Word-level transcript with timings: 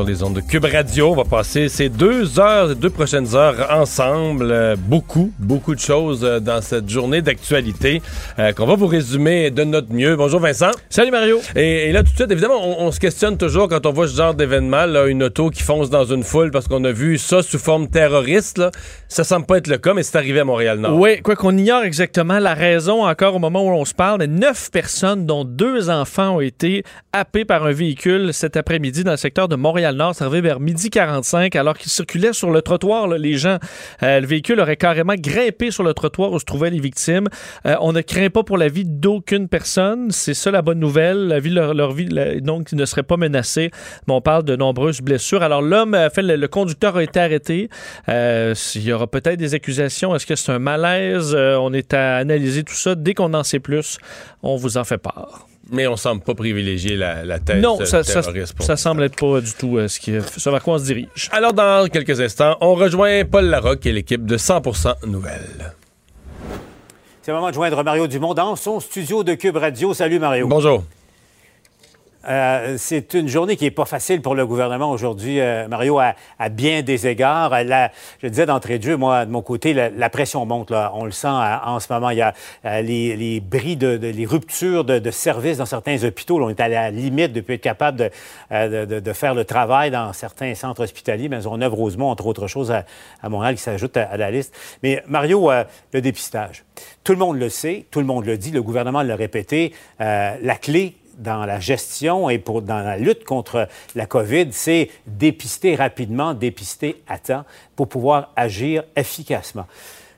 sur 0.00 0.08
les 0.08 0.22
ondes 0.22 0.34
de 0.34 0.40
Cube 0.40 0.64
Radio. 0.64 1.10
On 1.10 1.14
va 1.14 1.24
passer 1.24 1.68
ces 1.68 1.90
deux 1.90 2.40
heures, 2.40 2.74
deux 2.74 2.88
prochaines 2.88 3.36
heures 3.36 3.68
ensemble. 3.70 4.50
Euh, 4.50 4.74
beaucoup, 4.78 5.30
beaucoup 5.38 5.74
de 5.74 5.80
choses 5.80 6.24
euh, 6.24 6.40
dans 6.40 6.62
cette 6.62 6.88
journée 6.88 7.20
d'actualité 7.20 8.00
euh, 8.38 8.52
qu'on 8.52 8.64
va 8.64 8.76
vous 8.76 8.86
résumer 8.86 9.50
de 9.50 9.62
notre 9.62 9.92
mieux. 9.92 10.16
Bonjour 10.16 10.40
Vincent. 10.40 10.70
Salut 10.88 11.10
Mario. 11.10 11.40
Et, 11.54 11.92
là 11.92 12.02
tout 12.02 12.12
de 12.12 12.16
suite, 12.16 12.30
évidemment, 12.30 12.80
on, 12.80 12.90
se 12.92 12.98
questionne 12.98 13.36
toujours 13.36 13.68
quand 13.68 13.84
on 13.84 13.92
voit 13.92 14.08
ce 14.08 14.16
genre 14.16 14.32
d'événement, 14.32 14.86
une 15.06 15.24
auto 15.24 15.50
qui 15.50 15.62
fonce 15.62 15.90
dans 15.90 16.04
une 16.04 16.22
foule 16.22 16.50
parce 16.50 16.66
qu'on 16.66 16.84
a 16.84 16.92
vu 16.92 17.18
ça 17.18 17.42
sous 17.42 17.58
forme 17.58 17.88
terroriste. 17.88 18.56
Là. 18.56 18.70
Ça 19.08 19.22
semble 19.22 19.44
pas 19.44 19.58
être 19.58 19.66
le 19.66 19.76
cas, 19.76 19.92
mais 19.92 20.02
c'est 20.02 20.16
arrivé 20.16 20.40
à 20.40 20.44
Montréal-Nord. 20.44 20.98
Oui, 20.98 21.20
quoi 21.20 21.36
qu'on 21.36 21.56
ignore 21.58 21.82
exactement 21.82 22.38
la 22.38 22.54
raison 22.54 23.04
encore 23.04 23.34
au 23.34 23.38
moment 23.38 23.62
où 23.64 23.70
on 23.70 23.84
se 23.84 23.94
parle, 23.94 24.20
mais 24.20 24.28
neuf 24.28 24.70
personnes, 24.70 25.26
dont 25.26 25.44
deux 25.44 25.90
enfants, 25.90 26.36
ont 26.36 26.40
été 26.40 26.84
happées 27.12 27.44
par 27.44 27.66
un 27.66 27.72
véhicule 27.72 28.32
cet 28.32 28.56
après-midi 28.56 29.04
dans 29.04 29.10
le 29.10 29.16
secteur 29.18 29.48
de 29.48 29.56
Montréal 29.56 29.89
Montréal-Nord. 29.92 30.40
Vers 30.40 30.60
midi 30.60 30.90
45 30.90 31.56
alors 31.56 31.76
qu'ils 31.76 31.90
circulaient 31.90 32.32
sur 32.32 32.50
le 32.50 32.62
trottoir. 32.62 33.08
les 33.08 33.34
gens, 33.34 33.58
euh, 34.02 34.20
le 34.20 34.26
véhicule 34.26 34.60
aurait 34.60 34.76
carrément 34.76 35.14
grimpé 35.16 35.70
sur 35.70 35.82
le 35.82 35.92
trottoir 35.94 36.32
où 36.32 36.38
se 36.38 36.44
trouvaient 36.44 36.70
les 36.70 36.80
victimes. 36.80 37.28
Euh, 37.66 37.76
on 37.80 37.92
ne 37.92 38.00
craint 38.00 38.30
pas 38.30 38.42
pour 38.42 38.58
la 38.58 38.68
vie 38.68 38.84
d'aucune 38.84 39.48
personne. 39.48 40.10
C'est 40.10 40.34
ça 40.34 40.50
la 40.50 40.62
bonne 40.62 40.78
nouvelle. 40.78 41.28
La 41.28 41.40
vie, 41.40 41.50
leur, 41.50 41.92
vie, 41.92 42.08
donc, 42.40 42.72
ne 42.72 42.84
serait 42.84 43.02
pas 43.02 43.16
menacée. 43.16 43.70
Mais 44.06 44.14
on 44.14 44.20
parle 44.20 44.44
de 44.44 44.56
nombreuses 44.56 45.00
blessures. 45.00 45.42
Alors 45.42 45.62
l'homme, 45.62 45.96
fait, 46.14 46.22
le, 46.22 46.48
conducteur 46.48 46.96
a 46.96 47.02
été 47.02 47.20
arrêté. 47.20 47.68
Euh, 48.08 48.54
il 48.74 48.84
y 48.84 48.92
aura 48.92 49.06
peut-être 49.06 49.38
des 49.38 49.54
accusations. 49.54 50.14
Est-ce 50.14 50.26
que 50.26 50.36
c'est 50.36 50.52
un 50.52 50.58
malaise? 50.58 51.34
on 51.34 51.72
est 51.72 51.94
à 51.94 52.16
analyser 52.16 52.62
tout 52.62 52.74
ça. 52.74 52.94
Dès 52.94 53.14
qu'on 53.14 53.34
en 53.34 53.42
sait 53.42 53.60
plus, 53.60 53.98
on 54.42 54.56
vous 54.56 54.76
en 54.76 54.84
fait 54.84 54.98
part. 54.98 55.49
Mais 55.70 55.86
on 55.86 55.96
semble 55.96 56.22
pas 56.22 56.34
privilégier 56.34 56.96
la, 56.96 57.24
la 57.24 57.38
thèse 57.38 57.62
Non, 57.62 57.78
ça, 57.84 58.02
ça, 58.02 58.22
ça, 58.22 58.76
semble 58.76 59.04
être 59.04 59.16
pas 59.16 59.40
du 59.40 59.52
tout 59.52 59.78
euh, 59.78 59.88
ce, 59.88 60.00
qui, 60.00 60.12
ce 60.36 60.50
vers 60.50 60.62
quoi 60.62 60.74
on 60.74 60.78
se 60.78 60.84
dirige. 60.84 61.28
Alors, 61.30 61.52
dans 61.52 61.88
quelques 61.88 62.20
instants, 62.20 62.56
on 62.60 62.74
rejoint 62.74 63.24
Paul 63.24 63.44
Larocque 63.44 63.86
et 63.86 63.92
l'équipe 63.92 64.26
de 64.26 64.36
100% 64.36 65.06
Nouvelles. 65.06 65.74
C'est 67.22 67.30
le 67.30 67.36
moment 67.36 67.50
de 67.50 67.54
joindre 67.54 67.84
Mario 67.84 68.06
Dumont 68.06 68.34
dans 68.34 68.56
son 68.56 68.80
studio 68.80 69.22
de 69.22 69.34
Cube 69.34 69.56
Radio. 69.56 69.94
Salut 69.94 70.18
Mario. 70.18 70.48
Bonjour. 70.48 70.84
Euh, 72.28 72.74
c'est 72.78 73.14
une 73.14 73.28
journée 73.28 73.56
qui 73.56 73.64
n'est 73.64 73.70
pas 73.70 73.86
facile 73.86 74.20
pour 74.20 74.34
le 74.34 74.46
gouvernement 74.46 74.90
aujourd'hui, 74.90 75.40
euh, 75.40 75.68
Mario, 75.68 75.98
à, 75.98 76.48
bien 76.50 76.82
des 76.82 77.06
égards. 77.06 77.52
je 78.22 78.28
disais 78.28 78.46
d'entrée 78.46 78.78
de 78.78 78.84
jeu, 78.84 78.96
moi, 78.96 79.24
de 79.24 79.30
mon 79.30 79.42
côté, 79.42 79.72
la, 79.72 80.10
pression 80.10 80.44
monte. 80.44 80.70
Là. 80.70 80.92
On 80.94 81.04
le 81.04 81.12
sent 81.12 81.28
euh, 81.28 81.56
en 81.64 81.80
ce 81.80 81.90
moment. 81.92 82.10
Il 82.10 82.18
y 82.18 82.22
a 82.22 82.34
les, 82.82 83.16
les, 83.16 83.40
bris, 83.40 83.76
de, 83.76 83.96
les 83.96 84.26
ruptures 84.26 84.84
de, 84.84 85.10
services 85.10 85.58
dans 85.58 85.66
certains 85.66 86.02
hôpitaux. 86.04 86.42
on 86.42 86.50
est 86.50 86.60
à 86.60 86.68
la 86.68 86.90
limite 86.90 87.32
de 87.32 87.40
être 87.50 87.60
capable 87.60 88.10
de, 88.50 89.12
faire 89.12 89.34
le 89.34 89.44
travail 89.44 89.90
dans 89.90 90.12
certains 90.12 90.54
centres 90.54 90.82
hospitaliers. 90.82 91.28
Maisonneuve-Rosemont, 91.28 92.10
entre 92.10 92.26
autres 92.26 92.46
choses, 92.46 92.70
à, 92.70 92.84
Montréal, 93.28 93.54
qui 93.54 93.62
s'ajoute 93.62 93.96
à, 93.96 94.16
la 94.16 94.30
liste. 94.30 94.54
Mais 94.82 95.02
Mario, 95.06 95.50
le 95.92 96.00
dépistage. 96.00 96.64
Tout 97.02 97.12
le 97.12 97.18
monde 97.18 97.38
le 97.38 97.48
sait, 97.48 97.86
tout 97.90 98.00
le 98.00 98.06
monde 98.06 98.26
le 98.26 98.36
dit, 98.36 98.50
le 98.50 98.62
gouvernement 98.62 99.02
l'a 99.02 99.16
répété. 99.16 99.72
la 99.98 100.56
clé, 100.60 100.94
dans 101.20 101.46
la 101.46 101.60
gestion 101.60 102.28
et 102.28 102.38
pour, 102.38 102.62
dans 102.62 102.80
la 102.80 102.96
lutte 102.96 103.24
contre 103.24 103.68
la 103.94 104.06
COVID, 104.06 104.48
c'est 104.50 104.90
dépister 105.06 105.76
rapidement, 105.76 106.34
dépister 106.34 107.02
à 107.08 107.18
temps 107.18 107.44
pour 107.76 107.88
pouvoir 107.88 108.32
agir 108.36 108.82
efficacement. 108.96 109.66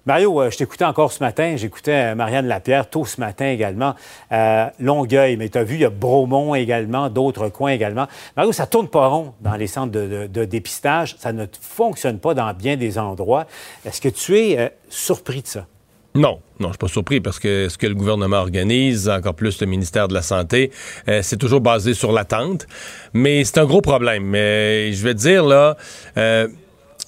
Mario, 0.04 0.40
euh, 0.40 0.50
je 0.50 0.58
t'écoutais 0.58 0.84
encore 0.84 1.12
ce 1.12 1.22
matin, 1.22 1.54
j'écoutais 1.56 2.10
euh, 2.10 2.14
Marianne 2.16 2.46
Lapierre 2.46 2.90
tôt 2.90 3.04
ce 3.04 3.20
matin 3.20 3.46
également, 3.46 3.94
euh, 4.32 4.66
Longueuil, 4.80 5.36
mais 5.36 5.48
tu 5.48 5.58
as 5.58 5.62
vu, 5.62 5.76
il 5.76 5.80
y 5.82 5.84
a 5.84 5.90
Bromont 5.90 6.56
également, 6.56 7.08
d'autres 7.08 7.48
coins 7.50 7.70
également. 7.70 8.08
Mario, 8.36 8.50
ça 8.50 8.66
tourne 8.66 8.88
pas 8.88 9.06
rond 9.06 9.32
dans 9.40 9.54
les 9.54 9.68
centres 9.68 9.92
de, 9.92 10.44
dépistage, 10.44 11.14
ça 11.18 11.32
ne 11.32 11.46
fonctionne 11.60 12.18
pas 12.18 12.34
dans 12.34 12.52
bien 12.52 12.76
des 12.76 12.98
endroits. 12.98 13.46
Est-ce 13.84 14.00
que 14.00 14.08
tu 14.08 14.36
es 14.38 14.72
surpris 14.88 15.42
de 15.42 15.46
ça? 15.46 15.66
Non, 16.14 16.40
non, 16.60 16.68
je 16.68 16.72
suis 16.72 16.78
pas 16.78 16.88
surpris 16.88 17.20
parce 17.20 17.38
que 17.38 17.68
ce 17.70 17.78
que 17.78 17.86
le 17.86 17.94
gouvernement 17.94 18.36
organise, 18.36 19.08
encore 19.08 19.34
plus 19.34 19.60
le 19.60 19.66
ministère 19.66 20.08
de 20.08 20.14
la 20.14 20.20
Santé, 20.20 20.70
euh, 21.08 21.20
c'est 21.22 21.38
toujours 21.38 21.62
basé 21.62 21.94
sur 21.94 22.12
l'attente. 22.12 22.66
Mais 23.14 23.44
c'est 23.44 23.58
un 23.58 23.64
gros 23.64 23.80
problème. 23.80 24.24
Mais 24.24 24.92
je 24.92 25.02
vais 25.02 25.14
dire 25.14 25.44
là, 25.44 25.76
euh, 26.18 26.48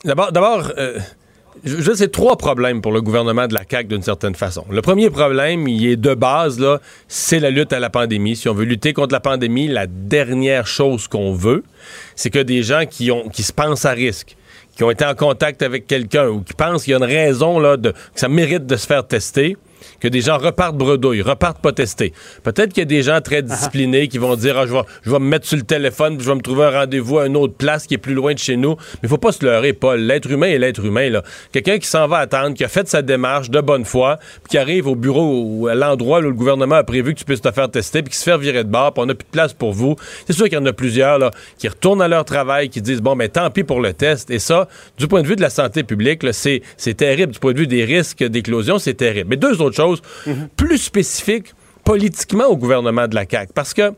d'abord, 0.04 0.32
d'abord. 0.32 0.72
Euh, 0.78 0.98
je 1.62 1.92
c'est 1.94 2.10
trois 2.10 2.37
problèmes 2.37 2.82
pour 2.82 2.92
le 2.92 3.00
gouvernement 3.00 3.47
de 3.47 3.54
la 3.54 3.62
CAQ 3.69 3.88
d'une 3.88 4.03
certaine 4.03 4.34
façon. 4.34 4.66
Le 4.70 4.82
premier 4.82 5.09
problème, 5.09 5.69
il 5.69 5.86
est 5.86 5.97
de 5.97 6.15
base, 6.15 6.59
là, 6.59 6.81
c'est 7.09 7.38
la 7.41 7.50
lutte 7.50 7.72
à 7.72 7.78
la 7.78 7.91
pandémie. 7.91 8.36
Si 8.36 8.48
on 8.48 8.54
veut 8.54 8.65
lutter 8.65 8.92
contre 8.92 9.12
la 9.12 9.21
pandémie, 9.21 9.69
la 9.69 9.86
dernière 9.86 10.66
chose 10.66 11.09
qu'on 11.09 11.32
veut, 11.32 11.62
c'est 12.16 12.28
que 12.28 12.41
des 12.41 12.62
gens 12.62 12.84
qui, 12.86 13.10
ont, 13.10 13.28
qui 13.28 13.42
se 13.42 13.53
pensent 13.53 13.86
à 13.86 13.92
risque, 13.92 14.36
qui 14.76 14.84
ont 14.84 14.90
été 14.90 15.04
en 15.04 15.14
contact 15.14 15.62
avec 15.62 15.86
quelqu'un 15.86 16.28
ou 16.28 16.40
qui 16.40 16.54
pensent 16.54 16.84
qu'il 16.84 16.92
y 16.92 16.94
a 16.94 16.98
une 16.98 17.04
raison 17.04 17.58
là, 17.58 17.76
de, 17.76 17.90
que 17.90 17.96
ça 18.20 18.28
mérite 18.28 18.66
de 18.66 18.76
se 18.76 18.86
faire 18.86 19.06
tester, 19.06 19.56
que 20.00 20.09
des 20.09 20.21
gens 20.21 20.39
repartent 20.39 20.77
bredouille, 20.77 21.22
repartent 21.22 21.61
pas 21.61 21.72
tester. 21.72 22.12
Peut-être 22.43 22.72
qu'il 22.72 22.81
y 22.81 22.83
a 22.83 22.87
des 22.87 23.03
gens 23.03 23.21
très 23.21 23.43
disciplinés 23.43 24.09
qui 24.09 24.19
vont 24.19 24.37
dire 24.37 24.59
ah, 24.59 24.67
je, 24.67 24.72
vais, 24.72 24.83
je 25.03 25.11
vais 25.11 25.19
me 25.19 25.27
mettre 25.27 25.47
sur 25.47 25.56
le 25.56 25.62
téléphone, 25.62 26.19
je 26.21 26.28
vais 26.28 26.34
me 26.34 26.41
trouver 26.41 26.65
un 26.65 26.81
rendez-vous 26.81 27.19
à 27.19 27.27
une 27.27 27.37
autre 27.37 27.55
place 27.55 27.87
qui 27.87 27.95
est 27.95 27.99
plus 27.99 28.15
loin 28.15 28.34
de 28.34 28.39
chez 28.39 28.56
nous. 28.56 28.77
Mais 28.95 29.05
il 29.05 29.09
faut 29.09 29.19
pas 29.19 29.33
se 29.33 29.45
leurrer, 29.45 29.72
Paul. 29.72 30.00
L'être 30.00 30.31
humain 30.31 30.47
est 30.49 30.59
l'être 30.59 30.84
humain. 30.84 31.11
là. 31.11 31.22
Quelqu'un 31.53 31.78
qui 31.78 31.87
s'en 31.87 32.06
va 32.06 32.19
attendre, 32.19 32.55
qui 32.55 32.65
a 32.65 32.69
fait 32.69 32.89
sa 32.89 33.03
démarche 33.03 33.50
de 33.50 33.61
bonne 33.61 33.84
foi, 33.84 34.19
puis 34.43 34.50
qui 34.50 34.59
arrive 34.59 34.87
au 34.87 34.95
bureau 34.95 35.43
ou 35.45 35.69
à 35.69 35.75
l'endroit 35.75 36.19
où 36.19 36.22
le 36.22 36.33
gouvernement 36.33 36.77
a 36.77 36.84
prévu 36.84 37.15
que 37.15 37.19
tu 37.19 37.25
puisses 37.25 37.41
te 37.41 37.51
faire 37.53 37.71
tester, 37.71 38.03
puis 38.03 38.12
qui 38.12 38.19
se 38.19 38.25
fait 38.25 38.39
virer 38.39 38.65
de 38.65 38.71
bord, 38.71 38.93
puis 38.93 39.03
on 39.03 39.06
n'a 39.06 39.15
plus 39.15 39.25
de 39.25 39.31
place 39.31 39.53
pour 39.53 39.72
vous. 39.72 39.97
C'est 40.27 40.33
sûr 40.33 40.45
qu'il 40.45 40.55
y 40.55 40.61
en 40.61 40.66
a 40.66 40.72
plusieurs 40.72 41.19
là, 41.19 41.31
qui 41.59 41.69
retournent 41.69 42.03
à 42.03 42.09
leur 42.09 42.25
travail, 42.25 42.69
qui 42.69 42.81
disent 42.81 43.01
bon, 43.01 43.15
mais 43.15 43.28
tant 43.28 43.51
pis 43.51 43.65
pour 43.65 43.81
le 43.81 43.93
test. 43.93 44.31
Et 44.31 44.39
ça, 44.39 44.69
du 44.99 45.09
point 45.09 45.22
de 45.22 45.27
vue 45.27 45.37
de 45.37 45.43
la 45.43 45.51
santé 45.51 45.83
publique, 45.83 46.22
c'est 46.33 46.95
terrible. 46.97 47.33
Du 47.33 47.39
point 47.39 47.53
de 47.53 47.59
vue 47.59 47.66
des 47.66 47.84
risques 47.84 48.25
d'éclosion, 48.25 48.78
c'est 48.78 48.95
terrible. 48.95 49.28
Mais 49.31 49.37
deux 49.37 49.61
autres 49.61 49.73
plus 50.56 50.78
spécifique 50.78 51.54
politiquement 51.84 52.46
au 52.46 52.56
gouvernement 52.56 53.06
de 53.06 53.14
la 53.14 53.24
CAQ. 53.28 53.52
Parce 53.54 53.74
que 53.74 53.92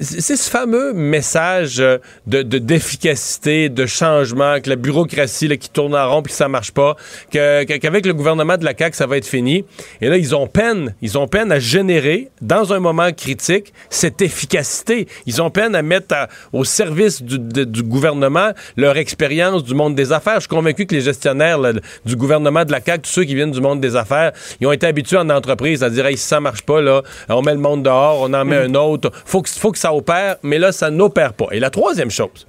c'est 0.00 0.36
ce 0.36 0.50
fameux 0.50 0.92
message 0.94 1.80
euh, 1.80 1.98
de 2.26 2.42
d'efficacité, 2.42 3.68
de, 3.68 3.86
changement, 3.86 4.60
que 4.60 4.70
la 4.70 4.76
bureaucratie 4.76 5.48
là, 5.48 5.56
qui 5.56 5.68
tourne 5.68 5.94
en 5.94 6.10
rond 6.10 6.22
puis 6.22 6.32
que 6.32 6.36
ça 6.36 6.48
marche 6.48 6.72
pas, 6.72 6.96
qu'avec 7.30 8.06
le 8.06 8.14
gouvernement 8.14 8.56
de 8.56 8.64
la 8.64 8.74
CAQ, 8.76 8.96
ça 8.96 9.06
va 9.06 9.16
être 9.16 9.26
fini. 9.26 9.64
Et 10.00 10.08
là, 10.08 10.16
ils 10.16 10.34
ont 10.34 10.46
peine, 10.46 10.94
ils 11.02 11.18
ont 11.18 11.28
peine 11.28 11.52
à 11.52 11.58
générer, 11.58 12.30
dans 12.40 12.72
un 12.72 12.78
moment 12.78 13.12
critique, 13.12 13.72
cette 13.90 14.22
efficacité. 14.22 15.08
Ils 15.26 15.42
ont 15.42 15.50
peine 15.50 15.74
à 15.74 15.82
mettre 15.82 16.14
au 16.52 16.64
service 16.64 17.22
du, 17.22 17.38
du, 17.38 17.82
gouvernement 17.82 18.52
leur 18.76 18.96
expérience 18.96 19.64
du 19.64 19.74
monde 19.74 19.94
des 19.94 20.12
affaires. 20.12 20.36
Je 20.36 20.40
suis 20.40 20.48
convaincu 20.48 20.86
que 20.86 20.94
les 20.94 21.00
gestionnaires 21.00 21.58
du 22.04 22.16
gouvernement 22.16 22.64
de 22.64 22.72
la 22.72 22.80
CAQ, 22.80 23.02
tous 23.02 23.10
ceux 23.10 23.24
qui 23.24 23.34
viennent 23.34 23.50
du 23.50 23.60
monde 23.60 23.80
des 23.80 23.96
affaires, 23.96 24.32
ils 24.60 24.66
ont 24.66 24.72
été 24.72 24.86
habitués 24.86 25.18
en 25.18 25.28
entreprise 25.30 25.82
à 25.82 25.90
dire, 25.90 26.06
hey, 26.06 26.16
si 26.16 26.26
ça 26.26 26.40
marche 26.40 26.62
pas, 26.62 26.80
là, 26.80 27.02
on 27.28 27.42
met 27.42 27.52
le 27.52 27.58
monde 27.58 27.82
dehors, 27.82 28.20
on 28.20 28.32
en 28.32 28.44
met 28.44 28.68
mm. 28.68 28.70
un 28.70 28.74
autre. 28.74 29.10
Faut 29.24 29.42
que, 29.42 29.50
faut 29.50 29.72
que 29.72 29.78
ça 29.82 29.92
opère, 29.92 30.36
mais 30.44 30.58
là, 30.58 30.70
ça 30.70 30.90
n'opère 30.90 31.32
pas. 31.32 31.46
Et 31.50 31.58
la 31.58 31.70
troisième 31.70 32.10
chose, 32.10 32.46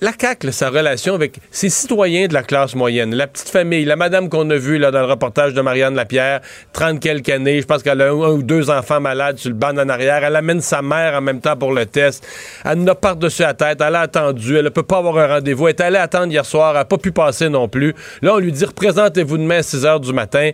la 0.00 0.12
CAQ, 0.18 0.50
sa 0.52 0.70
relation 0.70 1.14
avec 1.14 1.34
ses 1.50 1.68
citoyens 1.68 2.28
de 2.28 2.32
la 2.32 2.42
classe 2.42 2.74
moyenne, 2.74 3.14
la 3.14 3.26
petite 3.26 3.50
famille, 3.50 3.84
la 3.84 3.96
madame 3.96 4.30
qu'on 4.30 4.48
a 4.48 4.56
vue 4.56 4.78
dans 4.78 4.90
le 4.90 5.04
reportage 5.04 5.52
de 5.52 5.60
Marianne 5.60 5.94
Lapierre, 5.94 6.40
30 6.72 6.98
quelques 6.98 7.28
années, 7.28 7.60
je 7.60 7.66
pense 7.66 7.82
qu'elle 7.82 8.00
a 8.00 8.08
un, 8.08 8.12
ou 8.14 8.42
deux 8.42 8.70
enfants 8.70 9.00
malades 9.00 9.36
sur 9.36 9.50
le 9.50 9.56
banc 9.56 9.76
en 9.76 9.88
arrière, 9.90 10.24
elle 10.24 10.34
amène 10.34 10.62
sa 10.62 10.80
mère 10.80 11.12
en 11.12 11.20
même 11.20 11.42
temps 11.42 11.58
pour 11.58 11.74
le 11.74 11.84
test, 11.84 12.26
elle 12.64 12.82
n'a 12.84 12.94
par-dessus 12.94 13.42
la 13.42 13.52
tête, 13.52 13.82
elle 13.86 13.94
a 13.94 14.00
attendu, 14.00 14.56
elle 14.56 14.64
ne 14.64 14.70
peut 14.70 14.82
pas 14.82 14.96
avoir 14.96 15.18
un 15.18 15.34
rendez-vous, 15.34 15.68
elle 15.68 15.74
est 15.74 15.82
allée 15.82 15.98
attendre 15.98 16.32
hier 16.32 16.46
soir, 16.46 16.70
elle 16.70 16.76
n'a 16.78 16.84
pas 16.86 16.96
pu 16.96 17.12
passer 17.12 17.50
non 17.50 17.68
plus. 17.68 17.94
Là, 18.22 18.32
on 18.34 18.38
lui 18.38 18.52
dit, 18.52 18.64
représentez-vous 18.64 19.36
demain 19.36 19.58
à 19.58 19.62
6 19.62 19.84
heures 19.84 20.00
du 20.00 20.14
matin. 20.14 20.52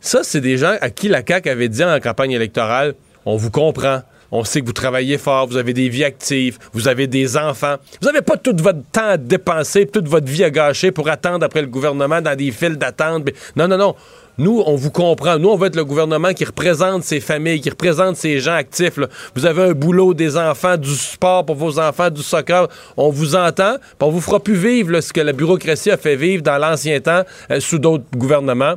Ça, 0.00 0.24
c'est 0.24 0.40
des 0.40 0.56
gens 0.56 0.74
à 0.80 0.90
qui 0.90 1.06
la 1.06 1.22
CAQ 1.24 1.48
avait 1.48 1.68
dit 1.68 1.84
en 1.84 2.00
campagne 2.00 2.32
électorale, 2.32 2.94
on 3.24 3.36
vous 3.36 3.52
comprend. 3.52 4.02
On 4.30 4.44
sait 4.44 4.60
que 4.60 4.66
vous 4.66 4.72
travaillez 4.72 5.18
fort, 5.18 5.46
vous 5.46 5.56
avez 5.56 5.72
des 5.72 5.88
vies 5.88 6.04
actives, 6.04 6.58
vous 6.72 6.88
avez 6.88 7.06
des 7.06 7.36
enfants. 7.36 7.76
Vous 8.00 8.06
n'avez 8.06 8.22
pas 8.22 8.36
tout 8.36 8.54
votre 8.58 8.82
temps 8.92 9.08
à 9.08 9.16
dépenser, 9.16 9.86
toute 9.86 10.08
votre 10.08 10.26
vie 10.26 10.44
à 10.44 10.50
gâcher 10.50 10.92
pour 10.92 11.08
attendre 11.08 11.44
après 11.44 11.62
le 11.62 11.68
gouvernement 11.68 12.20
dans 12.20 12.36
des 12.36 12.50
files 12.50 12.76
d'attente. 12.76 13.28
Non, 13.56 13.68
non, 13.68 13.78
non. 13.78 13.94
Nous, 14.38 14.62
on 14.66 14.76
vous 14.76 14.92
comprend. 14.92 15.36
Nous, 15.36 15.48
on 15.48 15.56
veut 15.56 15.66
être 15.66 15.74
le 15.74 15.84
gouvernement 15.84 16.32
qui 16.32 16.44
représente 16.44 17.02
ces 17.02 17.18
familles, 17.18 17.60
qui 17.60 17.70
représente 17.70 18.16
ces 18.16 18.38
gens 18.38 18.52
actifs. 18.52 18.98
Vous 19.34 19.46
avez 19.46 19.70
un 19.70 19.72
boulot, 19.72 20.14
des 20.14 20.36
enfants, 20.36 20.76
du 20.76 20.94
sport 20.94 21.44
pour 21.44 21.56
vos 21.56 21.80
enfants, 21.80 22.08
du 22.08 22.22
soccer. 22.22 22.68
On 22.96 23.10
vous 23.10 23.34
entend, 23.34 23.76
on 24.00 24.10
vous 24.10 24.20
fera 24.20 24.38
plus 24.38 24.54
vivre 24.54 25.00
ce 25.00 25.12
que 25.12 25.20
la 25.20 25.32
bureaucratie 25.32 25.90
a 25.90 25.96
fait 25.96 26.14
vivre 26.14 26.44
dans 26.44 26.56
l'ancien 26.56 27.00
temps 27.00 27.22
euh, 27.50 27.58
sous 27.58 27.80
d'autres 27.80 28.04
gouvernements. 28.16 28.74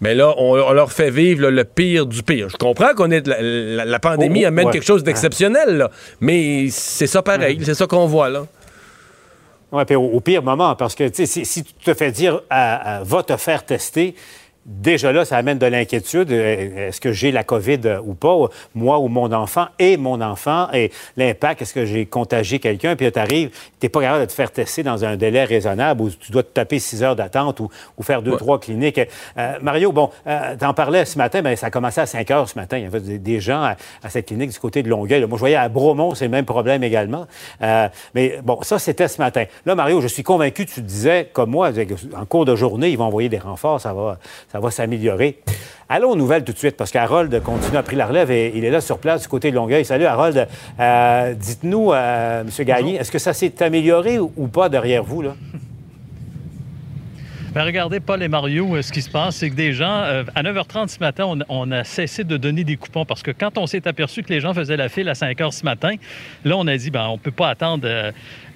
Mais 0.00 0.14
là, 0.14 0.34
on, 0.38 0.72
leur 0.72 0.92
fait 0.92 1.10
vivre 1.10 1.50
le 1.50 1.64
pire 1.64 2.06
du 2.06 2.22
pire. 2.22 2.48
Je 2.48 2.56
comprends 2.56 2.94
qu'on 2.94 3.10
est 3.10 3.26
la, 3.26 3.98
pandémie 3.98 4.44
oh, 4.44 4.48
amène 4.48 4.70
quelque 4.70 4.86
chose 4.86 5.04
d'exceptionnel, 5.04 5.88
mais 6.20 6.68
c'est 6.70 7.06
ça 7.06 7.22
pareil, 7.22 7.60
c'est 7.62 7.74
ça 7.74 7.86
qu'on 7.86 8.06
voit 8.06 8.28
là. 8.28 8.46
Oui, 9.72 9.84
puis 9.84 9.94
au, 9.94 10.20
pire 10.20 10.42
moment, 10.42 10.74
parce 10.74 10.94
que 10.94 11.04
si, 11.12 11.26
si 11.26 11.62
tu 11.62 11.72
te 11.84 11.94
fais 11.94 12.10
dire 12.10 12.40
va 12.50 13.22
te 13.22 13.36
faire 13.36 13.64
tester, 13.64 14.14
Déjà 14.66 15.10
là, 15.10 15.24
ça 15.24 15.38
amène 15.38 15.56
de 15.56 15.64
l'inquiétude. 15.64 16.30
Euh, 16.30 16.88
est-ce 16.88 17.00
que 17.00 17.12
j'ai 17.12 17.32
la 17.32 17.44
COVID 17.44 17.80
ou 18.04 18.12
pas, 18.12 18.36
moi 18.74 18.98
ou 18.98 19.08
mon 19.08 19.32
enfant? 19.32 19.66
Et 19.78 19.96
mon 19.96 20.20
enfant, 20.20 20.68
et 20.74 20.92
l'impact, 21.16 21.62
est-ce 21.62 21.72
que 21.72 21.86
j'ai 21.86 22.04
contagié 22.04 22.58
quelqu'un, 22.58 22.94
puis 22.94 23.10
tu 23.10 23.18
arrives, 23.18 23.48
tu 23.48 23.56
n'es 23.82 23.88
pas 23.88 24.02
capable 24.02 24.20
de 24.20 24.26
te 24.26 24.34
faire 24.34 24.52
tester 24.52 24.82
dans 24.82 25.02
un 25.02 25.16
délai 25.16 25.44
raisonnable 25.44 26.02
où 26.02 26.10
tu 26.10 26.30
dois 26.30 26.42
te 26.42 26.52
taper 26.52 26.78
six 26.78 27.02
heures 27.02 27.16
d'attente 27.16 27.60
ou, 27.60 27.70
faire 28.02 28.20
deux, 28.20 28.36
trois 28.36 28.60
cliniques. 28.60 29.00
Euh, 29.38 29.54
Mario, 29.62 29.92
bon, 29.92 30.10
euh, 30.26 30.56
tu 30.58 30.64
en 30.66 30.74
parlais 30.74 31.06
ce 31.06 31.16
matin, 31.16 31.40
mais 31.42 31.56
ça 31.56 31.68
a 31.68 31.70
commencé 31.70 32.00
à 32.00 32.06
5 32.06 32.30
heures 32.30 32.48
ce 32.48 32.58
matin. 32.58 32.76
Il 32.76 32.84
y 32.84 32.86
avait 32.86 33.00
des, 33.00 33.40
gens 33.40 33.62
à, 33.62 33.76
cette 34.08 34.26
clinique 34.26 34.50
du 34.50 34.58
côté 34.58 34.82
de 34.82 34.90
Longueuil. 34.90 35.24
Moi, 35.24 35.36
je 35.36 35.40
voyais 35.40 35.56
à 35.56 35.68
Bromont, 35.70 36.14
c'est 36.14 36.26
le 36.26 36.30
même 36.30 36.44
problème 36.44 36.84
également. 36.84 37.26
mais 38.14 38.40
bon, 38.42 38.60
ça, 38.62 38.78
c'était 38.78 39.08
ce 39.08 39.20
matin. 39.22 39.44
Là, 39.64 39.74
Mario, 39.74 40.02
je 40.02 40.08
suis 40.08 40.22
convaincu, 40.22 40.66
tu 40.66 40.82
disais, 40.82 41.30
comme 41.32 41.50
moi, 41.50 41.70
en 42.14 42.26
cours 42.26 42.44
de 42.44 42.54
journée, 42.56 42.90
ils 42.90 42.98
vont 42.98 43.04
envoyer 43.04 43.28
des 43.28 43.38
renforts, 43.38 43.80
ça 43.80 43.94
va 43.94 44.18
ça 44.50 44.60
va 44.60 44.70
s'améliorer. 44.70 45.38
Allons 45.88 46.10
aux 46.10 46.16
nouvelles 46.16 46.44
tout 46.44 46.52
de 46.52 46.58
suite, 46.58 46.76
parce 46.76 46.90
qu'Harold 46.90 47.42
continue 47.42 47.76
à 47.76 47.82
pris 47.82 47.96
la 47.96 48.06
relève 48.06 48.30
et 48.30 48.52
il 48.54 48.64
est 48.64 48.70
là 48.70 48.80
sur 48.80 48.98
place 48.98 49.22
du 49.22 49.28
côté 49.28 49.50
de 49.50 49.56
Longueuil. 49.56 49.84
Salut 49.84 50.06
Harold. 50.06 50.46
Euh, 50.78 51.34
dites-nous, 51.34 51.92
euh, 51.92 52.42
M. 52.42 52.64
Gagné, 52.64 52.94
est-ce 52.96 53.10
que 53.10 53.18
ça 53.18 53.32
s'est 53.32 53.62
amélioré 53.62 54.18
ou, 54.18 54.46
pas 54.48 54.68
derrière 54.68 55.02
vous? 55.02 55.22
Là? 55.22 55.34
Ben, 57.52 57.64
regardez, 57.64 57.98
Paul 57.98 58.22
et 58.22 58.28
Mario, 58.28 58.76
euh, 58.76 58.82
ce 58.82 58.92
qui 58.92 59.02
se 59.02 59.10
passe, 59.10 59.34
c'est 59.34 59.50
que 59.50 59.56
des 59.56 59.72
gens, 59.72 60.02
à 60.36 60.42
9h30 60.42 60.86
ce 60.86 61.00
matin, 61.00 61.36
on, 61.48 61.72
a 61.72 61.82
cessé 61.82 62.22
de 62.22 62.36
donner 62.36 62.62
des 62.62 62.76
coupons 62.76 63.04
parce 63.04 63.24
que 63.24 63.32
quand 63.32 63.58
on 63.58 63.66
s'est 63.66 63.88
aperçu 63.88 64.22
que 64.22 64.32
les 64.32 64.38
gens 64.38 64.54
faisaient 64.54 64.76
la 64.76 64.88
file 64.88 65.08
à 65.08 65.16
5 65.16 65.36
h 65.36 65.50
ce 65.50 65.64
matin, 65.64 65.96
là, 66.44 66.56
on 66.56 66.66
a 66.68 66.76
dit, 66.76 66.92
ben, 66.92 67.08
on 67.08 67.14
ne 67.14 67.18
peut 67.18 67.32
pas 67.32 67.48
attendre 67.48 67.88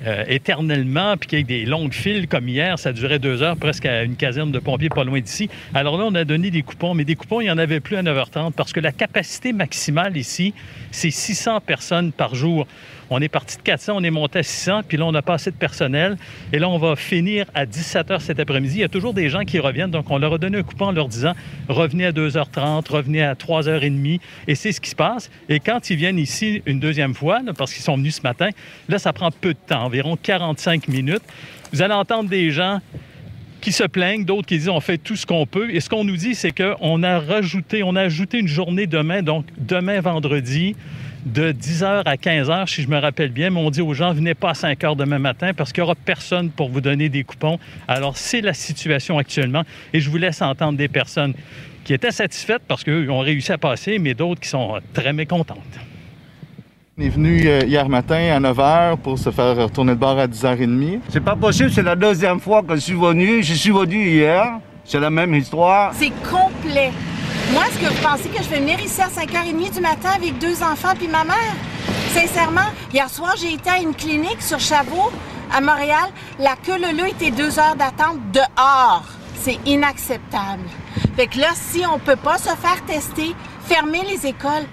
euh, 0.06 0.24
éternellement, 0.28 1.16
puis 1.16 1.28
qu'il 1.28 1.44
des 1.44 1.64
longues 1.64 1.92
files 1.92 2.28
comme 2.28 2.48
hier, 2.48 2.78
ça 2.78 2.92
durait 2.92 3.18
deux 3.18 3.42
heures, 3.42 3.56
presque 3.56 3.86
à 3.86 4.02
une 4.02 4.16
caserne 4.16 4.52
de 4.52 4.58
pompiers 4.58 4.90
pas 4.90 5.02
loin 5.02 5.20
d'ici. 5.20 5.48
Alors 5.72 5.96
là, 5.98 6.04
on 6.06 6.14
a 6.14 6.24
donné 6.24 6.50
des 6.50 6.62
coupons, 6.62 6.94
mais 6.94 7.04
des 7.04 7.16
coupons, 7.16 7.40
il 7.40 7.44
n'y 7.44 7.50
en 7.50 7.58
avait 7.58 7.80
plus 7.80 7.96
à 7.96 8.02
9h30 8.02 8.52
parce 8.52 8.72
que 8.72 8.80
la 8.80 8.92
capacité 8.92 9.52
maximale 9.52 10.16
ici, 10.16 10.54
c'est 10.90 11.10
600 11.10 11.60
personnes 11.60 12.12
par 12.12 12.34
jour. 12.34 12.66
On 13.10 13.20
est 13.20 13.28
parti 13.28 13.56
de 13.56 13.62
400, 13.62 13.94
on 13.96 14.02
est 14.02 14.10
monté 14.10 14.38
à 14.38 14.42
600, 14.42 14.82
puis 14.88 14.96
là, 14.96 15.04
on 15.04 15.12
n'a 15.12 15.22
pas 15.22 15.34
assez 15.34 15.50
de 15.50 15.56
personnel. 15.56 16.16
Et 16.52 16.58
là, 16.58 16.68
on 16.68 16.78
va 16.78 16.96
finir 16.96 17.46
à 17.54 17.66
17 17.66 18.08
h 18.08 18.20
cet 18.20 18.40
après-midi. 18.40 18.76
Il 18.76 18.80
y 18.80 18.84
a 18.84 18.88
toujours 18.88 19.14
des 19.14 19.28
gens 19.28 19.44
qui 19.44 19.58
reviennent, 19.58 19.90
donc 19.90 20.10
on 20.10 20.18
leur 20.18 20.34
a 20.34 20.38
donné 20.38 20.58
un 20.58 20.62
coupon 20.62 20.86
en 20.86 20.92
leur 20.92 21.08
disant 21.08 21.32
revenez 21.68 22.06
à 22.06 22.12
2h30, 22.12 22.90
revenez 22.90 23.22
à 23.22 23.34
3h30, 23.34 24.20
et 24.48 24.54
c'est 24.54 24.72
ce 24.72 24.80
qui 24.80 24.90
se 24.90 24.96
passe. 24.96 25.30
Et 25.48 25.60
quand 25.60 25.90
ils 25.90 25.96
viennent 25.96 26.18
ici 26.18 26.62
une 26.66 26.80
deuxième 26.80 27.14
fois, 27.14 27.40
parce 27.56 27.72
qu'ils 27.72 27.82
sont 27.82 27.96
venus 27.96 28.16
ce 28.16 28.22
matin, 28.22 28.48
là, 28.88 28.98
ça 28.98 29.12
prend 29.12 29.30
peu 29.30 29.54
de 29.54 29.58
temps, 29.66 29.84
environ 29.84 30.16
45 30.16 30.88
minutes. 30.88 31.22
Vous 31.72 31.82
allez 31.82 31.94
entendre 31.94 32.28
des 32.28 32.50
gens 32.50 32.80
qui 33.64 33.72
se 33.72 33.84
plaignent, 33.84 34.26
d'autres 34.26 34.46
qui 34.46 34.58
disent 34.58 34.68
on 34.68 34.80
fait 34.80 34.98
tout 34.98 35.16
ce 35.16 35.24
qu'on 35.24 35.46
peut. 35.46 35.74
Et 35.74 35.80
ce 35.80 35.88
qu'on 35.88 36.04
nous 36.04 36.16
dit, 36.16 36.34
c'est 36.34 36.52
qu'on 36.52 37.02
a 37.02 37.18
rajouté, 37.18 37.82
on 37.82 37.96
ajouté 37.96 38.38
une 38.38 38.46
journée 38.46 38.86
demain, 38.86 39.22
donc 39.22 39.46
demain 39.56 40.00
vendredi, 40.00 40.76
de 41.24 41.52
10h 41.52 42.02
à 42.04 42.16
15h, 42.16 42.66
si 42.66 42.82
je 42.82 42.88
me 42.88 42.98
rappelle 42.98 43.30
bien, 43.30 43.50
mais 43.50 43.60
on 43.60 43.70
dit 43.70 43.80
aux 43.80 43.94
gens, 43.94 44.12
venez 44.12 44.34
pas 44.34 44.50
à 44.50 44.54
5 44.54 44.78
h 44.80 44.96
demain 44.96 45.18
matin 45.18 45.52
parce 45.54 45.72
qu'il 45.72 45.82
n'y 45.82 45.86
aura 45.86 45.94
personne 45.94 46.50
pour 46.50 46.68
vous 46.68 46.80
donner 46.80 47.08
des 47.08 47.24
coupons. 47.24 47.58
Alors, 47.88 48.16
c'est 48.16 48.40
la 48.40 48.52
situation 48.52 49.18
actuellement 49.18 49.62
et 49.92 50.00
je 50.00 50.10
vous 50.10 50.18
laisse 50.18 50.42
entendre 50.42 50.76
des 50.76 50.88
personnes 50.88 51.34
qui 51.84 51.94
étaient 51.94 52.10
satisfaites 52.10 52.62
parce 52.66 52.84
qu'eux 52.84 53.10
ont 53.10 53.20
réussi 53.20 53.52
à 53.52 53.58
passer, 53.58 53.98
mais 53.98 54.14
d'autres 54.14 54.40
qui 54.40 54.48
sont 54.48 54.80
très 54.92 55.12
mécontentes. 55.12 55.58
On 56.96 57.02
est 57.02 57.08
venu 57.08 57.42
euh, 57.46 57.62
hier 57.66 57.88
matin 57.88 58.30
à 58.36 58.38
9h 58.38 58.98
pour 58.98 59.18
se 59.18 59.30
faire 59.30 59.56
retourner 59.56 59.92
le 59.92 59.98
bar 59.98 60.16
à 60.18 60.28
10h30. 60.28 61.00
C'est 61.08 61.24
pas 61.24 61.34
possible, 61.34 61.70
c'est 61.70 61.82
la 61.82 61.96
deuxième 61.96 62.38
fois 62.38 62.62
que 62.62 62.76
je 62.76 62.80
suis 62.80 62.94
venu. 62.94 63.42
Je 63.42 63.54
suis 63.54 63.70
venu 63.70 64.06
hier. 64.06 64.60
C'est 64.84 65.00
la 65.00 65.10
même 65.10 65.34
histoire. 65.34 65.92
C'est 65.94 66.12
complet. 66.22 66.92
Moi, 67.52 67.62
est-ce 67.68 67.78
que 67.78 67.92
vous 67.92 68.02
pensez 68.02 68.28
que 68.30 68.42
je 68.42 68.48
vais 68.48 68.60
venir 68.60 68.80
ici 68.80 69.00
à 69.00 69.08
5h30 69.08 69.74
du 69.74 69.80
matin 69.80 70.10
avec 70.16 70.38
deux 70.38 70.62
enfants 70.62 70.94
puis 70.96 71.08
ma 71.08 71.24
mère? 71.24 71.54
Sincèrement, 72.12 72.70
hier 72.92 73.08
soir, 73.10 73.34
j'ai 73.36 73.52
été 73.52 73.68
à 73.68 73.78
une 73.78 73.94
clinique 73.94 74.40
sur 74.40 74.58
Chabot, 74.58 75.12
à 75.52 75.60
Montréal. 75.60 76.10
La 76.38 76.56
queue 76.56 76.78
le 76.78 77.08
était 77.08 77.30
deux 77.30 77.58
heures 77.58 77.76
d'attente 77.76 78.18
dehors. 78.32 79.04
C'est 79.40 79.58
inacceptable. 79.66 80.62
Fait 81.16 81.26
que 81.26 81.38
là, 81.38 81.50
si 81.54 81.84
on 81.86 81.98
peut 81.98 82.16
pas 82.16 82.38
se 82.38 82.54
faire 82.56 82.84
tester, 82.86 83.34
fermer 83.66 84.02
les 84.04 84.26
écoles. 84.26 84.66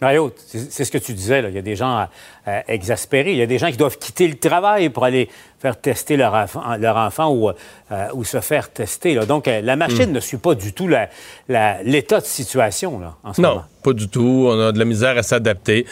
Mario, 0.00 0.32
c'est 0.46 0.84
ce 0.84 0.90
que 0.90 0.98
tu 0.98 1.14
disais, 1.14 1.40
là. 1.40 1.48
il 1.48 1.54
y 1.54 1.58
a 1.58 1.62
des 1.62 1.76
gens 1.76 2.06
euh, 2.46 2.60
exaspérés, 2.68 3.32
il 3.32 3.38
y 3.38 3.42
a 3.42 3.46
des 3.46 3.58
gens 3.58 3.70
qui 3.70 3.78
doivent 3.78 3.96
quitter 3.96 4.28
le 4.28 4.36
travail 4.36 4.90
pour 4.90 5.04
aller 5.04 5.30
faire 5.64 5.80
tester 5.80 6.18
leur 6.18 6.34
enfant, 6.34 6.60
leur 6.78 6.98
enfant 6.98 7.32
ou, 7.34 7.48
euh, 7.48 8.06
ou 8.12 8.22
se 8.22 8.38
faire 8.40 8.68
tester. 8.68 9.14
Donc, 9.26 9.48
euh, 9.48 9.62
la 9.62 9.76
machine 9.76 10.10
hmm. 10.10 10.14
ne 10.14 10.20
suit 10.20 10.36
pas 10.36 10.54
du 10.54 10.74
tout 10.74 10.86
l'état 11.48 12.20
de 12.20 12.26
situation 12.26 12.98
là, 12.98 13.14
en 13.24 13.32
ce 13.32 13.40
non, 13.40 13.48
moment. 13.48 13.60
Non, 13.62 13.66
pas 13.82 13.92
du 13.94 14.08
tout. 14.08 14.46
On 14.46 14.60
a 14.60 14.72
de 14.72 14.78
la 14.78 14.84
misère 14.84 15.16
à 15.16 15.22
s'adapter. 15.22 15.86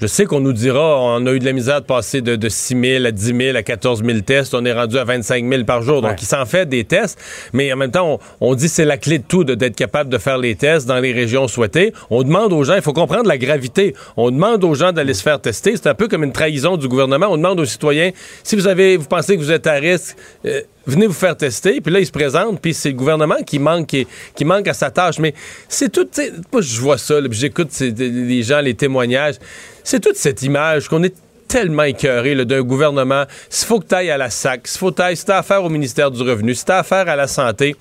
Je 0.00 0.06
sais 0.06 0.24
qu'on 0.24 0.40
nous 0.40 0.54
dira, 0.54 0.98
on 0.98 1.26
a 1.26 1.32
eu 1.32 1.38
de 1.38 1.44
la 1.44 1.52
misère 1.52 1.82
de 1.82 1.86
passer 1.86 2.22
de, 2.22 2.48
6 2.48 2.80
000 2.80 3.04
à 3.04 3.10
10 3.10 3.36
000 3.36 3.56
à 3.56 3.62
14 3.62 4.02
000 4.02 4.20
tests. 4.20 4.54
On 4.54 4.64
est 4.64 4.72
rendu 4.72 4.96
à 4.96 5.04
25 5.04 5.46
000 5.46 5.64
par 5.64 5.82
jour. 5.82 6.00
Donc, 6.00 6.22
il 6.22 6.26
s'en 6.26 6.46
fait 6.46 6.66
des 6.66 6.84
tests. 6.84 7.18
Mais 7.52 7.70
en 7.70 7.76
même 7.76 7.90
temps, 7.90 8.18
on, 8.40 8.54
dit 8.54 8.66
que 8.66 8.72
c'est 8.72 8.86
la 8.86 8.96
clé 8.96 9.18
de 9.18 9.24
tout 9.24 9.44
d'être 9.44 9.76
capable 9.76 10.08
de 10.08 10.16
faire 10.16 10.38
les 10.38 10.54
tests 10.54 10.86
dans 10.86 11.00
les 11.00 11.12
régions 11.12 11.48
souhaitées. 11.48 11.92
On 12.08 12.22
demande 12.22 12.54
aux 12.54 12.64
gens, 12.64 12.76
il 12.76 12.82
faut 12.82 12.94
comprendre 12.94 13.28
la 13.28 13.36
gravité. 13.36 13.94
On 14.16 14.30
demande 14.30 14.64
aux 14.64 14.74
gens 14.74 14.92
d'aller 14.92 15.12
se 15.12 15.22
faire 15.22 15.38
tester. 15.38 15.76
C'est 15.82 15.88
un 15.88 15.94
peu 15.94 16.06
comme 16.06 16.22
une 16.22 16.32
trahison 16.32 16.76
du 16.76 16.86
gouvernement. 16.86 17.26
On 17.28 17.36
demande 17.36 17.58
aux 17.58 17.64
citoyens, 17.64 18.12
si 18.44 18.54
vous 18.54 18.68
avez 18.68 18.96
vous 18.96 19.06
pensez 19.06 19.36
que 19.36 19.42
vous 19.42 19.50
êtes 19.50 19.66
à 19.66 19.72
risque, 19.72 20.16
euh, 20.46 20.60
venez 20.86 21.08
vous 21.08 21.12
faire 21.12 21.36
tester. 21.36 21.80
Puis 21.80 21.92
là, 21.92 21.98
il 21.98 22.06
se 22.06 22.12
présente, 22.12 22.60
puis 22.60 22.72
c'est 22.72 22.90
le 22.90 22.94
gouvernement 22.94 23.42
qui 23.44 23.58
manque, 23.58 23.88
qui, 23.88 24.44
manque 24.44 24.68
à 24.68 24.74
sa 24.74 24.92
tâche. 24.92 25.18
Mais 25.18 25.34
c'est 25.68 25.90
tout, 25.90 26.06
moi, 26.52 26.62
je 26.62 26.80
vois 26.80 26.98
ça, 26.98 27.16
j'écoute 27.30 27.70
les 27.80 28.42
gens, 28.44 28.60
les 28.60 28.74
témoignages. 28.74 29.36
C'est 29.82 29.98
toute 29.98 30.14
cette 30.14 30.42
image 30.42 30.88
qu'on 30.88 31.02
est 31.02 31.16
tellement 31.48 31.82
écœuré 31.82 32.44
d'un 32.44 32.62
gouvernement. 32.62 33.24
S'il 33.50 33.66
faut 33.66 33.80
que 33.80 33.86
tu 33.86 33.94
ailles 33.96 34.10
à 34.10 34.16
la 34.16 34.30
SAC, 34.30 34.68
s'il 34.68 34.78
faut 34.78 34.92
que 34.92 34.96
tu 34.96 35.02
ailles, 35.02 35.16
si 35.16 35.24
t'as 35.24 35.38
affaire 35.38 35.64
au 35.64 35.68
ministère 35.68 36.12
du 36.12 36.22
Revenu, 36.22 36.54
si 36.54 36.64
t'as 36.64 36.78
affaire 36.78 37.08
à 37.08 37.16
la 37.16 37.26
santé, 37.26 37.74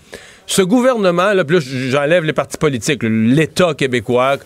ce 0.48 0.64
gouvernement, 0.64 1.34
là, 1.34 1.44
j'enlève 1.48 2.24
les 2.24 2.34
partis 2.34 2.58
politiques, 2.58 3.04
l'État 3.04 3.76
québécois, 3.76 4.38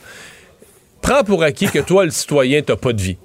prend 1.02 1.24
pour 1.24 1.42
acquis 1.42 1.68
que 1.68 1.80
toi, 1.80 2.04
le 2.04 2.12
citoyen, 2.12 2.62
t'as 2.62 2.76
pas 2.76 2.92
de 2.92 3.02
vie. 3.02 3.18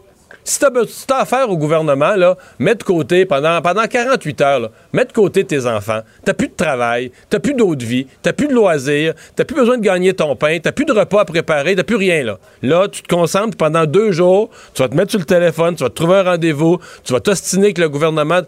Si 0.50 0.58
tu 0.58 0.66
as, 1.14 1.16
affaire 1.16 1.48
au 1.48 1.56
gouvernement, 1.56 2.16
là, 2.16 2.36
mets 2.58 2.74
de 2.74 2.82
côté 2.82 3.24
pendant, 3.24 3.62
pendant 3.62 3.86
48 3.86 4.40
heures, 4.40 4.58
là, 4.58 4.70
mets 4.92 5.04
de 5.04 5.12
côté 5.12 5.44
tes 5.44 5.64
enfants. 5.64 6.00
T'as 6.24 6.34
plus 6.34 6.48
de 6.48 6.54
travail, 6.54 7.12
t'as 7.28 7.38
plus 7.38 7.54
d'autre 7.54 7.86
vie, 7.86 8.08
t'as 8.20 8.32
plus 8.32 8.48
de 8.48 8.52
loisirs, 8.52 9.14
t'as 9.36 9.44
plus 9.44 9.54
besoin 9.54 9.78
de 9.78 9.82
gagner 9.82 10.12
ton 10.12 10.34
pain, 10.34 10.58
t'as 10.60 10.72
plus 10.72 10.86
de 10.86 10.92
repas 10.92 11.20
à 11.20 11.24
préparer, 11.24 11.76
t'as 11.76 11.84
plus 11.84 11.94
rien. 11.94 12.24
Là. 12.24 12.38
là, 12.62 12.88
tu 12.88 13.02
te 13.02 13.06
concentres 13.06 13.56
pendant 13.56 13.86
deux 13.86 14.10
jours, 14.10 14.50
tu 14.74 14.82
vas 14.82 14.88
te 14.88 14.96
mettre 14.96 15.10
sur 15.10 15.20
le 15.20 15.24
téléphone, 15.24 15.76
tu 15.76 15.84
vas 15.84 15.90
te 15.90 15.94
trouver 15.94 16.16
un 16.16 16.24
rendez-vous, 16.24 16.80
tu 17.04 17.12
vas 17.12 17.20
t'ostiner 17.20 17.66
avec 17.66 17.78
le 17.78 17.88
gouvernement 17.88 18.40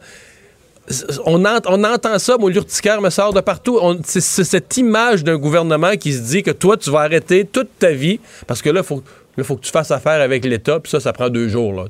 on, 1.24 1.44
entend 1.44 2.18
ça, 2.18 2.36
mon 2.38 2.48
l'urticaire 2.48 3.00
me 3.00 3.10
sort 3.10 3.32
de 3.32 3.40
partout. 3.40 3.78
C'est 4.04 4.20
cette 4.20 4.76
image 4.76 5.22
d'un 5.22 5.36
gouvernement 5.36 5.92
qui 5.92 6.12
se 6.12 6.22
dit 6.22 6.42
que 6.42 6.50
toi, 6.50 6.76
tu 6.76 6.90
vas 6.90 7.00
arrêter 7.00 7.44
toute 7.44 7.68
ta 7.78 7.92
vie, 7.92 8.18
parce 8.46 8.62
que 8.62 8.70
là, 8.70 8.80
il 8.80 8.86
faut, 8.86 9.02
il 9.38 9.44
faut 9.44 9.56
que 9.56 9.64
tu 9.64 9.70
fasses 9.70 9.90
affaire 9.90 10.20
avec 10.20 10.44
l'État, 10.44 10.80
puis 10.80 10.90
ça, 10.90 11.00
ça 11.00 11.12
prend 11.12 11.28
deux 11.28 11.48
jours. 11.48 11.86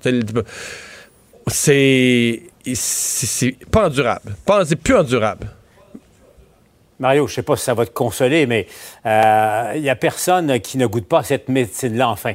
C'est. 1.47 2.43
Pas 3.71 3.87
endurable. 3.87 4.35
C'est 4.67 4.77
plus 4.77 4.95
endurable. 4.95 5.49
Mario, 7.01 7.27
je 7.27 7.33
ne 7.33 7.35
sais 7.35 7.43
pas 7.43 7.57
si 7.57 7.65
ça 7.65 7.75
va 7.75 7.85
te 7.85 7.91
consoler, 7.91 8.47
mais 8.47 8.69
euh, 9.07 9.73
il 9.75 9.83
n'y 9.83 9.91
a 9.91 9.97
personne 9.97 10.61
qui 10.61 10.79
ne 10.79 10.87
goûte 10.87 11.09
pas 11.09 11.23
cette 11.23 11.49
médecine-là, 11.49 12.09
enfin. 12.09 12.35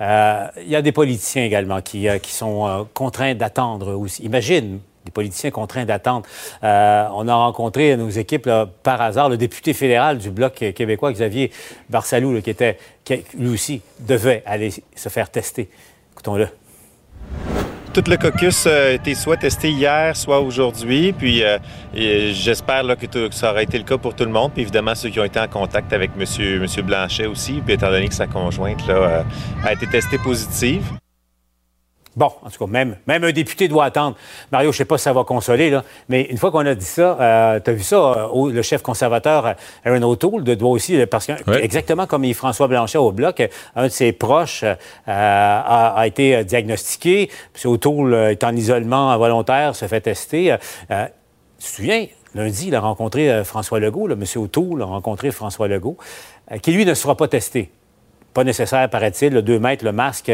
Euh, 0.00 0.46
il 0.56 0.68
y 0.70 0.76
a 0.76 0.80
des 0.80 0.92
politiciens 0.92 1.44
également 1.44 1.82
qui, 1.82 2.08
euh, 2.08 2.18
qui 2.18 2.32
sont 2.32 2.88
contraints 2.94 3.34
d'attendre. 3.34 4.02
Imagine, 4.20 4.80
des 5.04 5.10
politiciens 5.10 5.50
contraints 5.50 5.84
d'attendre. 5.84 6.26
Euh, 6.62 7.06
on 7.14 7.28
a 7.28 7.34
rencontré 7.34 7.96
nos 7.96 8.08
équipes 8.08 8.48
par 8.82 9.00
hasard 9.00 9.28
le 9.28 9.36
député 9.36 9.72
fédéral 9.72 10.18
du 10.18 10.30
Bloc 10.30 10.54
québécois, 10.74 11.12
Xavier 11.12 11.50
Barsalou, 11.88 12.40
qui 12.42 12.50
était, 12.50 12.78
lui 13.38 13.48
aussi 13.48 13.82
devait 14.00 14.42
aller 14.46 14.72
se 14.94 15.08
faire 15.08 15.30
tester. 15.30 15.68
Écoutons-le. 16.12 16.48
tout 17.92 18.04
le 18.06 18.16
caucus 18.16 18.66
a 18.66 18.92
été 18.92 19.14
soit 19.14 19.36
testé 19.36 19.70
hier, 19.70 20.16
soit 20.16 20.40
aujourd'hui. 20.40 21.12
Puis 21.12 21.42
euh, 21.42 21.58
j'espère 21.94 22.84
que, 22.98 23.30
ça 23.32 23.50
aura 23.52 23.62
été 23.62 23.78
le 23.78 23.84
cas 23.84 23.96
pour 23.96 24.14
tout 24.14 24.24
le 24.24 24.30
monde. 24.30 24.52
Puis 24.52 24.62
évidemment, 24.62 24.94
ceux 24.94 25.08
qui 25.08 25.18
ont 25.18 25.24
été 25.24 25.40
en 25.40 25.48
contact 25.48 25.92
avec 25.92 26.10
M. 26.10 26.20
Monsieur, 26.20 26.60
monsieur 26.60 26.82
Blanchet 26.82 27.26
aussi, 27.26 27.62
puis 27.64 27.74
étant 27.74 27.90
donné 27.90 28.08
que 28.08 28.14
sa 28.14 28.26
conjointe 28.26 28.86
euh, 28.88 29.22
a 29.64 29.72
été 29.72 29.86
testée 29.86 30.18
positive. 30.18 30.99
Bon, 32.16 32.32
en 32.42 32.50
tout 32.50 32.64
cas, 32.64 32.70
même, 32.70 32.96
même 33.06 33.22
un 33.22 33.30
député 33.30 33.68
doit 33.68 33.84
attendre. 33.84 34.16
Mario, 34.50 34.72
je 34.72 34.74
ne 34.74 34.78
sais 34.78 34.84
pas 34.84 34.98
si 34.98 35.04
ça 35.04 35.12
va 35.12 35.22
consoler, 35.22 35.70
là, 35.70 35.84
mais 36.08 36.22
une 36.22 36.38
fois 36.38 36.50
qu'on 36.50 36.66
a 36.66 36.74
dit 36.74 36.84
ça, 36.84 37.60
tu 37.64 37.70
as 37.70 37.72
vu 37.72 37.84
ça, 37.84 37.96
euh, 38.34 38.52
le 38.52 38.62
chef 38.62 38.82
conservateur 38.82 39.46
euh, 39.46 39.52
Aaron 39.84 40.02
O'Toole 40.02 40.42
doit 40.42 40.70
aussi, 40.70 41.00
euh, 41.00 41.06
parce 41.06 41.26
que 41.26 41.32
exactement 41.60 42.06
comme 42.06 42.24
il 42.24 42.34
François 42.34 42.66
Blanchet 42.66 42.98
au 42.98 43.12
Bloc, 43.12 43.38
euh, 43.38 43.46
un 43.76 43.84
de 43.84 43.92
ses 43.92 44.12
proches 44.12 44.64
euh, 44.64 44.74
a, 45.06 45.94
a 45.96 46.06
été 46.08 46.34
euh, 46.34 46.42
diagnostiqué. 46.42 47.30
M. 47.64 47.70
O'Toole 47.70 48.12
euh, 48.12 48.30
est 48.32 48.42
en 48.42 48.56
isolement 48.56 49.16
volontaire, 49.16 49.76
se 49.76 49.86
fait 49.86 50.00
tester. 50.00 50.52
Euh, 50.52 50.56
euh, 50.90 51.06
tu 51.60 51.66
te 51.66 51.70
souviens, 51.76 52.06
lundi, 52.34 52.68
il 52.68 52.74
a 52.74 52.80
rencontré 52.80 53.30
euh, 53.30 53.44
François 53.44 53.78
Legault, 53.78 54.08
là, 54.08 54.16
M. 54.16 54.24
O'Toole 54.42 54.82
a 54.82 54.86
rencontré 54.86 55.30
François 55.30 55.68
Legault, 55.68 55.96
euh, 56.50 56.56
qui 56.58 56.72
lui 56.72 56.84
ne 56.84 56.94
sera 56.94 57.16
pas 57.16 57.28
testé. 57.28 57.70
Pas 58.32 58.44
nécessaire, 58.44 58.88
paraît-il, 58.88 59.32
le 59.32 59.42
2 59.42 59.58
mètres, 59.58 59.84
le 59.84 59.90
masque. 59.90 60.30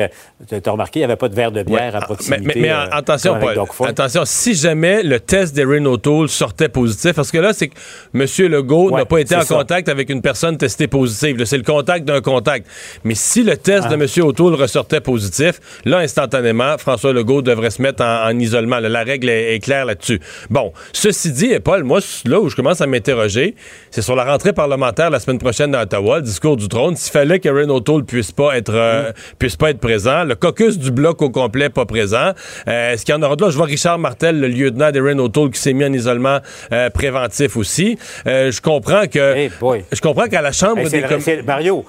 Tu 0.48 0.54
as 0.66 0.70
remarqué, 0.70 0.98
il 1.00 1.02
n'y 1.02 1.04
avait 1.04 1.16
pas 1.16 1.30
de 1.30 1.34
verre 1.34 1.50
de 1.50 1.62
bière 1.62 1.94
Ouais. 1.94 1.96
à 1.96 2.00
proximité. 2.02 2.42
Mais, 2.46 2.52
mais- 2.56 2.60
mais 2.60 2.70
euh, 2.70 2.84
attention, 2.90 3.38
Paul. 3.40 3.58
Attention, 3.88 4.22
si 4.26 4.54
jamais 4.54 5.02
le 5.02 5.18
test 5.18 5.54
d'Erin 5.54 5.84
O'Toole 5.86 6.28
sortait 6.28 6.68
positif, 6.68 7.14
parce 7.14 7.30
que 7.30 7.38
là, 7.38 7.54
c'est 7.54 7.68
que 7.68 7.74
M. 8.14 8.26
Legault 8.50 8.90
Ouais, 8.90 8.98
n'a 9.00 9.06
pas 9.06 9.18
été 9.20 9.34
en 9.34 9.40
ça. 9.40 9.54
contact 9.54 9.88
avec 9.88 10.10
une 10.10 10.20
personne 10.20 10.58
testée 10.58 10.88
positive. 10.88 11.42
C'est 11.46 11.56
le 11.56 11.62
contact 11.62 12.04
d'un 12.04 12.20
contact. 12.20 12.66
Mais 13.04 13.14
si 13.14 13.42
le 13.42 13.56
test 13.56 13.86
Ah. 13.90 13.94
de 13.94 13.94
M. 13.94 14.06
O'Toole 14.26 14.54
ressortait 14.56 15.00
positif, 15.00 15.58
là, 15.86 15.98
instantanément, 15.98 16.76
François 16.76 17.14
Legault 17.14 17.40
devrait 17.40 17.70
se 17.70 17.80
mettre 17.80 18.04
en, 18.04 18.26
en 18.28 18.38
isolement. 18.38 18.78
Là, 18.78 18.90
la 18.90 19.04
règle 19.04 19.30
est, 19.30 19.54
est 19.54 19.58
claire 19.60 19.86
là-dessus. 19.86 20.20
Bon, 20.50 20.72
ceci 20.92 21.32
dit, 21.32 21.46
et 21.52 21.60
Paul, 21.60 21.82
moi, 21.84 22.00
là 22.26 22.40
où 22.40 22.50
je 22.50 22.56
commence 22.56 22.82
à 22.82 22.86
m'interroger, 22.86 23.54
c'est 23.90 24.02
sur 24.02 24.16
la 24.16 24.24
rentrée 24.24 24.52
parlementaire 24.52 25.08
la 25.08 25.18
semaine 25.18 25.38
prochaine 25.38 25.70
dans 25.70 25.80
Ottawa, 25.80 26.16
le 26.18 26.22
discours 26.24 26.58
du 26.58 26.68
trône. 26.68 26.94
S'il 26.96 27.12
fallait 27.12 27.38
qu'Erin 27.40 27.70
O'Toole 27.70 27.85
puisse 28.04 28.32
pas 28.32 28.56
être 28.56 28.74
euh, 28.74 29.12
puisse 29.38 29.56
pas 29.56 29.70
être 29.70 29.78
présent, 29.78 30.24
le 30.24 30.34
caucus 30.34 30.78
du 30.78 30.90
bloc 30.90 31.22
au 31.22 31.30
complet 31.30 31.68
pas 31.68 31.84
présent. 31.86 32.32
Euh, 32.68 32.92
Est-ce 32.92 33.04
qu'il 33.04 33.14
y 33.14 33.18
en 33.18 33.22
aura 33.22 33.36
d'autres? 33.36 33.52
Je 33.52 33.56
vois 33.56 33.66
Richard 33.66 33.98
Martel, 33.98 34.40
le 34.40 34.48
lieutenant 34.48 34.90
d'Erin 34.90 35.18
O'Toole, 35.18 35.50
qui 35.50 35.60
s'est 35.60 35.72
mis 35.72 35.84
en 35.84 35.92
isolement 35.92 36.38
euh, 36.72 36.90
préventif 36.90 37.56
aussi. 37.56 37.98
Euh, 38.26 38.50
je 38.50 38.60
comprends 38.60 39.06
que 39.06 39.34
Hey 39.36 39.50
je 39.92 40.00
comprends 40.00 40.26
qu'à 40.26 40.42
la 40.42 40.52
Chambre 40.52 40.78
Hey, 40.80 40.88
des 40.90 41.00
le- 41.00 41.08
com- 41.08 41.20
Mario, 41.46 41.84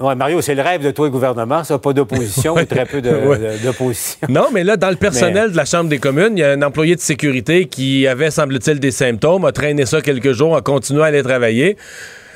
ouais, 0.00 0.14
Mario, 0.14 0.40
c'est 0.40 0.54
le 0.54 0.62
rêve 0.62 0.82
de 0.84 0.90
toi 0.90 1.06
le 1.06 1.10
gouvernement, 1.10 1.64
ça, 1.64 1.78
pas 1.78 1.92
d'opposition 1.92 2.54
ou 2.56 2.64
très 2.64 2.84
peu 2.86 3.00
de- 3.00 3.10
Ouais. 3.10 3.38
de- 3.38 3.64
d'opposition. 3.64 4.18
Non, 4.28 4.46
mais 4.52 4.62
là, 4.64 4.76
dans 4.76 4.90
le 4.90 4.96
personnel 4.96 5.52
de 5.52 5.56
la 5.56 5.64
Chambre 5.64 5.88
des 5.90 5.98
communes, 5.98 6.34
il 6.36 6.40
y 6.40 6.44
a 6.44 6.50
un 6.52 6.62
employé 6.62 6.94
de 6.94 7.00
sécurité 7.00 7.66
qui 7.66 8.06
avait, 8.06 8.30
semble-t-il, 8.30 8.78
des 8.80 8.90
symptômes, 8.92 9.44
a 9.44 9.52
traîné 9.52 9.86
ça 9.86 10.00
quelques 10.00 10.32
jours, 10.32 10.56
a 10.56 10.60
continué 10.62 11.02
à 11.02 11.06
aller 11.06 11.22
travailler. 11.22 11.76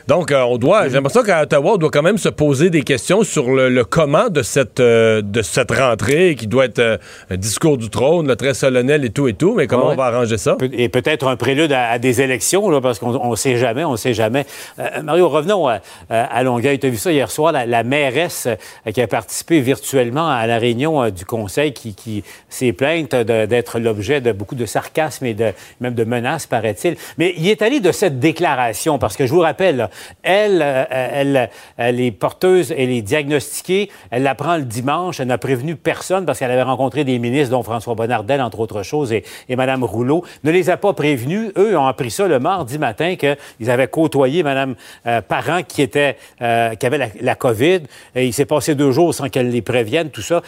Donc, 0.09 0.31
euh, 0.31 0.41
on 0.43 0.59
doit, 0.59 0.89
j'ai 0.89 0.95
l'impression 0.95 1.23
qu'à 1.23 1.43
Ottawa, 1.43 1.73
on 1.75 1.77
doit 1.77 1.91
quand 1.91 2.03
même 2.03 2.19
se 2.19 2.29
poser 2.29 2.71
des 2.71 2.83
questions 2.83 3.23
sur 3.23 3.51
le, 3.51 3.69
le 3.69 3.85
comment 3.85 4.29
de 4.29 4.43
cette, 4.43 4.81
euh, 4.81 5.23
de 5.23 5.43
cette 5.43 5.71
rentrée, 5.71 6.35
qui 6.37 6.47
doit 6.47 6.65
être 6.65 6.79
euh, 6.79 6.97
un 7.31 7.37
discours 7.37 7.79
du 7.79 7.89
trône, 7.91 8.27
là, 8.27 8.37
très 8.37 8.55
solennel 8.55 9.05
et 9.05 9.11
tout 9.11 9.29
et 9.29 9.35
tout, 9.35 9.55
mais 9.57 9.67
comment 9.67 9.87
Ouais. 9.87 9.93
on 9.95 9.97
va 9.97 10.05
arranger 10.07 10.39
ça? 10.39 10.57
Et 10.73 10.89
peut-être 10.89 11.27
un 11.27 11.37
prélude 11.37 11.73
à, 11.73 11.91
à 11.91 11.99
des 11.99 12.21
élections, 12.21 12.69
là, 12.71 12.81
parce 12.81 12.99
qu'on 12.99 13.31
ne 13.31 13.37
sait 13.37 13.57
jamais, 13.57 13.85
on 13.85 13.93
ne 13.93 13.97
sait 13.97 14.15
jamais. 14.15 14.47
Euh, 14.79 15.03
Mario, 15.03 15.29
revenons 15.29 15.69
à, 15.69 15.81
à 16.11 16.43
Longueuil. 16.43 16.79
Tu 16.79 16.87
as 16.87 16.91
vu 16.91 16.97
ça 16.97 17.13
hier 17.13 17.31
soir, 17.31 17.53
la, 17.53 17.67
la 17.67 17.83
mairesse 17.85 18.49
qui 18.93 19.01
a 19.01 19.07
participé 19.07 19.61
virtuellement 19.61 20.29
à 20.29 20.47
la 20.47 20.59
réunion 20.59 21.11
du 21.11 21.25
conseil 21.25 21.73
qui, 21.73 21.95
qui 21.95 22.23
s'est 22.49 22.73
plainte 22.73 23.15
d'être 23.15 23.79
l'objet 23.79 24.21
de 24.21 24.33
beaucoup 24.33 24.55
de 24.55 24.67
sarcasme 24.67 25.27
et 25.27 25.35
de, 25.35 25.53
même 25.81 25.95
de 25.95 26.05
menaces, 26.05 26.47
paraît-il. 26.47 26.97
Mais 27.19 27.35
il 27.37 27.49
est 27.49 27.63
allé 27.63 27.81
de 27.81 27.93
cette 27.93 28.19
déclaration, 28.21 28.99
parce 28.99 29.17
que 29.17 29.27
je 29.27 29.33
vous 29.33 29.41
rappelle, 29.41 29.77
là, 29.77 29.91
elle, 30.23 30.61
euh, 30.63 30.85
elle, 30.91 31.51
elle 31.77 32.01
est 32.01 32.11
porteuse, 32.11 32.73
elle 32.77 32.91
est 32.91 33.03
diagnostiquée, 33.03 33.91
elle 34.11 34.23
l'apprend 34.23 34.57
le 34.57 34.65
dimanche, 34.65 35.21
elle 35.21 35.29
n'a 35.29 35.39
prévenu 35.39 35.77
personne 35.77 36.25
parce 36.25 36.39
qu'elle 36.39 36.51
avait 36.51 36.63
rencontré 36.63 37.05
des 37.05 37.19
ministres, 37.19 37.51
dont 37.51 37.63
François 37.63 37.95
Bonnardel, 37.95 38.41
entre 38.41 38.61
autres 38.61 38.83
choses, 38.83 39.13
et, 39.13 39.25
Mme 39.49 39.85
Rouleau, 39.85 40.25
ne 40.45 40.51
les 40.51 40.71
a 40.71 40.77
pas 40.77 40.93
prévenus. 40.93 41.53
Eux 41.57 41.77
ont 41.77 41.87
appris 41.87 42.11
ça 42.11 42.27
le 42.27 42.39
mardi 42.39 42.79
matin 42.79 43.17
qu'ils 43.17 43.71
avaient 43.71 43.89
côtoyé 43.89 44.43
Mme 44.43 44.75
euh, 45.07 45.21
Parent 45.21 45.63
qui, 45.63 45.83
était, 45.83 46.17
euh, 46.41 46.75
qui 46.75 46.87
avait 46.87 46.99
la, 46.99 47.09
la 47.21 47.35
COVID. 47.35 47.81
Il 48.17 48.33
s'est 48.33 48.47
passé 48.47 48.75
deux 48.75 48.93
jours 48.93 49.15
sans 49.15 49.29
qu'elle 49.29 49.51
les 49.51 49.63
prévienne, 49.63 50.11
tout 50.11 50.23
ça. 50.23 50.43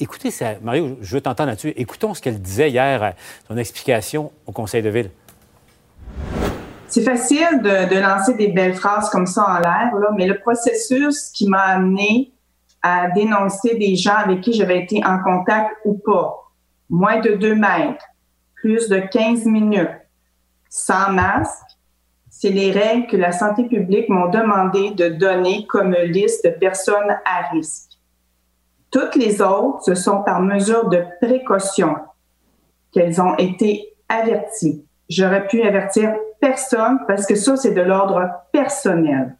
Écoutez, 0.00 0.30
ça, 0.30 0.54
Mario, 0.62 0.98
je 1.00 1.14
veux 1.14 1.20
t'entendre 1.20 1.50
là-dessus. 1.50 1.72
Écoutons 1.76 2.14
ce 2.14 2.22
qu'elle 2.22 2.40
disait 2.40 2.70
hier, 2.70 3.14
son 3.48 3.56
explication 3.56 4.32
au 4.46 4.52
Conseil 4.52 4.82
de 4.82 4.88
ville. 4.88 5.10
C'est 6.94 7.02
facile 7.02 7.60
de, 7.60 8.00
lancer 8.00 8.34
des 8.34 8.52
belles 8.52 8.76
phrases 8.76 9.10
comme 9.10 9.26
ça 9.26 9.44
en 9.48 9.58
l'air, 9.58 9.90
mais 10.16 10.28
le 10.28 10.38
processus 10.38 11.28
qui 11.30 11.48
m'a 11.48 11.62
amené 11.62 12.32
à 12.82 13.10
dénoncer 13.10 13.74
des 13.74 13.96
gens 13.96 14.14
avec 14.14 14.42
qui 14.42 14.52
j'avais 14.52 14.78
été 14.84 15.04
en 15.04 15.18
contact 15.18 15.72
ou 15.84 15.94
pas, 15.94 16.52
moins 16.88 17.18
de 17.18 17.30
deux 17.30 17.56
mètres, 17.56 18.04
plus 18.54 18.88
de 18.88 19.00
15 19.00 19.44
minutes, 19.46 19.90
sans 20.68 21.10
masque, 21.10 21.66
c'est 22.30 22.50
les 22.50 22.70
règles 22.70 23.08
que 23.08 23.16
la 23.16 23.32
santé 23.32 23.64
publique 23.64 24.08
m'ont 24.08 24.28
demandé 24.28 24.92
de 24.92 25.08
donner 25.08 25.66
comme 25.66 25.96
liste 25.96 26.44
de 26.44 26.50
personnes 26.50 27.18
à 27.24 27.50
risque. 27.50 27.90
Toutes 28.92 29.16
les 29.16 29.42
autres, 29.42 29.82
ce 29.82 29.96
sont 29.96 30.22
par 30.22 30.40
mesure 30.40 30.88
de 30.88 31.02
précaution 31.20 31.96
qu'elles 32.92 33.20
ont 33.20 33.34
été 33.36 33.96
averties. 34.08 34.86
J'aurais 35.08 35.48
pu 35.48 35.60
avertir 35.64 36.14
personne 36.40 36.98
parce 37.06 37.26
que 37.26 37.34
ça, 37.34 37.56
c'est 37.56 37.72
de 37.72 37.80
l'ordre 37.80 38.22
personnel. 38.52 39.36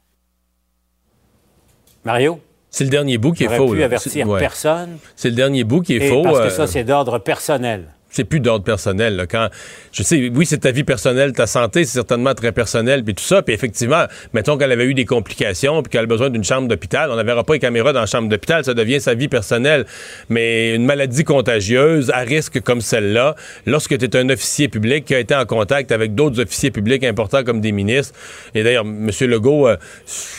Mario? 2.05 2.41
C'est 2.71 2.85
le 2.85 2.91
dernier 2.91 3.19
bout 3.19 3.33
qui 3.33 3.45
est 3.45 3.57
faux. 3.57 3.69
pu 3.69 3.83
avertir 3.83 4.29
ouais. 4.29 4.41
personne. 4.41 4.99
C'est 5.15 5.31
le 5.31 5.37
dernier 5.37 5.63
bout 5.63 5.81
qui 5.81 5.95
est 5.95 6.07
Et 6.07 6.11
faux. 6.11 6.23
parce 6.23 6.41
que 6.41 6.45
euh, 6.47 6.51
ça, 6.51 6.67
c'est 6.67 6.83
d'ordre 6.85 7.19
personnel. 7.19 7.87
C'est 8.15 8.25
plus 8.25 8.39
d'ordre 8.39 8.65
personnel. 8.65 9.17
là. 9.17 9.27
Quand 9.27 9.49
je 9.91 10.03
sais, 10.05 10.31
oui, 10.33 10.47
c'est 10.47 10.59
ta 10.59 10.71
vie 10.71 10.85
personnelle, 10.85 11.33
ta 11.33 11.49
santé, 11.49 11.85
c'est 11.85 11.95
certainement 11.95 12.33
très 12.35 12.53
personnel, 12.53 13.03
puis 13.03 13.15
tout 13.15 13.25
ça. 13.25 13.43
Puis 13.43 13.55
effectivement, 13.55 14.05
mettons 14.33 14.57
qu'elle 14.57 14.71
avait 14.71 14.85
eu 14.85 14.95
des 14.95 15.05
complications, 15.05 15.83
puis 15.83 15.91
qu'elle 15.91 16.05
a 16.05 16.07
besoin 16.07 16.31
d'une 16.31 16.45
chambre 16.45 16.69
d'hôpital, 16.69 17.11
on 17.11 17.17
ne 17.17 17.23
verra 17.25 17.43
pas 17.43 17.55
les 17.55 17.59
caméras 17.59 17.93
dans 17.93 18.01
la 18.01 18.07
chambre 18.07 18.29
d'hôpital, 18.29 18.65
ça 18.65 18.73
devient 18.73 19.01
sa 19.01 19.15
vie 19.15 19.27
personnelle. 19.27 19.85
Mais 20.29 20.75
une 20.75 20.85
maladie 20.85 21.25
contagieuse 21.25 22.11
à 22.11 22.21
risque 22.21 22.61
comme 22.61 22.81
celle-là, 22.81 23.35
lorsque 23.67 23.99
tu 23.99 24.05
es 24.05 24.17
un 24.17 24.29
officier 24.31 24.69
public 24.69 25.05
qui 25.05 25.15
a 25.17 25.19
été 25.19 25.35
en 25.35 25.45
contact 25.45 25.91
avec 25.91 26.15
d'autres 26.15 26.41
officiers 26.41 26.71
publics 26.71 27.03
importants 27.03 27.43
comme 27.43 27.61
des 27.61 27.73
ministres, 27.73 28.15
et 28.55 28.63
d'ailleurs, 28.63 28.85
M. 28.85 29.11
Legault, 29.23 29.67
euh, 29.67 29.77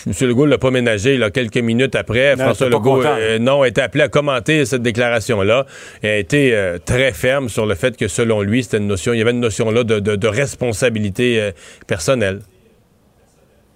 M. 0.07 0.13
Legault 0.21 0.45
l'a 0.45 0.57
pas 0.57 0.71
ménagé 0.71 1.17
là, 1.17 1.29
quelques 1.29 1.57
minutes 1.57 1.95
après. 1.95 2.37
Non, 2.37 2.45
François 2.45 2.69
Legault 2.69 3.03
euh, 3.03 3.37
non, 3.37 3.63
a 3.63 3.67
été 3.67 3.81
appelé 3.81 4.05
à 4.05 4.07
commenter 4.07 4.65
cette 4.65 4.81
déclaration-là 4.81 5.65
et 6.03 6.09
a 6.09 6.17
été 6.17 6.55
euh, 6.55 6.77
très 6.83 7.11
ferme 7.11 7.49
sur 7.49 7.64
le 7.65 7.75
fait 7.75 7.95
que, 7.97 8.07
selon 8.07 8.41
lui, 8.41 8.63
c'était 8.63 8.77
une 8.77 8.87
notion, 8.87 9.13
il 9.13 9.19
y 9.19 9.21
avait 9.21 9.31
une 9.31 9.39
notion-là 9.39 9.83
de, 9.83 9.99
de- 9.99 10.15
de 10.15 10.27
responsabilité 10.27 11.41
euh, 11.41 11.51
personnelle. 11.87 12.41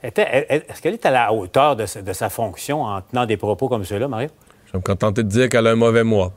Est-ce 0.02 0.82
qu'elle 0.82 0.94
est 0.94 1.06
à 1.06 1.12
la 1.12 1.34
hauteur 1.34 1.76
de 1.76 1.86
sa, 1.86 2.02
de 2.02 2.14
sa 2.14 2.30
fonction 2.30 2.84
en 2.84 3.02
tenant 3.02 3.26
des 3.26 3.36
propos 3.38 3.68
comme 3.68 3.84
ceux-là, 3.84 4.08
Mario? 4.08 4.30
Je 4.68 4.72
vais 4.74 4.78
me 4.80 4.84
contenter 4.84 5.24
de 5.24 5.28
dire 5.28 5.50
qu'elle 5.50 5.68
a 5.68 5.72
un 5.72 5.76
mauvais 5.76 6.04
mois. 6.06 6.32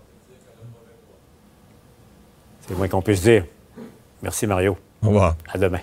C'est 2.62 2.70
le 2.70 2.76
moins 2.76 2.88
qu'on 2.88 3.02
puisse 3.02 3.22
dire. 3.22 3.44
Merci, 4.22 4.46
Mario. 4.46 4.76
Au 5.02 5.08
revoir. 5.08 5.36
À 5.52 5.58
demain. 5.58 5.80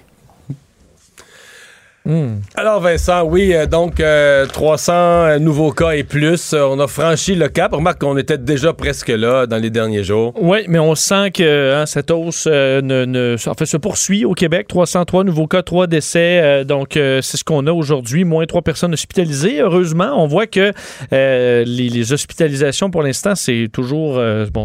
Alors 2.56 2.80
Vincent, 2.80 3.24
oui, 3.24 3.54
euh, 3.54 3.66
donc 3.66 4.00
euh, 4.00 4.46
300 4.48 4.94
euh, 4.94 5.40
nouveaux 5.40 5.72
cas 5.72 5.92
et 5.92 6.04
plus. 6.04 6.54
Euh, 6.54 6.64
on 6.64 6.80
a 6.80 6.88
franchi 6.88 7.36
le 7.36 7.48
cap. 7.50 7.74
Remarque 7.74 8.02
qu'on 8.02 8.18
était 8.18 8.38
déjà 8.38 8.74
presque 8.74 9.10
là 9.10 9.46
dans 9.46 9.58
les 9.58 9.70
derniers 9.70 10.04
jours. 10.04 10.34
Oui, 10.40 10.60
mais 10.68 10.80
on 10.80 10.96
sent 10.96 11.32
que 11.32 11.74
hein, 11.76 11.86
cette 11.86 12.12
hausse 12.12 12.44
se 12.44 13.78
poursuit 13.78 14.26
au 14.26 14.34
Québec. 14.34 14.68
303 14.68 15.24
nouveaux 15.24 15.48
cas, 15.48 15.62
3 15.62 15.88
décès. 15.88 16.66
donc, 16.66 16.90
c'est 16.94 17.38
ce 17.38 17.44
qu'on 17.44 17.68
a 17.68 17.72
aujourd'hui. 17.72 18.24
Moins 18.24 18.46
3 18.46 18.62
personnes 18.62 18.94
hospitalisées. 18.94 19.62
Heureusement, 19.62 20.12
on 20.16 20.28
voit 20.28 20.48
que 20.48 20.74
les, 21.12 21.66
les 21.66 22.14
hospitalisations, 22.14 22.90
pour 22.90 23.04
l'instant, 23.04 23.36
c'est 23.36 23.68
toujours 23.72 24.20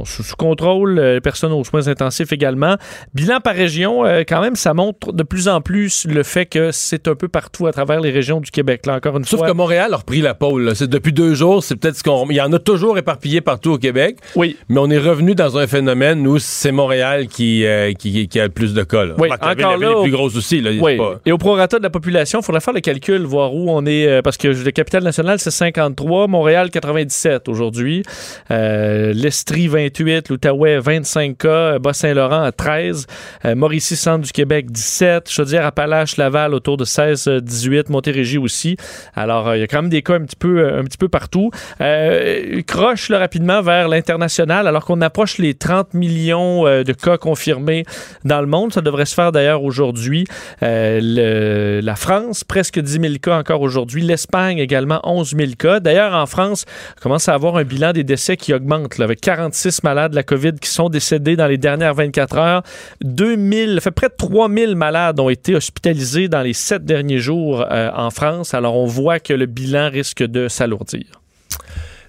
sous, 0.05 0.37
contrôle. 0.37 0.99
Euh, 0.99 1.21
personnes 1.21 1.53
aux 1.53 1.65
soins 1.65 1.89
intensifs 1.89 2.33
également. 2.33 2.77
Bilan 3.15 3.41
par 3.41 3.55
région, 3.55 4.05
quand 4.29 4.41
même, 4.41 4.57
ça 4.57 4.75
montre 4.75 5.13
de 5.13 5.23
plus 5.23 5.49
en 5.49 5.61
plus 5.61 6.07
le 6.07 6.23
fait 6.23 6.47
que 6.47 6.71
c'est 6.73 7.09
un 7.09 7.15
peu 7.15 7.29
partout 7.35 7.67
à 7.67 7.73
travers 7.73 8.01
les 8.01 8.13
régions 8.13 8.41
du 8.41 8.53
Québec. 8.53 8.87
Là, 8.87 8.95
encore 8.95 9.17
une 9.17 9.25
Sauf 9.25 9.41
fois. 9.41 9.49
que 9.49 9.53
Montréal 9.53 9.93
a 9.93 9.97
repris 9.97 10.21
la 10.21 10.35
pôle. 10.35 10.77
C'est 10.77 10.89
depuis 10.89 11.13
deux 11.13 11.35
jours, 11.35 11.65
c'est 11.65 11.75
peut-être 11.75 11.97
ce 11.97 12.05
qu'on. 12.05 12.29
Il 12.31 12.37
y 12.37 12.41
en 12.41 12.53
a 12.53 12.61
toujours 12.61 12.97
éparpillé 12.97 13.41
partout 13.41 13.73
au 13.73 13.79
Québec. 13.79 14.19
Oui. 14.37 14.57
Mais 14.69 14.79
on 14.79 14.89
est 14.89 14.99
revenu 14.99 15.35
dans 15.35 15.59
un 15.59 15.67
phénomène 15.67 16.25
où 16.29 16.39
c'est 16.39 16.71
Montréal 16.71 17.27
qui, 17.27 17.67
euh, 17.67 17.93
qui, 17.93 18.29
qui 18.29 18.39
a 18.39 18.45
le 18.45 18.51
plus 18.51 18.73
de 18.73 18.85
cas. 18.85 19.05
Là. 19.05 19.15
Oui, 19.19 19.29
Enfin, 19.33 19.49
la 19.49 19.55
ville- 19.55 19.65
encore 19.65 19.73
la 19.81 19.87
ville 19.89 19.95
là, 19.97 19.99
est 20.01 20.03
plus 20.05 20.13
grosse 20.13 20.37
aussi. 20.37 20.61
Là. 20.61 20.71
Oui. 20.81 20.97
Pas- 20.97 21.21
Et 21.27 21.33
au 21.33 21.39
prorata 21.39 21.79
de 21.79 21.83
la 21.83 21.91
population, 21.91 22.39
il 22.39 22.45
faudrait 22.45 22.61
faire 22.61 22.73
le 22.75 22.81
calcul, 22.81 23.23
voir 23.25 23.53
où 23.53 23.69
on 23.69 23.85
est, 23.85 24.07
euh, 24.07 24.23
parce 24.23 24.37
que 24.37 24.47
le 24.47 24.71
capital 24.71 25.03
national, 25.03 25.41
c'est 25.41 25.51
53, 25.51 26.29
Montréal, 26.29 26.71
97 26.71 27.49
aujourd'hui, 27.49 28.05
euh, 28.53 29.13
l'Estrie, 29.13 29.67
28, 29.67 30.29
l'Outaouais, 30.29 30.79
25 30.79 31.37
cas, 31.39 31.79
Bas-Saint-Laurent 31.81 32.43
à 32.45 32.53
13, 32.53 33.07
euh, 33.45 33.55
Mauricie, 33.55 33.97
centre 33.97 34.25
du 34.25 34.33
Québec, 34.33 34.71
17, 34.71 35.29
Chaudière-Appalaches, 35.31 36.17
Laval, 36.17 36.55
autour 36.55 36.77
de 36.77 36.85
16, 36.85 37.14
euh, 37.27 37.41
18, 37.41 37.89
Montérégie 37.91 38.39
aussi. 38.39 38.77
Alors, 39.15 39.49
euh, 39.49 39.57
il 39.57 39.61
y 39.61 39.63
a 39.63 39.67
quand 39.67 39.83
même 39.83 39.91
des 39.91 40.03
cas 40.03 40.15
un 40.15 40.23
petit 40.23 40.37
peu, 40.37 40.59
euh, 40.59 40.81
un 40.81 40.85
petit 40.85 40.99
peu 40.99 41.09
partout. 41.09 41.51
Euh, 41.81 42.63
croche 42.63 43.09
là, 43.09 43.19
rapidement 43.19 43.63
vers 43.63 43.89
l'international, 43.89 44.67
alors 44.67 44.85
qu'on 44.85 45.01
approche 45.01 45.39
les 45.39 45.55
30 45.55 45.95
millions 45.95 46.65
de 46.65 46.93
cas 46.93 47.17
confirmés 47.17 47.85
dans 48.25 48.41
le 48.41 48.47
monde. 48.47 48.73
Ça 48.73 48.81
devrait 48.81 49.07
se 49.07 49.15
faire 49.15 49.33
d'ailleurs 49.33 49.63
aujourd'hui. 49.63 50.27
La 50.61 51.97
France, 51.97 52.45
presque 52.45 52.81
10 52.81 52.93
000 53.01 53.15
cas 53.23 53.39
encore 53.39 53.61
aujourd'hui. 53.61 54.03
L'Espagne 54.03 54.59
également, 54.59 55.01
11 55.05 55.35
000 55.37 55.53
cas. 55.59 55.81
D'ailleurs, 55.81 56.15
en 56.15 56.27
France, 56.27 56.65
on 56.99 57.03
commence 57.03 57.29
à 57.29 57.35
avoir 57.35 57.57
un 57.57 57.65
bilan 57.65 57.93
des 57.93 58.05
décès 58.05 58.37
qui 58.37 58.53
augmente, 58.53 58.99
là, 58.99 59.05
avec 59.05 59.21
46 59.21 59.83
malades 59.83 60.13
de 60.13 60.17
la 60.17 60.23
COVID 60.23 60.55
qui 60.61 60.69
sont 60.69 60.89
décédés 60.89 61.37
dans 61.37 61.47
les 61.47 61.59
dernières 61.59 61.95
24 61.95 62.39
heures. 62.39 62.63
2000, 63.03 63.81
fait 63.81 63.91
près 63.91 64.09
de 64.09 64.15
3 64.17 64.49
000 64.49 64.75
malades 64.75 65.21
ont 65.21 65.29
été 65.29 65.55
hospitalisés 65.55 66.29
dans 66.29 66.43
les 66.43 66.53
sept 66.53 66.85
derniers 66.85 67.04
jours 67.19 67.65
euh, 67.71 67.91
en 67.95 68.11
France. 68.11 68.55
Alors, 68.55 68.77
on 68.77 68.87
voit 68.87 69.21
que 69.21 69.33
le 69.33 69.47
bilan 69.47 69.91
risque 69.91 70.23
de 70.23 70.49
s'alourdir. 70.49 71.05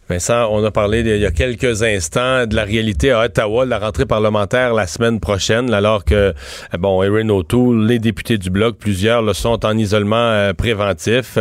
Vincent, 0.08 0.50
on 0.52 0.64
a 0.64 0.70
parlé 0.70 1.00
il 1.00 1.18
y 1.18 1.26
a 1.26 1.32
quelques 1.32 1.82
instants 1.82 2.46
de 2.46 2.56
la 2.56 2.64
réalité 2.64 3.10
à 3.10 3.22
Ottawa, 3.26 3.66
de 3.66 3.72
la 3.72 3.80
rentrée 3.80 4.06
parlementaire 4.06 4.76
la 4.76 4.86
semaine 4.86 5.20
prochaine, 5.20 5.74
alors 5.74 6.06
que, 6.06 6.14
euh, 6.14 6.34
bon, 6.78 7.02
Erin 7.02 7.28
O'Toole, 7.30 7.88
les 7.88 7.98
députés 7.98 8.38
du 8.38 8.52
Bloc, 8.52 8.78
plusieurs 8.78 9.24
le 9.24 9.34
sont 9.34 9.66
en 9.66 9.76
isolement 9.76 10.16
euh, 10.16 10.54
préventif. 10.54 11.40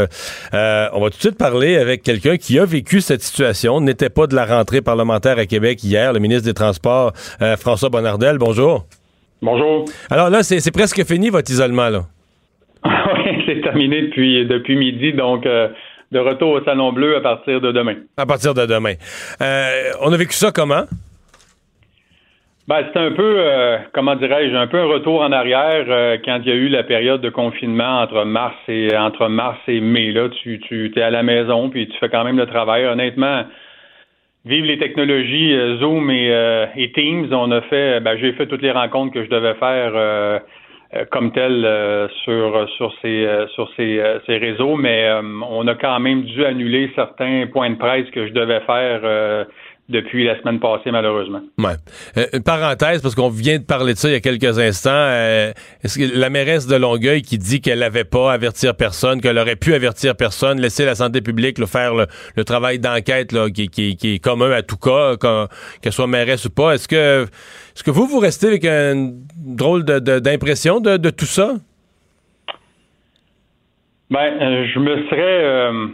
Euh, 0.54 0.88
on 0.94 1.00
va 1.02 1.10
tout 1.10 1.16
de 1.16 1.20
suite 1.20 1.36
parler 1.36 1.76
avec 1.76 2.02
quelqu'un 2.02 2.38
qui 2.38 2.58
a 2.58 2.64
vécu 2.64 3.02
cette 3.02 3.22
situation, 3.22 3.82
n'était 3.82 4.08
pas 4.08 4.26
de 4.26 4.34
la 4.34 4.46
rentrée 4.46 4.80
parlementaire 4.80 5.36
à 5.36 5.44
Québec 5.44 5.84
hier, 5.84 6.14
le 6.14 6.18
ministre 6.18 6.44
des 6.46 6.54
Transports, 6.54 7.12
euh, 7.42 7.58
François 7.58 7.90
Bonnardel. 7.90 8.38
Bonjour. 8.38 8.86
Bonjour. 9.42 9.84
Alors 10.08 10.30
là, 10.30 10.42
c'est 10.42 10.60
c'est 10.60 10.70
presque 10.70 11.04
fini 11.04 11.28
votre 11.28 11.50
isolement, 11.50 11.90
là. 11.90 12.06
Terminé 13.74 14.02
depuis, 14.02 14.46
depuis 14.46 14.76
midi, 14.76 15.12
donc 15.14 15.46
euh, 15.46 15.66
de 16.12 16.20
retour 16.20 16.50
au 16.50 16.62
Salon 16.62 16.92
Bleu 16.92 17.16
à 17.16 17.20
partir 17.20 17.60
de 17.60 17.72
demain. 17.72 17.96
À 18.16 18.24
partir 18.24 18.54
de 18.54 18.66
demain. 18.66 18.92
Euh, 19.42 19.90
on 20.00 20.12
a 20.12 20.16
vécu 20.16 20.32
ça 20.32 20.52
comment? 20.52 20.84
Ben, 22.68 22.86
c'est 22.92 23.00
un 23.00 23.10
peu, 23.10 23.34
euh, 23.36 23.78
comment 23.92 24.14
dirais-je, 24.14 24.54
un 24.54 24.68
peu 24.68 24.78
un 24.78 24.86
retour 24.86 25.22
en 25.22 25.32
arrière 25.32 25.86
euh, 25.88 26.18
quand 26.24 26.38
il 26.44 26.48
y 26.48 26.52
a 26.52 26.54
eu 26.54 26.68
la 26.68 26.84
période 26.84 27.20
de 27.20 27.30
confinement 27.30 28.00
entre 28.00 28.24
mars 28.24 28.54
et 28.68 28.96
entre 28.96 29.26
mars 29.26 29.58
et 29.66 29.80
mai. 29.80 30.12
Là, 30.12 30.28
tu, 30.28 30.60
tu 30.60 30.92
es 30.94 31.02
à 31.02 31.10
la 31.10 31.24
maison 31.24 31.68
puis 31.68 31.88
tu 31.88 31.98
fais 31.98 32.08
quand 32.08 32.22
même 32.22 32.38
le 32.38 32.46
travail. 32.46 32.86
Honnêtement, 32.86 33.42
vive 34.44 34.66
les 34.66 34.78
technologies 34.78 35.52
Zoom 35.80 36.12
et, 36.12 36.68
et 36.76 36.92
Teams. 36.92 37.26
On 37.32 37.50
a 37.50 37.60
fait, 37.62 37.98
ben, 37.98 38.16
j'ai 38.18 38.34
fait 38.34 38.46
toutes 38.46 38.62
les 38.62 38.70
rencontres 38.70 39.12
que 39.12 39.24
je 39.24 39.30
devais 39.30 39.54
faire 39.54 40.42
comme 41.10 41.32
telles 41.32 41.64
euh, 41.64 42.08
sur 42.24 42.68
sur 42.70 42.92
ces 43.02 43.26
euh, 43.26 43.46
sur 43.48 43.68
ces, 43.76 43.98
euh, 43.98 44.18
ces 44.26 44.36
réseaux, 44.38 44.76
mais 44.76 45.08
euh, 45.08 45.22
on 45.48 45.66
a 45.66 45.74
quand 45.74 45.98
même 45.98 46.22
dû 46.22 46.44
annuler 46.44 46.90
certains 46.94 47.46
points 47.52 47.70
de 47.70 47.76
presse 47.76 48.08
que 48.10 48.26
je 48.26 48.32
devais 48.32 48.60
faire 48.60 49.00
euh, 49.04 49.44
depuis 49.90 50.24
la 50.24 50.40
semaine 50.40 50.60
passée, 50.60 50.90
malheureusement. 50.90 51.42
Ouais. 51.58 51.74
Euh, 52.16 52.26
une 52.32 52.42
parenthèse, 52.42 53.02
parce 53.02 53.14
qu'on 53.14 53.28
vient 53.28 53.58
de 53.58 53.64
parler 53.64 53.92
de 53.92 53.98
ça 53.98 54.08
il 54.08 54.12
y 54.12 54.14
a 54.14 54.20
quelques 54.20 54.58
instants. 54.58 54.90
euh, 54.94 55.52
est-ce 55.82 55.98
que 55.98 56.18
la 56.18 56.30
mairesse 56.30 56.66
de 56.66 56.74
Longueuil 56.76 57.20
qui 57.20 57.36
dit 57.36 57.60
qu'elle 57.60 57.80
n'avait 57.80 58.04
pas 58.04 58.30
à 58.30 58.34
avertir 58.34 58.74
personne, 58.76 59.20
qu'elle 59.20 59.36
aurait 59.38 59.56
pu 59.56 59.74
avertir 59.74 60.16
personne, 60.16 60.58
laisser 60.58 60.86
la 60.86 60.94
santé 60.94 61.20
publique 61.20 61.58
là, 61.58 61.66
faire 61.66 61.94
le, 61.94 62.06
le 62.34 62.44
travail 62.44 62.78
d'enquête 62.78 63.32
là, 63.32 63.50
qui, 63.50 63.68
qui- 63.68 63.96
qui 63.96 64.14
est 64.14 64.18
commun 64.18 64.52
à 64.52 64.62
tout 64.62 64.78
cas, 64.78 65.16
qu'elle 65.82 65.92
soit 65.92 66.06
mairesse 66.06 66.46
ou 66.46 66.50
pas. 66.50 66.72
Est-ce 66.76 66.88
que, 66.88 67.24
est-ce 67.24 67.84
que 67.84 67.90
vous, 67.90 68.06
vous 68.06 68.20
restez 68.20 68.46
avec 68.46 68.64
une 68.64 69.22
drôle 69.36 69.84
de- 69.84 69.98
de- 69.98 70.18
d'impression 70.18 70.80
de, 70.80 70.96
de 70.96 71.10
tout 71.10 71.26
ça? 71.26 71.56
Ben, 74.10 74.32
euh, 74.40 74.66
je 74.72 74.78
me 74.78 74.96
serais, 75.08 75.44
euh, 75.44 75.88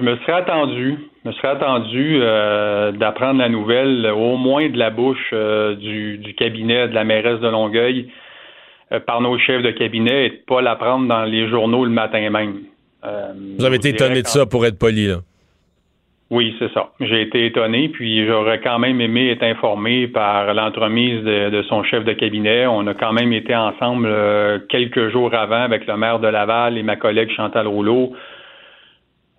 je 0.00 0.04
me 0.04 0.16
serais 0.18 0.32
attendu, 0.32 0.98
me 1.24 1.32
serais 1.32 1.48
attendu 1.48 2.18
euh, 2.20 2.92
d'apprendre 2.92 3.38
la 3.38 3.48
nouvelle, 3.48 4.06
au 4.06 4.36
moins 4.36 4.68
de 4.68 4.78
la 4.78 4.90
bouche 4.90 5.30
euh, 5.32 5.74
du, 5.76 6.18
du 6.18 6.34
cabinet 6.34 6.88
de 6.88 6.94
la 6.94 7.04
mairesse 7.04 7.40
de 7.40 7.48
Longueuil 7.48 8.10
euh, 8.92 9.00
par 9.00 9.20
nos 9.20 9.38
chefs 9.38 9.62
de 9.62 9.70
cabinet 9.70 10.26
et 10.26 10.30
de 10.30 10.38
pas 10.46 10.62
l'apprendre 10.62 11.06
dans 11.06 11.24
les 11.24 11.48
journaux 11.48 11.84
le 11.84 11.90
matin 11.90 12.30
même. 12.30 12.60
Vous 13.58 13.64
avez 13.64 13.76
été 13.76 13.90
étonné 13.90 14.22
de 14.22 14.26
ça 14.26 14.44
pour 14.44 14.66
être 14.66 14.78
poli, 14.78 15.06
là. 15.06 15.16
Oui, 16.30 16.54
c'est 16.60 16.72
ça. 16.72 16.90
J'ai 17.00 17.22
été 17.22 17.46
étonné, 17.46 17.88
puis 17.88 18.24
j'aurais 18.24 18.60
quand 18.60 18.78
même 18.78 19.00
aimé 19.00 19.30
être 19.30 19.42
informé 19.42 20.06
par 20.06 20.54
l'entremise 20.54 21.24
de, 21.24 21.50
de 21.50 21.62
son 21.62 21.82
chef 21.82 22.04
de 22.04 22.12
cabinet. 22.12 22.66
On 22.68 22.86
a 22.86 22.94
quand 22.94 23.12
même 23.12 23.32
été 23.32 23.56
ensemble 23.56 24.08
quelques 24.68 25.08
jours 25.08 25.34
avant 25.34 25.62
avec 25.62 25.88
le 25.88 25.96
maire 25.96 26.20
de 26.20 26.28
Laval 26.28 26.78
et 26.78 26.84
ma 26.84 26.94
collègue 26.94 27.30
Chantal 27.34 27.66
Rouleau. 27.66 28.12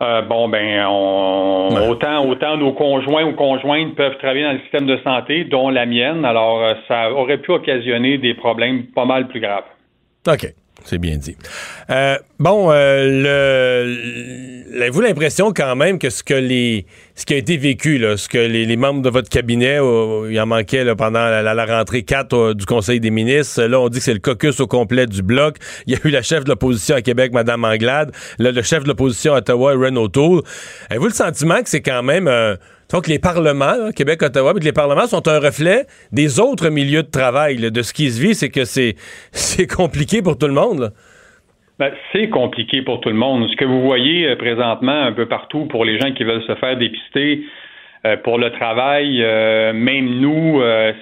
Euh, 0.01 0.21
bon, 0.23 0.49
ben, 0.49 0.85
on, 0.87 1.89
autant, 1.89 2.27
autant 2.27 2.57
nos 2.57 2.73
conjoints 2.73 3.23
ou 3.23 3.33
conjointes 3.33 3.95
peuvent 3.95 4.17
travailler 4.17 4.43
dans 4.43 4.53
le 4.53 4.59
système 4.61 4.87
de 4.87 4.97
santé, 5.03 5.43
dont 5.43 5.69
la 5.69 5.85
mienne. 5.85 6.25
Alors, 6.25 6.63
euh, 6.63 6.73
ça 6.87 7.11
aurait 7.11 7.37
pu 7.37 7.51
occasionner 7.51 8.17
des 8.17 8.33
problèmes 8.33 8.87
pas 8.95 9.05
mal 9.05 9.27
plus 9.27 9.39
graves. 9.39 9.65
OK. 10.27 10.53
C'est 10.83 10.97
bien 10.97 11.17
dit. 11.17 11.35
Euh, 11.91 12.15
bon, 12.39 12.71
euh, 12.71 13.83
le- 13.85 14.60
avez-vous 14.73 15.01
l'impression 15.01 15.51
quand 15.53 15.75
même 15.75 15.99
que 15.99 16.09
ce 16.09 16.23
que 16.23 16.33
les 16.33 16.85
ce 17.15 17.25
qui 17.25 17.33
a 17.33 17.37
été 17.37 17.57
vécu, 17.57 18.03
ce 18.17 18.27
que 18.27 18.37
les, 18.37 18.77
membres 18.77 19.01
de 19.01 19.09
votre 19.09 19.29
cabinet, 19.29 19.79
euh, 19.79 20.31
il 20.31 20.39
en 20.39 20.45
manquait 20.45 20.95
pendant 20.95 21.19
la, 21.19 21.65
rentrée 21.65 22.03
4 22.03 22.33
euh, 22.33 22.53
du 22.53 22.65
Conseil 22.65 22.99
des 22.99 23.11
ministres, 23.11 23.63
là, 23.63 23.79
on 23.79 23.89
dit 23.89 23.99
que 23.99 24.05
c'est 24.05 24.13
le 24.13 24.19
caucus 24.19 24.59
au 24.59 24.67
complet 24.67 25.05
du 25.05 25.21
bloc. 25.21 25.57
Il 25.85 25.93
y 25.93 25.95
a 25.95 25.99
eu 26.03 26.09
la 26.09 26.21
chef 26.21 26.43
de 26.43 26.49
l'opposition 26.49 26.95
à 26.95 27.01
Québec, 27.01 27.31
Mme 27.33 27.63
Anglade, 27.63 28.11
là, 28.39 28.51
le 28.51 28.61
chef 28.61 28.83
de 28.83 28.87
l'opposition 28.87 29.33
à 29.33 29.37
Ottawa, 29.39 29.73
Ren 29.75 29.95
O'Toole. 29.97 30.41
Avez-vous 30.89 31.07
le 31.07 31.13
sentiment 31.13 31.61
que 31.61 31.69
c'est 31.69 31.81
quand 31.81 32.03
même... 32.03 32.27
Euh, 32.27 32.55
donc, 32.91 33.07
les 33.07 33.19
parlements, 33.19 33.91
Québec, 33.95 34.21
Ottawa, 34.21 34.53
mais 34.53 34.59
que 34.59 34.65
les 34.65 34.73
parlements 34.73 35.07
sont 35.07 35.25
un 35.29 35.39
reflet 35.39 35.85
des 36.11 36.41
autres 36.41 36.67
milieux 36.69 37.03
de 37.03 37.09
travail. 37.09 37.71
de 37.71 37.81
ce 37.81 37.93
qui 37.93 38.11
se 38.11 38.19
vit, 38.19 38.35
c'est 38.35 38.49
que 38.49 38.65
c'est 38.65 38.95
compliqué 39.73 40.21
pour 40.21 40.37
tout 40.37 40.47
le 40.47 40.53
monde. 40.53 40.91
Ben, 41.81 41.93
c'est 42.11 42.29
compliqué 42.29 42.83
pour 42.83 43.01
tout 43.01 43.09
le 43.09 43.15
monde. 43.15 43.49
Ce 43.49 43.55
que 43.55 43.65
vous 43.65 43.81
voyez 43.81 44.27
euh, 44.27 44.35
présentement 44.35 45.01
un 45.01 45.13
peu 45.13 45.25
partout 45.25 45.65
pour 45.65 45.83
les 45.83 45.99
gens 45.99 46.11
qui 46.11 46.23
veulent 46.23 46.43
se 46.43 46.53
faire 46.53 46.77
dépister 46.77 47.41
euh, 48.05 48.17
pour 48.17 48.37
le 48.37 48.51
travail, 48.51 49.19
euh, 49.23 49.73
même 49.73 50.19
nous, 50.19 50.61
euh, 50.61 50.93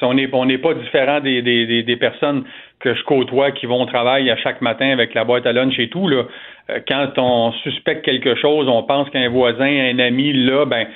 on 0.00 0.14
n'est 0.14 0.28
on 0.32 0.44
n'est 0.44 0.58
pas 0.58 0.74
différent 0.74 1.18
des, 1.18 1.42
des, 1.42 1.66
des, 1.66 1.82
des 1.82 1.96
personnes 1.96 2.44
que 2.78 2.94
je 2.94 3.02
côtoie 3.02 3.50
qui 3.50 3.66
vont 3.66 3.82
au 3.82 3.86
travail 3.86 4.30
à 4.30 4.36
chaque 4.36 4.60
matin 4.60 4.90
avec 4.90 5.12
la 5.12 5.24
boîte 5.24 5.44
à 5.44 5.52
lunch 5.52 5.76
et 5.80 5.88
tout. 5.88 6.06
Là. 6.06 6.22
Euh, 6.70 6.78
quand 6.86 7.18
on 7.18 7.50
suspecte 7.64 8.04
quelque 8.04 8.36
chose, 8.36 8.68
on 8.68 8.84
pense 8.84 9.10
qu'un 9.10 9.28
voisin, 9.28 9.90
un 9.92 9.98
ami, 9.98 10.32
là, 10.34 10.66
ben 10.66 10.86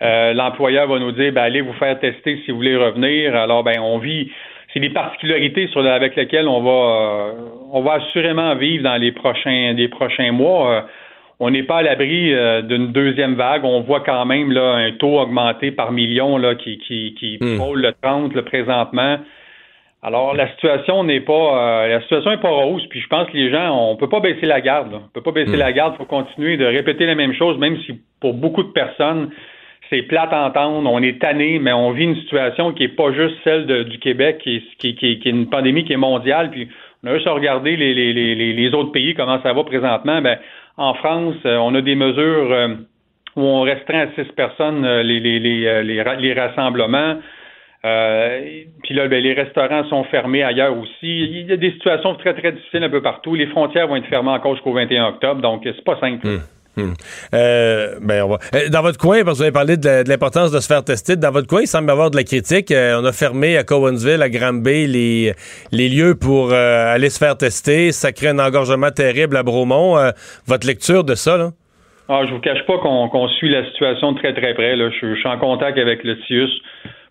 euh, 0.00 0.32
l'employeur 0.32 0.86
va 0.86 1.00
nous 1.00 1.10
dire 1.10 1.32
ben, 1.32 1.42
allez 1.42 1.60
vous 1.60 1.72
faire 1.72 1.98
tester 1.98 2.40
si 2.44 2.52
vous 2.52 2.58
voulez 2.58 2.76
revenir. 2.76 3.34
Alors 3.34 3.64
ben 3.64 3.80
on 3.80 3.98
vit 3.98 4.30
c'est 4.76 4.80
des 4.80 4.90
particularités 4.90 5.68
sur 5.68 5.86
avec 5.86 6.16
lesquelles 6.16 6.48
on 6.48 6.60
va 6.60 6.70
euh, 6.70 7.32
on 7.72 7.80
va 7.80 7.94
assurément 7.94 8.54
vivre 8.56 8.84
dans 8.84 8.96
les 8.96 9.10
prochains 9.10 9.72
des 9.72 9.88
prochains 9.88 10.32
mois. 10.32 10.70
Euh, 10.70 10.80
on 11.40 11.50
n'est 11.50 11.62
pas 11.62 11.78
à 11.78 11.82
l'abri 11.82 12.34
euh, 12.34 12.60
d'une 12.60 12.92
deuxième 12.92 13.36
vague. 13.36 13.64
On 13.64 13.80
voit 13.80 14.00
quand 14.00 14.26
même 14.26 14.52
là 14.52 14.74
un 14.74 14.92
taux 14.92 15.18
augmenté 15.18 15.70
par 15.70 15.92
million 15.92 16.36
là 16.36 16.56
qui 16.56 16.76
qui 16.76 17.14
qui 17.18 17.38
frôle 17.56 17.80
le 17.80 17.94
30 18.02 18.34
là, 18.34 18.42
présentement. 18.42 19.16
Alors 20.02 20.34
la 20.34 20.50
situation 20.50 21.04
n'est 21.04 21.20
pas 21.20 21.88
la 21.88 22.02
situation 22.02 22.30
n'est 22.32 22.36
pas 22.36 22.50
rose. 22.50 22.86
Puis 22.90 23.00
je 23.00 23.08
pense 23.08 23.28
que 23.28 23.36
les 23.36 23.50
gens 23.50 23.74
on 23.74 23.96
peut 23.96 24.10
pas 24.10 24.20
baisser 24.20 24.44
la 24.44 24.60
garde. 24.60 24.92
là. 24.92 24.98
On 25.06 25.08
peut 25.08 25.22
pas 25.22 25.32
baisser 25.32 25.56
la 25.56 25.72
garde. 25.72 25.96
Faut 25.96 26.04
continuer 26.04 26.58
de 26.58 26.66
répéter 26.66 27.06
la 27.06 27.14
même 27.14 27.32
chose, 27.32 27.56
même 27.56 27.78
si 27.86 27.98
pour 28.20 28.34
beaucoup 28.34 28.62
de 28.62 28.72
personnes 28.72 29.30
c'est 29.90 30.02
plate 30.02 30.32
à 30.32 30.44
entendre, 30.46 30.90
on 30.90 31.02
est 31.02 31.18
tanné, 31.20 31.58
mais 31.58 31.72
on 31.72 31.90
vit 31.92 32.04
une 32.04 32.16
situation 32.16 32.72
qui 32.72 32.84
est 32.84 32.88
pas 32.96 33.12
juste 33.12 33.36
celle 33.44 33.66
de- 33.66 33.82
du 33.84 33.98
Québec, 33.98 34.38
qui 34.42 34.56
est, 34.56 34.94
qui, 34.94 35.06
est 35.06 35.24
une 35.26 35.48
pandémie 35.48 35.84
qui 35.84 35.92
est 35.92 35.96
mondiale. 35.96 36.50
Puis 36.50 36.68
on 37.04 37.08
a 37.08 37.14
juste 37.14 37.26
à 37.26 37.32
regarder 37.32 37.76
les, 37.76 38.74
autres 38.74 38.92
pays, 38.92 39.14
comment 39.14 39.40
ça 39.42 39.52
va 39.52 39.64
présentement. 39.64 40.20
Ben, 40.22 40.38
en 40.76 40.94
France, 40.94 41.36
euh, 41.46 41.56
on 41.56 41.74
a 41.74 41.80
des 41.82 41.94
mesures 41.94 42.52
euh, 42.52 42.68
où 43.36 43.42
on 43.42 43.62
restreint 43.62 44.00
à 44.00 44.06
six 44.14 44.30
personnes 44.32 44.84
euh, 44.84 45.02
les, 45.02 45.20
les, 45.20 45.38
les, 45.38 45.82
les, 45.84 46.02
ra- 46.02 46.16
les 46.16 46.32
rassemblements. 46.34 47.16
puis 48.82 48.94
là, 48.94 49.08
ben, 49.08 49.22
les 49.22 49.32
restaurants 49.34 49.84
sont 49.88 50.04
fermés 50.04 50.42
ailleurs 50.42 50.76
aussi. 50.76 50.92
Il 51.02 51.46
y 51.48 51.52
a 51.52 51.56
des 51.56 51.70
situations 51.72 52.14
très, 52.16 52.34
très 52.34 52.52
difficiles 52.52 52.82
un 52.84 52.90
peu 52.90 53.02
partout. 53.02 53.34
Les 53.34 53.46
frontières 53.46 53.86
vont 53.88 53.96
être 53.96 54.06
fermées 54.08 54.30
encore 54.30 54.54
jusqu'au 54.54 54.72
21 54.72 55.06
octobre, 55.08 55.40
donc 55.40 55.62
c'est 55.64 55.84
pas 55.84 55.98
simple. 56.00 56.26
Hmm. 56.26 56.40
Hmm. 56.76 56.92
Euh, 57.32 57.94
ben 58.02 58.22
on 58.24 58.28
va. 58.28 58.38
Euh, 58.54 58.68
dans 58.68 58.82
votre 58.82 58.98
coin, 58.98 59.24
parce 59.24 59.38
que 59.38 59.38
vous 59.38 59.42
avez 59.44 59.52
parlé 59.52 59.78
de, 59.78 60.06
l'importance 60.06 60.52
de 60.52 60.60
se 60.60 60.66
faire 60.66 60.84
tester, 60.84 61.16
dans 61.16 61.30
votre 61.30 61.46
coin, 61.46 61.62
il 61.62 61.66
semble 61.66 61.88
y 61.88 61.90
avoir 61.90 62.10
de 62.10 62.16
la 62.16 62.24
critique. 62.24 62.70
Euh, 62.70 63.00
on 63.00 63.04
a 63.06 63.12
fermé 63.12 63.56
à 63.56 63.64
Cowansville, 63.64 64.20
à 64.20 64.28
Granby, 64.28 64.86
les, 64.86 65.32
les 65.72 65.88
lieux 65.88 66.14
pour 66.14 66.52
aller 66.52 67.08
se 67.08 67.18
faire 67.18 67.38
tester. 67.38 67.92
Ça 67.92 68.12
crée 68.12 68.28
un 68.28 68.38
engorgement 68.38 68.90
terrible 68.90 69.38
à 69.38 69.42
Bromont. 69.42 69.96
votre 70.46 70.66
lecture 70.66 71.02
de 71.02 71.14
ça, 71.14 71.38
là? 71.38 71.50
Ah, 72.08 72.22
je 72.28 72.34
vous 72.34 72.40
cache 72.40 72.64
pas 72.66 72.78
qu'on 72.78 73.28
suit 73.28 73.48
la 73.48 73.64
situation 73.66 74.14
très, 74.14 74.32
très 74.34 74.54
près. 74.54 74.76
Là. 74.76 74.90
Je, 74.90 75.14
suis 75.14 75.28
en 75.28 75.38
contact 75.38 75.78
avec 75.78 76.04
le 76.04 76.16
CIUS 76.26 76.50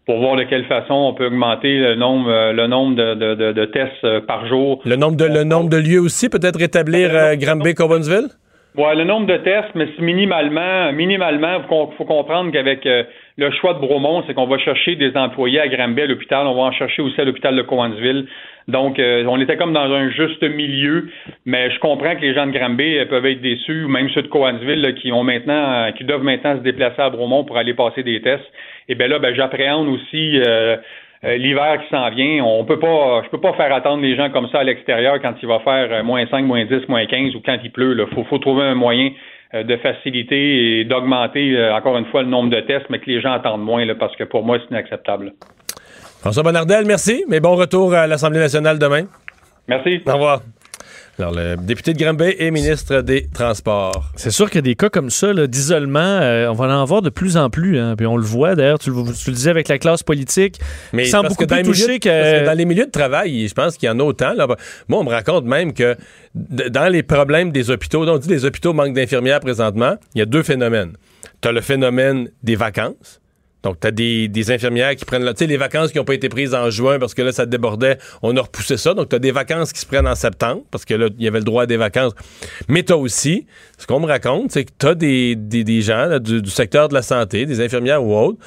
pour 0.05 0.19
voir 0.19 0.35
de 0.37 0.43
quelle 0.43 0.65
façon 0.65 0.93
on 0.93 1.13
peut 1.15 1.25
augmenter 1.25 1.79
le 1.79 1.95
nombre, 1.95 2.29
le 2.53 2.67
nombre 2.67 2.95
de, 2.95 3.51
de, 3.51 3.65
tests 3.65 4.19
par 4.27 4.47
jour. 4.47 4.81
Le 4.85 4.95
nombre 4.95 5.17
de, 5.17 5.25
le 5.25 5.43
nombre 5.43 5.69
de 5.69 5.77
lieux 5.77 5.99
aussi, 5.99 6.29
peut-être 6.29 6.59
rétablir 6.59 7.35
Granby, 7.35 7.73
Oui, 8.77 8.93
le 8.97 9.05
nombre 9.05 9.25
de 9.25 9.37
tests, 9.37 9.73
mais 9.73 9.87
minimalement, 9.99 10.91
minimalement, 10.91 11.59
il 11.59 11.95
faut 11.95 12.03
comprendre 12.03 12.51
qu'avec 12.51 12.85
euh, 12.85 13.03
le 13.37 13.49
choix 13.51 13.73
de 13.73 13.79
Bromont, 13.79 14.23
c'est 14.27 14.33
qu'on 14.33 14.47
va 14.47 14.57
chercher 14.57 14.97
des 14.97 15.15
employés 15.15 15.61
à 15.61 15.69
Granby 15.69 16.01
à 16.01 16.07
l'hôpital, 16.07 16.45
on 16.45 16.55
va 16.55 16.63
en 16.63 16.71
chercher 16.73 17.01
aussi 17.01 17.21
à 17.21 17.23
l'hôpital 17.23 17.55
de 17.55 17.61
Cowansville. 17.61 18.27
Donc, 18.67 18.99
euh, 18.99 19.23
on 19.29 19.39
était 19.39 19.55
comme 19.55 19.71
dans 19.71 19.89
un 19.93 20.09
juste 20.09 20.43
milieu, 20.43 21.07
mais 21.45 21.71
je 21.71 21.79
comprends 21.79 22.17
que 22.17 22.21
les 22.21 22.33
gens 22.33 22.47
de 22.47 22.51
Granby 22.51 22.97
euh, 22.97 23.05
peuvent 23.05 23.25
être 23.25 23.39
déçus, 23.39 23.85
même 23.87 24.09
ceux 24.09 24.23
de 24.23 24.27
Cowansville 24.27 24.93
qui 24.95 25.09
ont 25.13 25.23
maintenant, 25.23 25.89
qui 25.93 26.03
doivent 26.03 26.23
maintenant 26.23 26.57
se 26.57 26.61
déplacer 26.61 27.01
à 27.01 27.09
Bromont 27.09 27.45
pour 27.45 27.57
aller 27.57 27.75
passer 27.75 28.03
des 28.03 28.21
tests. 28.21 28.51
Et 28.89 28.95
bien 28.95 29.07
là, 29.07 29.19
ben, 29.19 29.33
j'appréhende 29.33 29.87
aussi 29.87 30.37
l'hiver 31.23 31.79
qui 31.83 31.89
s'en 31.89 32.09
vient, 32.09 32.43
on 32.43 32.63
peut 32.65 32.79
pas, 32.79 33.21
je 33.23 33.29
peux 33.29 33.39
pas 33.39 33.53
faire 33.53 33.73
attendre 33.73 34.01
les 34.03 34.15
gens 34.15 34.29
comme 34.29 34.47
ça 34.49 34.59
à 34.59 34.63
l'extérieur 34.63 35.19
quand 35.21 35.33
il 35.41 35.47
va 35.47 35.59
faire 35.59 35.87
euh, 35.91 36.03
moins 36.03 36.25
5, 36.27 36.45
moins 36.45 36.65
10, 36.65 36.87
moins 36.87 37.05
15 37.05 37.35
ou 37.35 37.41
quand 37.45 37.57
il 37.63 37.71
pleut. 37.71 37.97
Il 37.99 38.13
faut, 38.13 38.23
faut 38.25 38.37
trouver 38.37 38.63
un 38.63 38.75
moyen 38.75 39.11
euh, 39.53 39.63
de 39.63 39.77
faciliter 39.77 40.79
et 40.79 40.85
d'augmenter 40.85 41.71
encore 41.71 41.97
une 41.97 42.05
fois 42.05 42.21
le 42.23 42.29
nombre 42.29 42.49
de 42.49 42.59
tests, 42.61 42.85
mais 42.89 42.99
que 42.99 43.09
les 43.09 43.21
gens 43.21 43.33
attendent 43.33 43.63
moins 43.63 43.85
là, 43.85 43.95
parce 43.95 44.15
que 44.15 44.23
pour 44.23 44.43
moi, 44.43 44.57
c'est 44.59 44.69
inacceptable. 44.71 45.33
François 46.21 46.43
Bonnardel, 46.43 46.85
merci, 46.85 47.23
mais 47.29 47.39
bon 47.39 47.55
retour 47.55 47.93
à 47.93 48.07
l'Assemblée 48.07 48.39
nationale 48.39 48.79
demain. 48.79 49.03
Merci. 49.67 50.01
Au 50.07 50.13
revoir. 50.13 50.41
Alors, 51.17 51.33
le 51.33 51.55
député 51.55 51.93
de 51.93 52.03
Granby 52.03 52.35
et 52.37 52.51
ministre 52.51 53.01
des 53.01 53.27
Transports. 53.33 54.11
C'est 54.15 54.31
sûr 54.31 54.49
qu'il 54.49 54.57
y 54.57 54.59
a 54.59 54.63
des 54.63 54.75
cas 54.75 54.89
comme 54.89 55.09
ça 55.09 55.33
d'isolement, 55.47 55.99
euh, 55.99 56.49
on 56.49 56.53
va 56.53 56.65
en 56.65 56.81
avoir 56.81 57.01
de 57.01 57.09
plus 57.09 57.37
en 57.37 57.49
plus. 57.49 57.79
Hein, 57.79 57.95
puis 57.95 58.05
on 58.05 58.17
le 58.17 58.25
voit, 58.25 58.55
d'ailleurs, 58.55 58.79
tu, 58.79 58.89
le 58.89 59.31
disais 59.31 59.49
avec 59.49 59.69
la 59.69 59.77
classe 59.77 60.03
politique. 60.03 60.59
Mais 60.91 61.05
sans 61.05 61.21
beaucoup 61.21 61.35
que 61.35 61.45
dans, 61.45 61.63
plus 61.63 61.99
que... 61.99 62.45
dans 62.45 62.57
les 62.57 62.65
milieux 62.65 62.85
de 62.85 62.91
travail, 62.91 63.47
je 63.47 63.53
pense 63.53 63.77
qu'il 63.77 63.87
y 63.87 63.89
en 63.89 63.99
a 63.99 64.03
autant. 64.03 64.33
Là. 64.33 64.45
Moi, 64.89 64.99
on 64.99 65.03
me 65.05 65.09
raconte 65.09 65.45
même 65.45 65.73
que 65.73 65.95
dans 66.33 66.91
les 66.91 67.03
problèmes 67.03 67.51
des 67.51 67.69
hôpitaux, 67.69 68.05
on 68.05 68.17
dit 68.17 68.27
les 68.27 68.43
hôpitaux 68.43 68.73
manquent 68.73 68.93
d'infirmières 68.93 69.39
présentement, 69.39 69.95
il 70.15 70.19
y 70.19 70.21
a 70.21 70.25
deux 70.25 70.43
phénomènes. 70.43 70.93
Tu 71.41 71.47
as 71.47 71.53
le 71.53 71.61
phénomène 71.61 72.29
des 72.43 72.57
vacances 72.57 73.21
donc, 73.65 73.79
tu 73.79 73.87
as 73.87 73.91
des, 73.91 74.51
infirmières 74.51 74.95
qui 74.95 75.05
prennent, 75.05 75.25
tu 75.25 75.33
sais, 75.37 75.47
les 75.47 75.57
vacances 75.57 75.91
qui 75.91 75.97
n'ont 75.97 76.05
pas 76.05 76.13
été 76.13 76.29
prises 76.29 76.53
en 76.53 76.69
juin 76.69 76.99
parce 76.99 77.15
que 77.15 77.23
là, 77.23 77.31
ça 77.31 77.47
débordait, 77.47 77.97
on 78.21 78.37
a 78.37 78.41
repoussé 78.41 78.77
ça. 78.77 78.93
Donc, 78.93 79.09
tu 79.09 79.15
as 79.15 79.19
des 79.19 79.31
vacances 79.31 79.73
qui 79.73 79.79
se 79.79 79.87
prennent 79.87 80.07
en 80.07 80.13
septembre 80.13 80.61
parce 80.69 80.85
que 80.85 80.93
là, 80.93 81.09
il 81.17 81.23
y 81.23 81.27
avait 81.27 81.39
le 81.39 81.45
droit 81.45 81.63
à 81.63 81.65
des 81.65 81.75
vacances. 81.75 82.13
Mais 82.67 82.83
tu 82.83 82.93
aussi, 82.93 83.47
ce 83.79 83.87
qu'on 83.87 83.99
me 83.99 84.05
raconte, 84.05 84.51
c'est 84.51 84.65
que 84.65 84.71
tu 84.77 84.85
as 84.85 84.93
des, 84.93 85.81
gens 85.81 86.19
du, 86.19 86.47
secteur 86.51 86.89
de 86.89 86.93
la 86.93 87.01
santé, 87.01 87.47
des 87.47 87.59
infirmières 87.59 88.03
ou 88.03 88.15
autres, 88.15 88.37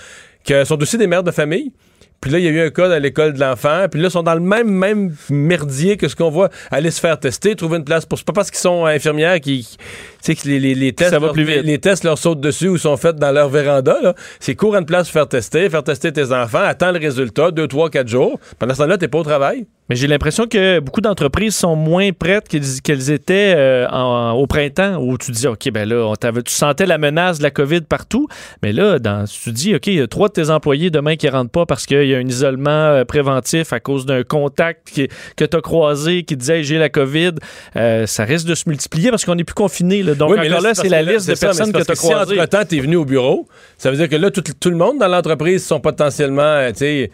qui 0.44 0.54
sont 0.64 0.80
aussi 0.80 0.96
des 0.96 1.08
mères 1.08 1.24
de 1.24 1.32
famille 1.32 1.72
puis 2.20 2.32
là, 2.32 2.38
il 2.38 2.44
y 2.44 2.48
a 2.48 2.50
eu 2.50 2.60
un 2.60 2.70
cas 2.70 2.88
dans 2.88 3.00
l'école 3.00 3.34
de 3.34 3.40
l'enfant. 3.40 3.86
Puis 3.88 4.00
là, 4.00 4.08
ils 4.08 4.10
sont 4.10 4.24
dans 4.24 4.34
le 4.34 4.40
même, 4.40 4.68
même 4.68 5.14
merdier 5.30 5.96
que 5.96 6.08
ce 6.08 6.16
qu'on 6.16 6.30
voit. 6.30 6.48
Aller 6.70 6.90
se 6.90 7.00
faire 7.00 7.18
tester, 7.20 7.54
trouver 7.54 7.78
une 7.78 7.84
place 7.84 8.06
pour. 8.06 8.18
C'est 8.18 8.26
pas 8.26 8.32
parce 8.32 8.50
qu'ils 8.50 8.58
sont 8.58 8.86
infirmières 8.86 9.40
qui. 9.40 9.76
Tu 10.22 10.34
sais, 10.34 10.34
que 10.34 10.48
les, 10.48 10.74
les, 10.74 10.92
tests. 10.92 11.10
Ça 11.10 11.18
va 11.18 11.32
plus 11.32 11.44
vite. 11.44 11.62
Les 11.64 11.78
tests 11.78 12.04
leur 12.04 12.18
sautent 12.18 12.40
dessus 12.40 12.68
ou 12.68 12.78
sont 12.78 12.96
faits 12.96 13.16
dans 13.16 13.32
leur 13.32 13.48
véranda. 13.48 14.14
C'est 14.40 14.54
cours 14.54 14.76
une 14.76 14.86
place 14.86 15.08
pour 15.08 15.12
faire 15.12 15.28
tester, 15.28 15.68
faire 15.70 15.84
tester 15.84 16.12
tes 16.12 16.32
enfants, 16.32 16.62
attends 16.62 16.92
le 16.92 16.98
résultat, 16.98 17.50
deux, 17.50 17.68
trois, 17.68 17.90
quatre 17.90 18.08
jours. 18.08 18.38
Pendant 18.58 18.74
ce 18.74 18.78
temps-là, 18.80 18.98
t'es 18.98 19.08
pas 19.08 19.18
au 19.18 19.24
travail. 19.24 19.66
Mais 19.88 19.96
j'ai 19.96 20.06
l'impression 20.06 20.46
que 20.46 20.80
beaucoup 20.80 21.00
d'entreprises 21.00 21.56
sont 21.56 21.74
moins 21.74 22.12
prêtes 22.12 22.46
qu'elles 22.48 23.10
étaient 23.10 23.54
euh, 23.56 24.30
au 24.32 24.46
printemps, 24.46 24.96
où 25.00 25.16
tu 25.16 25.30
dis, 25.30 25.46
OK, 25.46 25.70
ben 25.70 25.88
là, 25.88 26.06
on 26.06 26.14
tu 26.14 26.52
sentais 26.52 26.84
la 26.84 26.98
menace 26.98 27.38
de 27.38 27.42
la 27.42 27.50
COVID 27.50 27.82
partout. 27.82 28.28
Mais 28.62 28.72
là, 28.72 28.98
dans, 28.98 29.24
tu 29.24 29.50
dis, 29.50 29.74
OK, 29.74 29.86
il 29.86 29.94
y 29.94 30.00
a 30.00 30.06
trois 30.06 30.28
de 30.28 30.34
tes 30.34 30.50
employés 30.50 30.90
demain 30.90 31.16
qui 31.16 31.28
rentrent 31.28 31.50
pas 31.50 31.64
parce 31.64 31.86
qu'il 31.86 32.06
y 32.06 32.14
a 32.14 32.18
un 32.18 32.28
isolement 32.28 32.70
euh, 32.70 33.04
préventif 33.04 33.72
à 33.72 33.80
cause 33.80 34.04
d'un 34.04 34.24
contact 34.24 34.92
que 35.36 35.44
tu 35.44 35.56
as 35.56 35.60
croisé 35.62 36.22
qui 36.22 36.36
disait, 36.36 36.62
j'ai 36.62 36.76
la 36.76 36.90
COVID. 36.90 37.32
Euh, 37.76 38.04
ça 38.06 38.24
risque 38.24 38.46
de 38.46 38.54
se 38.54 38.68
multiplier 38.68 39.08
parce 39.08 39.24
qu'on 39.24 39.36
n'est 39.36 39.44
plus 39.44 39.54
confiné. 39.54 40.02
Donc, 40.14 40.38
encore 40.38 40.60
là, 40.60 40.74
c'est 40.74 40.88
la 40.88 41.02
liste 41.02 41.28
de 41.28 41.34
personnes 41.34 41.72
que 41.72 41.82
tu 41.82 41.90
as 41.90 41.94
croisées. 41.94 42.34
Si 42.34 42.40
entre-temps, 42.40 42.64
tu 42.68 42.76
es 42.76 42.80
venu 42.80 42.96
au 42.96 43.04
bureau, 43.04 43.48
ça 43.76 43.90
veut 43.90 43.96
dire 43.96 44.08
que 44.08 44.16
là, 44.16 44.30
tout, 44.30 44.42
tout 44.42 44.70
le 44.70 44.76
monde 44.76 44.98
dans 44.98 45.08
l'entreprise 45.08 45.64
sont 45.64 45.80
potentiellement, 45.80 46.68
tu 46.68 46.78
sais, 46.78 47.10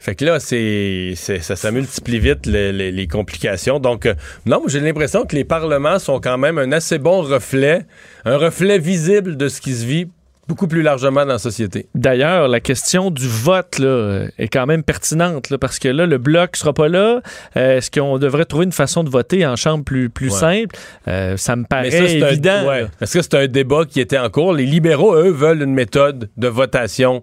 fait 0.00 0.14
que 0.14 0.24
là, 0.24 0.38
c'est, 0.38 1.14
ça, 1.16 1.56
ça 1.56 1.70
multiplie 1.72 2.20
vite 2.20 2.46
les, 2.46 3.06
complications. 3.08 3.80
Donc, 3.80 4.06
euh, 4.06 4.14
non, 4.46 4.62
j'ai 4.66 4.80
l'impression 4.80 5.26
que 5.26 5.34
les 5.34 5.44
parlements 5.44 5.98
sont 5.98 6.20
quand 6.20 6.38
même 6.38 6.58
un 6.58 6.70
assez 6.70 6.98
bon 6.98 7.22
reflet, 7.22 7.84
un 8.24 8.36
reflet 8.36 8.78
visible 8.78 9.36
de 9.36 9.48
ce 9.48 9.60
qui 9.60 9.74
se 9.74 9.84
vit 9.84 10.08
beaucoup 10.48 10.66
plus 10.66 10.82
largement 10.82 11.26
dans 11.26 11.34
la 11.34 11.38
société. 11.38 11.86
D'ailleurs, 11.94 12.48
la 12.48 12.60
question 12.60 13.10
du 13.10 13.28
vote 13.28 13.78
là, 13.78 14.26
est 14.38 14.48
quand 14.48 14.66
même 14.66 14.82
pertinente 14.82 15.54
parce 15.58 15.78
que 15.78 15.88
là, 15.88 16.06
le 16.06 16.16
bloc 16.16 16.56
sera 16.56 16.72
pas 16.72 16.88
là. 16.88 17.20
Euh, 17.56 17.76
est-ce 17.76 17.90
qu'on 17.90 18.18
devrait 18.18 18.46
trouver 18.46 18.64
une 18.64 18.72
façon 18.72 19.04
de 19.04 19.10
voter 19.10 19.46
en 19.46 19.56
chambre 19.56 19.84
plus, 19.84 20.08
plus 20.08 20.30
simple? 20.30 20.74
Euh, 21.06 21.36
ça 21.36 21.54
me 21.54 21.64
paraît 21.64 21.88
évident. 21.88 22.72
Est-ce 23.00 23.18
que 23.18 23.22
c'est 23.22 23.34
un 23.34 23.46
débat 23.46 23.84
qui 23.84 24.00
était 24.00 24.18
en 24.18 24.30
cours? 24.30 24.54
Les 24.54 24.66
libéraux, 24.66 25.14
eux, 25.14 25.30
veulent 25.30 25.62
une 25.62 25.74
méthode 25.74 26.30
de 26.36 26.48
votation 26.48 27.22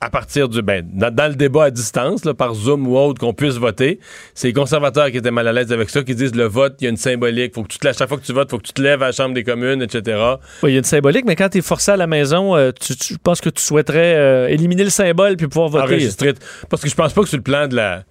à 0.00 0.10
partir 0.10 0.48
du 0.48 0.60
ben, 0.60 0.86
dans, 0.92 1.28
le 1.28 1.34
débat 1.34 1.64
à 1.64 1.70
distance, 1.70 2.24
là, 2.24 2.34
par 2.34 2.54
Zoom 2.54 2.86
ou 2.86 2.98
autre, 2.98 3.18
qu'on 3.20 3.32
puisse 3.32 3.54
voter. 3.54 4.00
C'est 4.34 4.48
les 4.48 4.52
conservateurs 4.52 5.10
qui 5.10 5.16
étaient 5.16 5.30
mal 5.30 5.48
à 5.48 5.52
l'aise 5.52 5.72
avec 5.72 5.88
ça, 5.88 6.02
qui 6.02 6.14
disent 6.14 6.34
le 6.34 6.44
vote, 6.44 6.76
il 6.80 6.84
y 6.84 6.86
a 6.88 6.90
une 6.90 6.96
symbolique. 6.96 7.54
Faut 7.54 7.62
que 7.62 7.68
tu 7.68 7.78
te, 7.78 7.88
à 7.88 7.92
chaque 7.92 8.08
fois 8.08 8.18
que 8.18 8.24
tu 8.24 8.32
votes, 8.32 8.50
faut 8.50 8.58
que 8.58 8.66
tu 8.66 8.72
te 8.72 8.82
lèves 8.82 9.02
à 9.02 9.06
la 9.06 9.12
Chambre 9.12 9.34
des 9.34 9.44
communes, 9.44 9.80
etc. 9.80 10.18
Oui, 10.62 10.70
il 10.70 10.74
y 10.74 10.76
a 10.76 10.78
une 10.78 10.84
symbolique, 10.84 11.24
mais 11.24 11.36
quand 11.36 11.48
tu 11.48 11.58
es 11.58 11.62
forcé 11.62 11.92
à 11.92 11.96
la 11.96 12.06
maison, 12.06 12.54
euh, 12.54 12.70
tu, 12.72 13.16
penses 13.18 13.40
que 13.40 13.48
tu 13.48 13.62
souhaiterais 13.62 14.16
euh, 14.16 14.48
éliminer 14.48 14.84
le 14.84 14.90
symbole 14.90 15.36
puis 15.36 15.48
pouvoir 15.48 15.68
voter? 15.68 15.84
Enregistrer. 15.84 16.34
Parce 16.68 16.82
que 16.82 16.88
je 16.88 16.94
pense 16.94 17.12
pas 17.12 17.22
que 17.22 17.28
sur 17.28 17.38
le 17.38 17.42
plan 17.42 17.66
de 17.66 17.76
la 17.76 18.04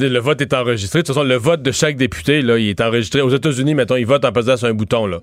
le 0.00 0.20
vote 0.20 0.40
est 0.40 0.54
enregistré. 0.54 1.00
De 1.00 1.06
toute 1.06 1.14
façon, 1.16 1.26
le 1.26 1.34
vote 1.34 1.60
de 1.60 1.72
chaque 1.72 1.96
député, 1.96 2.40
là, 2.40 2.56
il 2.56 2.68
est 2.68 2.80
enregistré. 2.80 3.20
Aux 3.20 3.30
États-Unis, 3.30 3.74
mettons, 3.74 3.96
ils 3.96 4.06
votent 4.06 4.24
en 4.24 4.30
pesant 4.30 4.56
sur 4.56 4.68
un 4.68 4.72
bouton, 4.72 5.06
là 5.06 5.20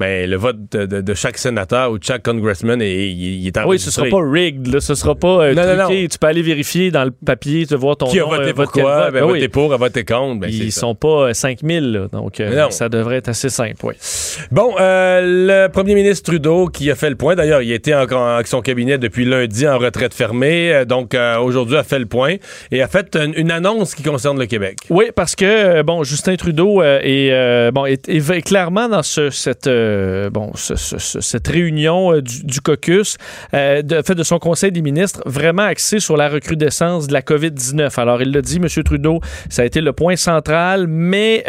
mais 0.00 0.26
le 0.26 0.36
vote 0.36 0.70
de, 0.72 1.14
chaque 1.14 1.36
sénateur 1.36 1.92
ou 1.92 1.98
de 1.98 2.04
chaque 2.04 2.22
congressman 2.22 2.80
est, 2.80 3.10
il, 3.10 3.46
est 3.46 3.58
enregistré. 3.58 3.68
Oui, 3.68 3.78
ce 3.78 3.90
sera 3.90 4.06
pas 4.08 4.30
rigged, 4.30 4.66
là, 4.66 4.80
ce 4.80 4.94
sera 4.94 5.14
pas 5.14 5.44
euh, 5.44 5.54
non, 5.54 5.76
non, 5.76 5.88
Tu 5.88 6.18
peux 6.18 6.26
aller 6.26 6.40
vérifier 6.40 6.90
dans 6.90 7.04
le 7.04 7.10
papier, 7.10 7.66
tu 7.66 7.76
voir 7.76 7.98
ton 7.98 8.06
Qui 8.06 8.18
a 8.18 8.24
voté 8.24 8.48
euh, 8.48 8.52
pour 8.54 8.72
quoi, 8.72 9.10
ben, 9.10 9.24
voté 9.24 9.48
pour, 9.48 9.74
a 9.74 9.76
voté 9.76 10.04
contre. 10.04 10.40
Ben, 10.40 10.50
Ils 10.50 10.72
sont 10.72 10.94
pas 10.94 11.34
5000, 11.34 11.96
euh, 11.96 12.08
donc 12.08 12.42
ça 12.70 12.88
devrait 12.88 13.16
être 13.16 13.28
assez 13.28 13.50
simple, 13.50 13.84
oui. 13.84 13.94
Bon, 14.50 14.74
le 14.78 15.66
premier 15.68 15.94
ministre 15.94 16.30
Trudeau 16.30 16.68
qui 16.68 16.90
a 16.90 16.94
fait 16.94 17.10
le 17.10 17.16
point, 17.16 17.34
d'ailleurs, 17.34 17.60
il 17.60 17.70
était 17.70 17.94
en, 17.94 18.06
avec 18.08 18.46
son 18.46 18.62
cabinet 18.62 18.96
depuis 18.96 19.26
lundi 19.26 19.68
en 19.68 19.78
retraite 19.78 20.14
fermée, 20.14 20.84
donc 20.88 21.14
aujourd'hui 21.42 21.76
a 21.76 21.84
fait 21.84 21.98
le 21.98 22.06
point 22.06 22.36
et 22.70 22.80
a 22.80 22.88
fait 22.88 23.16
une, 23.16 23.50
annonce 23.50 23.94
qui 23.94 24.02
concerne 24.02 24.38
le 24.38 24.46
Québec. 24.46 24.78
Oui, 24.88 25.06
parce 25.14 25.36
que, 25.36 25.82
bon, 25.82 26.04
Justin 26.04 26.36
Trudeau 26.36 26.82
est, 26.82 27.70
bon, 27.72 27.84
est, 27.84 28.42
clairement 28.42 28.88
dans 28.88 29.02
ce, 29.02 29.28
cette 29.28 29.68
euh, 29.90 30.30
bon, 30.30 30.52
cette 30.54 31.48
réunion 31.48 32.14
euh, 32.14 32.22
du, 32.22 32.60
caucus, 32.60 33.16
euh, 33.54 33.82
de, 33.82 34.02
fait 34.02 34.14
de 34.14 34.22
son 34.22 34.38
Conseil 34.38 34.72
des 34.72 34.82
ministres, 34.82 35.22
vraiment 35.26 35.62
axé 35.62 36.00
sur 36.00 36.16
la 36.16 36.28
recrudescence 36.28 37.06
de 37.06 37.12
la 37.12 37.22
COVID-19. 37.22 37.98
Alors, 38.00 38.22
il 38.22 38.32
l'a 38.32 38.42
dit, 38.42 38.56
M. 38.56 38.68
Trudeau, 38.84 39.20
ça 39.48 39.62
a 39.62 39.64
été 39.64 39.80
le 39.80 39.92
point 39.92 40.16
central, 40.16 40.86
mais 40.86 41.44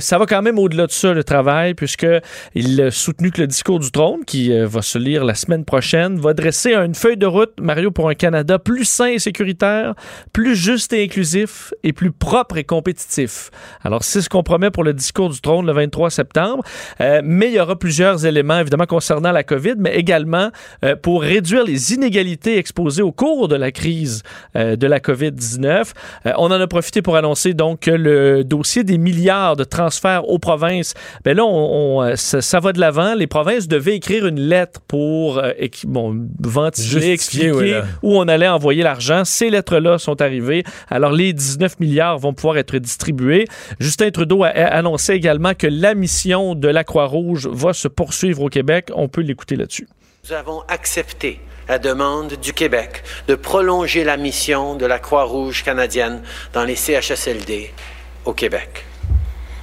ça 0.00 0.18
va 0.18 0.26
quand 0.26 0.42
même 0.42 0.58
au-delà 0.58 0.86
de 0.86 0.92
ça, 0.92 1.12
le 1.12 1.24
travail, 1.24 1.74
puisqu'il 1.74 2.80
a 2.80 2.90
soutenu 2.90 3.30
que 3.30 3.40
le 3.40 3.46
discours 3.46 3.78
du 3.78 3.90
trône, 3.90 4.24
qui 4.26 4.56
va 4.64 4.82
se 4.82 4.98
lire 4.98 5.24
la 5.24 5.34
semaine 5.34 5.64
prochaine, 5.64 6.18
va 6.18 6.34
dresser 6.34 6.74
une 6.74 6.94
feuille 6.94 7.16
de 7.16 7.26
route, 7.26 7.52
Mario, 7.60 7.90
pour 7.90 8.08
un 8.08 8.14
Canada 8.14 8.58
plus 8.58 8.84
sain 8.84 9.06
et 9.06 9.18
sécuritaire, 9.18 9.94
plus 10.32 10.54
juste 10.56 10.92
et 10.92 11.04
inclusif 11.04 11.74
et 11.82 11.92
plus 11.92 12.12
propre 12.12 12.56
et 12.56 12.64
compétitif. 12.64 13.50
Alors, 13.82 14.04
c'est 14.04 14.22
ce 14.22 14.28
qu'on 14.28 14.42
promet 14.42 14.70
pour 14.70 14.84
le 14.84 14.94
discours 14.94 15.30
du 15.30 15.40
trône 15.40 15.66
le 15.66 15.72
23 15.72 16.10
septembre, 16.10 16.64
mais 16.98 17.48
il 17.48 17.54
y 17.54 17.60
aura 17.60 17.76
plusieurs 17.80 18.24
éléments, 18.24 18.60
évidemment, 18.60 18.86
concernant 18.86 19.32
la 19.32 19.42
COVID, 19.42 19.74
mais 19.78 19.96
également 19.96 20.50
euh, 20.84 20.94
pour 20.94 21.22
réduire 21.22 21.64
les 21.64 21.92
inégalités 21.92 22.58
exposées 22.58 23.02
au 23.02 23.10
cours 23.10 23.48
de 23.48 23.56
la 23.56 23.72
crise 23.72 24.22
euh, 24.54 24.76
de 24.76 24.86
la 24.86 25.00
COVID-19. 25.00 25.90
Euh, 26.26 26.32
on 26.38 26.46
en 26.46 26.60
a 26.60 26.66
profité 26.68 27.02
pour 27.02 27.16
annoncer 27.16 27.54
donc 27.54 27.80
que 27.80 27.90
le 27.90 28.44
dossier 28.44 28.84
des 28.84 28.98
milliards 28.98 29.56
de 29.56 29.64
transferts 29.64 30.28
aux 30.28 30.38
provinces, 30.38 30.94
ben 31.24 31.36
là, 31.36 31.44
on, 31.44 32.00
on, 32.00 32.16
ça, 32.16 32.40
ça, 32.40 32.60
va 32.60 32.72
de 32.72 32.78
l'avant. 32.78 33.14
Les 33.14 33.26
provinces 33.26 33.66
devaient 33.66 33.96
écrire 33.96 34.26
une 34.26 34.40
lettre 34.40 34.80
pour 34.86 35.42
bon, 35.84 36.28
ventiler, 36.38 37.10
expliquer 37.10 37.52
oui, 37.52 37.72
où 38.02 38.18
on 38.18 38.28
allait 38.28 38.48
envoyer 38.48 38.82
l'argent. 38.82 39.24
Ces 39.24 39.50
lettres-là 39.50 39.98
sont 39.98 40.20
arrivées. 40.20 40.64
Alors, 40.88 41.12
les 41.12 41.32
19 41.32 41.80
milliards 41.80 42.18
vont 42.18 42.34
pouvoir 42.34 42.58
être 42.58 42.76
distribués. 42.76 43.46
Justin 43.78 44.10
Trudeau 44.10 44.44
a 44.44 44.48
annoncé 44.48 45.14
également 45.14 45.54
que 45.54 45.66
la 45.66 45.94
mission 45.94 46.54
de 46.54 46.68
la 46.68 46.84
Croix-Rouge 46.84 47.48
va 47.60 47.72
se 47.72 47.88
poursuivre 47.88 48.42
au 48.42 48.48
Québec. 48.48 48.90
On 48.94 49.08
peut 49.08 49.20
l'écouter 49.20 49.56
là-dessus. 49.56 49.88
Nous 50.24 50.32
avons 50.32 50.62
accepté 50.68 51.40
la 51.68 51.78
demande 51.78 52.34
du 52.34 52.52
Québec 52.52 53.02
de 53.28 53.34
prolonger 53.34 54.02
la 54.02 54.16
mission 54.16 54.74
de 54.74 54.86
la 54.86 54.98
Croix-Rouge 54.98 55.62
canadienne 55.62 56.22
dans 56.52 56.64
les 56.64 56.74
CHSLD 56.74 57.70
au 58.24 58.32
Québec. 58.32 58.84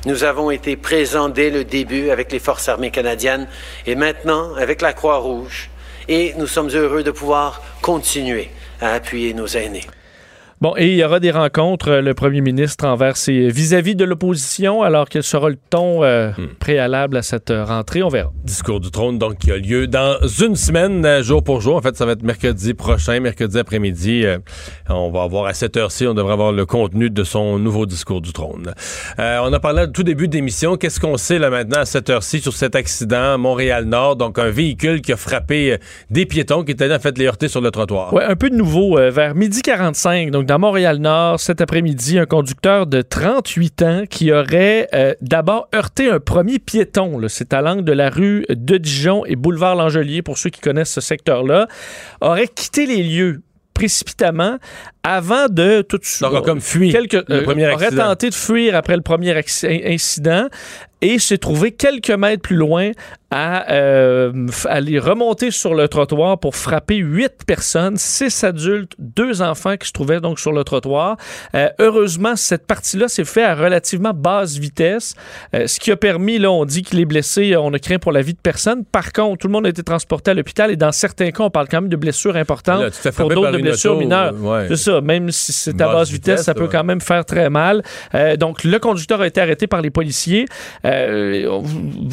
Nous 0.05 0.23
avons 0.23 0.51
été 0.51 0.77
présents 0.77 1.27
dès 1.27 1.49
le 1.49 1.63
début 1.65 2.11
avec 2.11 2.31
les 2.31 2.39
Forces 2.39 2.69
armées 2.69 2.91
canadiennes 2.91 3.47
et 3.85 3.95
maintenant 3.95 4.55
avec 4.55 4.81
la 4.81 4.93
Croix-Rouge. 4.93 5.69
Et 6.07 6.33
nous 6.37 6.47
sommes 6.47 6.69
heureux 6.69 7.03
de 7.03 7.11
pouvoir 7.11 7.61
continuer 7.81 8.49
à 8.79 8.93
appuyer 8.93 9.33
nos 9.33 9.47
aînés. 9.47 9.85
Bon, 10.59 10.73
et 10.75 10.87
il 10.87 10.97
y 10.97 11.03
aura 11.03 11.19
des 11.19 11.29
rencontres, 11.29 11.89
euh, 11.89 12.01
le 12.01 12.15
premier 12.15 12.41
ministre 12.41 12.87
envers 12.87 13.15
ses 13.15 13.47
vis-à-vis 13.49 13.95
de 13.95 14.03
l'opposition, 14.03 14.81
alors 14.81 15.07
quel 15.07 15.21
sera 15.21 15.49
le 15.49 15.57
ton 15.69 16.03
euh, 16.03 16.31
hmm. 16.31 16.55
préalable 16.59 17.17
à 17.17 17.21
cette 17.21 17.51
euh, 17.51 17.63
rentrée, 17.63 18.01
on 18.01 18.07
verra. 18.07 18.31
Discours 18.43 18.79
du 18.79 18.89
trône, 18.89 19.19
donc, 19.19 19.37
qui 19.37 19.51
a 19.51 19.57
lieu 19.57 19.85
dans 19.85 20.17
une 20.41 20.55
semaine, 20.55 21.21
jour 21.21 21.43
pour 21.43 21.61
jour. 21.61 21.75
En 21.75 21.81
fait, 21.83 21.95
ça 21.95 22.07
va 22.07 22.13
être 22.13 22.23
mercredi 22.23 22.73
prochain, 22.73 23.19
mercredi 23.19 23.59
après-midi. 23.59 24.25
on 24.89 25.11
va 25.11 25.21
avoir 25.21 25.45
à 25.45 25.53
cette 25.53 25.77
heure-ci, 25.77 26.07
on 26.07 26.15
devrait 26.15 26.33
avoir 26.33 26.51
le 26.51 26.65
contenu 26.65 27.11
de 27.11 27.23
son 27.23 27.59
nouveau 27.59 27.85
discours 27.85 28.21
du 28.21 28.33
trône. 28.33 28.73
on 29.19 29.53
a 29.53 29.59
parlé 29.59 29.83
au 29.83 29.87
tout 29.87 30.03
début 30.03 30.27
d'émission. 30.27 30.75
Qu'est-ce 30.75 30.99
qu'on 30.99 31.17
sait 31.17 31.37
là 31.37 31.51
maintenant 31.51 31.81
à 31.81 31.85
cette 31.85 32.09
heure-ci 32.09 32.39
sur 32.39 32.53
cet 32.53 32.75
accident 32.75 33.33
à 33.33 33.37
Montréal-Nord? 33.37 34.15
Donc, 34.15 34.39
un 34.39 34.49
véhicule 34.49 35.01
qui 35.01 35.13
a 35.13 35.17
frappé 35.17 35.77
des 36.09 36.25
piétons 36.25 36.63
qui 36.63 36.71
étaient 36.71 36.91
en 36.91 36.99
fait 36.99 37.15
les 37.19 37.27
heurter 37.27 37.47
sur 37.47 37.61
le 37.61 37.69
trottoir. 37.69 38.11
Oui, 38.11 38.23
un 38.25 38.35
peu 38.35 38.49
de 38.49 38.55
nouveau. 38.55 38.97
vers 39.11 39.35
midi 39.35 39.61
45, 39.61 40.31
donc 40.31 40.46
dans 40.47 40.59
Montréal-Nord, 40.59 41.41
cet 41.41 41.59
après-midi, 41.59 42.17
un 42.17 42.25
conducteur 42.25 42.87
de 42.87 43.01
38 43.01 43.81
ans 43.81 44.03
qui 44.09 44.31
aurait 44.31 44.87
euh, 44.93 45.13
d'abord 45.19 45.67
heurté 45.75 46.09
un 46.09 46.21
premier 46.21 46.57
piéton. 46.57 47.19
C'est 47.27 47.53
à 47.53 47.61
l'angle 47.61 47.83
de 47.83 47.91
la 47.91 48.09
rue 48.09 48.45
de 48.49 48.77
Dijon 48.77 49.25
et 49.25 49.35
boulevard 49.35 49.75
Langelier, 49.75 50.21
pour 50.21 50.37
ceux 50.37 50.49
qui 50.49 50.61
connaissent 50.61 50.93
ce 50.93 51.01
secteur-là, 51.01 51.67
aurait 52.21 52.47
quitté 52.47 52.85
les 52.85 53.03
lieux 53.03 53.41
précipitamment 53.73 54.57
avant 55.07 55.47
de 55.47 55.81
tout 55.83 55.97
de 55.97 56.03
suite. 56.05 56.29
Donc, 56.29 56.43
comme 56.43 56.59
euh, 56.59 57.73
aurait 57.73 57.91
tenté 57.91 58.29
de 58.29 58.35
fuir 58.35 58.75
après 58.75 58.97
le 58.97 59.01
premier 59.01 59.33
incident 59.85 60.49
et 61.01 61.19
s'est 61.19 61.37
trouvé 61.37 61.71
quelques 61.71 62.11
mètres 62.11 62.41
plus 62.41 62.55
loin 62.55 62.91
à 63.29 63.71
euh, 63.73 64.47
aller 64.65 64.99
remonter 64.99 65.51
sur 65.51 65.73
le 65.75 65.89
trottoir 65.89 66.39
pour 66.39 66.55
frapper 66.55 66.95
huit 66.95 67.33
personnes, 67.45 67.97
six 67.97 68.43
adultes, 68.43 68.93
deux 68.97 69.41
enfants 69.41 69.75
qui 69.75 69.87
se 69.87 69.91
trouvaient 69.91 70.21
donc 70.21 70.39
sur 70.39 70.53
le 70.53 70.63
trottoir. 70.63 71.17
Euh, 71.53 71.67
heureusement, 71.79 72.37
cette 72.37 72.65
partie-là 72.65 73.09
s'est 73.09 73.25
fait 73.25 73.43
à 73.43 73.53
relativement 73.53 74.13
basse 74.13 74.57
vitesse, 74.57 75.15
euh, 75.53 75.67
ce 75.67 75.79
qui 75.79 75.91
a 75.91 75.97
permis, 75.97 76.39
là, 76.39 76.51
on 76.51 76.63
dit 76.63 76.83
qu'il 76.83 77.01
est 77.01 77.05
blessé, 77.05 77.55
on 77.57 77.73
a 77.73 77.79
craint 77.79 77.99
pour 77.99 78.13
la 78.13 78.21
vie 78.21 78.33
de 78.33 78.39
personne. 78.41 78.85
Par 78.85 79.11
contre, 79.11 79.39
tout 79.39 79.47
le 79.47 79.53
monde 79.53 79.65
a 79.65 79.69
été 79.69 79.83
transporté 79.83 80.31
à 80.31 80.33
l'hôpital 80.33 80.71
et 80.71 80.77
dans 80.77 80.93
certains 80.93 81.31
cas, 81.31 81.43
on 81.43 81.49
parle 81.49 81.67
quand 81.67 81.81
même 81.81 81.89
de 81.89 81.97
blessures 81.97 82.37
importantes 82.37 82.81
là, 83.03 83.11
pour 83.11 83.29
d'autres 83.29 83.51
de 83.51 83.57
blessures 83.57 83.91
auto, 83.91 83.99
mineures. 83.99 84.33
Ouais. 84.39 84.67
C'est 84.69 84.77
ça, 84.77 84.96
même 85.01 85.31
si 85.31 85.53
c'est 85.53 85.79
à 85.81 85.87
basse 85.87 86.09
vitesse, 86.09 86.33
vitesse 86.33 86.45
ça 86.45 86.53
peut 86.53 86.63
ouais. 86.63 86.69
quand 86.71 86.83
même 86.83 87.01
faire 87.01 87.25
très 87.25 87.49
mal. 87.49 87.83
Euh, 88.15 88.35
donc, 88.35 88.63
le 88.63 88.79
conducteur 88.79 89.21
a 89.21 89.27
été 89.27 89.41
arrêté 89.41 89.67
par 89.67 89.81
les 89.81 89.89
policiers. 89.89 90.45
Euh, 90.85 91.61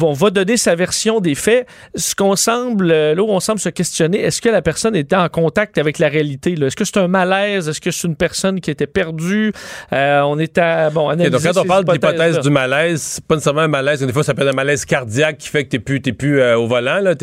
on 0.01 0.13
va 0.13 0.29
donner 0.29 0.57
sa 0.57 0.75
version 0.75 1.19
des 1.19 1.35
faits. 1.35 1.67
Ce 1.95 2.15
qu'on 2.15 2.35
semble, 2.35 2.87
là 2.87 3.21
où 3.21 3.29
on 3.29 3.39
semble 3.39 3.59
se 3.59 3.69
questionner, 3.69 4.21
est-ce 4.21 4.41
que 4.41 4.49
la 4.49 4.61
personne 4.61 4.95
était 4.95 5.15
en 5.15 5.29
contact 5.29 5.77
avec 5.77 5.99
la 5.99 6.09
réalité? 6.09 6.53
Est-ce 6.53 6.75
que 6.75 6.85
c'est 6.85 6.97
un 6.97 7.07
malaise? 7.07 7.69
Est-ce 7.69 7.81
que 7.81 7.91
c'est 7.91 8.07
une 8.07 8.15
personne 8.15 8.59
qui 8.59 8.71
était 8.71 8.87
perdue? 8.87 9.53
Euh, 9.93 10.21
on 10.21 10.37
est 10.39 10.57
à, 10.57 10.89
bon, 10.89 11.11
okay, 11.11 11.29
donc 11.29 11.41
quand 11.41 11.57
on 11.57 11.65
parle 11.65 11.85
d'hypothèse 11.85 12.39
du 12.39 12.49
malaise, 12.49 13.01
c'est 13.01 13.25
pas 13.25 13.35
nécessairement 13.35 13.61
un 13.61 13.67
malaise. 13.67 14.01
Des 14.01 14.13
fois, 14.13 14.23
ça 14.23 14.33
peut 14.33 14.43
être 14.43 14.53
un 14.53 14.55
malaise 14.55 14.85
cardiaque 14.85 15.37
qui 15.37 15.49
fait 15.49 15.65
que 15.65 15.69
t'es 15.69 15.79
plus, 15.79 16.01
t'es 16.01 16.13
plus 16.13 16.39
euh, 16.39 16.57
au 16.57 16.67
volant. 16.67 16.99
Là, 16.99 17.13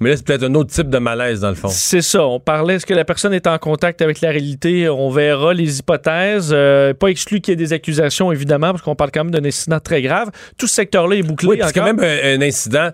mais 0.00 0.10
là, 0.10 0.16
c'est 0.16 0.26
peut-être 0.26 0.44
un 0.44 0.54
autre 0.54 0.70
type 0.70 0.90
de 0.90 0.98
malaise, 0.98 1.40
dans 1.40 1.48
le 1.48 1.54
fond. 1.54 1.68
C'est 1.68 2.02
ça. 2.02 2.26
On 2.26 2.40
parlait, 2.40 2.74
est-ce 2.74 2.86
que 2.86 2.94
la 2.94 3.04
personne 3.04 3.32
est 3.32 3.46
en 3.46 3.58
contact 3.58 4.02
avec 4.02 4.20
la 4.20 4.30
réalité? 4.30 4.88
On 4.88 4.97
verra 5.08 5.54
les 5.54 5.78
hypothèses. 5.78 6.50
Euh, 6.52 6.94
pas 6.94 7.08
exclu 7.08 7.40
qu'il 7.40 7.52
y 7.52 7.54
ait 7.54 7.56
des 7.56 7.72
accusations, 7.72 8.32
évidemment, 8.32 8.70
parce 8.72 8.82
qu'on 8.82 8.96
parle 8.96 9.10
quand 9.12 9.24
même 9.24 9.32
d'un 9.32 9.46
incident 9.46 9.78
très 9.80 10.02
grave. 10.02 10.30
Tout 10.56 10.66
ce 10.66 10.74
secteur-là 10.74 11.16
est 11.16 11.22
bouclé. 11.22 11.48
Oui, 11.48 11.60
c'est 11.62 11.72
quand 11.72 11.84
même 11.84 12.00
un, 12.00 12.40
un, 12.40 12.42
incident. 12.42 12.90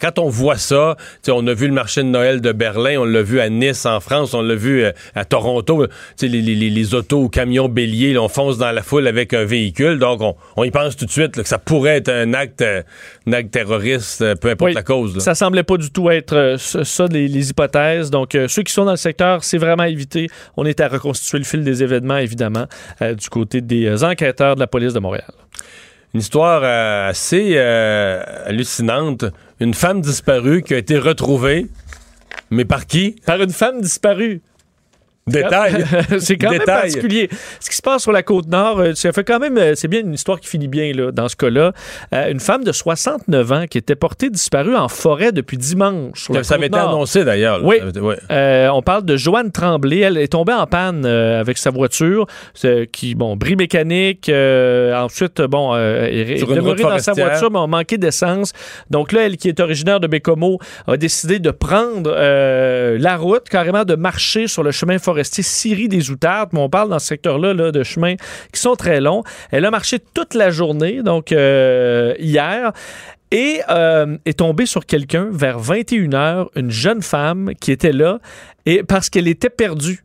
Quand 0.00 0.18
on 0.18 0.28
voit 0.28 0.58
ça, 0.58 0.96
on 1.28 1.46
a 1.46 1.54
vu 1.54 1.66
le 1.66 1.72
marché 1.72 2.02
de 2.02 2.08
Noël 2.08 2.40
de 2.40 2.52
Berlin, 2.52 2.98
on 2.98 3.04
l'a 3.04 3.22
vu 3.22 3.40
à 3.40 3.48
Nice 3.48 3.86
en 3.86 4.00
France, 4.00 4.34
on 4.34 4.42
l'a 4.42 4.54
vu 4.54 4.84
euh, 4.84 4.92
à 5.14 5.24
Toronto. 5.24 5.86
Les, 6.20 6.28
les, 6.28 6.54
les, 6.54 6.94
autos 6.94 7.22
ou 7.22 7.28
camions 7.28 7.68
béliers, 7.68 8.12
là, 8.12 8.22
on 8.22 8.28
fonce 8.28 8.58
dans 8.58 8.72
la 8.72 8.82
foule 8.82 9.06
avec 9.06 9.32
un 9.32 9.44
véhicule. 9.44 9.98
Donc, 9.98 10.20
on, 10.20 10.36
on 10.56 10.64
y 10.64 10.70
pense 10.70 10.96
tout 10.96 11.06
de 11.06 11.10
suite 11.10 11.36
là, 11.36 11.42
que 11.42 11.48
ça 11.48 11.58
pourrait 11.58 11.96
être 11.96 12.10
un 12.10 12.34
acte, 12.34 12.62
un 13.26 13.32
acte 13.32 13.50
terroriste, 13.50 14.22
euh, 14.22 14.34
peu 14.34 14.50
importe 14.50 14.70
oui, 14.70 14.74
la 14.74 14.82
cause. 14.82 15.14
Là. 15.14 15.20
Ça 15.20 15.34
semblait 15.34 15.62
pas 15.62 15.76
du 15.76 15.90
tout 15.90 16.10
être 16.10 16.34
euh, 16.34 16.56
ça, 16.58 17.06
les, 17.06 17.28
les, 17.28 17.50
hypothèses. 17.50 18.10
Donc, 18.10 18.34
euh, 18.34 18.48
ceux 18.48 18.62
qui 18.62 18.72
sont 18.72 18.84
dans 18.84 18.92
le 18.92 18.96
secteur, 18.96 19.44
c'est 19.44 19.58
vraiment 19.58 19.84
évité. 19.84 20.28
On 20.56 20.64
est 20.66 20.80
à 20.80 20.88
reconstituer 21.20 21.38
le 21.38 21.44
fil 21.44 21.64
des 21.64 21.82
événements, 21.82 22.18
évidemment, 22.18 22.66
euh, 23.02 23.14
du 23.14 23.28
côté 23.28 23.60
des 23.60 24.02
enquêteurs 24.04 24.54
de 24.54 24.60
la 24.60 24.66
police 24.66 24.92
de 24.92 25.00
Montréal 25.00 25.32
une 26.12 26.18
histoire 26.18 26.62
euh, 26.64 27.10
assez 27.10 27.52
euh, 27.54 28.20
hallucinante. 28.44 29.26
Une 29.60 29.74
femme 29.74 30.00
disparue 30.00 30.62
qui 30.62 30.74
a 30.74 30.78
été 30.78 30.98
retrouvée. 30.98 31.68
Mais 32.50 32.64
par 32.64 32.86
qui? 32.86 33.14
Par 33.24 33.40
une 33.40 33.52
femme 33.52 33.80
disparue. 33.80 34.42
Détail. 35.30 35.84
c'est 36.18 36.36
quand 36.36 36.50
même 36.50 36.60
particulier. 36.62 37.28
Ce 37.60 37.70
qui 37.70 37.76
se 37.76 37.82
passe 37.82 38.02
sur 38.02 38.12
la 38.12 38.22
côte 38.22 38.48
nord, 38.48 38.82
ça 38.94 39.12
fait 39.12 39.24
quand 39.24 39.38
même, 39.38 39.74
c'est 39.74 39.88
bien 39.88 40.00
une 40.00 40.14
histoire 40.14 40.40
qui 40.40 40.48
finit 40.48 40.68
bien 40.68 40.92
là, 40.92 41.12
dans 41.12 41.28
ce 41.28 41.36
cas-là. 41.36 41.72
Euh, 42.14 42.30
une 42.30 42.40
femme 42.40 42.64
de 42.64 42.72
69 42.72 43.52
ans 43.52 43.64
qui 43.68 43.78
était 43.78 43.94
portée 43.94 44.30
disparue 44.30 44.76
en 44.76 44.88
forêt 44.88 45.32
depuis 45.32 45.56
dimanche. 45.56 46.24
Sur 46.24 46.44
ça 46.44 46.54
avait 46.54 46.66
été 46.66 46.78
annoncé 46.78 47.24
d'ailleurs. 47.24 47.60
Oui. 47.64 47.76
Euh, 48.30 48.68
on 48.68 48.82
parle 48.82 49.04
de 49.04 49.16
Joanne 49.16 49.50
Tremblay. 49.50 50.00
Elle 50.00 50.18
est 50.18 50.28
tombée 50.28 50.52
en 50.52 50.66
panne 50.66 51.04
euh, 51.04 51.40
avec 51.40 51.58
sa 51.58 51.70
voiture, 51.70 52.26
qui, 52.92 53.14
bon, 53.14 53.36
bris 53.36 53.56
mécanique. 53.56 54.28
Euh, 54.28 54.94
ensuite, 54.96 55.40
bon, 55.42 55.76
est, 55.76 56.40
est 56.40 56.46
demeurée 56.46 56.82
dans 56.82 56.98
sa 56.98 57.12
voiture, 57.12 57.50
mais 57.50 57.58
a 57.58 57.66
manqué 57.66 57.98
d'essence. 57.98 58.52
Donc 58.90 59.12
là, 59.12 59.22
elle 59.26 59.36
qui 59.36 59.48
est 59.48 59.60
originaire 59.60 60.00
de 60.00 60.06
Bécomo 60.06 60.58
a 60.86 60.96
décidé 60.96 61.38
de 61.38 61.50
prendre 61.50 62.10
la 62.10 63.16
route, 63.16 63.48
carrément 63.48 63.84
de 63.84 63.94
marcher 63.94 64.46
sur 64.46 64.62
le 64.62 64.70
chemin 64.70 64.98
forestier 64.98 65.19
Syrie 65.24 65.88
des 65.88 66.10
Outardes, 66.10 66.50
mais 66.52 66.60
on 66.60 66.68
parle 66.68 66.90
dans 66.90 66.98
ce 66.98 67.06
secteur-là 67.06 67.54
là, 67.54 67.72
de 67.72 67.82
chemins 67.82 68.16
qui 68.52 68.60
sont 68.60 68.76
très 68.76 69.00
longs. 69.00 69.22
Elle 69.50 69.64
a 69.64 69.70
marché 69.70 69.98
toute 69.98 70.34
la 70.34 70.50
journée, 70.50 71.02
donc 71.02 71.32
euh, 71.32 72.14
hier 72.18 72.72
et 73.30 73.60
euh, 73.68 74.18
est 74.24 74.38
tombée 74.38 74.66
sur 74.66 74.86
quelqu'un 74.86 75.28
vers 75.30 75.60
21h, 75.60 76.48
une 76.56 76.70
jeune 76.70 77.02
femme 77.02 77.52
qui 77.60 77.70
était 77.70 77.92
là, 77.92 78.18
et 78.66 78.82
parce 78.82 79.08
qu'elle 79.08 79.28
était 79.28 79.50
perdue 79.50 80.04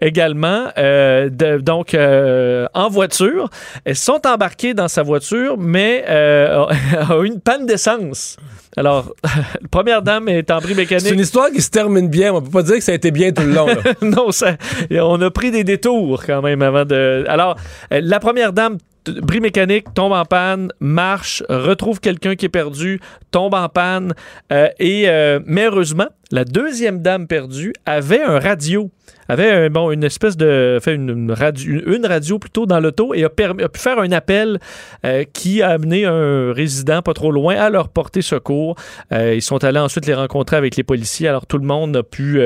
également, 0.00 0.68
euh, 0.78 1.28
de, 1.28 1.58
donc 1.58 1.94
euh, 1.94 2.66
en 2.74 2.88
voiture. 2.88 3.48
Elles 3.84 3.96
sont 3.96 4.26
embarquées 4.26 4.74
dans 4.74 4.88
sa 4.88 5.02
voiture, 5.02 5.56
mais 5.58 6.04
euh, 6.08 6.66
a 7.08 7.24
une 7.24 7.40
panne 7.40 7.66
d'essence. 7.66 8.36
Alors, 8.76 9.14
la 9.22 9.68
première 9.70 10.02
dame 10.02 10.28
est 10.28 10.50
en 10.50 10.58
bris 10.58 10.74
mécanique. 10.74 11.06
C'est 11.06 11.14
une 11.14 11.20
histoire 11.20 11.50
qui 11.50 11.62
se 11.62 11.70
termine 11.70 12.08
bien. 12.08 12.34
On 12.34 12.42
peut 12.42 12.50
pas 12.50 12.62
dire 12.62 12.76
que 12.76 12.80
ça 12.80 12.92
a 12.92 12.94
été 12.94 13.10
bien 13.10 13.32
tout 13.32 13.42
le 13.42 13.52
long. 13.52 13.68
non, 14.02 14.32
ça, 14.32 14.56
on 14.90 15.20
a 15.20 15.30
pris 15.30 15.50
des 15.50 15.64
détours 15.64 16.24
quand 16.24 16.42
même 16.42 16.62
avant 16.62 16.84
de. 16.84 17.24
Alors, 17.28 17.56
la 17.90 18.20
première 18.20 18.52
dame 18.52 18.78
bris 19.10 19.40
mécanique, 19.40 19.92
tombe 19.94 20.12
en 20.12 20.24
panne, 20.24 20.70
marche, 20.80 21.42
retrouve 21.48 22.00
quelqu'un 22.00 22.36
qui 22.36 22.46
est 22.46 22.50
perdu, 22.50 23.00
tombe 23.30 23.54
en 23.54 23.68
panne. 23.68 24.14
Euh, 24.52 24.68
et 24.78 25.08
euh, 25.08 25.40
mais 25.44 25.66
heureusement, 25.66 26.08
La 26.30 26.44
deuxième 26.44 27.00
dame 27.00 27.28
perdue 27.28 27.72
avait 27.86 28.22
un 28.22 28.40
radio 28.40 28.90
avait 29.28 29.70
bon, 29.70 29.90
une 29.90 30.04
espèce 30.04 30.36
de. 30.36 30.78
fait 30.82 30.94
une, 30.94 31.32
radio, 31.32 31.80
une 31.86 32.04
radio 32.04 32.38
plutôt 32.38 32.66
dans 32.66 32.78
l'auto 32.78 33.14
et 33.14 33.24
a, 33.24 33.30
pu 33.30 33.44
faire 33.78 33.98
un 33.98 34.12
appel 34.12 34.58
euh, 35.06 35.24
qui 35.32 35.62
a 35.62 35.70
amené 35.70 36.04
un 36.04 36.52
résident 36.52 37.00
pas 37.00 37.14
trop 37.14 37.30
loin 37.30 37.54
à 37.54 37.70
leur 37.70 37.88
porter 37.88 38.20
secours. 38.20 38.76
Ils 39.12 39.40
sont 39.40 39.64
allés 39.64 39.78
ensuite 39.78 40.06
les 40.06 40.14
rencontrer 40.14 40.56
avec 40.56 40.76
les 40.76 40.82
policiers. 40.82 41.28
Alors 41.28 41.46
tout 41.46 41.56
le 41.56 41.66
monde 41.66 41.96
a 41.96 42.02
pu 42.02 42.40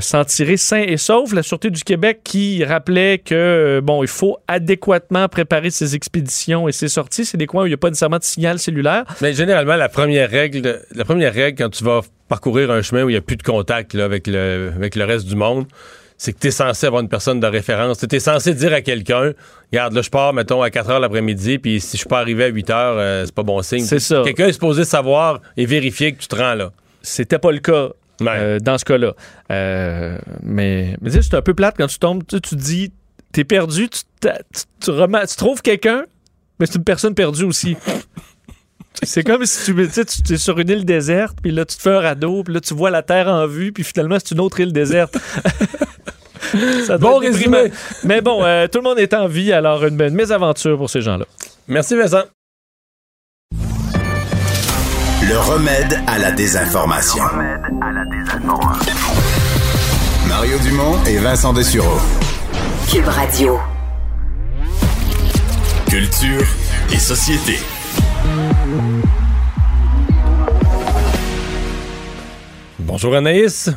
s'en 0.00 0.24
tirer 0.24 0.56
sain 0.56 0.82
et 0.82 0.96
sauf. 0.96 1.32
La 1.32 1.42
Sûreté 1.42 1.70
du 1.70 1.82
Québec 1.82 2.20
qui 2.24 2.62
rappelait 2.64 3.18
que 3.18 3.80
bon, 3.82 4.02
il 4.02 4.08
faut 4.08 4.36
adéquatement 4.48 5.28
préparer 5.28 5.65
ses 5.70 5.94
expéditions 5.94 6.68
et 6.68 6.72
ses 6.72 6.88
sorties. 6.88 7.24
C'est 7.24 7.36
des 7.36 7.46
coins 7.46 7.64
où 7.64 7.66
il 7.66 7.70
n'y 7.70 7.74
a 7.74 7.78
pas 7.78 7.88
nécessairement 7.88 8.18
de 8.18 8.24
signal 8.24 8.58
cellulaire. 8.58 9.04
Mais 9.20 9.32
généralement, 9.32 9.76
la 9.76 9.88
première 9.88 10.30
règle, 10.30 10.82
la 10.94 11.04
première 11.04 11.32
règle 11.32 11.62
quand 11.62 11.70
tu 11.70 11.84
vas 11.84 12.00
parcourir 12.28 12.70
un 12.70 12.82
chemin 12.82 13.04
où 13.04 13.08
il 13.08 13.12
n'y 13.12 13.18
a 13.18 13.22
plus 13.22 13.36
de 13.36 13.42
contact 13.42 13.94
avec, 13.94 14.26
le, 14.26 14.72
avec 14.74 14.96
le 14.96 15.04
reste 15.04 15.26
du 15.26 15.36
monde, 15.36 15.66
c'est 16.18 16.32
que 16.32 16.38
tu 16.38 16.48
es 16.48 16.50
censé 16.50 16.86
avoir 16.86 17.02
une 17.02 17.08
personne 17.08 17.40
de 17.40 17.46
référence. 17.46 17.98
Tu 17.98 18.16
es 18.16 18.20
censé 18.20 18.54
dire 18.54 18.72
à 18.72 18.80
quelqu'un, 18.80 19.32
regarde, 19.70 19.92
là, 19.92 20.02
je 20.02 20.10
pars, 20.10 20.32
mettons, 20.32 20.62
à 20.62 20.70
4 20.70 20.90
heures 20.90 21.00
l'après-midi, 21.00 21.58
puis 21.58 21.80
si 21.80 21.92
je 21.92 21.98
suis 21.98 22.08
pas 22.08 22.20
arrivé 22.20 22.44
à 22.44 22.48
8 22.48 22.70
heures, 22.70 22.96
euh, 22.98 23.22
c'est 23.26 23.34
pas 23.34 23.42
bon 23.42 23.60
signe. 23.62 23.84
C'est 23.84 23.98
ça. 23.98 24.22
Quelqu'un 24.24 24.46
est 24.46 24.52
supposé 24.52 24.84
savoir 24.84 25.40
et 25.56 25.66
vérifier 25.66 26.12
que 26.12 26.20
tu 26.20 26.28
te 26.28 26.36
rends 26.36 26.54
là. 26.54 26.72
C'était 27.02 27.38
pas 27.38 27.52
le 27.52 27.58
cas. 27.58 27.90
Euh, 28.22 28.58
dans 28.60 28.78
ce 28.78 28.84
cas-là. 28.86 29.12
Euh, 29.52 30.18
mais 30.42 30.96
mais 31.02 31.10
c'est 31.10 31.34
un 31.34 31.42
peu 31.42 31.52
plate 31.52 31.74
quand 31.76 31.86
tu 31.86 31.98
tombes, 31.98 32.22
tu, 32.26 32.40
tu 32.40 32.56
dis, 32.56 32.90
t'es 33.36 33.44
perdu, 33.44 33.90
tu, 33.90 34.00
tu, 34.22 34.62
tu 34.80 35.36
trouves 35.36 35.60
quelqu'un, 35.60 36.06
mais 36.58 36.64
c'est 36.64 36.76
une 36.76 36.84
personne 36.84 37.14
perdue 37.14 37.44
aussi. 37.44 37.76
C'est 39.02 39.24
comme 39.24 39.44
si 39.44 39.74
tu, 39.74 40.04
tu 40.24 40.32
es 40.32 40.36
sur 40.38 40.58
une 40.58 40.70
île 40.70 40.86
déserte, 40.86 41.36
puis 41.42 41.52
là, 41.52 41.66
tu 41.66 41.76
te 41.76 41.82
fais 41.82 41.94
un 41.94 42.00
radeau, 42.00 42.42
puis 42.42 42.54
là, 42.54 42.62
tu 42.62 42.72
vois 42.72 42.90
la 42.90 43.02
Terre 43.02 43.28
en 43.28 43.46
vue, 43.46 43.70
puis 43.70 43.84
finalement, 43.84 44.16
c'est 44.18 44.34
une 44.34 44.40
autre 44.40 44.58
île 44.58 44.72
déserte. 44.72 45.18
bon 46.98 47.18
résumé. 47.18 47.70
Mais 48.04 48.22
bon, 48.22 48.42
euh, 48.42 48.68
tout 48.68 48.78
le 48.78 48.84
monde 48.84 48.98
est 48.98 49.12
en 49.12 49.28
vie, 49.28 49.52
alors 49.52 49.84
une, 49.84 50.00
une 50.00 50.14
mésaventure 50.14 50.78
pour 50.78 50.88
ces 50.88 51.02
gens-là. 51.02 51.26
Merci, 51.68 51.94
Vincent. 51.94 52.22
Le 55.28 55.38
remède 55.38 56.00
à 56.06 56.18
la 56.18 56.30
désinformation. 56.30 57.22
Le 57.22 57.36
remède 57.36 57.82
à 57.82 57.92
la 57.92 58.04
désinformation. 58.06 58.96
Mario 60.26 60.58
Dumont 60.60 61.04
et 61.04 61.18
Vincent 61.18 61.52
Dessureau. 61.52 62.00
Cube 62.92 63.08
Radio. 63.08 63.58
Culture 65.90 66.46
et 66.92 66.98
société. 66.98 67.58
Bonjour 72.78 73.14
Anaïs. 73.16 73.70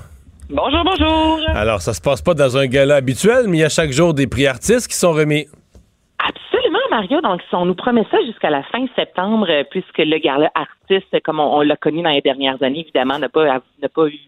Bonjour, 0.52 0.84
bonjour. 0.84 1.40
Alors, 1.56 1.82
ça 1.82 1.94
se 1.94 2.02
passe 2.02 2.22
pas 2.22 2.36
dans 2.36 2.56
un 2.56 2.68
gala 2.68 2.98
habituel, 2.98 3.48
mais 3.48 3.58
il 3.58 3.62
y 3.62 3.64
a 3.64 3.70
chaque 3.70 3.92
jour 3.92 4.14
des 4.14 4.28
prix 4.28 4.46
artistes 4.46 4.88
qui 4.88 4.96
sont 4.96 5.12
remis. 5.12 5.48
Absolument, 6.20 6.80
Mario. 6.92 7.20
Donc, 7.22 7.42
on 7.52 7.66
nous 7.66 7.76
promet 7.76 8.06
ça 8.12 8.18
jusqu'à 8.28 8.52
la 8.52 8.62
fin 8.64 8.86
septembre, 8.96 9.48
euh, 9.50 9.64
puisque 9.72 9.98
le 9.98 10.20
gala 10.20 10.52
artiste, 10.54 11.20
comme 11.24 11.40
on, 11.40 11.62
l'a 11.62 11.78
connu 11.78 12.04
dans 12.04 12.12
les 12.12 12.22
dernières 12.22 12.62
années, 12.62 12.82
évidemment, 12.82 13.18
n'a 13.18 13.30
pas, 13.30 13.62
n'a 13.82 13.90
pas 13.90 14.08
eu 14.08 14.20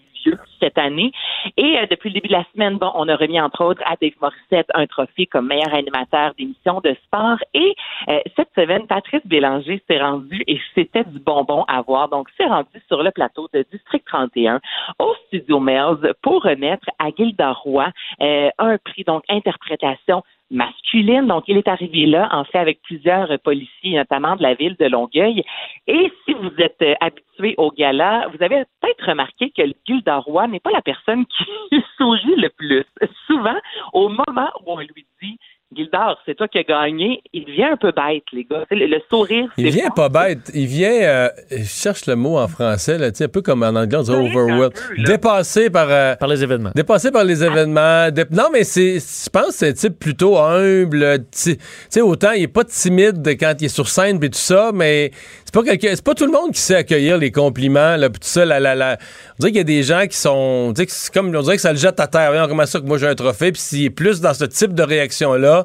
cette 0.60 0.77
année. 0.77 1.12
Et 1.57 1.77
euh, 1.77 1.86
depuis 1.89 2.10
le 2.10 2.15
début 2.15 2.27
de 2.27 2.34
la 2.34 2.45
semaine, 2.53 2.77
bon, 2.77 2.91
on 2.95 3.07
a 3.07 3.15
remis 3.15 3.39
entre 3.39 3.63
autres 3.63 3.81
à 3.86 3.95
Dave 4.01 4.13
Morissette 4.21 4.67
un 4.73 4.88
trophée 4.88 5.25
comme 5.25 5.47
meilleur 5.47 5.73
animateur 5.73 6.34
d'émission 6.38 6.81
de 6.81 6.95
sport. 7.05 7.38
Et 7.53 7.75
euh, 8.10 8.19
cette 8.36 8.49
semaine, 8.55 8.88
Patrice 8.88 9.25
Bélanger 9.25 9.81
s'est 9.88 9.99
rendu 9.99 10.43
et 10.47 10.60
c'était 10.75 11.03
du 11.03 11.19
bonbon 11.19 11.63
à 11.67 11.81
voir. 11.81 12.10
Donc, 12.10 12.29
s'est 12.38 12.45
rendu 12.45 12.81
sur 12.88 13.03
le 13.03 13.12
plateau 13.12 13.47
de 13.53 13.65
District 13.71 14.05
31 14.05 14.60
au 14.99 15.13
Studio 15.27 15.60
Mills 15.60 16.13
pour 16.21 16.43
remettre 16.43 16.88
à 16.99 17.10
Gilda 17.10 17.51
Roy 17.51 17.89
euh, 18.21 18.49
un 18.57 18.77
prix, 18.77 19.03
donc 19.03 19.23
interprétation 19.29 20.23
masculine. 20.52 21.28
Donc, 21.28 21.46
il 21.48 21.58
est 21.58 21.68
arrivé 21.68 22.06
là, 22.06 22.30
en 22.32 22.44
fait, 22.44 22.60
avec 22.60 22.82
plusieurs 22.82 23.40
policiers, 23.40 23.96
notamment 23.96 24.36
de 24.36 24.44
la 24.44 24.54
ville 24.54 24.76
de 24.80 24.86
Longueuil. 24.86 25.44
Et 25.88 26.12
si 26.26 26.34
vous 26.34 26.52
êtes 26.60 26.82
euh, 26.82 26.94
habitué 27.00 27.56
au 27.58 27.72
gala, 27.72 28.28
vous 28.28 28.44
avez 28.44 28.64
peut-être 28.82 29.08
remarqué 29.08 29.52
que 29.52 29.64
le 29.64 29.74
Gilda 29.88 30.18
Roy 30.18 30.48
n'est 30.48 30.60
pas 30.60 30.72
la 30.72 30.82
personne 30.82 31.26
qui 31.26 31.46
sourit 31.98 32.36
le 32.36 32.50
plus. 32.50 32.86
Souvent, 33.28 33.58
au 33.94 34.10
moment 34.10 34.50
où 34.62 34.74
on 34.74 34.80
lui 34.80 35.06
dit 35.22 35.40
Gildard, 35.75 36.17
c'est 36.25 36.36
toi 36.36 36.47
qui 36.47 36.57
as 36.57 36.63
gagné. 36.63 37.21
Il 37.34 37.45
vient 37.45 37.73
un 37.73 37.77
peu 37.77 37.91
bête, 37.91 38.23
les 38.34 38.43
gars. 38.43 38.65
Le, 38.69 38.99
sourire, 39.10 39.49
Il 39.57 39.69
vient 39.69 39.89
pas 39.89 40.10
bête. 40.10 40.51
Il 40.53 40.65
vient, 40.65 40.91
euh, 40.91 41.29
je 41.49 41.63
cherche 41.63 42.05
le 42.07 42.15
mot 42.15 42.38
en 42.38 42.47
français, 42.47 42.97
là, 42.97 43.07
un 43.07 43.27
peu 43.27 43.41
comme 43.41 43.63
en 43.63 43.67
anglais, 43.67 43.97
on 43.97 44.03
dit 44.03 44.12
overwhelmed. 44.12 44.71
Dépassé 45.05 45.69
par... 45.69 45.88
Euh, 45.89 46.15
par 46.15 46.27
les 46.27 46.43
événements. 46.43 46.71
Dépassé 46.75 47.12
par 47.12 47.23
les 47.23 47.43
événements. 47.43 48.07
Non, 48.31 48.49
mais 48.51 48.63
c'est, 48.63 48.99
je 48.99 49.29
pense 49.29 49.47
que 49.47 49.53
c'est 49.53 49.69
un 49.69 49.73
type 49.73 49.97
plutôt 49.97 50.38
humble. 50.38 51.19
Tu 51.31 51.57
sais, 51.89 52.01
autant 52.01 52.31
il 52.31 52.43
est 52.43 52.47
pas 52.47 52.63
timide 52.63 53.25
quand 53.39 53.53
il 53.60 53.65
est 53.65 53.69
sur 53.69 53.88
scène 53.88 54.21
et 54.21 54.29
tout 54.29 54.38
ça, 54.38 54.71
mais 54.73 55.12
c'est 55.45 55.53
pas 55.53 55.63
quelqu'un, 55.63 55.89
c'est 55.95 56.03
pas 56.03 56.13
tout 56.13 56.25
le 56.25 56.31
monde 56.31 56.51
qui 56.51 56.60
sait 56.60 56.75
accueillir 56.75 57.17
les 57.17 57.31
compliments, 57.31 57.95
là, 57.97 58.10
tout 58.10 58.19
ça, 58.21 58.45
la, 58.45 58.60
la, 58.60 58.75
la... 58.75 58.97
On 59.34 59.39
dirait 59.39 59.51
qu'il 59.51 59.57
y 59.57 59.62
a 59.62 59.63
des 59.63 59.84
gens 59.84 60.05
qui 60.07 60.17
sont, 60.17 60.73
comme, 61.13 61.36
on 61.36 61.41
dirait 61.41 61.55
que 61.55 61.62
ça 61.62 61.71
le 61.71 61.77
jette 61.77 61.99
à 61.99 62.07
terre. 62.07 62.31
Voyons 62.31 62.47
comment 62.47 62.65
ça 62.65 62.79
que 62.79 62.86
moi 62.86 62.97
j'ai 62.97 63.07
un 63.07 63.15
trophée, 63.15 63.51
puis 63.51 63.62
s'il 63.62 63.86
est 63.86 63.89
plus 63.89 64.21
dans 64.21 64.34
ce 64.34 64.45
type 64.45 64.73
de 64.73 64.84
réaction-là, 64.84 65.61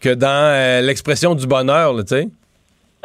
que 0.00 0.14
dans 0.14 0.26
euh, 0.28 0.80
l'expression 0.80 1.34
du 1.34 1.46
bonheur, 1.46 1.94
tu 1.98 2.06
sais. 2.06 2.28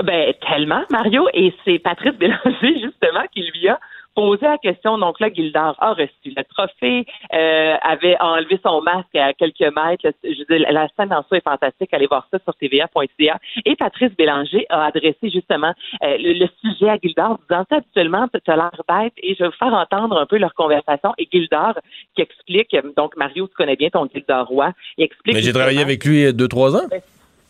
Ben, 0.04 0.34
tellement, 0.48 0.84
Mario. 0.90 1.28
Et 1.34 1.54
c'est 1.64 1.80
Patrice 1.80 2.16
Bélanger, 2.16 2.80
justement, 2.82 3.24
qui 3.34 3.42
lui 3.42 3.68
a 3.68 3.80
posé 4.16 4.46
la 4.46 4.58
question. 4.58 4.98
Donc 4.98 5.20
là, 5.20 5.30
Gildard 5.32 5.76
a 5.80 5.94
reçu 5.94 6.34
le 6.36 6.44
trophée, 6.44 7.06
euh, 7.34 7.76
avait 7.82 8.18
enlevé 8.20 8.60
son 8.64 8.82
masque 8.82 9.16
à 9.16 9.34
quelques 9.34 9.60
mètres. 9.60 10.12
Je 10.24 10.72
la 10.72 10.88
scène 10.98 11.14
en 11.14 11.24
soi 11.24 11.38
est 11.38 11.44
fantastique. 11.44 11.94
Allez 11.94 12.08
voir 12.08 12.28
ça 12.32 12.40
sur 12.44 12.54
tva.ca. 12.56 13.40
Et 13.66 13.76
Patrice 13.76 14.12
Bélanger 14.18 14.66
a 14.70 14.86
adressé 14.86 15.30
justement 15.30 15.74
euh, 16.04 16.18
le, 16.20 16.48
sujet 16.62 16.90
à 16.90 16.98
Gildard, 16.98 17.40
disant 17.50 17.66
ça 17.70 17.78
habituellement, 17.78 18.28
tu 18.28 18.52
as 18.52 18.56
l'air 18.56 18.82
bête 18.88 19.14
et 19.18 19.36
je 19.36 19.44
vais 19.44 19.50
vous 19.50 19.56
faire 19.58 19.74
entendre 19.74 20.18
un 20.18 20.26
peu 20.26 20.38
leur 20.38 20.54
conversation. 20.54 21.14
Et 21.18 21.28
Gildard 21.32 21.80
qui 22.16 22.22
explique, 22.22 22.76
donc 22.98 23.16
Mario, 23.18 23.48
tu 23.48 23.54
connais 23.56 23.76
bien 23.76 23.90
ton 23.90 24.08
Gildard 24.08 24.48
Roi, 24.48 24.74
il 24.98 25.06
explique... 25.06 25.36
Mais 25.36 25.42
j'ai 25.42 25.54
travaillé 25.54 25.82
avec 25.82 26.04
lui 26.06 26.34
deux, 26.34 26.48
trois 26.48 26.76
ans. 26.76 26.88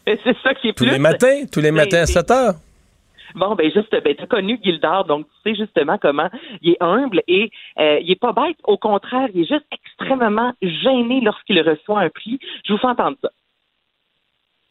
C'est 0.06 0.38
ça 0.44 0.54
qui 0.56 0.70
est 0.70 0.74
tous 0.74 0.86
les 0.86 1.00
matins, 1.00 1.46
tous 1.52 1.62
les 1.62 1.72
matins 1.72 2.02
à 2.02 2.06
7 2.06 2.32
heures. 2.32 2.54
Bon, 3.36 3.56
ben 3.56 3.72
juste, 3.72 3.92
ben 3.92 4.16
as 4.18 4.28
connu 4.28 4.60
Gildard, 4.64 5.06
donc 5.06 5.26
tu 5.28 5.52
sais 5.52 5.56
justement 5.56 5.98
comment 5.98 6.30
il 6.62 6.72
est 6.72 6.78
humble 6.82 7.22
et 7.28 7.52
euh, 7.80 8.00
il 8.02 8.12
est 8.12 8.20
pas 8.20 8.34
bête. 8.34 8.58
Au 8.64 8.78
contraire, 8.78 9.30
il 9.34 9.42
est 9.42 9.48
juste 9.48 9.66
extrêmement 9.72 10.54
gêné 10.62 11.22
lorsqu'il 11.22 11.62
reçoit 11.62 12.02
un 12.02 12.10
prix. 12.10 12.40
Je 12.66 12.74
vous 12.74 12.80
fais 12.80 12.88
entendre 12.88 13.18
ça. 13.22 13.30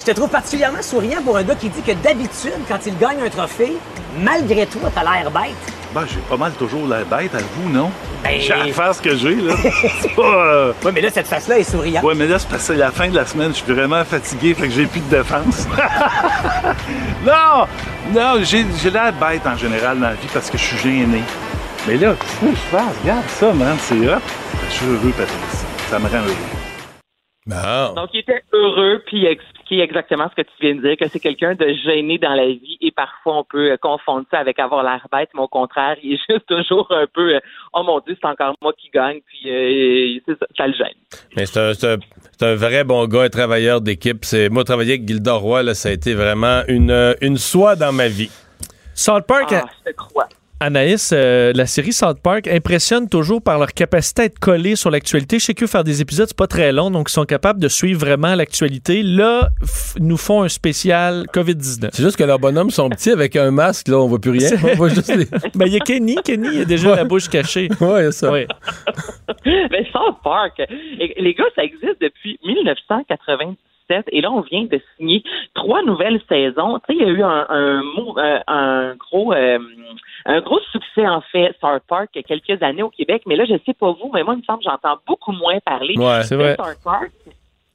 Je 0.00 0.06
te 0.06 0.12
trouve 0.12 0.30
particulièrement 0.30 0.80
souriant 0.80 1.20
pour 1.22 1.36
un 1.36 1.42
gars 1.42 1.54
qui 1.54 1.68
dit 1.68 1.82
que 1.82 1.92
d'habitude, 1.92 2.54
quand 2.66 2.78
il 2.86 2.96
gagne 2.96 3.20
un 3.20 3.28
trophée, 3.28 3.76
malgré 4.18 4.64
toi, 4.64 4.90
t'as 4.94 5.02
l'air 5.02 5.30
bête. 5.30 5.52
Ben, 5.94 6.06
j'ai 6.08 6.20
pas 6.20 6.38
mal 6.38 6.52
toujours 6.52 6.86
l'air 6.86 7.04
bête, 7.04 7.34
à 7.34 7.38
vous, 7.38 7.68
non? 7.68 7.90
Ben... 8.24 8.40
J'ai 8.40 8.54
à 8.54 8.64
faire 8.72 8.94
ce 8.94 9.02
que 9.02 9.14
j'ai, 9.14 9.34
là. 9.34 9.54
c'est 10.00 10.14
pas... 10.14 10.22
Euh... 10.22 10.72
Ouais, 10.82 10.92
mais 10.92 11.02
là, 11.02 11.10
cette 11.12 11.26
face-là 11.26 11.58
est 11.58 11.70
souriante. 11.70 12.02
Ouais, 12.02 12.14
mais 12.14 12.26
là, 12.26 12.38
c'est 12.38 12.48
parce 12.48 12.68
que 12.68 12.72
la 12.72 12.90
fin 12.90 13.08
de 13.08 13.14
la 13.14 13.26
semaine, 13.26 13.50
je 13.50 13.62
suis 13.62 13.70
vraiment 13.70 14.02
fatigué, 14.06 14.54
fait 14.54 14.68
que 14.68 14.72
j'ai 14.72 14.86
plus 14.86 15.00
de 15.00 15.16
défense. 15.18 15.68
non! 17.26 17.66
Non, 18.14 18.42
j'ai, 18.42 18.64
l'air 18.90 19.12
bête 19.12 19.46
en 19.46 19.58
général 19.58 19.98
dans 19.98 20.08
la 20.08 20.14
vie 20.14 20.28
parce 20.32 20.48
que 20.48 20.56
je 20.56 20.64
suis 20.64 20.78
gêné. 20.78 21.20
Mais 21.86 21.98
là, 21.98 22.14
qu'est-ce 22.18 22.50
que 22.50 22.56
je 22.56 22.76
fais? 22.76 23.00
Regarde 23.02 23.28
ça, 23.38 23.52
man, 23.52 23.76
c'est 23.82 23.96
hot. 23.96 24.20
Je 24.70 24.74
suis 24.74 24.86
heureux, 24.86 25.12
Patrice. 25.14 25.64
Ça 25.90 25.98
me 25.98 26.08
rend 26.08 26.24
heureux. 26.24 26.59
Donc, 27.94 28.10
il 28.12 28.20
était 28.20 28.42
heureux, 28.52 29.02
puis 29.06 29.18
il 29.18 29.26
a 29.26 29.30
expliqué 29.30 29.80
exactement 29.80 30.28
ce 30.30 30.42
que 30.42 30.46
tu 30.46 30.52
viens 30.60 30.74
de 30.74 30.80
dire, 30.80 30.96
que 30.96 31.08
c'est 31.08 31.20
quelqu'un 31.20 31.54
de 31.54 31.72
gêné 31.84 32.18
dans 32.18 32.34
la 32.34 32.46
vie, 32.46 32.78
et 32.80 32.90
parfois 32.90 33.38
on 33.38 33.44
peut 33.44 33.72
euh, 33.72 33.76
confondre 33.76 34.26
ça 34.30 34.38
avec 34.38 34.58
avoir 34.58 34.82
l'air 34.82 35.06
bête, 35.12 35.30
mais 35.34 35.40
au 35.40 35.48
contraire, 35.48 35.96
il 36.02 36.14
est 36.14 36.20
juste 36.30 36.46
toujours 36.46 36.86
un 36.90 37.06
peu 37.12 37.34
euh, 37.34 37.40
Oh 37.72 37.82
mon 37.82 38.00
Dieu, 38.00 38.16
c'est 38.20 38.28
encore 38.28 38.54
moi 38.62 38.72
qui 38.76 38.90
gagne, 38.90 39.20
puis 39.26 39.50
euh, 39.50 40.34
ça, 40.56 40.66
le 40.66 40.74
gêne. 40.74 40.86
Mais 41.36 41.46
c'est 41.46 41.84
un, 41.84 41.96
un, 42.40 42.54
vrai 42.54 42.84
bon 42.84 43.06
gars, 43.06 43.22
un 43.22 43.28
travailleur 43.28 43.80
d'équipe. 43.80 44.24
C'est 44.24 44.48
Moi, 44.48 44.64
travailler 44.64 44.94
avec 44.94 45.06
Gilda 45.06 45.34
Roy, 45.34 45.62
là, 45.62 45.74
ça 45.74 45.88
a 45.88 45.92
été 45.92 46.14
vraiment 46.14 46.62
une, 46.68 47.14
une 47.20 47.36
soie 47.36 47.76
dans 47.76 47.92
ma 47.92 48.08
vie. 48.08 48.30
South 48.94 49.26
Park. 49.26 49.52
Ah, 49.52 49.64
je 49.84 49.90
te 49.90 49.96
crois. 49.96 50.28
Anaïs, 50.60 51.12
euh, 51.14 51.52
la 51.54 51.64
série 51.64 51.92
South 51.92 52.20
Park 52.22 52.46
impressionne 52.46 53.08
toujours 53.08 53.42
par 53.42 53.58
leur 53.58 53.72
capacité 53.72 54.22
à 54.22 54.24
être 54.26 54.38
collés 54.38 54.76
sur 54.76 54.90
l'actualité. 54.90 55.38
Je 55.38 55.46
sais 55.46 55.54
que 55.54 55.66
faire 55.66 55.84
des 55.84 56.02
épisodes, 56.02 56.28
c'est 56.28 56.36
pas 56.36 56.46
très 56.46 56.70
long, 56.70 56.90
donc 56.90 57.08
ils 57.08 57.14
sont 57.14 57.24
capables 57.24 57.60
de 57.60 57.68
suivre 57.68 57.98
vraiment 57.98 58.34
l'actualité. 58.34 59.02
Là, 59.02 59.48
nous 59.98 60.18
font 60.18 60.42
un 60.42 60.48
spécial 60.48 61.24
COVID-19. 61.32 61.88
C'est 61.92 62.02
juste 62.02 62.16
que 62.16 62.24
leurs 62.24 62.38
bonhommes 62.38 62.70
sont 62.70 62.90
petits 62.90 63.10
avec 63.10 63.36
un 63.36 63.50
masque, 63.50 63.88
là, 63.88 63.96
on 63.98 64.06
voit 64.06 64.20
plus 64.20 64.32
rien. 64.32 64.50
On 64.62 64.76
voit 64.76 64.90
juste 64.90 65.10
ben, 65.54 65.66
il 65.66 65.72
y 65.72 65.76
a 65.76 65.80
Kenny, 65.80 66.16
Kenny 66.16 66.60
a 66.60 66.64
déjà 66.66 66.94
la 66.94 67.04
bouche 67.04 67.28
cachée. 67.28 67.68
Oui, 67.80 68.12
ça. 68.12 68.30
Ouais. 68.30 68.46
Mais 69.46 69.88
South 69.92 70.16
Park, 70.22 70.60
les 70.98 71.34
gars, 71.34 71.44
ça 71.56 71.64
existe 71.64 72.00
depuis 72.02 72.38
1990 73.90 74.04
et 74.12 74.20
là, 74.20 74.30
on 74.32 74.40
vient 74.40 74.64
de 74.64 74.80
signer 74.96 75.22
trois 75.54 75.82
nouvelles 75.82 76.20
saisons. 76.28 76.78
Tu 76.88 76.94
sais, 76.94 77.00
il 77.00 77.02
y 77.02 77.04
a 77.04 77.12
eu 77.12 77.22
un, 77.22 77.46
un, 77.48 77.82
un 78.46 78.94
gros, 78.96 79.32
euh, 79.32 79.58
un 80.26 80.40
gros 80.40 80.60
succès, 80.72 81.06
en 81.06 81.20
fait, 81.20 81.54
South 81.60 81.82
Park, 81.88 82.10
il 82.14 82.22
y 82.22 82.24
a 82.24 82.38
quelques 82.38 82.62
années 82.62 82.82
au 82.82 82.90
Québec. 82.90 83.22
Mais 83.26 83.36
là, 83.36 83.44
je 83.44 83.54
sais 83.66 83.74
pas 83.74 83.92
vous, 83.92 84.10
mais 84.12 84.22
moi, 84.22 84.34
il 84.34 84.38
me 84.38 84.44
semble 84.44 84.58
que 84.60 84.70
j'entends 84.70 84.98
beaucoup 85.06 85.32
moins 85.32 85.58
parler 85.60 85.94
Ouais, 85.98 86.18
de 86.18 86.22
c'est 86.24 86.36
vrai. 86.36 86.56
South 86.56 86.82
Park. 86.84 87.10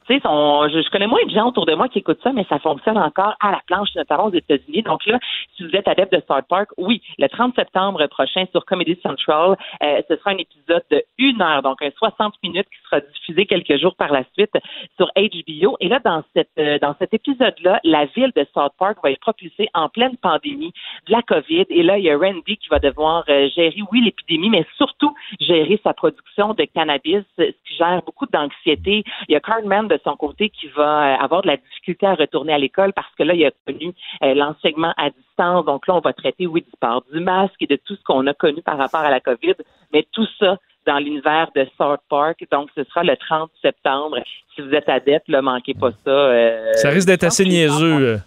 Sais, 0.06 0.20
je, 0.22 0.82
je 0.82 0.90
connais 0.90 1.06
moins 1.06 1.24
de 1.24 1.30
gens 1.30 1.48
autour 1.48 1.66
de 1.66 1.74
moi 1.74 1.88
qui 1.88 1.98
écoutent 1.98 2.22
ça, 2.22 2.32
mais 2.32 2.46
ça 2.48 2.58
fonctionne 2.58 2.98
encore 2.98 3.34
à 3.40 3.50
la 3.50 3.60
planche, 3.66 3.94
notamment 3.96 4.26
aux 4.26 4.34
États-Unis. 4.34 4.82
Donc 4.82 5.04
là, 5.06 5.18
si 5.56 5.64
vous 5.64 5.74
êtes 5.74 5.88
adepte 5.88 6.12
de 6.12 6.22
South 6.28 6.44
Park, 6.48 6.70
oui, 6.76 7.02
le 7.18 7.28
30 7.28 7.54
septembre 7.56 8.06
prochain 8.06 8.44
sur 8.52 8.64
Comedy 8.64 8.98
Central, 9.02 9.56
euh, 9.82 10.02
ce 10.08 10.16
sera 10.16 10.30
un 10.30 10.38
épisode 10.38 10.84
de 10.90 11.02
une 11.18 11.42
heure, 11.42 11.62
donc 11.62 11.82
un 11.82 11.90
60 11.90 12.34
minutes 12.42 12.66
qui 12.70 12.78
sera 12.84 13.00
diffusé 13.00 13.46
quelques 13.46 13.78
jours 13.78 13.94
par 13.96 14.12
la 14.12 14.22
suite 14.34 14.52
sur 14.96 15.10
HBO. 15.16 15.76
Et 15.80 15.88
là, 15.88 15.98
dans 16.04 16.22
cette 16.34 16.50
euh, 16.58 16.78
dans 16.78 16.94
cet 16.98 17.12
épisode-là, 17.14 17.80
la 17.84 18.04
ville 18.06 18.32
de 18.36 18.46
South 18.54 18.72
Park 18.78 18.98
va 19.02 19.10
être 19.10 19.20
propulsée 19.20 19.68
en 19.74 19.88
pleine 19.88 20.16
pandémie 20.16 20.72
de 21.06 21.12
la 21.12 21.22
COVID. 21.22 21.66
Et 21.70 21.82
là, 21.82 21.98
il 21.98 22.04
y 22.04 22.10
a 22.10 22.16
Randy 22.16 22.56
qui 22.56 22.68
va 22.68 22.78
devoir 22.78 23.24
euh, 23.28 23.48
gérer, 23.54 23.82
oui, 23.92 24.02
l'épidémie, 24.02 24.50
mais 24.50 24.64
surtout 24.76 25.14
gérer 25.40 25.80
sa 25.82 25.94
production 25.94 26.54
de 26.54 26.64
cannabis, 26.64 27.24
ce 27.36 27.42
qui 27.42 27.76
gère 27.76 28.02
beaucoup 28.02 28.26
d'anxiété. 28.26 29.04
Il 29.28 29.32
y 29.32 29.36
a 29.36 29.40
Cartman 29.40 29.88
de 29.88 29.95
son 30.04 30.16
côté 30.16 30.50
qui 30.50 30.68
va 30.68 30.82
euh, 31.14 31.16
avoir 31.24 31.42
de 31.42 31.46
la 31.48 31.56
difficulté 31.56 32.06
à 32.06 32.14
retourner 32.14 32.52
à 32.52 32.58
l'école 32.58 32.92
parce 32.92 33.12
que 33.18 33.22
là, 33.22 33.34
il 33.34 33.44
a 33.44 33.50
connu 33.66 33.92
euh, 34.22 34.34
l'enseignement 34.34 34.92
à 34.96 35.10
distance. 35.10 35.64
Donc 35.66 35.86
là, 35.86 35.94
on 35.94 36.00
va 36.00 36.12
traiter, 36.12 36.46
oui, 36.46 36.62
du 36.62 36.70
port 36.80 37.02
du 37.12 37.20
masque 37.20 37.54
et 37.60 37.66
de 37.66 37.76
tout 37.76 37.96
ce 37.96 38.02
qu'on 38.04 38.26
a 38.26 38.34
connu 38.34 38.62
par 38.62 38.78
rapport 38.78 39.00
à 39.00 39.10
la 39.10 39.20
COVID, 39.20 39.54
mais 39.92 40.06
tout 40.12 40.26
ça 40.38 40.56
dans 40.86 40.98
l'univers 40.98 41.48
de 41.56 41.66
South 41.76 42.00
Park. 42.08 42.44
Donc, 42.52 42.68
ce 42.76 42.84
sera 42.84 43.02
le 43.02 43.16
30 43.16 43.50
septembre. 43.60 44.18
Si 44.54 44.62
vous 44.62 44.70
êtes 44.72 44.88
adepte, 44.88 45.28
ne 45.28 45.40
manquez 45.40 45.74
pas 45.74 45.90
ça. 46.04 46.10
euh, 46.10 46.72
Ça 46.74 46.90
risque 46.90 47.08
d'être 47.08 47.24
assez 47.24 47.44
niaiseux. 47.44 48.20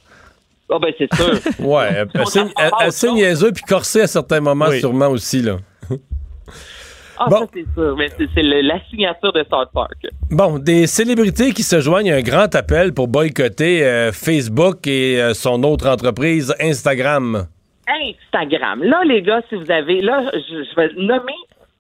Ah 0.72 0.78
ben, 0.80 0.93
c'est 0.97 1.11
sûr. 1.15 1.34
Ouais, 1.65 2.03
assez, 2.15 2.41
assez 2.80 3.11
niaiseux 3.11 3.51
puis 3.51 3.63
corsé 3.63 4.01
à 4.01 4.07
certains 4.07 4.39
moments, 4.41 4.67
Oui. 4.70 4.80
sûrement 4.82 5.07
aussi, 5.07 5.41
là. 5.41 5.57
Ah, 7.20 7.26
Bon. 7.30 7.38
ça, 7.39 7.45
c'est 7.53 7.65
sûr. 7.74 7.95
Mais 7.97 8.07
c'est 8.17 8.28
c'est 8.34 8.41
le- 8.43 8.61
la 8.61 8.80
signature 8.89 9.34
de 9.34 9.43
South 9.51 9.70
Park. 9.74 9.97
Bon, 10.32 10.57
des 10.57 10.88
célébrités 10.88 11.51
qui 11.51 11.63
se 11.63 11.80
joignent 11.82 12.11
à 12.13 12.15
un 12.15 12.22
grand 12.22 12.53
appel 12.55 12.93
pour 12.93 13.07
boycotter 13.09 13.84
euh, 13.86 14.11
Facebook 14.13 14.88
et 14.88 15.22
euh, 15.22 15.34
son 15.34 15.63
autre 15.63 15.88
entreprise, 15.89 16.53
Instagram. 16.61 17.45
Instagram. 17.88 18.84
Là, 18.84 19.01
les 19.05 19.22
gars, 19.22 19.41
si 19.49 19.55
vous 19.55 19.70
avez. 19.72 20.01
Là, 20.01 20.32
je, 20.34 20.63
je 20.63 20.76
vais 20.76 20.89
nommer 20.95 21.34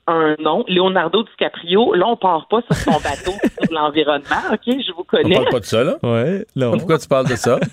un 0.07 0.35
nom, 0.39 0.65
Leonardo 0.67 1.23
DiCaprio. 1.23 1.93
Là, 1.93 2.07
on 2.07 2.17
part 2.17 2.47
pas 2.49 2.61
sur 2.63 2.75
son 2.75 2.99
bateau 2.99 3.31
sur 3.63 3.71
l'environnement, 3.71 4.41
OK? 4.51 4.59
Je 4.65 4.91
vous 4.93 5.01
On 5.01 5.03
connais. 5.03 5.35
parle 5.35 5.49
pas 5.49 5.59
de 5.59 5.65
ça, 5.65 5.83
là? 5.83 5.97
Ouais, 6.03 6.45
non. 6.55 6.71
Pourquoi 6.71 6.97
tu 6.97 7.07
parles 7.07 7.27
de 7.29 7.35
ça? 7.35 7.59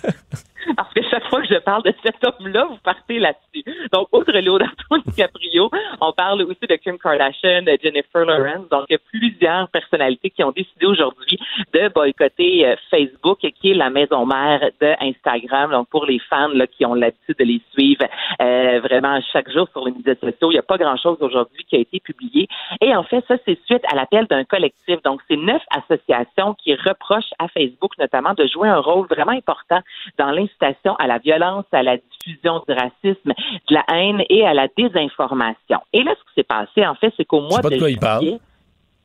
Parce 0.75 0.93
que 0.93 1.01
chaque 1.09 1.27
fois 1.29 1.41
que 1.41 1.47
je 1.47 1.59
parle 1.59 1.83
de 1.83 1.93
cet 2.03 2.15
homme-là, 2.23 2.65
vous 2.65 2.77
partez 2.83 3.19
là-dessus. 3.19 3.63
Donc, 3.91 4.07
outre 4.11 4.31
Leonardo 4.31 4.75
DiCaprio, 5.05 5.69
on 6.01 6.11
parle 6.11 6.41
aussi 6.43 6.67
de 6.67 6.75
Kim 6.75 6.97
Kardashian, 6.97 7.63
de 7.63 7.77
Jennifer 7.81 8.25
Lawrence. 8.25 8.67
Donc, 8.69 8.85
il 8.89 8.93
y 8.93 8.95
a 8.95 8.99
plusieurs 9.11 9.69
personnalités 9.69 10.29
qui 10.29 10.43
ont 10.43 10.51
décidé 10.51 10.85
aujourd'hui 10.85 11.37
de 11.73 11.89
boycotter 11.89 12.67
euh, 12.67 12.75
Facebook, 12.89 13.39
qui 13.39 13.71
est 13.71 13.75
la 13.75 13.89
maison 13.89 14.25
mère 14.25 14.61
de 14.81 14.93
Instagram. 15.01 15.71
Donc, 15.71 15.89
pour 15.89 16.05
les 16.05 16.19
fans 16.19 16.49
là, 16.49 16.67
qui 16.67 16.85
ont 16.85 16.93
l'habitude 16.93 17.37
de 17.37 17.43
les 17.43 17.61
suivre 17.71 18.05
euh, 18.41 18.79
vraiment 18.81 19.19
chaque 19.31 19.49
jour 19.51 19.67
sur 19.71 19.85
les 19.85 19.91
médias 19.91 20.15
sociaux, 20.15 20.51
il 20.51 20.55
n'y 20.55 20.59
a 20.59 20.63
pas 20.63 20.77
grand-chose 20.77 21.17
aujourd'hui 21.21 21.63
qui 21.65 21.75
a 21.75 21.79
été 21.79 21.99
publié. 21.99 22.47
Et 22.81 22.95
en 22.95 23.03
fait, 23.03 23.23
ça, 23.27 23.35
c'est 23.45 23.59
suite 23.65 23.83
à 23.91 23.95
l'appel 23.95 24.25
d'un 24.27 24.43
collectif. 24.43 25.01
Donc, 25.03 25.21
c'est 25.27 25.37
neuf 25.37 25.61
associations 25.75 26.55
qui 26.55 26.75
reprochent 26.75 27.33
à 27.39 27.47
Facebook, 27.47 27.97
notamment, 27.97 28.33
de 28.33 28.47
jouer 28.47 28.69
un 28.69 28.79
rôle 28.79 29.07
vraiment 29.07 29.31
important 29.31 29.79
dans 30.17 30.31
l'incitation 30.47 30.95
à 30.95 31.07
la 31.07 31.17
violence, 31.19 31.65
à 31.71 31.83
la 31.83 31.97
diffusion 31.97 32.63
du 32.67 32.73
racisme, 32.73 33.29
de 33.69 33.73
la 33.73 33.83
haine 33.93 34.23
et 34.29 34.45
à 34.45 34.53
la 34.53 34.67
désinformation. 34.77 35.79
Et 35.93 36.03
là, 36.03 36.11
ce 36.17 36.23
qui 36.29 36.33
s'est 36.35 36.43
passé, 36.43 36.85
en 36.85 36.95
fait, 36.95 37.13
c'est 37.17 37.25
qu'au 37.25 37.41
mois 37.41 37.59
pas 37.61 37.69
de 37.69 37.75
de 37.75 37.79
quoi 37.79 37.89
il 37.89 37.99
parle? 37.99 38.21
juillet- 38.23 38.39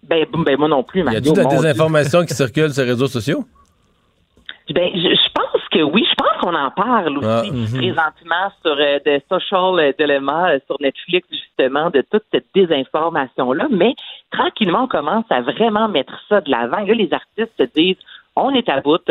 Ben, 0.04 0.26
ben, 0.32 0.56
moi 0.58 0.68
non 0.68 0.82
plus, 0.82 1.00
Y 1.00 1.04
Mario. 1.04 1.18
a-t-il 1.20 1.32
de 1.34 1.38
la 1.40 1.44
Dieu. 1.44 1.58
désinformation 1.58 2.24
qui 2.24 2.34
circule 2.34 2.70
sur 2.72 2.82
les 2.82 2.90
réseaux 2.90 3.06
sociaux? 3.06 3.44
Ben, 4.70 4.90
je, 4.94 5.00
je 5.00 5.30
pense 5.34 5.62
que 5.70 5.82
oui. 5.82 6.04
Je 6.08 6.14
pense 6.14 6.40
qu'on 6.40 6.54
en 6.54 6.70
parle 6.70 7.18
aussi 7.18 7.26
Ah, 7.28 7.42
mhm. 7.44 7.76
présentement 7.76 8.46
sur 8.62 8.72
euh, 8.78 8.98
de 9.04 9.20
Social 9.28 9.78
euh, 9.80 9.92
Dilemma 9.98 10.50
euh, 10.52 10.58
sur 10.66 10.76
Netflix, 10.80 11.26
justement, 11.30 11.90
de 11.90 12.02
toute 12.10 12.22
cette 12.32 12.46
désinformation-là. 12.54 13.66
Mais 13.70 13.94
tranquillement, 14.30 14.84
on 14.84 14.88
commence 14.88 15.24
à 15.30 15.40
vraiment 15.42 15.88
mettre 15.88 16.14
ça 16.28 16.40
de 16.40 16.50
l'avant. 16.50 16.78
Là, 16.78 16.94
les 16.94 17.12
artistes 17.12 17.52
se 17.58 17.64
disent 17.74 17.96
on 18.34 18.50
est 18.54 18.68
à 18.70 18.80
bout, 18.80 19.02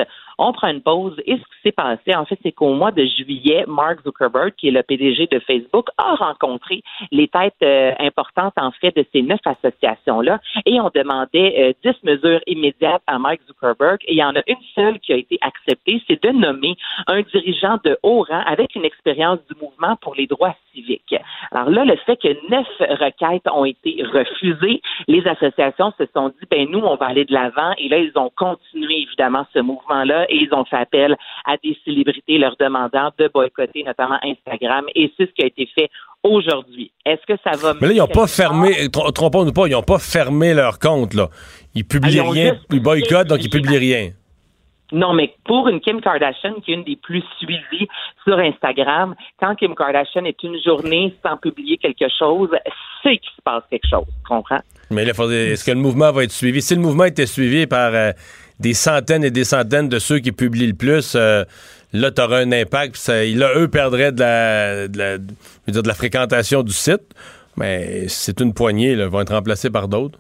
on 0.42 0.54
prend 0.54 0.70
une 0.70 0.82
pause. 0.82 1.16
Et 1.26 1.36
ce 1.38 1.42
qui 1.42 1.62
s'est 1.64 1.72
passé, 1.72 2.16
en 2.16 2.26
fait, 2.26 2.38
c'est 2.42 2.52
qu'au 2.52 2.74
mois 2.74 2.92
de 2.92 3.06
juillet, 3.06 3.64
Mark 3.68 4.02
Zuckerberg, 4.04 4.54
qui 4.58 4.70
est 4.70 4.72
le 4.72 4.82
PDG 4.82 5.28
de 5.28 5.40
Facebook, 5.40 5.88
a 5.98 6.16
rencontré 6.16 6.82
les 7.12 7.28
têtes 7.28 7.54
euh, 7.64 7.94
importantes, 8.00 8.54
en 8.58 8.72
fait, 8.72 8.96
de 8.96 9.06
ces 9.14 9.22
neuf 9.22 9.40
associations-là. 9.46 10.40
Et 10.66 10.82
on 10.82 10.90
demandait 10.94 11.76
euh, 11.86 11.92
10 11.92 12.04
mesures 12.04 12.42
immédiates 12.48 13.04
à 13.06 13.20
Mark 13.20 13.40
Zuckerberg. 13.48 14.00
Et 14.08 14.14
il 14.14 14.18
y 14.18 14.24
en 14.24 14.36
a 14.36 14.42
une 14.48 14.64
seule 14.74 15.00
qui 15.00 15.14
a 15.14 15.18
été 15.18 15.38
acceptée, 15.42 16.02
c'est 16.08 16.22
de 16.24 16.30
nommer 16.30 16.76
un 17.08 17.22
dirigeant 17.22 17.78
de 17.84 17.98
haut 18.02 18.26
rang 18.28 18.42
avec 18.46 18.74
une 18.76 18.86
expérience 18.86 19.40
du 19.50 19.56
mouvement 19.62 19.96
pour 19.98 20.16
les 20.16 20.26
droits 20.26 20.56
civiques. 20.74 21.16
Alors 21.52 21.70
là, 21.70 21.86
le 21.86 21.96
fait 21.98 22.18
que 22.18 22.30
neuf 22.50 22.68
requêtes 22.80 23.48
ont 23.54 23.66
été 23.66 24.04
refusées, 24.04 24.82
les 25.08 25.28
associations 25.28 25.94
se 26.00 26.06
sont 26.16 26.30
dit, 26.30 26.48
ben 26.50 26.68
nous, 26.70 26.80
on 26.80 26.96
va 26.96 27.08
aller 27.08 27.26
de 27.26 27.34
l'avant. 27.34 27.74
Et 27.78 27.90
là, 27.90 27.98
ils 27.98 28.12
ont 28.16 28.32
continué, 28.36 29.02
évidemment, 29.02 29.46
ce 29.54 29.60
mouvement-là 29.60 30.26
et 30.32 30.38
ils 30.38 30.54
ont 30.54 30.66
fait 30.66 30.78
appel 30.78 31.16
à 31.46 31.58
des 31.64 31.78
célébrités 31.86 32.38
leur 32.38 32.56
demandant 32.60 33.12
de 33.18 33.30
boycotter, 33.34 33.84
notamment 33.84 34.18
Instagram. 34.24 34.86
Et 34.96 35.12
c'est 35.18 35.28
ce 35.28 35.32
qui 35.34 35.44
a 35.44 35.48
été 35.48 35.70
fait 35.76 35.90
aujourd'hui. 36.24 36.92
Est-ce 37.06 37.26
que 37.28 37.40
ça 37.44 37.58
va... 37.58 37.74
Mais 37.82 37.88
là, 37.88 37.94
ils 37.94 37.98
n'ont 37.98 38.08
pas 38.08 38.28
fermé, 38.28 38.70
tr- 38.88 39.12
trompons-nous 39.14 39.54
pas, 39.54 39.68
ils 39.68 39.72
n'ont 39.72 39.84
pas 39.84 40.00
fermé 40.00 40.54
leur 40.54 40.80
compte, 40.80 41.14
là. 41.14 41.30
Ils 41.76 41.86
publient 41.86 42.20
Ah, 42.20 42.26
ils 42.26 42.32
rien, 42.32 42.58
ils 42.72 42.82
boycottent, 42.82 43.28
donc 43.28 43.44
ils 43.44 43.50
publient 43.50 43.78
rien. 43.78 44.12
Non, 44.94 45.14
mais 45.14 45.34
pour 45.46 45.70
une 45.70 45.80
Kim 45.80 46.02
Kardashian, 46.02 46.56
qui 46.56 46.72
est 46.72 46.76
une 46.76 46.84
des 46.84 46.98
plus 46.98 47.24
suivies 47.40 47.88
sur 48.26 48.38
Instagram, 48.38 49.16
quand 49.40 49.56
Kim 49.56 49.74
Kardashian 49.74 50.26
est 50.26 50.44
une 50.44 50.62
journée 50.62 51.16
sans 51.26 51.38
publier 51.38 51.78
quelque 51.78 52.10
chose, 52.20 52.50
c'est 53.02 53.18
qu'il 53.18 53.32
se 53.34 53.42
passe 53.42 53.64
quelque 53.70 53.88
chose. 53.90 54.04
Tu 54.06 54.28
comprends? 54.28 54.60
Mais 54.90 55.06
là, 55.06 55.12
est-ce 55.12 55.64
que 55.64 55.72
le 55.72 55.78
mouvement 55.78 56.12
va 56.12 56.26
être 56.26 56.32
suivi? 56.32 56.62
Si 56.62 56.76
le 56.76 56.82
mouvement 56.82 57.06
était 57.06 57.26
suivi 57.26 57.68
par 57.68 57.94
euh, 57.94 58.12
des 58.62 58.74
centaines 58.74 59.24
et 59.24 59.32
des 59.32 59.44
centaines 59.44 59.90
de 59.90 60.00
ceux 60.00 60.20
qui 60.20 60.32
publient 60.32 60.68
le 60.68 60.74
plus, 60.74 61.14
euh, 61.16 61.44
là, 61.94 62.12
tu 62.12 62.22
un 62.22 62.52
impact. 62.52 62.96
eux 63.10 63.68
perdraient 63.68 64.12
de 64.12 64.92
la, 65.68 65.94
fréquentation 65.94 66.64
du 66.64 66.74
site. 66.74 67.02
Mais 67.58 68.06
c'est 68.08 68.40
une 68.40 68.54
poignée, 68.54 68.96
là, 68.96 69.06
ils 69.06 69.10
vont 69.10 69.22
être 69.22 69.34
remplacés 69.34 69.70
par 69.70 69.88
d'autres. 69.88 70.18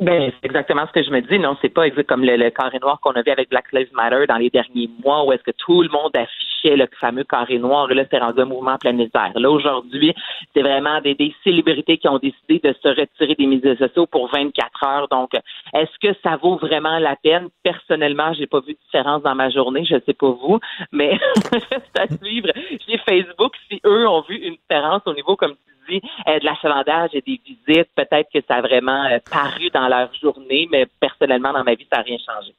Ben, 0.00 0.30
c'est 0.30 0.46
exactement 0.46 0.86
ce 0.86 0.92
que 0.92 1.02
je 1.02 1.10
me 1.10 1.20
dis. 1.20 1.40
Non, 1.40 1.56
c'est 1.60 1.70
pas 1.70 1.90
comme 2.06 2.24
le, 2.24 2.36
le 2.36 2.50
carré 2.50 2.78
noir 2.80 3.00
qu'on 3.00 3.10
a 3.12 3.22
vu 3.22 3.32
avec 3.32 3.50
Black 3.50 3.72
Lives 3.72 3.92
Matter 3.92 4.26
dans 4.28 4.36
les 4.36 4.48
derniers 4.48 4.88
mois 5.04 5.24
où 5.24 5.32
est-ce 5.32 5.42
que 5.42 5.50
tout 5.50 5.82
le 5.82 5.88
monde 5.88 6.16
affichait 6.16 6.76
le 6.76 6.86
fameux 7.00 7.24
carré 7.24 7.58
noir. 7.58 7.88
Là, 7.88 8.04
c'est 8.08 8.18
rendu 8.18 8.40
un 8.40 8.44
mouvement 8.44 8.76
planétaire. 8.78 9.32
Là, 9.34 9.50
aujourd'hui, 9.50 10.14
c'est 10.54 10.62
vraiment 10.62 11.00
des, 11.00 11.16
des 11.16 11.34
célébrités 11.42 11.98
qui 11.98 12.06
ont 12.06 12.18
décidé 12.18 12.60
de 12.62 12.72
se 12.80 12.88
retirer 12.88 13.34
des 13.34 13.46
médias 13.46 13.74
sociaux 13.74 14.06
pour 14.06 14.30
24 14.30 14.84
heures. 14.86 15.08
Donc, 15.08 15.30
est-ce 15.74 15.98
que 16.00 16.16
ça 16.22 16.36
vaut 16.36 16.58
vraiment 16.58 17.00
la 17.00 17.16
peine? 17.16 17.48
Personnellement, 17.64 18.32
j'ai 18.34 18.46
pas 18.46 18.60
vu 18.60 18.74
de 18.74 18.78
différence 18.84 19.22
dans 19.22 19.34
ma 19.34 19.50
journée. 19.50 19.84
Je 19.84 19.96
sais 20.06 20.14
pas 20.14 20.30
vous, 20.30 20.60
mais 20.92 21.10
reste 21.52 21.98
à 21.98 22.06
suivre 22.06 22.50
chez 22.86 22.98
Facebook 22.98 23.54
si 23.68 23.80
eux 23.84 24.06
ont 24.06 24.20
vu 24.28 24.36
une 24.36 24.54
différence 24.54 25.02
au 25.06 25.14
niveau, 25.14 25.34
comme 25.34 25.54
tu 25.54 25.77
euh, 25.96 26.38
de 26.38 26.44
l'achalandage 26.44 27.10
et 27.14 27.22
des 27.22 27.40
visites. 27.44 27.88
Peut-être 27.94 28.28
que 28.32 28.40
ça 28.46 28.56
a 28.56 28.60
vraiment 28.60 29.04
euh, 29.04 29.18
paru 29.30 29.70
dans 29.72 29.88
leur 29.88 30.10
journée, 30.22 30.68
mais 30.70 30.86
personnellement, 31.00 31.52
dans 31.52 31.64
ma 31.64 31.74
vie, 31.74 31.86
ça 31.90 31.98
n'a 31.98 32.02
rien 32.04 32.18
changé. 32.18 32.54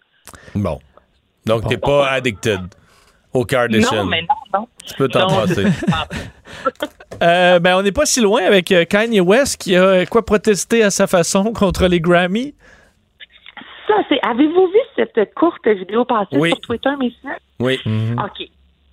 Bon. 0.55 0.79
Donc, 1.45 1.67
t'es 1.67 1.77
pas 1.77 2.09
addicted 2.09 2.59
au 3.33 3.45
Kardashian. 3.45 4.03
Non, 4.03 4.05
mais 4.05 4.21
non, 4.21 4.59
non. 4.59 4.67
Tu 4.85 4.93
peux 4.95 5.07
t'en 5.07 5.27
passer. 5.27 5.65
Euh, 7.21 7.59
ben, 7.59 7.77
on 7.77 7.81
n'est 7.83 7.91
pas 7.91 8.05
si 8.05 8.21
loin 8.21 8.41
avec 8.43 8.73
Kanye 8.89 9.19
West 9.19 9.61
qui 9.61 9.75
a 9.75 10.05
quoi 10.05 10.25
protesté 10.25 10.83
à 10.83 10.89
sa 10.89 11.05
façon 11.05 11.51
contre 11.53 11.85
les 11.87 11.99
Grammy. 11.99 12.55
Ça, 13.87 13.95
c'est. 14.07 14.19
Avez-vous 14.23 14.67
vu 14.67 14.79
cette 14.95 15.33
courte 15.35 15.67
vidéo 15.67 16.05
passée 16.05 16.37
Oui. 16.37 16.49
sur 16.49 16.61
Twitter, 16.61 16.89
messieurs? 16.97 17.37
Oui. 17.59 17.79
OK. 17.85 18.47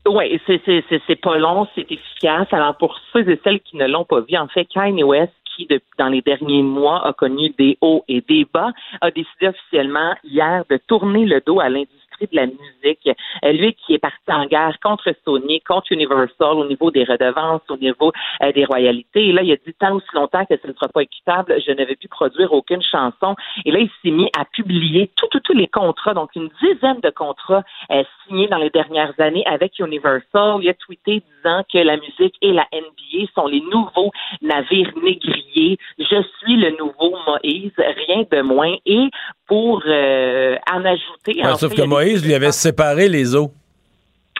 Oui, 0.07 0.41
c'est, 0.47 1.21
pas 1.21 1.37
long, 1.39 1.67
c'est 1.75 1.91
efficace. 1.91 2.47
Alors, 2.53 2.77
pour 2.77 2.99
ceux 3.13 3.29
et 3.29 3.41
celles 3.43 3.61
qui 3.61 3.77
ne 3.77 3.87
l'ont 3.87 4.05
pas 4.05 4.21
vu, 4.21 4.37
en 4.37 4.47
fait, 4.49 4.65
Kanye 4.67 5.03
West, 5.03 5.33
qui, 5.45 5.67
depuis, 5.67 5.87
dans 5.99 6.09
les 6.09 6.23
derniers 6.23 6.63
mois, 6.63 7.07
a 7.07 7.13
connu 7.13 7.51
des 7.59 7.77
hauts 7.81 8.05
et 8.09 8.21
des 8.21 8.47
bas, 8.53 8.73
a 9.01 9.11
décidé 9.11 9.49
officiellement 9.49 10.15
hier 10.23 10.65
de 10.71 10.77
tourner 10.87 11.25
le 11.25 11.41
dos 11.45 11.61
à 11.61 11.69
l'industrie 11.69 12.06
l'industrie 12.21 12.29
de 12.31 12.37
la 12.37 12.47
musique. 12.47 13.19
Euh, 13.45 13.53
lui 13.53 13.75
qui 13.75 13.95
est 13.95 13.99
parti 13.99 14.17
en 14.29 14.47
guerre 14.47 14.77
contre 14.83 15.13
Sony, 15.25 15.61
contre 15.61 15.93
Universal 15.93 16.57
au 16.57 16.67
niveau 16.67 16.91
des 16.91 17.05
redevances, 17.05 17.63
au 17.69 17.77
niveau 17.77 18.13
euh, 18.43 18.53
des 18.53 18.65
royalités. 18.65 19.29
Et 19.29 19.33
là, 19.33 19.43
il 19.43 19.53
a 19.53 19.57
dit 19.57 19.75
tant 19.79 19.95
aussi 19.95 20.07
longtemps 20.15 20.45
que 20.45 20.55
ce 20.61 20.67
ne 20.67 20.73
sera 20.73 20.89
pas 20.89 21.03
équitable, 21.03 21.57
je 21.65 21.73
ne 21.73 21.85
vais 21.85 21.97
plus 21.97 22.09
produire 22.09 22.53
aucune 22.53 22.83
chanson. 22.83 23.35
Et 23.65 23.71
là, 23.71 23.79
il 23.81 23.91
s'est 24.03 24.11
mis 24.11 24.31
à 24.39 24.45
publier 24.45 25.11
tous 25.17 25.27
tout, 25.29 25.41
tous 25.41 25.53
les 25.53 25.67
contrats, 25.67 26.15
donc 26.15 26.31
une 26.35 26.51
dizaine 26.63 27.01
de 27.03 27.11
contrats 27.11 27.63
euh, 27.91 28.03
signés 28.27 28.49
dans 28.49 28.59
les 28.59 28.71
dernières 28.71 29.13
années 29.19 29.45
avec 29.47 29.79
Universal. 29.79 30.59
Il 30.63 30.69
a 30.69 30.75
tweeté 30.75 31.23
disant 31.37 31.63
que 31.73 31.79
la 31.79 31.97
musique 31.97 32.35
et 32.43 32.53
la 32.53 32.67
NBA 32.73 33.31
sont 33.35 33.47
les 33.47 33.61
nouveaux 33.61 34.13
navires 34.43 34.93
négriers. 35.03 35.79
Je 35.99 36.23
suis 36.39 36.57
le 36.57 36.71
nouveau 36.79 37.17
Moïse, 37.27 37.73
rien 37.77 38.25
de 38.31 38.43
moins. 38.43 38.77
Et 38.87 39.09
pour 39.47 39.83
euh, 39.87 40.57
en 40.73 40.85
ajouter... 40.85 41.41
Ouais, 41.43 41.47
en 41.47 41.57
sauf 41.57 41.71
fait, 41.71 41.83
que 41.83 41.87
Lui 42.15 42.35
avait 42.35 42.53
séparé 42.53 43.09
les 43.09 43.35
eaux. 43.35 43.51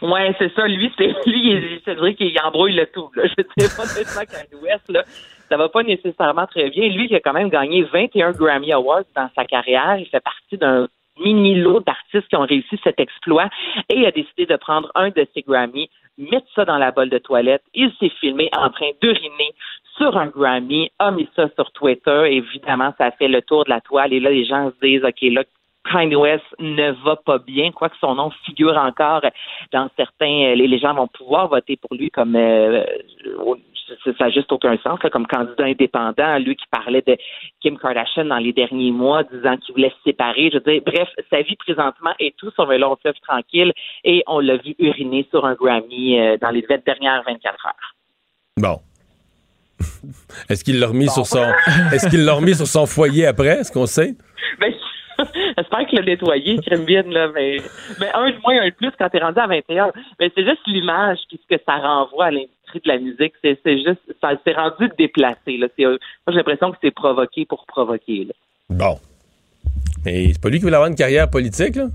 Ouais, 0.01 0.33
c'est 0.37 0.53
ça. 0.53 0.67
Lui, 0.67 0.91
c'est 0.97 1.07
lui, 1.25 1.51
il- 1.51 1.81
c'est 1.85 1.95
vrai 1.95 2.13
qu'il 2.13 2.37
embrouille 2.43 2.75
le 2.75 2.85
tout. 2.87 3.09
Je 3.15 3.29
sais 3.29 3.75
pas 3.75 3.83
honnêtement 3.83 4.21
qu'à 4.29 4.43
l'Ouest, 4.51 4.89
là, 4.89 5.03
ça 5.49 5.57
va 5.57 5.69
pas 5.69 5.83
nécessairement 5.83 6.45
très 6.45 6.69
bien. 6.69 6.87
Lui, 6.89 7.07
qui 7.07 7.15
a 7.15 7.19
quand 7.19 7.33
même 7.33 7.49
gagné 7.49 7.83
21 7.83 8.31
Grammy 8.31 8.71
Awards 8.73 9.03
dans 9.15 9.29
sa 9.35 9.45
carrière, 9.45 9.95
il 9.97 10.05
fait 10.07 10.19
partie 10.19 10.57
d'un 10.57 10.87
mini 11.19 11.55
lot 11.55 11.79
d'artistes 11.79 12.27
qui 12.29 12.35
ont 12.35 12.45
réussi 12.45 12.79
cet 12.83 12.99
exploit 12.99 13.49
et 13.89 13.97
il 13.97 14.05
a 14.05 14.11
décidé 14.11 14.45
de 14.45 14.55
prendre 14.55 14.91
un 14.93 15.09
de 15.09 15.25
ses 15.33 15.41
Grammy, 15.41 15.89
mettre 16.19 16.45
ça 16.53 16.63
dans 16.65 16.77
la 16.77 16.91
bolle 16.91 17.09
de 17.09 17.17
toilette. 17.17 17.63
Il 17.73 17.91
s'est 17.99 18.11
filmé 18.19 18.49
en 18.55 18.69
train 18.69 18.89
d'uriner 19.01 19.51
sur 19.97 20.15
un 20.15 20.27
Grammy, 20.27 20.91
a 20.99 21.09
mis 21.09 21.27
ça 21.35 21.47
sur 21.55 21.71
Twitter. 21.71 22.25
Évidemment, 22.29 22.93
ça 22.99 23.05
a 23.05 23.11
fait 23.11 23.27
le 23.29 23.41
tour 23.41 23.63
de 23.65 23.71
la 23.71 23.81
toile 23.81 24.13
et 24.13 24.19
là, 24.19 24.29
les 24.29 24.45
gens 24.45 24.69
se 24.69 24.85
disent, 24.85 25.03
OK, 25.03 25.21
là, 25.21 25.43
Kanye 25.91 26.15
West 26.15 26.43
ne 26.59 26.91
va 27.03 27.15
pas 27.15 27.37
bien, 27.39 27.71
quoique 27.71 27.95
son 27.99 28.15
nom 28.15 28.31
figure 28.45 28.77
encore 28.77 29.21
dans 29.71 29.89
certains. 29.97 30.53
Les, 30.55 30.67
les 30.67 30.79
gens 30.79 30.93
vont 30.93 31.07
pouvoir 31.07 31.47
voter 31.47 31.77
pour 31.77 31.95
lui 31.97 32.09
comme 32.09 32.35
euh, 32.35 32.83
au- 33.39 33.57
ça 34.03 34.11
n'a 34.19 34.29
juste 34.31 34.51
aucun 34.51 34.77
sens, 34.79 35.01
là, 35.01 35.09
comme 35.09 35.25
candidat 35.27 35.63
indépendant, 35.63 36.37
lui 36.39 36.57
qui 36.57 36.65
parlait 36.69 37.01
de 37.07 37.15
Kim 37.61 37.77
Kardashian 37.77 38.25
dans 38.25 38.37
les 38.37 38.51
derniers 38.51 38.91
mois, 38.91 39.23
disant 39.23 39.55
qu'il 39.55 39.73
voulait 39.75 39.91
se 39.91 40.09
séparer. 40.11 40.49
Je 40.51 40.57
veux 40.57 40.71
dire, 40.73 40.81
bref, 40.85 41.07
sa 41.29 41.41
vie 41.41 41.55
présentement 41.55 42.11
est 42.19 42.35
tout 42.35 42.51
sur 42.51 42.69
un 42.69 42.77
long 42.77 42.97
fleuve 43.01 43.15
tranquille 43.25 43.71
et 44.03 44.23
on 44.27 44.39
l'a 44.41 44.57
vu 44.57 44.75
uriner 44.79 45.25
sur 45.29 45.45
un 45.45 45.53
Grammy 45.53 46.19
euh, 46.19 46.35
dans 46.41 46.49
les 46.49 46.65
20 46.69 46.83
dernières 46.85 47.23
24 47.25 47.65
heures. 47.65 47.95
Bon. 48.57 48.79
Est-ce 50.49 50.63
qu'il 50.65 50.79
l'a 50.79 50.87
remis 50.87 51.07
sur 51.07 51.25
son 51.25 51.43
est-ce 51.93 52.09
qu'il 52.09 52.25
l'a 52.25 52.33
remis 52.33 52.55
sur 52.55 52.65
son 52.67 52.85
foyer 52.87 53.27
après? 53.27 53.59
Est-ce 53.59 53.71
qu'on 53.71 53.85
sait? 53.85 54.15
Ben, 54.59 54.73
J'espère 55.57 55.87
qu'il 55.87 55.99
l'a 55.99 56.05
nettoyé, 56.05 56.57
crème 56.59 56.85
bien, 56.85 57.03
là, 57.03 57.29
mais, 57.33 57.57
mais 57.99 58.07
un 58.13 58.29
de 58.29 58.37
moins, 58.43 58.61
un 58.61 58.69
de 58.69 58.73
plus 58.73 58.91
quand 58.97 59.09
t'es 59.09 59.19
rendu 59.19 59.39
à 59.39 59.47
21. 59.47 59.91
Mais 60.19 60.31
c'est 60.35 60.45
juste 60.45 60.61
l'image 60.67 61.19
puis 61.27 61.39
ce 61.41 61.55
que 61.55 61.61
ça 61.65 61.77
renvoie 61.77 62.25
à 62.25 62.31
l'industrie 62.31 62.81
de 62.83 62.87
la 62.87 62.97
musique. 62.99 63.33
C'est, 63.43 63.59
c'est 63.63 63.77
juste, 63.77 64.01
ça 64.21 64.31
s'est 64.43 64.53
rendu 64.53 64.89
déplacé, 64.97 65.57
là. 65.57 65.67
C'est, 65.77 65.85
moi, 65.85 65.97
j'ai 66.29 66.35
l'impression 66.35 66.71
que 66.71 66.77
c'est 66.81 66.91
provoqué 66.91 67.45
pour 67.45 67.65
provoquer, 67.65 68.25
là. 68.25 68.33
Bon. 68.69 68.97
Mais 70.05 70.33
c'est 70.33 70.41
pas 70.41 70.49
lui 70.49 70.57
qui 70.57 70.63
voulait 70.63 70.75
avoir 70.75 70.89
une 70.89 70.95
carrière 70.95 71.29
politique, 71.29 71.75
là? 71.75 71.87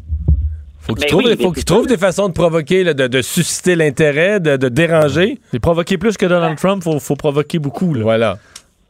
Faut 0.80 0.94
qu'il 0.94 1.02
Ben 1.02 1.10
trouve, 1.10 1.24
oui, 1.24 1.36
faut 1.40 1.52
qu'il 1.52 1.64
trouve 1.64 1.86
des 1.86 1.96
façons 1.96 2.28
de 2.28 2.34
provoquer, 2.34 2.82
là, 2.82 2.92
de, 2.92 3.06
de 3.06 3.22
susciter 3.22 3.76
l'intérêt, 3.76 4.40
de, 4.40 4.56
de 4.56 4.68
déranger. 4.68 5.38
Et 5.52 5.60
provoquer 5.60 5.96
plus 5.96 6.16
que 6.16 6.26
Donald 6.26 6.58
Trump, 6.58 6.82
faut, 6.82 6.98
faut 6.98 7.14
provoquer 7.14 7.60
beaucoup. 7.60 7.94
Là. 7.94 8.02
Voilà. 8.02 8.38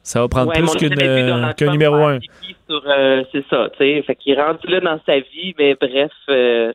Ça 0.03 0.21
va 0.21 0.29
prendre 0.29 0.49
Ouais, 0.51 0.59
plus 0.61 0.99
euh, 1.01 1.53
qu'un 1.53 1.71
numéro 1.71 1.95
un. 1.95 2.19
pipi 2.19 2.57
Sur, 2.69 2.83
euh, 2.87 3.23
c'est 3.31 3.45
ça, 3.49 3.69
tu 3.73 3.79
sais. 3.79 4.03
Fait 4.07 4.17
qu'il 4.17 4.33
est 4.37 4.43
rendu 4.43 4.67
là 4.67 4.81
dans 4.81 5.01
sa 5.07 5.19
vie, 5.21 5.55
mais 5.59 5.77
bref, 5.81 6.11
euh, 6.29 6.73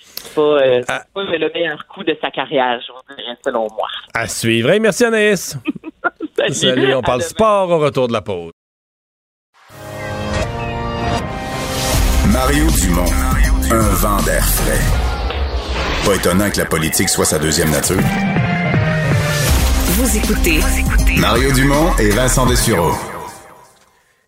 c'est 0.00 0.34
pas, 0.34 0.40
euh, 0.40 0.82
Ah. 0.88 1.02
pas 1.14 1.24
le 1.24 1.50
meilleur 1.52 1.86
coup 1.86 2.02
de 2.04 2.16
sa 2.22 2.30
carrière, 2.30 2.80
je 2.86 2.92
vous 2.92 3.16
dirais, 3.16 3.36
selon 3.44 3.68
moi. 3.76 3.88
À 4.14 4.26
suivre. 4.26 4.70
Hey, 4.70 4.80
merci 4.80 5.04
Anaïs. 5.04 5.58
Salut. 6.38 6.54
Salut, 6.54 6.94
on 6.94 7.02
parle 7.02 7.22
sport 7.22 7.68
au 7.70 7.78
retour 7.78 8.08
de 8.08 8.12
la 8.14 8.22
pause. 8.22 8.52
Mario 12.32 12.66
Dumont, 12.80 13.10
un 13.70 13.94
vent 13.96 14.22
d'air 14.22 14.44
frais. 14.44 14.80
Pas 16.06 16.14
étonnant 16.16 16.50
que 16.50 16.58
la 16.58 16.64
politique 16.66 17.08
soit 17.08 17.24
sa 17.24 17.38
deuxième 17.38 17.70
nature. 17.70 17.96
Vous 19.96 20.16
écoutez 20.16 20.60
Mario 21.20 21.50
Dumont 21.52 21.90
et 22.00 22.10
Vincent 22.10 22.46
Dessureau. 22.46 22.92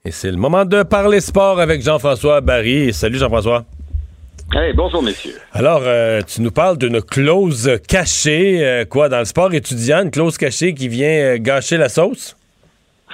Et 0.05 0.11
c'est 0.11 0.31
le 0.31 0.37
moment 0.37 0.65
de 0.65 0.83
parler 0.83 1.21
sport 1.21 1.61
avec 1.61 1.83
Jean-François 1.83 2.41
Barry. 2.41 2.93
Salut 2.93 3.19
Jean-François. 3.19 3.65
Hey, 4.53 4.73
bonjour, 4.73 5.03
messieurs. 5.03 5.37
Alors, 5.53 5.83
euh, 5.85 6.21
tu 6.23 6.41
nous 6.43 6.51
parles 6.51 6.77
d'une 6.79 7.01
clause 7.03 7.79
cachée, 7.89 8.65
euh, 8.67 8.85
quoi, 8.85 9.09
dans 9.09 9.19
le 9.21 9.25
sport 9.25 9.53
étudiant, 9.55 10.03
une 10.03 10.11
clause 10.11 10.37
cachée 10.39 10.75
qui 10.75 10.89
vient 10.89 11.35
euh, 11.35 11.39
gâcher 11.39 11.77
la 11.77 11.89
sauce? 11.89 12.37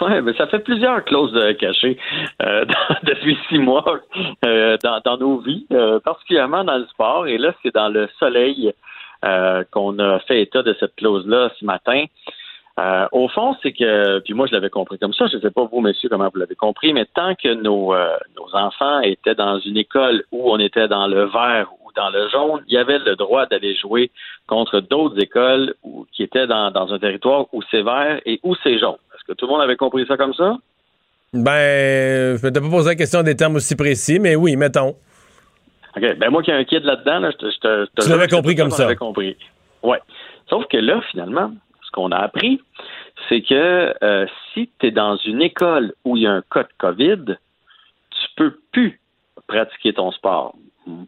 Ouais, 0.01 0.20
mais 0.22 0.33
ça 0.35 0.47
fait 0.47 0.61
plusieurs 0.61 1.05
clauses 1.05 1.35
euh, 1.37 1.53
cachées 1.55 1.99
euh, 2.43 2.64
dans- 2.66 2.97
depuis 3.03 3.37
six 3.49 3.59
mois 3.59 3.85
euh, 4.45 4.77
dans, 4.83 5.01
dans 5.05 5.18
nos 5.18 5.39
vies, 5.41 5.66
euh, 5.72 6.01
particulièrement 6.01 6.64
dans 6.64 6.79
le 6.79 6.87
sport. 6.87 7.27
Et 7.27 7.37
là, 7.37 7.53
c'est 7.62 7.74
dans 7.74 7.89
le 7.89 8.09
soleil 8.18 8.72
euh, 9.24 9.64
qu'on 9.70 9.99
a 9.99 10.18
fait 10.20 10.41
état 10.43 10.62
de 10.62 10.74
cette 10.81 10.95
clause-là 10.97 11.51
ce 11.59 11.64
matin. 11.64 12.05
Euh, 12.79 13.07
au 13.12 13.27
fond, 13.29 13.57
c'est 13.62 13.72
que, 13.72 14.18
puis 14.20 14.35
moi 14.35 14.47
je 14.47 14.53
l'avais 14.53 14.68
compris 14.68 14.99
comme 14.99 15.14
ça, 15.14 15.27
je 15.29 15.37
ne 15.37 15.41
sais 15.41 15.51
pas 15.51 15.64
vous, 15.64 15.81
messieurs, 15.81 16.11
comment 16.11 16.29
vous 16.33 16.39
l'avez 16.39 16.55
compris, 16.57 16.93
mais 16.93 17.07
tant 17.14 17.35
que 17.35 17.55
nos, 17.55 17.95
euh, 17.95 18.16
nos 18.37 18.55
enfants 18.55 19.01
étaient 19.01 19.35
dans 19.35 19.59
une 19.61 19.79
école 19.79 20.24
où 20.31 20.53
on 20.53 20.59
était 20.59 20.87
dans 20.87 21.07
le 21.07 21.24
vert 21.24 21.68
ou 21.83 21.91
dans 21.97 22.11
le 22.11 22.29
jaune, 22.29 22.62
il 22.68 22.74
y 22.74 22.77
avait 22.77 22.99
le 22.99 23.16
droit 23.16 23.47
d'aller 23.47 23.74
jouer 23.77 24.11
contre 24.47 24.81
d'autres 24.81 25.18
écoles 25.22 25.74
où, 25.85 26.05
qui 26.12 26.22
étaient 26.22 26.47
dans, 26.47 26.70
dans 26.70 26.93
un 26.93 26.99
territoire 26.99 27.47
où 27.55 27.62
c'est 27.70 27.81
vert 27.83 28.20
et 28.27 28.41
où 28.43 28.55
c'est 28.62 28.79
jaune. 28.79 28.97
Est-ce 29.14 29.24
que 29.24 29.33
tout 29.33 29.47
le 29.47 29.53
monde 29.53 29.62
avait 29.62 29.77
compris 29.77 30.05
ça 30.07 30.18
comme 30.18 30.35
ça? 30.35 30.59
Ben, 31.33 32.37
je 32.37 32.47
m'étais 32.47 32.61
pas 32.61 32.68
posé 32.68 32.91
la 32.91 32.95
question 32.95 33.22
des 33.22 33.37
termes 33.37 33.57
aussi 33.57 33.74
précis, 33.77 34.18
mais 34.18 34.37
oui, 34.37 34.57
mettons. 34.57 34.95
OK. 35.97 36.16
Ben 36.18 36.31
moi 36.31 36.43
qui 36.43 36.51
ai 36.51 36.55
un 36.55 36.64
kid 36.64 36.85
là-dedans, 36.85 37.20
là, 37.20 37.31
je 37.31 37.37
te, 37.39 37.51
je 37.51 37.59
te- 37.59 37.87
je 37.87 37.91
te 37.95 38.03
Tu 38.05 38.11
l'avais 38.11 38.29
compris 38.29 38.55
comme 38.55 38.70
ça. 38.70 38.85
avait 38.85 38.97
compris. 38.97 39.37
Ouais. 39.83 39.99
Sauf 40.49 40.66
que 40.66 40.77
là, 40.77 41.01
finalement, 41.11 41.53
qu'on 41.97 42.12
a 42.12 42.18
appris, 42.18 42.61
c'est 43.28 43.40
que 43.40 43.94
euh, 44.05 44.26
si 44.53 44.70
tu 44.78 44.86
es 44.86 44.90
dans 44.90 45.16
une 45.16 45.42
école 45.42 45.94
où 46.05 46.16
il 46.16 46.22
y 46.22 46.26
a 46.26 46.32
un 46.32 46.42
cas 46.42 46.62
de 46.62 46.68
COVID, 46.78 47.36
tu 48.11 48.28
peux 48.36 48.55
plus 48.70 49.01
pratiquer 49.49 49.94
ton 49.94 50.12
sport. 50.12 50.55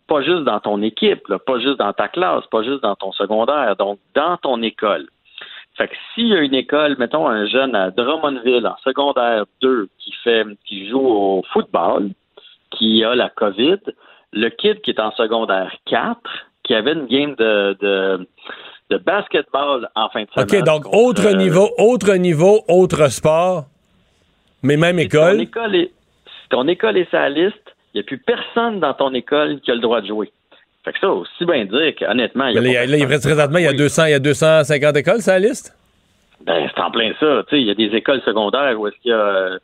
Pas 0.09 0.23
juste 0.23 0.43
dans 0.43 0.59
ton 0.59 0.83
équipe, 0.83 1.23
pas 1.47 1.61
juste 1.61 1.79
dans 1.79 1.93
ta 1.93 2.09
classe, 2.09 2.45
pas 2.47 2.63
juste 2.65 2.83
dans 2.83 2.97
ton 2.97 3.13
secondaire, 3.13 3.77
donc 3.77 4.01
dans 4.15 4.37
ton 4.39 4.61
école. 4.63 5.07
Fait 5.77 5.87
que 5.87 5.95
s'il 6.13 6.29
y 6.29 6.35
a 6.35 6.41
une 6.41 6.55
école, 6.55 6.97
mettons 6.99 7.29
un 7.29 7.47
jeune 7.47 7.77
à 7.77 7.93
Drummondville 7.93 8.67
en 8.67 8.77
secondaire 8.79 9.45
2 9.63 9.89
qui 9.99 10.13
fait 10.25 10.45
qui 10.65 10.89
joue 10.89 11.07
au 11.07 11.45
football, 11.53 12.11
qui 12.73 13.05
a 13.05 13.15
la 13.15 13.29
COVID, 13.29 13.79
le 14.33 14.49
kid 14.49 14.81
qui 14.81 14.91
est 14.91 15.01
en 15.01 15.13
secondaire 15.13 15.73
4, 15.87 16.19
qui 16.65 16.75
avait 16.75 16.93
une 16.93 17.07
game 17.07 17.35
de, 17.37 18.27
de 18.91 18.99
basketball 18.99 19.89
en 19.95 20.09
fin 20.09 20.23
de 20.23 20.29
semaine. 20.31 20.63
OK, 20.63 20.67
donc 20.67 20.95
autre 20.95 21.27
euh, 21.27 21.37
niveau, 21.37 21.71
autre 21.79 22.15
niveau, 22.15 22.63
autre 22.69 23.09
sport, 23.09 23.67
mais 24.63 24.77
même 24.77 24.99
si 24.99 25.09
ton 25.09 25.19
école? 25.19 25.41
école 25.41 25.77
est, 25.77 25.91
si 26.25 26.49
ton 26.51 26.69
école 26.69 26.97
est 26.97 27.11
sa 27.11 27.29
liste, 27.29 27.57
il 27.95 27.99
n'y 27.99 28.01
a 28.01 28.05
plus 28.05 28.19
personne 28.19 28.81
dans 28.81 28.95
ton 28.95 29.13
école 29.15 29.61
qui 29.61 29.71
a 29.71 29.75
le 29.75 29.81
droit 29.81 30.01
de 30.01 30.07
jouer. 30.07 30.33
Fait 30.85 30.93
que 30.93 30.99
ça, 31.01 31.11
aussi 31.11 31.45
bien 31.45 31.65
dire 31.65 31.95
qu'honnêtement, 31.97 32.47
il 32.47 32.55
y 32.55 32.59
a 32.59 32.61
Mais 32.61 32.75
là, 32.75 32.85
il 32.85 33.01
là, 33.03 33.07
reste 33.07 33.25
présentement, 33.25 33.59
il 33.59 33.65
y 33.65 33.69
a 33.69 33.73
qui 33.73 33.79
200, 33.79 34.05
il 34.07 34.11
y 34.11 34.15
a 34.15 34.19
250 34.19 34.97
écoles, 34.97 35.21
sur 35.21 35.33
la 35.33 35.39
liste? 35.39 35.75
Ben, 36.47 36.71
c'est 36.75 36.81
en 36.81 36.91
plein 36.91 37.13
ça. 37.19 37.43
Tu 37.49 37.57
sais, 37.57 37.61
il 37.61 37.67
y 37.67 37.71
a 37.71 37.75
des 37.75 37.95
écoles 37.97 38.23
secondaires 38.25 38.79
où 38.81 38.87
est-ce 38.87 38.97
qu'il 39.03 39.11
y 39.11 39.15
a 39.15 39.59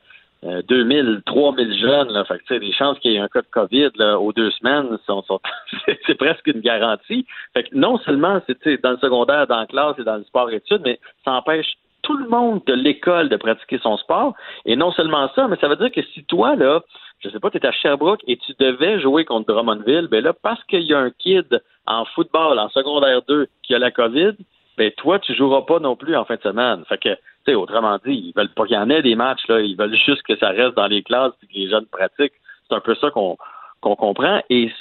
euh, 0.44 0.58
euh, 0.58 0.62
2000, 0.68 1.22
3000 1.26 1.78
jeunes. 1.78 2.12
Là. 2.12 2.24
Fait 2.24 2.38
que, 2.38 2.54
les 2.54 2.72
chances 2.72 2.98
qu'il 2.98 3.12
y 3.12 3.16
ait 3.16 3.20
un 3.20 3.28
cas 3.28 3.42
de 3.42 3.46
COVID 3.50 3.90
là, 3.96 4.18
aux 4.18 4.32
deux 4.32 4.50
semaines, 4.52 4.98
sont, 5.06 5.22
sont- 5.22 5.40
c'est- 5.86 6.14
presque 6.14 6.46
une 6.46 6.60
garantie. 6.60 7.26
Fait 7.54 7.64
que 7.64 7.74
non 7.74 7.98
seulement 7.98 8.40
c'est 8.46 8.82
dans 8.82 8.92
le 8.92 8.98
secondaire, 8.98 9.46
dans 9.46 9.60
la 9.60 9.66
classe 9.66 9.98
et 9.98 10.04
dans 10.04 10.16
le 10.16 10.24
sport-études, 10.24 10.82
mais 10.84 10.98
ça 11.24 11.32
empêche 11.32 11.74
tout 12.02 12.16
le 12.16 12.28
monde 12.28 12.60
de 12.66 12.74
l'école 12.74 13.28
de 13.30 13.36
pratiquer 13.36 13.78
son 13.78 13.96
sport. 13.96 14.34
Et 14.66 14.76
non 14.76 14.92
seulement 14.92 15.30
ça, 15.34 15.48
mais 15.48 15.56
ça 15.56 15.68
veut 15.68 15.76
dire 15.76 15.90
que 15.90 16.02
si 16.12 16.22
toi, 16.24 16.54
là, 16.54 16.82
je 17.20 17.30
sais 17.30 17.40
pas, 17.40 17.50
tu 17.50 17.56
es 17.56 17.66
à 17.66 17.72
Sherbrooke 17.72 18.20
et 18.26 18.36
tu 18.36 18.52
devais 18.58 19.00
jouer 19.00 19.24
contre 19.24 19.52
Drummondville, 19.52 20.08
ben 20.08 20.22
là, 20.22 20.34
parce 20.34 20.62
qu'il 20.64 20.82
y 20.82 20.92
a 20.92 20.98
un 20.98 21.10
kid 21.10 21.62
en 21.86 22.04
football 22.04 22.58
en 22.58 22.68
secondaire 22.68 23.22
2 23.26 23.46
qui 23.62 23.74
a 23.74 23.78
la 23.78 23.90
COVID, 23.90 24.32
ben 24.76 24.90
toi, 24.98 25.18
tu 25.18 25.34
joueras 25.34 25.62
pas 25.62 25.78
non 25.78 25.96
plus 25.96 26.14
en 26.16 26.24
fin 26.26 26.36
de 26.36 26.42
semaine. 26.42 26.84
Fait 26.88 26.98
que, 26.98 27.16
autrement 27.52 27.98
dit, 28.04 28.12
ils 28.12 28.32
veulent 28.34 28.52
pas 28.54 28.64
qu'il 28.64 28.76
y 28.76 28.78
en 28.78 28.90
ait 28.90 29.02
des 29.02 29.16
matchs, 29.16 29.46
là. 29.48 29.60
Ils 29.60 29.76
veulent 29.76 29.96
juste 29.96 30.22
que 30.22 30.36
ça 30.36 30.48
reste 30.48 30.74
dans 30.74 30.86
les 30.86 31.02
classes 31.02 31.32
et 31.42 31.46
que 31.46 31.52
les 31.54 31.68
jeunes 31.68 31.86
pratiquent. 31.86 32.34
C'est 32.68 32.74
un 32.74 32.80
peu 32.80 32.94
ça 32.94 33.10
qu'on 33.10 33.36
comprend. 33.82 34.40
Et 34.48 34.72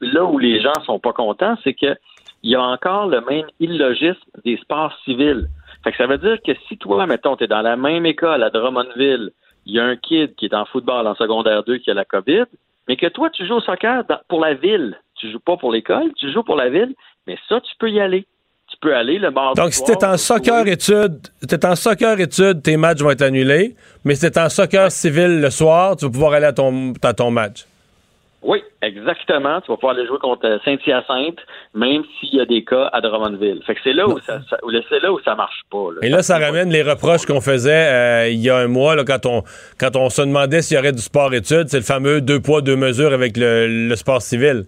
là 0.00 0.24
où 0.24 0.38
les 0.38 0.60
gens 0.60 0.72
sont 0.86 0.98
pas 0.98 1.12
contents, 1.12 1.56
c'est 1.62 1.74
que 1.74 1.94
il 2.42 2.50
y 2.50 2.54
a 2.54 2.62
encore 2.62 3.06
le 3.08 3.20
même 3.20 3.46
illogisme 3.58 4.18
des 4.44 4.56
sports 4.56 4.96
civils. 5.04 5.48
Fait 5.84 5.92
que 5.92 5.98
ça 5.98 6.06
veut 6.06 6.18
dire 6.18 6.38
que 6.42 6.52
si 6.68 6.78
toi, 6.78 7.06
mettons, 7.06 7.36
tu 7.36 7.44
es 7.44 7.46
dans 7.46 7.60
la 7.60 7.76
même 7.76 8.06
école 8.06 8.42
à 8.42 8.50
Drummondville, 8.50 9.32
il 9.66 9.74
y 9.74 9.80
a 9.80 9.84
un 9.84 9.96
kid 9.96 10.34
qui 10.36 10.46
est 10.46 10.54
en 10.54 10.64
football 10.64 11.06
en 11.06 11.14
secondaire 11.14 11.64
2 11.64 11.78
qui 11.78 11.90
a 11.90 11.94
la 11.94 12.04
COVID, 12.04 12.44
mais 12.88 12.96
que 12.96 13.06
toi, 13.06 13.30
tu 13.30 13.46
joues 13.46 13.56
au 13.56 13.60
soccer 13.60 14.04
pour 14.28 14.40
la 14.40 14.54
ville 14.54 14.98
Tu 15.16 15.30
joues 15.30 15.40
pas 15.40 15.56
pour 15.56 15.70
l'école, 15.70 16.12
tu 16.16 16.32
joues 16.32 16.42
pour 16.42 16.56
la 16.56 16.70
ville, 16.70 16.94
mais 17.26 17.38
ça, 17.48 17.60
tu 17.60 17.72
peux 17.78 17.90
y 17.90 18.00
aller. 18.00 18.26
Tu 18.82 18.88
peux 18.88 18.94
aller 18.96 19.18
le 19.18 19.30
mardi 19.30 19.60
Donc, 19.60 19.74
si 19.74 19.84
t'es 19.84 20.02
en 20.04 20.16
soccer 20.16 20.62
jouer. 20.62 20.72
études, 20.72 21.18
t'es 21.46 21.66
en 21.66 21.76
soccer 21.76 22.18
études, 22.18 22.62
tes 22.62 22.78
matchs 22.78 23.00
vont 23.00 23.10
être 23.10 23.20
annulés. 23.22 23.74
Mais 24.06 24.14
si 24.14 24.22
t'es 24.30 24.38
en 24.40 24.48
soccer 24.48 24.90
civil 24.90 25.40
le 25.42 25.50
soir, 25.50 25.96
tu 25.96 26.06
vas 26.06 26.10
pouvoir 26.10 26.32
aller 26.32 26.46
à 26.46 26.54
ton, 26.54 26.94
à 27.02 27.12
ton 27.12 27.30
match. 27.30 27.66
Oui, 28.42 28.62
exactement. 28.80 29.60
Tu 29.60 29.70
vas 29.70 29.76
pouvoir 29.76 29.94
aller 29.94 30.06
jouer 30.06 30.16
contre 30.18 30.58
Saint-Hyacinthe, 30.64 31.40
même 31.74 32.04
s'il 32.18 32.36
y 32.38 32.40
a 32.40 32.46
des 32.46 32.64
cas 32.64 32.88
à 32.94 33.02
Drummondville. 33.02 33.60
Fait 33.66 33.74
que 33.74 33.80
c'est 33.84 33.92
là 33.92 34.08
où 34.08 34.18
ça, 34.20 34.40
ça- 34.48 34.56
c'est 34.88 35.00
là 35.02 35.12
où 35.12 35.20
ça 35.20 35.34
marche 35.34 35.60
pas. 35.70 35.88
là. 35.92 35.98
Et 36.00 36.08
là, 36.08 36.22
ça 36.22 36.38
ramène 36.38 36.70
les 36.70 36.80
reproches 36.82 37.26
qu'on 37.26 37.42
faisait 37.42 37.70
euh, 37.92 38.28
il 38.30 38.38
y 38.40 38.48
a 38.48 38.56
un 38.56 38.66
mois, 38.66 38.96
là, 38.96 39.04
quand, 39.04 39.26
on, 39.26 39.42
quand 39.78 39.94
on 39.96 40.08
se 40.08 40.22
demandait 40.22 40.62
s'il 40.62 40.78
y 40.78 40.80
aurait 40.80 40.92
du 40.92 41.02
sport-études. 41.02 41.68
C'est 41.68 41.76
le 41.76 41.82
fameux 41.82 42.22
deux 42.22 42.40
poids, 42.40 42.62
deux 42.62 42.76
mesures 42.76 43.12
avec 43.12 43.36
le, 43.36 43.66
le 43.88 43.94
sport 43.96 44.22
civil. 44.22 44.64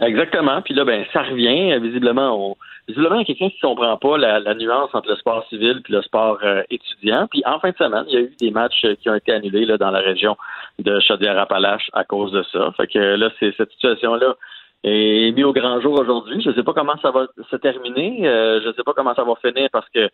Exactement. 0.00 0.62
Puis 0.62 0.74
là, 0.74 0.84
ben, 0.84 1.04
ça 1.12 1.22
revient. 1.24 1.72
Euh, 1.72 1.80
Visiblement, 1.80 2.50
on, 2.50 2.56
visiblement, 2.88 3.16
il 3.16 3.20
y 3.20 3.22
a 3.22 3.24
quelqu'un 3.24 3.50
qui 3.50 3.60
comprend 3.60 3.96
pas 3.96 4.18
la, 4.18 4.38
la 4.40 4.54
nuance 4.54 4.90
entre 4.92 5.08
le 5.10 5.16
sport 5.16 5.46
civil 5.48 5.80
puis 5.82 5.92
le 5.92 6.02
sport 6.02 6.38
euh, 6.42 6.62
étudiant. 6.70 7.26
Puis 7.28 7.42
en 7.44 7.58
fin 7.58 7.70
de 7.70 7.76
semaine, 7.76 8.04
il 8.08 8.14
y 8.14 8.16
a 8.16 8.20
eu 8.20 8.36
des 8.40 8.50
matchs 8.50 8.84
euh, 8.84 8.94
qui 8.94 9.10
ont 9.10 9.14
été 9.14 9.32
annulés 9.32 9.64
là, 9.64 9.76
dans 9.76 9.90
la 9.90 10.00
région 10.00 10.36
de 10.78 10.98
Chaudière-Appalaches 11.00 11.90
à 11.92 12.04
cause 12.04 12.32
de 12.32 12.42
ça. 12.52 12.72
Fait 12.76 12.86
que 12.86 12.98
là, 12.98 13.30
c'est 13.40 13.54
cette 13.56 13.70
situation-là 13.72 14.36
est 14.84 15.32
mise 15.32 15.44
au 15.44 15.52
grand 15.52 15.80
jour 15.80 15.98
aujourd'hui. 15.98 16.40
Je 16.42 16.52
sais 16.52 16.62
pas 16.62 16.72
comment 16.72 16.96
ça 17.02 17.10
va 17.10 17.26
se 17.50 17.56
terminer. 17.56 18.28
Euh, 18.28 18.60
je 18.64 18.72
sais 18.72 18.84
pas 18.84 18.92
comment 18.94 19.14
ça 19.14 19.24
va 19.24 19.34
finir 19.36 19.68
parce 19.72 19.88
que 19.90 20.08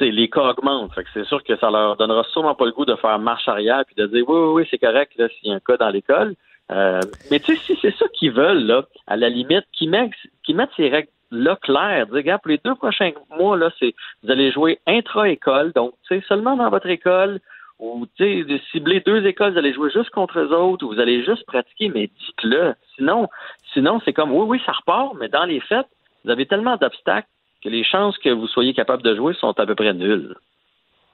les 0.00 0.28
cas 0.28 0.50
augmentent. 0.50 0.92
Fait 0.94 1.04
que 1.04 1.08
c'est 1.14 1.24
sûr 1.24 1.42
que 1.42 1.56
ça 1.56 1.70
leur 1.70 1.96
donnera 1.96 2.24
sûrement 2.32 2.54
pas 2.54 2.66
le 2.66 2.72
goût 2.72 2.84
de 2.84 2.96
faire 2.96 3.18
marche 3.18 3.48
arrière 3.48 3.84
puis 3.86 3.94
de 3.96 4.06
dire 4.06 4.28
oui, 4.28 4.38
oui, 4.38 4.52
oui, 4.54 4.68
c'est 4.70 4.78
correct 4.78 5.12
là, 5.16 5.28
s'il 5.28 5.50
y 5.50 5.52
a 5.52 5.56
un 5.56 5.60
cas 5.60 5.76
dans 5.76 5.88
l'école. 5.88 6.34
Euh, 6.72 7.00
mais 7.30 7.40
tu 7.40 7.56
sais, 7.56 7.62
si 7.74 7.78
c'est 7.80 7.94
ça 7.96 8.06
qu'ils 8.14 8.32
veulent, 8.32 8.64
là, 8.64 8.84
à 9.06 9.16
la 9.16 9.28
limite, 9.28 9.64
qu'ils 9.72 9.90
mettent, 9.90 10.12
qu'ils 10.42 10.56
mettent 10.56 10.70
ces 10.76 10.88
règles-là 11.34 11.56
claires. 11.62 12.06
Dire, 12.06 12.14
regarde, 12.14 12.42
pour 12.42 12.50
les 12.50 12.60
deux 12.64 12.74
prochains 12.74 13.12
mois, 13.36 13.56
là, 13.56 13.70
c'est 13.78 13.94
vous 14.22 14.30
allez 14.30 14.52
jouer 14.52 14.78
intra-école, 14.86 15.72
donc 15.72 15.94
seulement 16.28 16.56
dans 16.56 16.70
votre 16.70 16.88
école, 16.88 17.40
ou 17.78 18.06
de 18.18 18.60
cibler 18.70 19.00
deux 19.00 19.26
écoles, 19.26 19.52
vous 19.52 19.58
allez 19.58 19.74
jouer 19.74 19.90
juste 19.90 20.10
contre 20.10 20.38
eux 20.38 20.52
autres, 20.52 20.84
ou 20.84 20.94
vous 20.94 21.00
allez 21.00 21.24
juste 21.24 21.44
pratiquer, 21.46 21.88
mais 21.88 22.06
dites-le. 22.06 22.74
Sinon, 22.96 23.28
sinon, 23.72 24.00
c'est 24.04 24.12
comme 24.12 24.32
oui, 24.32 24.46
oui, 24.46 24.62
ça 24.64 24.72
repart, 24.72 25.14
mais 25.18 25.28
dans 25.28 25.44
les 25.44 25.60
faits, 25.60 25.86
vous 26.24 26.30
avez 26.30 26.46
tellement 26.46 26.76
d'obstacles 26.76 27.28
que 27.62 27.68
les 27.68 27.84
chances 27.84 28.16
que 28.18 28.28
vous 28.28 28.46
soyez 28.46 28.74
capable 28.74 29.02
de 29.02 29.14
jouer 29.16 29.34
sont 29.34 29.58
à 29.58 29.66
peu 29.66 29.74
près 29.74 29.92
nulles. 29.92 30.34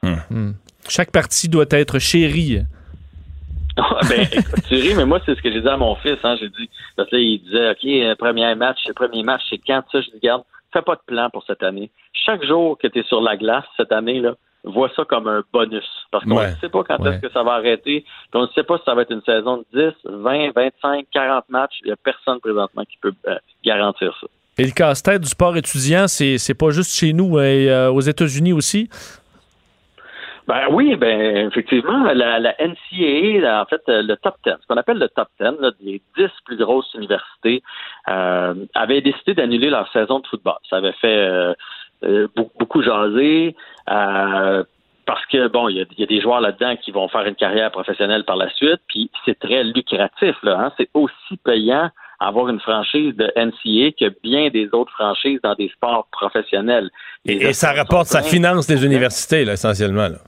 Hmm. 0.03 0.53
Chaque 0.89 1.11
partie 1.11 1.49
doit 1.49 1.67
être 1.71 1.99
chérie. 1.99 2.63
Ah, 3.77 4.01
ben, 4.09 4.21
écoute, 4.33 4.63
tu 4.69 4.75
ris, 4.75 4.95
mais 4.95 5.07
moi, 5.07 5.21
c'est 5.25 5.35
ce 5.35 5.43
que 5.43 5.51
j'ai 5.51 5.61
dit 5.61 5.69
à 5.69 5.77
mon 5.77 5.95
fils. 5.97 6.19
Hein. 6.25 6.37
J'ai 6.41 6.49
dit, 6.49 6.69
parce 6.97 7.09
que 7.11 7.17
là, 7.17 7.23
il 7.23 7.39
disait, 7.43 7.71
OK, 7.71 8.17
premier 8.19 8.55
match, 8.55 8.79
le 8.87 8.95
premier 8.95 9.23
match, 9.23 9.43
c'est 9.49 9.59
quand 9.59 9.83
ça? 9.91 10.01
Je 10.01 10.11
dis, 10.11 10.19
garde, 10.23 10.43
fais 10.73 10.83
pas 10.83 10.95
de 10.97 11.01
plan 11.07 11.31
pour 11.31 11.45
cette 11.47 11.63
année. 11.63 11.91
Chaque 12.13 12.45
jour 12.45 12.77
que 12.79 12.87
tu 12.89 13.01
es 13.01 13.03
sur 13.05 13.21
la 13.21 13.37
glace 13.37 13.65
cette 13.77 13.93
année, 13.93 14.21
là, 14.21 14.35
vois 14.65 14.91
ça 14.95 15.05
comme 15.05 15.27
un 15.29 15.43
bonus. 15.53 15.85
Parce 16.11 16.25
qu'on 16.25 16.37
Ouais. 16.37 16.51
ne 16.51 16.57
sait 16.57 16.69
pas 16.69 16.83
quand 16.85 17.01
Ouais. 17.01 17.11
est-ce 17.13 17.21
que 17.27 17.33
ça 17.33 17.43
va 17.43 17.53
arrêter. 17.53 18.05
On 18.35 18.43
ne 18.43 18.47
sait 18.49 18.63
pas 18.65 18.77
si 18.79 18.85
ça 18.85 18.95
va 18.95 19.03
être 19.03 19.13
une 19.13 19.23
saison 19.23 19.65
de 19.73 19.91
10, 19.91 19.95
20, 20.05 20.51
25, 20.55 21.07
40 21.13 21.45
matchs. 21.49 21.79
Il 21.83 21.87
n'y 21.87 21.93
a 21.93 21.97
personne 21.97 22.41
présentement 22.41 22.85
qui 22.85 22.99
peut 23.01 23.13
euh, 23.29 23.37
garantir 23.65 24.15
ça. 24.21 24.27
Et 24.59 24.65
le 24.67 24.73
casse-tête 24.73 25.23
du 25.23 25.29
sport 25.29 25.57
étudiant, 25.57 26.07
c'est 26.09 26.55
pas 26.59 26.71
juste 26.71 26.95
chez 26.95 27.15
nous, 27.15 27.39
et, 27.41 27.71
euh, 27.71 27.91
aux 27.91 28.01
États-Unis 28.03 28.53
aussi. 28.53 28.91
Ben 30.51 30.67
oui, 30.73 30.97
ben 30.97 31.47
effectivement, 31.47 32.13
la, 32.13 32.41
la 32.41 32.57
NCAA, 32.59 33.63
en 33.63 33.67
fait, 33.67 33.83
euh, 33.89 34.03
le 34.03 34.17
top 34.17 34.35
10, 34.45 34.55
ce 34.61 34.67
qu'on 34.67 34.77
appelle 34.79 34.99
le 34.99 35.09
top 35.09 35.29
10, 35.39 35.45
là, 35.61 35.71
des 35.81 36.03
10 36.19 36.25
plus 36.45 36.57
grosses 36.57 36.93
universités, 36.95 37.63
euh, 38.09 38.55
avait 38.75 39.01
décidé 39.01 39.35
d'annuler 39.35 39.71
leur 39.71 39.89
saison 39.93 40.19
de 40.19 40.27
football. 40.27 40.57
Ça 40.69 40.79
avait 40.79 40.95
fait 40.95 41.07
euh, 41.07 41.55
euh, 42.03 42.27
beaucoup, 42.35 42.83
jaser. 42.83 43.55
euh, 43.89 44.65
parce 45.07 45.25
que 45.27 45.47
bon, 45.47 45.69
il 45.69 45.77
y 45.77 46.01
y 46.01 46.03
a 46.03 46.07
des 46.07 46.21
joueurs 46.21 46.41
là-dedans 46.41 46.75
qui 46.83 46.91
vont 46.91 47.07
faire 47.07 47.27
une 47.27 47.37
carrière 47.37 47.71
professionnelle 47.71 48.25
par 48.25 48.37
la 48.37 48.51
suite, 48.51 48.81
puis 48.89 49.09
c'est 49.25 49.39
très 49.39 49.63
lucratif 49.63 50.35
là. 50.43 50.59
Hein? 50.59 50.73
C'est 50.77 50.91
aussi 50.95 51.37
payant 51.45 51.91
avoir 52.19 52.49
une 52.49 52.61
franchise 52.61 53.15
de 53.15 53.33
NCAA 53.37 53.93
que 53.93 54.13
bien 54.23 54.51
des 54.51 54.69
autres 54.73 54.93
franchises 54.93 55.39
dans 55.45 55.55
des 55.55 55.69
sports 55.69 56.09
professionnels. 56.11 56.91
Les 57.25 57.35
Et, 57.35 57.47
et 57.49 57.53
ça 57.53 57.73
rapporte, 57.73 58.07
ça 58.07 58.23
finance 58.23 58.69
les 58.69 58.85
universités, 58.85 59.45
là, 59.45 59.53
essentiellement. 59.53 60.09
là. 60.09 60.19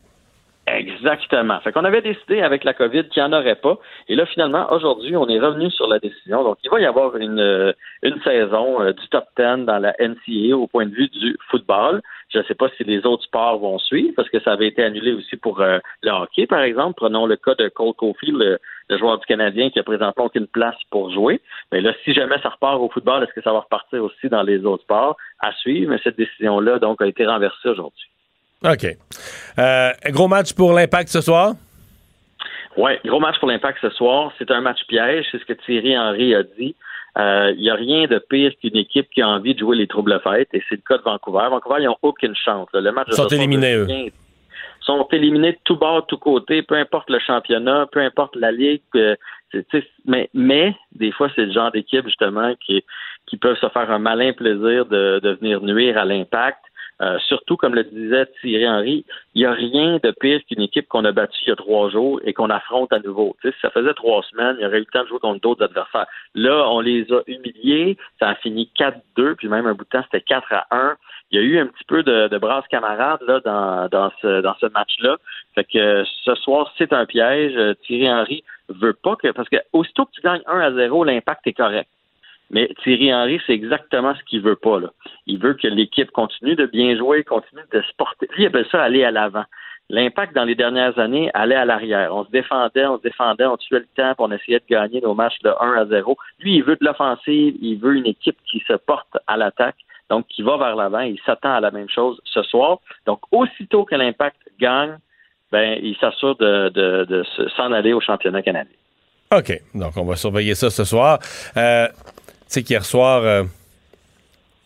Exactement. 0.82 1.60
Fait 1.60 1.70
qu'on 1.70 1.84
avait 1.84 2.02
décidé 2.02 2.40
avec 2.42 2.64
la 2.64 2.74
COVID 2.74 3.08
qu'il 3.08 3.22
n'y 3.22 3.28
en 3.28 3.32
aurait 3.32 3.54
pas. 3.54 3.78
Et 4.08 4.16
là, 4.16 4.26
finalement, 4.26 4.72
aujourd'hui, 4.72 5.16
on 5.16 5.28
est 5.28 5.38
revenu 5.38 5.70
sur 5.70 5.86
la 5.86 6.00
décision. 6.00 6.42
Donc, 6.42 6.58
il 6.64 6.70
va 6.70 6.80
y 6.80 6.86
avoir 6.86 7.16
une, 7.16 7.38
euh, 7.38 7.72
une 8.02 8.20
saison 8.22 8.80
euh, 8.80 8.92
du 8.92 9.06
top 9.08 9.24
10 9.38 9.64
dans 9.64 9.78
la 9.78 9.94
NCAA 10.00 10.56
au 10.56 10.66
point 10.66 10.86
de 10.86 10.94
vue 10.94 11.08
du 11.08 11.36
football. 11.50 12.02
Je 12.30 12.38
ne 12.38 12.42
sais 12.44 12.54
pas 12.54 12.68
si 12.76 12.82
les 12.82 13.06
autres 13.06 13.22
sports 13.22 13.58
vont 13.58 13.78
suivre 13.78 14.12
parce 14.16 14.28
que 14.28 14.40
ça 14.40 14.52
avait 14.52 14.66
été 14.66 14.82
annulé 14.82 15.12
aussi 15.12 15.36
pour 15.36 15.60
euh, 15.60 15.78
le 16.02 16.10
hockey, 16.10 16.46
par 16.46 16.62
exemple. 16.62 16.94
Prenons 16.96 17.26
le 17.26 17.36
cas 17.36 17.54
de 17.54 17.68
Cole 17.68 17.94
Caulfield, 17.94 18.36
le, 18.36 18.58
joueur 18.98 19.18
du 19.18 19.26
Canadien 19.26 19.70
qui 19.70 19.78
a 19.78 19.84
présentement 19.84 20.24
aucune 20.24 20.48
place 20.48 20.76
pour 20.90 21.12
jouer. 21.12 21.40
Mais 21.70 21.80
là, 21.80 21.92
si 22.04 22.12
jamais 22.12 22.38
ça 22.42 22.48
repart 22.48 22.80
au 22.80 22.88
football, 22.88 23.22
est-ce 23.22 23.32
que 23.32 23.42
ça 23.42 23.52
va 23.52 23.60
repartir 23.60 24.02
aussi 24.02 24.28
dans 24.28 24.42
les 24.42 24.64
autres 24.64 24.82
sports? 24.82 25.16
À 25.38 25.52
suivre. 25.52 25.90
Mais 25.90 26.00
cette 26.02 26.16
décision-là, 26.16 26.80
donc, 26.80 27.00
a 27.00 27.06
été 27.06 27.24
renversée 27.24 27.68
aujourd'hui. 27.68 28.08
OK. 28.64 28.86
Euh, 29.58 29.90
gros 30.10 30.28
match 30.28 30.52
pour 30.54 30.72
l'Impact 30.72 31.08
ce 31.08 31.20
soir? 31.20 31.54
Oui, 32.76 32.92
gros 33.04 33.20
match 33.20 33.38
pour 33.38 33.48
l'Impact 33.48 33.78
ce 33.82 33.90
soir. 33.90 34.32
C'est 34.38 34.50
un 34.50 34.60
match 34.60 34.78
piège, 34.88 35.26
c'est 35.30 35.38
ce 35.38 35.44
que 35.44 35.52
Thierry 35.52 35.96
Henry 35.98 36.34
a 36.34 36.42
dit. 36.42 36.74
Il 37.16 37.56
n'y 37.58 37.68
a 37.70 37.74
rien 37.74 38.06
de 38.06 38.18
pire 38.18 38.52
qu'une 38.60 38.76
équipe 38.76 39.08
qui 39.10 39.20
a 39.20 39.28
envie 39.28 39.54
de 39.54 39.58
jouer 39.60 39.76
les 39.76 39.86
troubles 39.86 40.18
fêtes, 40.24 40.48
et 40.54 40.62
c'est 40.68 40.76
le 40.76 40.82
cas 40.88 40.96
de 40.96 41.02
Vancouver. 41.02 41.46
Vancouver, 41.50 41.76
ils 41.80 41.84
n'ont 41.86 41.98
aucune 42.00 42.34
chance. 42.34 42.68
là. 42.72 42.80
Le 42.80 42.90
match 42.92 43.08
de 43.08 43.12
Ils 43.12 43.16
sont 43.16 43.26
éliminés, 43.28 43.74
eux. 43.74 43.86
sont 44.80 45.06
éliminés 45.12 45.52
de 45.52 45.58
tout 45.64 45.76
bord, 45.76 46.00
de 46.02 46.06
tout 46.06 46.16
côté, 46.16 46.62
peu 46.62 46.74
importe 46.76 47.10
le 47.10 47.18
championnat, 47.18 47.86
peu 47.92 48.00
importe 48.00 48.34
la 48.36 48.50
ligue. 48.52 48.80
euh, 48.96 49.14
mais, 50.06 50.30
mais 50.32 50.74
des 50.94 51.12
fois, 51.12 51.28
c'est 51.36 51.44
le 51.44 51.52
genre 51.52 51.70
d'équipe 51.70 52.06
justement 52.06 52.54
qui, 52.64 52.82
qui 53.26 53.36
peuvent 53.36 53.58
se 53.58 53.68
faire 53.68 53.90
un 53.90 53.98
malin 53.98 54.32
plaisir 54.32 54.86
de, 54.86 55.20
de 55.22 55.32
venir 55.38 55.60
nuire 55.60 55.98
à 55.98 56.06
l'impact. 56.06 56.60
Euh, 57.00 57.18
surtout, 57.26 57.56
comme 57.56 57.74
le 57.74 57.84
disait 57.84 58.26
Thierry 58.40 58.68
Henry, 58.68 59.04
il 59.34 59.40
n'y 59.40 59.46
a 59.46 59.52
rien 59.52 59.98
de 60.02 60.10
pire 60.12 60.40
qu'une 60.46 60.62
équipe 60.62 60.86
qu'on 60.88 61.04
a 61.04 61.12
battue 61.12 61.38
il 61.46 61.48
y 61.48 61.52
a 61.52 61.56
trois 61.56 61.90
jours 61.90 62.20
et 62.24 62.32
qu'on 62.32 62.50
affronte 62.50 62.92
à 62.92 63.00
nouveau. 63.00 63.34
Si 63.42 63.48
ça 63.60 63.70
faisait 63.70 63.94
trois 63.94 64.22
semaines, 64.30 64.56
il 64.58 64.62
y 64.62 64.66
aurait 64.66 64.78
eu 64.78 64.80
le 64.80 64.86
temps 64.86 65.02
de 65.02 65.08
jouer 65.08 65.18
contre 65.18 65.40
d'autres 65.40 65.64
adversaires. 65.64 66.06
Là, 66.34 66.68
on 66.68 66.80
les 66.80 67.10
a 67.12 67.22
humiliés, 67.26 67.96
ça 68.20 68.28
a 68.28 68.34
fini 68.36 68.70
4-2, 68.78 69.34
puis 69.34 69.48
même 69.48 69.66
un 69.66 69.74
bout 69.74 69.84
de 69.84 69.88
temps, 69.88 70.04
c'était 70.04 70.20
4 70.20 70.52
à 70.52 70.66
1. 70.70 70.96
Il 71.30 71.40
y 71.40 71.42
a 71.42 71.44
eu 71.44 71.58
un 71.58 71.66
petit 71.66 71.84
peu 71.88 72.02
de, 72.02 72.28
de 72.28 72.38
brasse 72.38 72.66
camarade 72.68 73.20
là, 73.26 73.40
dans, 73.40 73.88
dans 73.88 74.12
ce, 74.20 74.42
dans 74.42 74.54
ce 74.60 74.66
match-là. 74.66 75.16
Fait 75.54 75.64
que 75.64 76.04
ce 76.24 76.34
soir, 76.36 76.72
c'est 76.78 76.92
un 76.92 77.06
piège. 77.06 77.56
Euh, 77.56 77.74
Thierry 77.86 78.10
Henry 78.10 78.44
veut 78.68 78.92
pas 78.92 79.16
que. 79.16 79.28
Parce 79.32 79.48
que 79.48 79.56
aussitôt 79.72 80.04
que 80.04 80.12
tu 80.12 80.20
gagnes 80.20 80.42
1 80.46 80.60
à 80.60 80.72
0, 80.72 81.04
l'impact 81.04 81.46
est 81.46 81.52
correct. 81.54 81.88
Mais 82.52 82.68
Thierry 82.82 83.12
Henry, 83.12 83.40
c'est 83.46 83.52
exactement 83.54 84.14
ce 84.14 84.22
qu'il 84.24 84.42
veut 84.42 84.56
pas. 84.56 84.78
Il 85.26 85.38
veut 85.38 85.54
que 85.54 85.66
l'équipe 85.68 86.10
continue 86.10 86.54
de 86.54 86.66
bien 86.66 86.96
jouer, 86.96 87.24
continue 87.24 87.62
de 87.72 87.80
se 87.80 87.92
porter. 87.96 88.28
Lui, 88.36 88.44
il 88.44 88.46
appelle 88.46 88.66
ça 88.70 88.82
aller 88.82 89.04
à 89.04 89.10
l'avant. 89.10 89.44
L'impact 89.88 90.34
dans 90.34 90.44
les 90.44 90.54
dernières 90.54 90.98
années 90.98 91.30
allait 91.34 91.56
à 91.56 91.64
l'arrière. 91.64 92.14
On 92.14 92.24
se 92.24 92.30
défendait, 92.30 92.86
on 92.86 92.98
se 92.98 93.02
défendait, 93.02 93.44
on 93.46 93.56
tuait 93.56 93.80
le 93.80 93.86
temps, 93.96 94.14
on 94.18 94.30
essayait 94.30 94.60
de 94.60 94.64
gagner 94.68 95.00
nos 95.00 95.14
matchs 95.14 95.38
de 95.42 95.50
1 95.60 95.72
à 95.82 95.86
0. 95.86 96.16
Lui, 96.40 96.56
il 96.56 96.62
veut 96.62 96.76
de 96.76 96.84
l'offensive, 96.84 97.56
il 97.60 97.78
veut 97.78 97.96
une 97.96 98.06
équipe 98.06 98.36
qui 98.50 98.62
se 98.66 98.74
porte 98.74 99.16
à 99.26 99.36
l'attaque, 99.36 99.76
donc 100.08 100.26
qui 100.28 100.42
va 100.42 100.56
vers 100.56 100.76
l'avant. 100.76 101.00
Il 101.00 101.18
s'attend 101.26 101.54
à 101.54 101.60
la 101.60 101.70
même 101.70 101.88
chose 101.90 102.20
ce 102.24 102.42
soir. 102.42 102.78
Donc, 103.06 103.20
aussitôt 103.32 103.84
que 103.84 103.94
l'impact 103.94 104.36
gagne, 104.60 104.96
ben, 105.50 105.78
il 105.82 105.96
s'assure 105.96 106.36
de, 106.36 106.68
de, 106.70 107.04
de 107.04 107.22
se- 107.36 107.48
s'en 107.50 107.72
aller 107.72 107.92
au 107.92 108.00
championnat 108.00 108.40
canadien. 108.42 108.72
OK. 109.36 109.60
Donc, 109.74 109.92
on 109.96 110.04
va 110.04 110.16
surveiller 110.16 110.54
ça 110.54 110.70
ce 110.70 110.84
soir. 110.84 111.18
Euh, 111.56 111.88
sais 112.52 112.62
qu'hier 112.62 112.84
soir, 112.84 113.22
euh, 113.24 113.44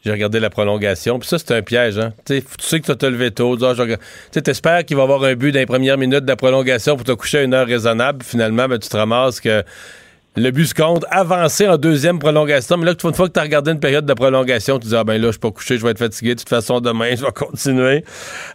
j'ai 0.04 0.12
regardé 0.12 0.40
la 0.40 0.50
prolongation. 0.50 1.18
Puis 1.18 1.28
ça, 1.28 1.38
c'est 1.38 1.52
un 1.52 1.62
piège. 1.62 1.98
Hein? 1.98 2.12
Tu 2.24 2.42
sais, 2.60 2.80
que 2.80 2.92
tu 2.92 2.96
te 2.96 3.06
lever 3.06 3.32
tôt. 3.32 3.56
Tu 3.56 4.42
t'espères 4.42 4.84
qu'il 4.84 4.96
va 4.96 5.02
y 5.02 5.04
avoir 5.04 5.24
un 5.24 5.34
but 5.34 5.52
dans 5.52 5.58
les 5.58 5.66
premières 5.66 5.98
minutes 5.98 6.24
de 6.24 6.28
la 6.28 6.36
prolongation 6.36 6.96
pour 6.96 7.04
te 7.04 7.12
coucher 7.12 7.38
à 7.38 7.42
une 7.42 7.54
heure 7.54 7.66
raisonnable. 7.66 8.22
Finalement, 8.22 8.68
ben, 8.68 8.78
tu 8.78 8.88
te 8.88 8.96
ramasses 8.96 9.40
que 9.40 9.64
le 10.36 10.50
but 10.52 10.66
se 10.66 10.74
compte. 10.74 11.04
Avancer 11.10 11.66
en 11.66 11.76
deuxième 11.76 12.18
prolongation. 12.18 12.76
Mais 12.76 12.86
là, 12.86 12.92
une 12.92 13.14
fois 13.14 13.26
que 13.26 13.32
tu 13.32 13.40
as 13.40 13.42
regardé 13.42 13.72
une 13.72 13.80
période 13.80 14.06
de 14.06 14.14
prolongation, 14.14 14.78
tu 14.78 14.86
dis, 14.88 14.94
ah 14.94 15.02
ben 15.02 15.20
là, 15.20 15.28
je 15.28 15.32
suis 15.32 15.40
pas 15.40 15.50
couché, 15.50 15.76
je 15.76 15.82
vais 15.82 15.90
être 15.90 15.98
fatigué. 15.98 16.34
De 16.34 16.40
toute 16.40 16.48
façon, 16.48 16.80
demain, 16.80 17.16
je 17.16 17.24
vais 17.24 17.32
continuer. 17.32 18.04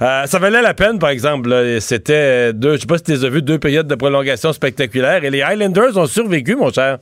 Euh, 0.01 0.25
ça 0.27 0.39
valait 0.39 0.61
la 0.61 0.73
peine, 0.73 0.99
par 0.99 1.09
exemple. 1.09 1.53
C'était 1.81 2.53
deux, 2.53 2.75
je 2.75 2.81
sais 2.81 2.87
pas 2.87 2.97
si 2.97 3.03
tu 3.03 3.11
les 3.11 3.25
as 3.25 3.29
vu, 3.29 3.41
deux 3.41 3.59
périodes 3.59 3.87
de 3.87 3.95
prolongation 3.95 4.53
spectaculaires. 4.53 5.23
Et 5.25 5.29
les 5.29 5.41
Highlanders 5.41 5.97
ont 5.97 6.07
survécu, 6.07 6.55
mon 6.55 6.71
cher. 6.71 6.99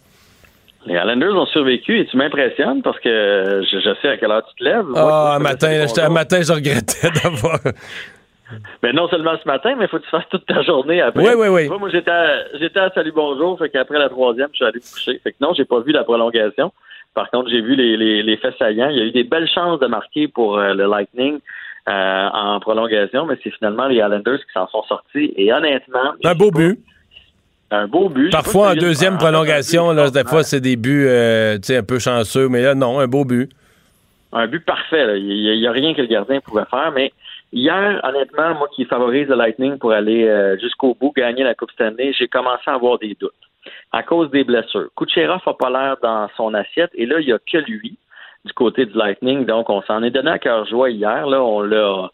Les 0.85 0.95
Islanders 0.95 1.35
ont 1.35 1.45
survécu 1.47 1.99
et 1.99 2.05
tu 2.05 2.17
m'impressionnes 2.17 2.81
parce 2.81 2.99
que 2.99 3.61
je, 3.69 3.79
je 3.79 3.95
sais 4.01 4.09
à 4.09 4.17
quelle 4.17 4.31
heure 4.31 4.45
tu 4.47 4.55
te 4.55 4.63
lèves. 4.63 4.85
Ah, 4.95 5.35
un 5.35 5.39
matin, 5.39 5.85
un 5.97 6.09
matin, 6.09 6.41
je 6.41 6.53
regrettais 6.53 7.09
d'avoir. 7.23 7.59
Ben 8.81 8.95
non 8.95 9.07
seulement 9.09 9.35
ce 9.41 9.47
matin, 9.47 9.75
mais 9.77 9.85
il 9.85 9.87
faut 9.89 9.99
que 9.99 10.03
tu 10.03 10.09
fasses 10.09 10.27
toute 10.29 10.45
ta 10.45 10.61
journée 10.63 11.01
après. 11.01 11.21
Oui, 11.21 11.33
oui, 11.37 11.47
oui. 11.49 11.67
Vois, 11.67 11.77
moi, 11.77 11.89
j'étais 11.89 12.09
à, 12.11 12.57
j'étais 12.57 12.79
à 12.79 12.89
Salut 12.91 13.11
Bonjour, 13.13 13.59
fait 13.59 13.69
qu'après 13.69 13.99
la 13.99 14.09
troisième, 14.09 14.49
je 14.51 14.55
suis 14.55 14.65
allé 14.65 14.79
me 14.79 14.93
coucher. 14.93 15.19
Fait 15.23 15.31
que 15.33 15.37
non, 15.41 15.53
j'ai 15.55 15.65
pas 15.65 15.79
vu 15.81 15.91
la 15.91 16.03
prolongation. 16.03 16.71
Par 17.13 17.29
contre, 17.29 17.49
j'ai 17.49 17.61
vu 17.61 17.75
les, 17.75 17.97
les, 17.97 18.23
les 18.23 18.37
faits 18.37 18.55
saillants. 18.57 18.89
Il 18.89 18.97
y 18.97 19.01
a 19.01 19.05
eu 19.05 19.11
des 19.11 19.23
belles 19.23 19.49
chances 19.49 19.79
de 19.79 19.87
marquer 19.87 20.27
pour 20.27 20.57
euh, 20.57 20.73
le 20.73 20.85
Lightning 20.87 21.39
euh, 21.87 22.29
en 22.33 22.59
prolongation, 22.59 23.25
mais 23.25 23.37
c'est 23.43 23.51
finalement 23.51 23.87
les 23.87 23.95
Islanders 23.95 24.39
qui 24.39 24.53
s'en 24.53 24.67
sont 24.67 24.83
sortis. 24.83 25.33
Et 25.35 25.51
honnêtement, 25.51 26.13
un 26.23 26.35
beau 26.35 26.51
but. 26.51 26.79
Un 27.71 27.87
beau 27.87 28.09
but. 28.09 28.31
Parfois, 28.31 28.71
en 28.71 28.75
deuxième 28.75 29.17
prolongation, 29.17 29.91
là, 29.91 30.09
des 30.09 30.23
fois, 30.23 30.43
c'est 30.43 30.59
des 30.59 30.75
buts 30.75 31.05
euh, 31.07 31.57
un 31.69 31.83
peu 31.83 31.99
chanceux, 31.99 32.49
mais 32.49 32.63
là, 32.63 32.73
non, 32.73 32.99
un 32.99 33.07
beau 33.07 33.25
but. 33.25 33.49
Un 34.33 34.47
but 34.47 34.63
parfait. 34.65 35.19
Il 35.19 35.59
n'y 35.59 35.67
a, 35.67 35.71
rien 35.71 35.93
que 35.93 36.01
le 36.01 36.07
gardien 36.07 36.39
pouvait 36.41 36.65
faire, 36.69 36.91
mais 36.95 37.11
hier, 37.53 37.99
honnêtement, 38.03 38.55
moi 38.55 38.67
qui 38.75 38.85
favorise 38.85 39.27
le 39.27 39.35
Lightning 39.35 39.77
pour 39.77 39.91
aller 39.91 40.27
euh, 40.27 40.57
jusqu'au 40.59 40.95
bout, 40.99 41.13
gagner 41.15 41.43
la 41.43 41.55
Coupe 41.55 41.71
Stanley, 41.71 42.13
j'ai 42.13 42.27
commencé 42.27 42.63
à 42.67 42.73
avoir 42.73 42.97
des 42.97 43.15
doutes 43.19 43.33
à 43.91 44.03
cause 44.03 44.29
des 44.31 44.43
blessures. 44.43 44.89
Kucherov 44.95 45.41
n'a 45.45 45.53
pas 45.53 45.69
l'air 45.69 45.97
dans 46.01 46.27
son 46.37 46.53
assiette, 46.53 46.91
et 46.95 47.05
là, 47.05 47.19
il 47.19 47.27
n'y 47.27 47.33
a 47.33 47.39
que 47.39 47.57
lui 47.57 47.97
du 48.45 48.53
côté 48.53 48.85
du 48.85 48.97
Lightning. 48.97 49.45
Donc, 49.45 49.69
on 49.69 49.81
s'en 49.83 50.03
est 50.03 50.11
donné 50.11 50.31
à 50.31 50.39
cœur 50.39 50.65
joie 50.65 50.89
hier. 50.89 51.27
Là, 51.27 51.43
on 51.43 51.61
l'a 51.61 52.09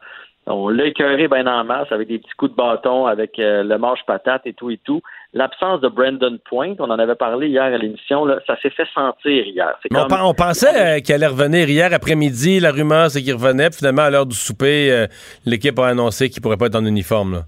on 0.48 0.70
l'a 0.70 0.86
écœuré 0.86 1.28
bien 1.28 1.48
en 1.48 1.64
masse 1.64 1.92
avec 1.92 2.08
des 2.08 2.20
petits 2.20 2.36
coups 2.38 2.52
de 2.52 2.56
bâton, 2.56 3.08
avec 3.08 3.40
euh, 3.40 3.64
le 3.64 3.78
manche 3.80 4.04
patate 4.06 4.46
et 4.46 4.54
tout 4.54 4.70
et 4.70 4.78
tout. 4.78 5.02
L'absence 5.36 5.82
de 5.82 5.90
Brandon 5.90 6.38
Point, 6.50 6.76
on 6.80 6.90
en 6.90 6.98
avait 6.98 7.16
parlé 7.16 7.50
hier 7.50 7.64
à 7.64 7.78
l'émission, 7.78 8.26
ça 8.48 8.58
s'est 8.62 8.70
fait 8.70 8.88
sentir 8.94 9.46
hier. 9.46 9.78
On, 9.92 10.34
pensait 10.34 10.98
euh, 10.98 11.00
qu'il 11.02 11.14
allait 11.14 11.28
revenir 11.28 11.70
hier 11.70 11.94
après-midi. 11.94 12.62
La 12.62 12.72
rumeur, 12.72 13.12
c'est 13.12 13.22
qu'il 13.22 13.34
revenait. 13.34 13.70
Puis 13.70 13.80
finalement, 13.80 14.04
à 14.04 14.10
l'heure 14.10 14.26
du 14.26 14.36
souper, 14.36 14.92
euh, 14.92 15.08
l'équipe 15.46 15.78
a 15.78 15.88
annoncé 15.88 16.30
qu'il 16.30 16.42
pourrait 16.42 16.56
pas 16.56 16.68
être 16.68 16.76
en 16.76 16.86
uniforme. 16.86 17.34
Là. 17.34 17.42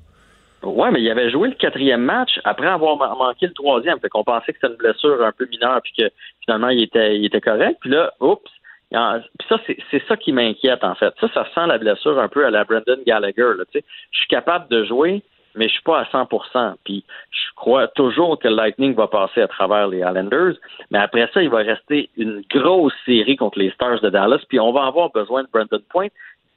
Ouais, 0.63 0.91
mais 0.91 1.01
il 1.01 1.09
avait 1.09 1.31
joué 1.31 1.47
le 1.47 1.55
quatrième 1.55 2.01
match 2.01 2.39
après 2.43 2.67
avoir 2.67 2.97
manqué 2.97 3.47
le 3.47 3.53
troisième. 3.53 3.99
Fait 3.99 4.09
qu'on 4.09 4.25
pensait 4.25 4.51
que 4.51 4.59
c'était 4.61 4.73
une 4.73 4.77
blessure 4.77 5.23
un 5.23 5.31
peu 5.31 5.47
mineure, 5.49 5.81
puis 5.81 5.93
que 5.97 6.11
finalement, 6.43 6.69
il 6.69 6.83
était, 6.83 7.17
il 7.17 7.25
était 7.25 7.39
correct. 7.39 7.77
Puis 7.79 7.91
là, 7.91 8.11
oups, 8.19 8.51
puis 8.89 9.47
ça, 9.49 9.57
c'est 9.91 10.03
ça 10.07 10.15
qui 10.15 10.31
m'inquiète, 10.31 10.83
en 10.83 10.95
fait. 10.95 11.13
Ça, 11.19 11.27
ça 11.33 11.45
sent 11.53 11.67
la 11.67 11.77
blessure 11.77 12.19
un 12.19 12.27
peu 12.27 12.45
à 12.45 12.51
la 12.51 12.63
Brendan 12.63 12.99
Gallagher. 13.05 13.51
Là, 13.57 13.63
je 13.73 13.79
suis 14.11 14.27
capable 14.29 14.69
de 14.69 14.85
jouer, 14.85 15.23
mais 15.57 15.67
je 15.67 15.73
suis 15.73 15.83
pas 15.83 15.99
à 15.99 16.03
100% 16.05 16.75
Puis 16.83 17.03
je 17.31 17.55
crois 17.55 17.87
toujours 17.89 18.39
que 18.39 18.47
le 18.47 18.55
Lightning 18.55 18.95
va 18.95 19.07
passer 19.07 19.41
à 19.41 19.47
travers 19.47 19.87
les 19.87 19.99
Islanders. 19.99 20.55
Mais 20.91 20.99
après 20.99 21.29
ça, 21.33 21.41
il 21.41 21.49
va 21.49 21.59
rester 21.59 22.09
une 22.17 22.43
grosse 22.49 22.93
série 23.05 23.35
contre 23.35 23.59
les 23.59 23.71
Stars 23.71 24.01
de 24.01 24.09
Dallas. 24.09 24.43
Puis 24.47 24.59
on 24.59 24.71
va 24.71 24.85
avoir 24.85 25.11
besoin 25.11 25.43
de 25.43 25.47
Brendan 25.51 25.81
Point. 25.89 26.07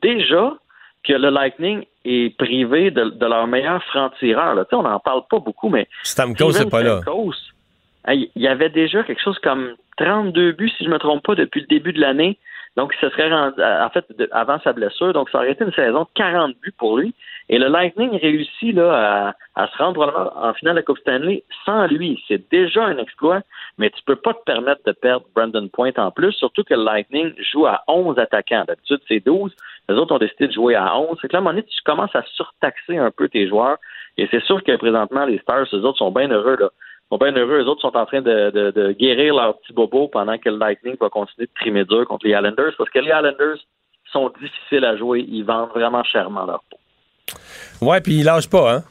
Déjà 0.03 0.55
que 1.05 1.12
le 1.14 1.30
Lightning 1.30 1.84
est 2.05 2.36
privé 2.36 2.90
de, 2.90 3.12
leur 3.24 3.46
meilleur 3.46 3.82
franc-tireur. 3.84 4.66
On 4.72 4.82
n'en 4.82 5.01
parle 5.01 5.22
pas 5.30 5.38
beaucoup, 5.38 5.68
mais... 5.68 5.88
Stamkos, 6.03 6.53
c'est 6.53 6.70
pas 6.70 6.82
là. 6.82 7.01
Il 8.09 8.30
y 8.36 8.48
avait 8.48 8.68
déjà 8.68 9.03
quelque 9.03 9.22
chose 9.22 9.38
comme 9.38 9.74
32 9.96 10.53
buts, 10.53 10.70
si 10.76 10.84
je 10.84 10.88
ne 10.88 10.94
me 10.94 10.98
trompe 10.98 11.22
pas, 11.22 11.34
depuis 11.34 11.61
le 11.61 11.66
début 11.66 11.92
de 11.92 12.01
l'année. 12.01 12.38
Donc, 12.76 12.94
ce 13.01 13.09
serait 13.11 13.30
rendu, 13.30 13.61
en 13.62 13.90
fait, 13.90 14.05
avant 14.30 14.59
sa 14.61 14.72
blessure. 14.72 15.12
Donc, 15.12 15.28
ça 15.30 15.38
aurait 15.38 15.53
été 15.53 15.64
une 15.64 15.72
saison 15.72 16.03
de 16.03 16.09
40 16.14 16.55
buts 16.62 16.74
pour 16.76 16.98
lui. 16.98 17.14
Et 17.53 17.59
le 17.59 17.66
Lightning 17.66 18.16
réussit 18.16 18.72
là, 18.76 19.34
à, 19.57 19.66
se 19.66 19.76
rendre 19.76 20.32
en 20.36 20.55
finale 20.55 20.74
de 20.74 20.78
la 20.78 20.82
Coupe 20.84 21.01
Stanley 21.01 21.42
sans 21.66 21.88
lui. 21.88 22.22
C'est 22.28 22.48
déjà 22.48 22.84
un 22.84 22.96
exploit, 22.98 23.40
mais 23.76 23.90
tu 23.90 24.01
peux 24.05 24.14
pas 24.14 24.34
te 24.34 24.44
permettre 24.44 24.82
de 24.86 24.92
perdre 24.92 25.26
Brandon 25.34 25.68
Point 25.68 25.90
en 25.96 26.12
plus, 26.12 26.32
surtout 26.32 26.62
que 26.62 26.74
le 26.74 26.84
Lightning 26.84 27.34
joue 27.53 27.66
à 27.66 27.82
11 27.88 28.20
attaquants. 28.20 28.64
D'habitude, 28.68 29.01
c'est 29.09 29.18
12. 29.18 29.53
Les 29.88 29.96
autres 29.96 30.14
ont 30.14 30.18
décidé 30.18 30.46
de 30.46 30.53
jouer 30.53 30.76
à 30.76 30.96
11. 30.96 31.18
C'est 31.20 31.26
que 31.26 31.32
là, 31.32 31.38
à 31.38 31.40
un 31.40 31.42
moment 31.42 31.55
donné, 31.55 31.64
tu 31.64 31.82
commences 31.82 32.14
à 32.14 32.22
surtaxer 32.36 32.98
un 32.98 33.11
peu 33.11 33.28
tes 33.28 33.48
joueurs. 33.48 33.78
Et 34.16 34.28
c'est 34.30 34.44
sûr 34.44 34.62
que 34.62 34.76
présentement, 34.76 35.24
les 35.24 35.38
Stars, 35.38 35.66
eux 35.72 35.84
autres 35.84 35.98
sont 35.98 36.12
bien 36.12 36.28
heureux. 36.28 36.57
Là 36.57 36.68
sont 37.11 37.18
bien 37.18 37.32
heureux. 37.32 37.59
Les 37.59 37.66
autres 37.66 37.82
sont 37.82 37.96
en 37.96 38.07
train 38.07 38.22
de, 38.22 38.92
guérir 38.92 39.34
leur 39.34 39.59
petit 39.59 39.72
bobo 39.72 40.07
pendant 40.07 40.38
que 40.38 40.48
le 40.48 40.57
Lightning 40.57 40.96
va 41.01 41.09
continuer 41.09 41.46
de 41.46 41.61
trimer 41.61 41.84
dur 41.84 42.07
contre 42.07 42.26
les 42.26 42.32
Islanders 42.32 42.74
parce 42.78 42.90
que 42.90 43.01
les 43.01 43.07
Islanders 43.09 43.59
sont 44.12 44.32
difficiles 44.40 44.84
à 44.84 44.96
jouer. 44.96 45.24
Ils 45.28 45.44
vendent 45.44 45.70
vraiment 45.70 46.05
chèrement 46.05 46.46
leur 46.46 46.62
peau. 46.70 46.80
Ouais, 47.81 48.01
puis 48.01 48.18
ils 48.18 48.24
lâchent 48.24 48.51
pas, 48.51 48.74
hein? 48.74 48.83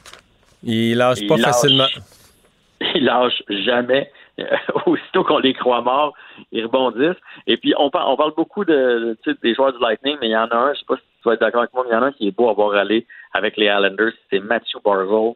Ils 0.62 0.96
lâchent 0.96 1.26
pas 1.26 1.38
facilement. 1.38 1.86
Ils 2.94 3.04
lâchent 3.04 3.42
jamais. 3.48 4.10
Aussitôt 4.86 5.22
qu'on 5.22 5.38
les 5.38 5.52
croit 5.52 5.82
morts, 5.82 6.14
ils 6.50 6.64
rebondissent. 6.64 7.20
Et 7.46 7.58
puis, 7.58 7.74
on, 7.76 7.90
parle, 7.90 8.10
on 8.10 8.16
parle 8.16 8.32
beaucoup 8.34 8.64
de, 8.64 9.14
des 9.42 9.54
joueurs 9.54 9.74
du 9.74 9.78
Lightning, 9.80 10.16
mais 10.18 10.28
il 10.28 10.32
y 10.32 10.36
en 10.36 10.46
a 10.46 10.56
un, 10.56 10.72
je 10.72 10.78
sais 10.78 10.86
pas 10.88 10.96
si 10.96 11.02
tu 11.02 11.28
vas 11.28 11.34
être 11.34 11.40
d'accord 11.40 11.60
avec 11.60 11.74
moi, 11.74 11.84
mais 11.84 11.90
il 11.90 11.94
y 11.94 11.98
en 11.98 12.02
a 12.02 12.06
un 12.06 12.12
qui 12.12 12.28
est 12.28 12.30
beau 12.30 12.48
à 12.48 12.54
voir 12.54 12.74
aller 12.74 13.06
avec 13.34 13.58
les 13.58 13.66
Islanders, 13.66 14.14
c'est 14.30 14.40
Matthew 14.40 14.78
Barzell 14.82 15.34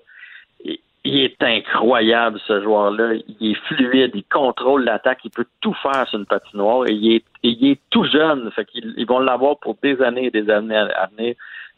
il 1.05 1.19
est 1.19 1.43
incroyable, 1.43 2.41
ce 2.47 2.63
joueur-là. 2.63 3.13
Il 3.39 3.51
est 3.51 3.67
fluide, 3.67 4.13
il 4.15 4.25
contrôle 4.25 4.85
l'attaque, 4.85 5.21
il 5.25 5.31
peut 5.31 5.45
tout 5.61 5.75
faire 5.75 6.09
sur 6.09 6.19
une 6.19 6.25
patinoire 6.27 6.87
et 6.89 6.93
il 6.93 7.17
est, 7.17 7.25
il 7.43 7.73
est 7.73 7.81
tout 7.91 8.05
jeune. 8.05 8.51
Fait 8.53 8.65
qu'ils 8.65 8.95
ils 8.97 9.07
vont 9.07 9.19
l'avoir 9.19 9.59
pour 9.59 9.77
des 9.83 10.01
années 10.01 10.27
et 10.27 10.31
des 10.31 10.49
années 10.51 10.77
à 10.77 11.09
venir. 11.15 11.35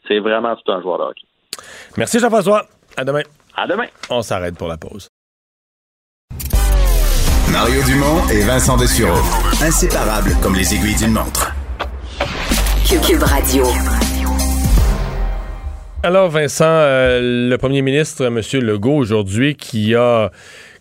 C'est 0.07 0.19
vraiment 0.19 0.55
tout 0.55 0.71
un 0.71 0.81
joueur 0.81 0.99
de 0.99 1.03
hockey. 1.03 1.27
Merci 1.97 2.19
Jean-François. 2.19 2.65
À 2.95 3.03
demain. 3.03 3.23
À 3.55 3.67
demain. 3.67 3.85
On 4.09 4.21
s'arrête 4.21 4.57
pour 4.57 4.67
la 4.67 4.77
pause. 4.77 5.07
Mario 7.51 7.81
Dumont 7.83 8.27
et 8.31 8.41
Vincent 8.41 8.77
Dessureau. 8.77 9.17
Inséparables 9.61 10.31
comme 10.43 10.55
les 10.55 10.75
aiguilles 10.75 10.95
d'une 10.95 11.13
montre. 11.13 11.53
Cube 12.87 13.23
Radio. 13.23 13.65
Alors, 16.03 16.29
Vincent, 16.29 16.65
euh, 16.65 17.49
le 17.49 17.57
premier 17.57 17.81
ministre, 17.81 18.25
M. 18.25 18.39
Legault, 18.61 18.95
aujourd'hui, 18.95 19.55
qui 19.55 19.93
a 19.95 20.31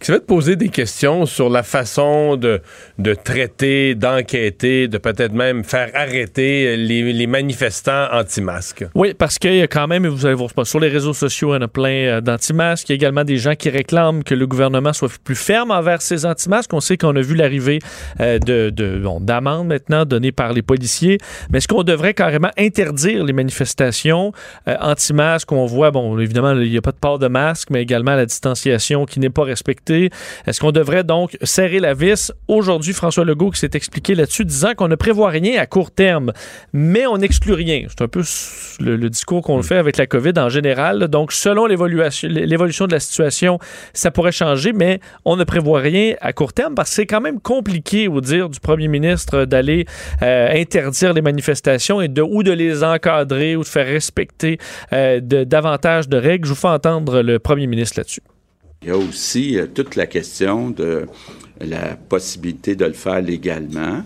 qui 0.01 0.11
va 0.11 0.19
te 0.19 0.25
poser 0.25 0.57
des 0.57 0.69
questions 0.69 1.27
sur 1.27 1.49
la 1.49 1.63
façon 1.63 2.37
de, 2.37 2.61
de 2.99 3.15
traiter, 3.15 3.95
d'enquêter, 3.95 4.89
de 4.89 4.99
peut-être 4.99 5.33
même 5.33 5.65
faire 5.65 5.91
arrêter 5.95 6.77
les, 6.77 7.27
manifestants 7.27 8.07
anti-masques. 8.13 8.85
Oui, 8.95 9.15
parce 9.15 9.39
qu'il 9.39 9.55
y 9.55 9.63
a 9.63 9.67
quand 9.67 9.89
même, 9.89 10.07
vous 10.07 10.27
allez 10.27 10.35
voir, 10.35 10.51
sur 10.65 10.81
les 10.81 10.89
réseaux 10.89 11.13
sociaux, 11.13 11.53
il 11.53 11.57
y 11.57 11.59
en 11.59 11.63
a 11.63 11.69
plein 11.69 11.89
euh, 11.89 12.21
d'anti-masques. 12.21 12.89
Il 12.89 12.93
y 12.93 12.95
a 12.95 12.97
également 12.97 13.25
des 13.25 13.37
gens 13.37 13.55
qui 13.55 13.69
réclament 13.69 14.23
que 14.23 14.35
le 14.35 14.47
gouvernement 14.47 14.93
soit 14.93 15.11
plus 15.25 15.35
ferme 15.35 15.71
envers 15.71 16.03
ces 16.03 16.25
anti-masques. 16.25 16.73
On 16.73 16.81
sait 16.81 16.97
qu'on 16.97 17.17
a 17.17 17.21
vu 17.21 17.35
l'arrivée 17.35 17.81
euh, 18.21 18.39
de, 18.39 18.71
d'amendes 19.21 19.67
maintenant 19.67 20.05
données 20.05 20.33
par 20.33 20.53
les 20.53 20.63
policiers. 20.63 21.19
Mais 21.51 21.59
est-ce 21.59 21.69
qu'on 21.69 21.83
devrait 21.83 22.15
carrément 22.15 22.51
interdire 22.57 23.25
les 23.25 23.33
manifestations 23.33 24.33
euh, 24.69 24.77
anti-masques? 24.81 25.51
On 25.51 25.67
voit, 25.67 25.91
bon, 25.91 26.19
évidemment, 26.19 26.53
il 26.53 26.71
n'y 26.71 26.79
a 26.79 26.83
pas 26.83 26.93
de 26.93 26.99
port 26.99 27.19
de 27.19 27.29
masque, 27.29 27.71
mais 27.71 27.83
également 27.83 28.15
la 28.15 28.27
distanciation 28.27 29.05
qui 29.05 29.21
n'est 29.21 29.31
pas 29.31 29.45
respectée 29.45 29.86
est-ce 29.91 30.61
qu'on 30.61 30.73
devrait 30.73 31.05
donc 31.05 31.37
serrer 31.43 31.81
la 31.81 31.95
vis? 31.95 32.33
Aujourd'hui, 32.49 32.93
François 32.93 33.25
Legault 33.25 33.51
qui 33.51 33.61
s'est 33.61 33.71
expliqué 33.75 34.15
là-dessus, 34.15 34.45
disant 34.45 34.75
qu'on 34.75 34.89
ne 34.89 34.95
prévoit 34.95 35.31
rien 35.31 35.61
à 35.61 35.67
court 35.67 35.91
terme, 35.91 36.33
mais 36.73 37.07
on 37.07 37.19
n'exclut 37.19 37.55
rien. 37.55 37.87
C'est 37.89 38.03
un 38.03 38.09
peu 38.09 38.23
le, 38.81 39.09
discours 39.09 39.43
qu'on 39.43 39.63
fait 39.63 39.77
avec 39.77 39.97
la 39.97 40.07
COVID 40.07 40.33
en 40.37 40.49
général. 40.49 41.09
Donc, 41.09 41.33
selon 41.33 41.67
l'évolution 41.67 42.87
de 42.87 42.93
la 42.93 43.01
situation, 43.01 43.59
ça 43.93 44.11
pourrait 44.11 44.33
changer, 44.33 44.73
mais 44.73 45.01
on 45.25 45.37
ne 45.37 45.45
prévoit 45.45 45.81
rien 45.81 46.15
à 46.21 46.33
court 46.33 46.53
terme 46.53 46.75
parce 46.75 46.91
que 46.91 46.97
c'est 46.97 47.07
quand 47.07 47.21
même 47.21 47.41
compliqué, 47.41 48.09
au 48.09 48.21
dire 48.21 48.49
du 48.49 48.61
premier 48.61 48.89
ministre, 48.89 49.45
d'aller 49.45 49.87
euh, 50.23 50.49
interdire 50.53 51.13
les 51.13 51.23
manifestations 51.23 52.01
et 52.01 52.09
de, 52.09 52.23
ou 52.23 52.43
de 52.43 52.53
les 52.53 52.83
encadrer 52.83 53.57
ou 53.57 53.63
de 53.63 53.69
faire 53.69 53.87
respecter 53.87 54.59
euh, 54.93 55.21
davantage 55.21 56.09
de 56.09 56.17
règles. 56.17 56.47
Je 56.47 56.53
vous 56.53 56.61
fais 56.61 56.69
entendre 56.69 57.23
le 57.23 57.39
premier 57.39 57.67
ministre 57.67 57.99
là-dessus. 57.99 58.23
Il 58.83 58.89
y 58.89 58.91
a 58.91 58.97
aussi 58.97 59.59
euh, 59.59 59.67
toute 59.67 59.97
la 59.97 60.07
question 60.07 60.71
de 60.71 61.07
la 61.61 61.97
possibilité 61.97 62.77
de 62.77 62.85
le 62.85 62.93
faire 62.93 63.23
légalement. 63.23 64.05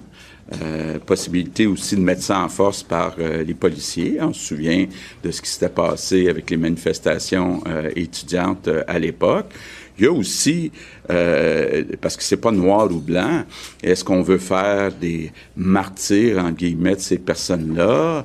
Euh, 0.62 0.98
possibilité 0.98 1.66
aussi 1.66 1.94
de 1.94 2.00
mettre 2.00 2.22
ça 2.22 2.40
en 2.40 2.48
force 2.48 2.82
par 2.82 3.16
euh, 3.18 3.42
les 3.42 3.54
policiers. 3.54 4.18
On 4.20 4.32
se 4.32 4.48
souvient 4.48 4.86
de 5.22 5.30
ce 5.30 5.42
qui 5.42 5.50
s'était 5.50 5.68
passé 5.68 6.28
avec 6.28 6.50
les 6.50 6.56
manifestations 6.56 7.62
étudiantes 7.94 8.68
à 8.86 8.98
l'époque. 8.98 9.52
Il 9.98 10.04
y 10.04 10.06
a 10.06 10.12
aussi, 10.12 10.72
parce 11.08 12.16
que 12.16 12.22
c'est 12.22 12.38
pas 12.38 12.52
noir 12.52 12.90
ou 12.90 13.00
blanc, 13.00 13.44
est-ce 13.82 14.02
qu'on 14.02 14.22
veut 14.22 14.38
faire 14.38 14.92
des 14.92 15.30
martyrs, 15.56 16.38
en 16.38 16.52
guillemets, 16.52 16.94
de 16.94 17.00
ces 17.00 17.18
personnes-là? 17.18 18.24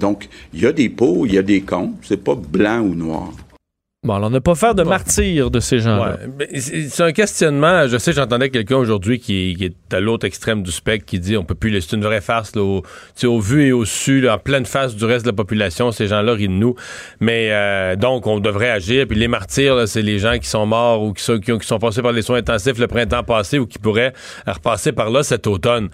donc, 0.00 0.30
il 0.54 0.62
y 0.62 0.66
a 0.66 0.72
des 0.72 0.88
pots, 0.88 1.26
il 1.26 1.34
y 1.34 1.38
a 1.38 1.42
des 1.42 1.60
cons, 1.60 1.92
c'est 2.00 2.24
pas 2.24 2.34
blanc 2.34 2.80
ou 2.80 2.94
noir. 2.94 3.34
Bon, 4.04 4.12
alors 4.12 4.28
ne 4.28 4.38
pas 4.38 4.54
faire 4.54 4.74
de 4.74 4.82
martyrs 4.82 5.50
de 5.50 5.60
ces 5.60 5.78
gens-là. 5.78 6.18
C'est 6.58 7.02
un 7.02 7.12
questionnement. 7.12 7.88
Je 7.88 7.96
sais, 7.96 8.12
j'entendais 8.12 8.50
quelqu'un 8.50 8.76
aujourd'hui 8.76 9.18
qui, 9.18 9.56
est 9.58 9.94
à 9.94 10.00
l'autre 10.00 10.26
extrême 10.26 10.62
du 10.62 10.70
spectre 10.70 11.06
qui 11.06 11.18
dit 11.18 11.38
on 11.38 11.44
peut 11.44 11.54
plus. 11.54 11.80
C'est 11.80 11.96
une 11.96 12.04
vraie 12.04 12.20
farce 12.20 12.54
là, 12.54 12.60
au, 12.60 12.82
au 13.24 13.40
vu 13.40 13.68
et 13.68 13.72
au 13.72 13.86
su, 13.86 14.28
en 14.28 14.36
pleine 14.36 14.66
face 14.66 14.94
du 14.94 15.06
reste 15.06 15.24
de 15.24 15.30
la 15.30 15.34
population. 15.36 15.90
Ces 15.90 16.06
gens-là 16.08 16.34
rient 16.34 16.48
de 16.48 16.52
nous. 16.52 16.74
Mais 17.20 17.48
euh, 17.50 17.96
donc, 17.96 18.26
on 18.26 18.40
devrait 18.40 18.68
agir. 18.68 19.06
Puis 19.06 19.18
les 19.18 19.28
martyrs, 19.28 19.88
c'est 19.88 20.02
les 20.02 20.18
gens 20.18 20.38
qui 20.38 20.48
sont 20.48 20.66
morts 20.66 21.02
ou 21.02 21.14
qui 21.14 21.22
sont, 21.22 21.38
qui, 21.38 21.52
sont 21.62 21.78
passés 21.78 22.02
par 22.02 22.12
les 22.12 22.20
soins 22.20 22.36
intensifs 22.36 22.78
le 22.78 22.88
printemps 22.88 23.22
passé 23.22 23.58
ou 23.58 23.66
qui 23.66 23.78
pourraient 23.78 24.12
repasser 24.46 24.92
par 24.92 25.08
là 25.08 25.22
cet 25.22 25.46
automne. 25.46 25.88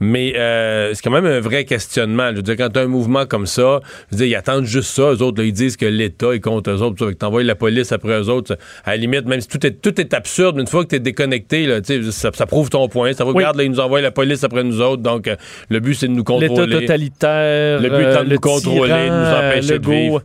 Mais 0.00 0.34
euh, 0.36 0.94
c'est 0.94 1.02
quand 1.02 1.10
même 1.10 1.26
un 1.26 1.40
vrai 1.40 1.64
questionnement. 1.64 2.30
Je 2.30 2.36
veux 2.36 2.42
dire, 2.42 2.56
quand 2.56 2.76
as 2.76 2.80
un 2.80 2.86
mouvement 2.86 3.26
comme 3.26 3.46
ça, 3.46 3.80
je 4.10 4.16
veux 4.16 4.24
dire, 4.24 4.26
ils 4.26 4.38
attendent 4.38 4.64
juste 4.64 4.90
ça. 4.94 5.12
Eux 5.12 5.22
autres, 5.22 5.40
là, 5.40 5.46
ils 5.46 5.52
disent 5.52 5.76
que 5.76 5.86
l'État 5.86 6.34
est 6.34 6.40
contre 6.40 6.70
eux 6.70 6.82
autres. 6.82 7.08
Tu 7.08 7.16
t'envoies 7.16 7.42
la 7.42 7.54
police 7.54 7.92
après 7.92 8.20
eux 8.20 8.28
autres. 8.28 8.56
À 8.84 8.90
la 8.90 8.96
limite, 8.96 9.26
même 9.26 9.40
si 9.40 9.48
tout 9.48 9.64
est, 9.66 9.72
tout 9.72 10.00
est 10.00 10.14
absurde, 10.14 10.56
mais 10.56 10.62
une 10.62 10.68
fois 10.68 10.84
que 10.84 10.90
tu 10.90 10.96
es 10.96 11.00
déconnecté, 11.00 11.66
là, 11.66 11.80
ça, 12.10 12.30
ça 12.32 12.46
prouve 12.46 12.70
ton 12.70 12.88
point. 12.88 13.12
Ça 13.12 13.24
regarde, 13.24 13.56
là, 13.56 13.64
ils 13.64 13.70
nous 13.70 13.80
envoient 13.80 14.00
la 14.00 14.10
police 14.10 14.44
après 14.44 14.64
nous 14.64 14.80
autres. 14.80 15.02
Donc, 15.02 15.26
euh, 15.26 15.36
le 15.68 15.80
but, 15.80 15.94
c'est 15.94 16.08
de 16.08 16.12
nous 16.12 16.24
contrôler. 16.24 16.66
L'État 16.66 16.80
totalitaire. 16.80 17.80
Le 17.80 17.88
but 17.88 18.00
étant 18.00 18.20
euh, 18.20 18.24
de 18.24 18.28
le 18.28 18.34
nous 18.34 18.40
contrôler, 18.40 18.80
de 18.80 18.86
nous 18.86 19.24
tyran, 19.24 19.48
empêcher 19.48 19.72
Legault. 19.74 19.90
de 19.90 19.96
vivre. 19.96 20.22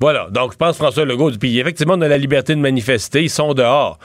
Voilà. 0.00 0.28
Donc, 0.30 0.52
je 0.52 0.56
pense 0.56 0.76
François 0.76 1.04
Legault. 1.04 1.32
Puis, 1.38 1.58
effectivement, 1.58 1.94
on 1.96 2.00
a 2.00 2.08
la 2.08 2.18
liberté 2.18 2.54
de 2.54 2.60
manifester. 2.60 3.22
Ils 3.22 3.30
sont 3.30 3.54
dehors. 3.54 3.98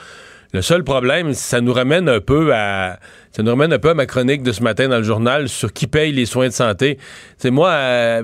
Le 0.52 0.62
seul 0.62 0.84
problème, 0.84 1.34
ça 1.34 1.60
nous 1.60 1.72
ramène 1.72 2.08
un 2.08 2.20
peu 2.20 2.54
à. 2.54 2.98
Ça 3.32 3.42
nous 3.42 3.50
ramène 3.50 3.72
un 3.72 3.78
peu 3.78 3.90
à 3.90 3.94
ma 3.94 4.06
chronique 4.06 4.42
de 4.42 4.52
ce 4.52 4.62
matin 4.62 4.88
dans 4.88 4.96
le 4.96 5.02
journal 5.02 5.48
sur 5.50 5.72
qui 5.72 5.86
paye 5.86 6.12
les 6.12 6.24
soins 6.24 6.48
de 6.48 6.52
santé. 6.52 6.98
C'est 7.36 7.50
moi, 7.50 7.68
euh, 7.68 8.22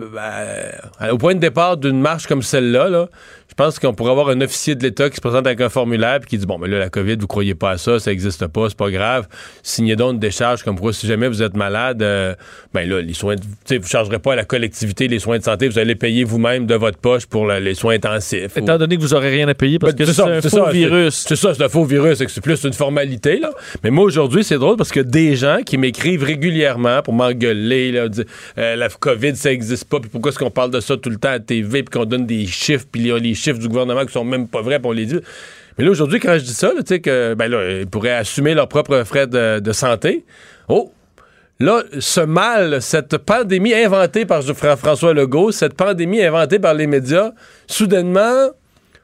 euh, 1.03 1.11
au 1.11 1.18
point 1.18 1.35
de 1.35 1.41
départ 1.41 1.77
d'une 1.77 2.01
marche 2.01 2.27
comme 2.27 2.41
celle-là, 2.41 2.89
là, 2.89 3.09
je 3.53 3.55
pense 3.55 3.78
qu'on 3.78 3.92
pourrait 3.92 4.12
avoir 4.12 4.30
un 4.30 4.40
officier 4.40 4.74
de 4.74 4.82
l'État 4.82 5.11
qui 5.11 5.16
se 5.16 5.20
présente 5.20 5.46
avec 5.46 5.61
un 5.61 5.68
formulaire 5.68 6.20
puis 6.20 6.30
qui 6.30 6.38
dit 6.38 6.46
Bon, 6.46 6.57
mais 6.57 6.68
là, 6.68 6.78
la 6.78 6.88
COVID, 6.88 7.16
vous 7.16 7.26
croyez 7.26 7.55
pas 7.55 7.72
à 7.72 7.76
ça, 7.76 7.98
ça 7.98 8.11
n'existe 8.11 8.46
pas, 8.46 8.70
c'est 8.70 8.78
pas 8.78 8.90
grave. 8.90 9.28
Signez 9.62 9.94
donc 9.94 10.14
une 10.14 10.18
décharge 10.18 10.62
comme 10.62 10.80
quoi, 10.80 10.94
si 10.94 11.07
jamais 11.07 11.28
vous 11.28 11.42
êtes 11.42 11.55
malade, 11.55 12.03
euh, 12.03 12.34
ben 12.72 12.88
là, 12.88 13.03
les 13.03 13.12
soins, 13.12 13.34
de- 13.36 13.42
vous 13.42 13.74
ne 13.76 13.82
chargerez 13.84 14.18
pas 14.20 14.32
à 14.32 14.36
la 14.36 14.46
collectivité 14.46 15.07
les 15.07 15.18
soins 15.18 15.38
de 15.38 15.44
santé, 15.44 15.68
vous 15.68 15.78
allez 15.78 15.94
payer 15.96 16.24
vous-même 16.24 16.64
de 16.64 16.74
votre 16.76 16.96
poche 16.96 17.26
pour 17.26 17.44
la- 17.46 17.61
les 17.61 17.74
soins 17.74 17.94
intensifs. 17.94 18.57
Étant 18.57 18.78
donné 18.78 18.96
que 18.96 19.03
vous 19.03 19.09
n'aurez 19.09 19.28
rien 19.28 19.46
à 19.48 19.55
payer 19.55 19.78
parce 19.78 19.94
Ben, 19.94 20.07
que 20.07 20.11
c'est 20.12 20.22
un 20.22 20.40
faux 20.40 20.48
ça, 20.48 20.70
virus. 20.70 21.24
C'est 21.28 21.36
ça, 21.36 21.53
c'est 21.53 21.62
un 21.62 21.68
faux 21.68 21.84
virus, 21.84 22.16
c'est 22.18 22.24
que 22.24 22.32
c'est 22.32 22.40
plus 22.40 22.64
une 22.64 22.72
formalité, 22.72 23.38
là. 23.38 23.50
Mais 23.84 23.90
moi, 23.90 24.05
aujourd'hui, 24.07 24.44
c'est 24.44 24.59
drôle 24.59 24.76
parce 24.78 24.90
que 24.92 25.00
des 25.00 25.36
gens 25.36 25.59
qui 25.66 25.76
m'écrivent 25.76 26.24
régulièrement 26.24 27.03
pour 27.03 27.12
m'engueuler, 27.12 27.92
là, 27.92 28.09
dire, 28.09 28.24
euh, 28.57 28.76
la 28.76 28.88
COVID, 28.88 29.36
ça 29.36 29.50
n'existe 29.50 29.84
pas, 29.84 30.00
puis 30.00 30.09
pourquoi 30.09 30.30
est-ce 30.30 30.38
qu'on 30.38 30.50
parle 30.50 30.70
de 30.70 30.80
ça 30.80 30.96
tout 30.96 31.11
le 31.11 31.16
temps 31.16 31.32
à 31.32 31.38
TV, 31.38 31.82
puis 31.82 31.98
qu'on 31.98 32.07
donne 32.07 32.24
des 32.24 32.46
chiffres, 32.46 32.86
puis 32.90 33.03
les, 33.03 33.20
les 33.20 33.34
chiffres 33.43 33.59
du 33.59 33.68
gouvernement 33.68 34.05
qui 34.07 34.12
sont 34.12 34.24
même 34.24 34.49
pas 34.49 34.62
vrais, 34.62 34.80
on 34.84 34.93
les 34.93 35.07
dit. 35.07 35.20
Mais 35.78 35.84
là, 35.84 35.90
aujourd'hui, 35.90 36.20
quand 36.20 36.34
je 36.34 36.45
dis 36.45 36.55
ça, 36.55 36.70
tu 36.76 36.82
sais, 36.86 37.01
que, 37.01 37.34
ben 37.34 37.49
là, 37.51 37.80
ils 37.80 37.86
pourraient 37.86 38.12
assumer 38.12 38.55
leurs 38.55 38.68
propres 38.68 39.05
frais 39.05 39.26
de, 39.26 39.59
de 39.59 39.72
santé. 39.72 40.24
Oh! 40.68 40.93
Là, 41.61 41.82
ce 42.01 42.20
mal, 42.20 42.82
cette 42.82 43.18
pandémie 43.18 43.72
inventée 43.72 44.26
par 44.26 44.43
Fra- 44.43 44.76
François 44.76 45.14
Legault, 45.14 45.53
cette 45.53 45.74
pandémie 45.74 46.22
inventée 46.22 46.59
par 46.59 46.74
les 46.74 46.88
médias, 46.88 47.30
soudainement, 47.68 48.51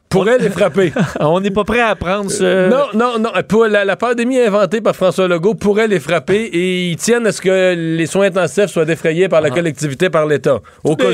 pourrait 0.09 0.38
les 0.38 0.50
frapper. 0.50 0.92
On 1.20 1.40
n'est 1.40 1.50
pas 1.50 1.64
prêt 1.64 1.80
à 1.80 1.94
prendre 1.96 2.30
ce. 2.30 2.68
Non, 2.68 2.86
non, 2.94 3.18
non. 3.18 3.30
Pour 3.48 3.66
la, 3.66 3.84
la 3.84 3.96
pandémie 3.96 4.38
inventée 4.38 4.80
par 4.80 4.94
François 4.96 5.28
Legault 5.28 5.54
pourrait 5.54 5.88
les 5.88 6.00
frapper 6.00 6.42
et 6.52 6.88
ils 6.90 6.96
tiennent 6.96 7.26
à 7.26 7.32
ce 7.32 7.40
que 7.40 7.74
les 7.74 8.06
soins 8.06 8.26
intensifs 8.26 8.66
soient 8.66 8.84
défrayés 8.84 9.28
par 9.28 9.40
la 9.40 9.50
collectivité, 9.50 10.11
par 10.11 10.26
l'État. 10.26 10.61
Au 10.84 10.94
Tout 10.96 11.04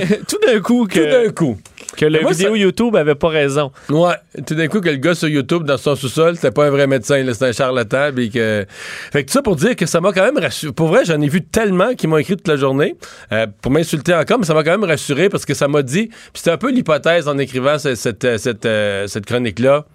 d'un- 0.47 0.61
coup 0.61 0.87
que, 0.87 0.99
Tout 0.99 1.25
d'un 1.25 1.31
coup. 1.33 1.59
que 1.97 2.07
moi, 2.23 2.31
vidéo 2.33 2.53
ça- 2.55 2.57
YouTube 2.59 2.97
avait 2.97 3.15
pas 3.15 3.29
raison. 3.29 3.73
Ouais, 3.91 4.15
tout 4.47 4.55
d'un 4.55 4.69
coup 4.69 4.81
que 4.81 4.89
le 4.89 4.97
gars 4.97 5.15
sur 5.15 5.29
YouTube 5.29 5.65
dans 5.65 5.77
son 5.77 5.95
sous-sol, 5.97 6.37
c'était 6.37 6.51
pas 6.51 6.67
un 6.67 6.71
vrai 6.71 6.87
médecin, 6.87 7.25
c'était 7.33 7.47
un 7.47 7.53
charlatan, 7.53 8.11
puis 8.15 8.31
que 8.31 8.65
fait 9.13 9.23
que 9.25 9.29
tout 9.29 9.33
ça 9.33 9.43
pour 9.43 9.57
dire 9.57 9.77
que 9.77 9.87
ça 9.87 10.01
m'a 10.01 10.13
quand 10.13 10.25
même 10.25 10.39
rassuré. 10.39 10.73
Pour 10.73 10.89
vrai, 10.89 11.05
j'en 11.05 11.21
ai 11.21 11.29
vu 11.29 11.43
tellement 11.43 11.95
qui 11.95 12.07
m'ont 12.07 12.17
écrit 12.19 12.37
toute 12.37 12.49
la 12.49 12.57
journée 12.57 12.97
euh, 13.33 13.47
pour 13.63 13.71
m'insulter 13.73 14.15
encore, 14.15 14.39
mais 14.39 14.47
ça 14.47 14.55
m'a 14.55 14.63
quand 14.65 14.71
même 14.79 14.85
rassuré 14.89 15.29
parce 15.29 15.45
que 15.45 15.55
ça 15.55 15.69
m'a 15.69 15.83
dit, 15.83 16.07
puis 16.09 16.17
c'était 16.35 16.51
un 16.53 16.57
peu 16.59 16.71
l'hypothèse 16.71 17.29
en 17.29 17.39
écrivant 17.39 17.79
ce- 17.79 17.95
cette 17.95 18.25
euh, 18.25 18.39
cette, 18.39 18.67
euh, 18.67 18.84
cette 19.07 19.27
chronique 19.27 19.59
là. 19.59 19.87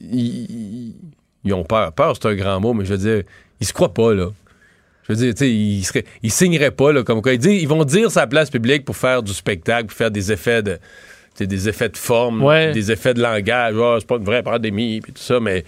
Ils, 0.00 0.94
ils 1.44 1.52
ont 1.54 1.64
peur, 1.64 1.92
peur 1.92 2.14
c'est 2.20 2.28
un 2.28 2.34
grand 2.34 2.60
mot, 2.60 2.72
mais 2.74 2.84
je 2.84 2.94
veux 2.94 2.98
dire, 2.98 3.22
ils 3.60 3.66
se 3.66 3.72
croient 3.72 3.92
pas 3.94 4.12
là. 4.14 4.28
Je 5.06 5.12
veux 5.12 5.18
dire, 5.18 5.34
tu 5.34 5.38
sais, 5.40 5.50
ils, 5.52 5.84
seraient- 5.84 6.04
ils 6.22 6.30
signeraient 6.32 6.70
pas, 6.70 6.90
là, 6.92 7.02
comme 7.02 7.20
quoi. 7.20 7.34
Ils, 7.34 7.38
disent- 7.38 7.62
ils 7.62 7.68
vont 7.68 7.84
dire 7.84 8.10
sa 8.10 8.26
place 8.26 8.48
publique 8.50 8.84
pour 8.86 8.96
faire 8.96 9.22
du 9.22 9.32
spectacle, 9.34 9.86
pour 9.88 9.96
faire 9.96 10.10
des 10.10 10.32
effets 10.32 10.62
de. 10.62 10.78
des 11.38 11.68
effets 11.68 11.90
de 11.90 11.96
forme, 11.98 12.42
Ouais. 12.42 12.72
des 12.72 12.90
effets 12.90 13.12
de 13.12 13.20
langage. 13.20 13.74
Ah, 13.78 13.96
c'est 13.98 14.06
pas 14.06 14.16
une 14.16 14.24
vraie 14.24 14.42
pandémie, 14.42 15.00
puis 15.00 15.12
tout 15.12 15.22
ça, 15.22 15.40
mais. 15.40 15.64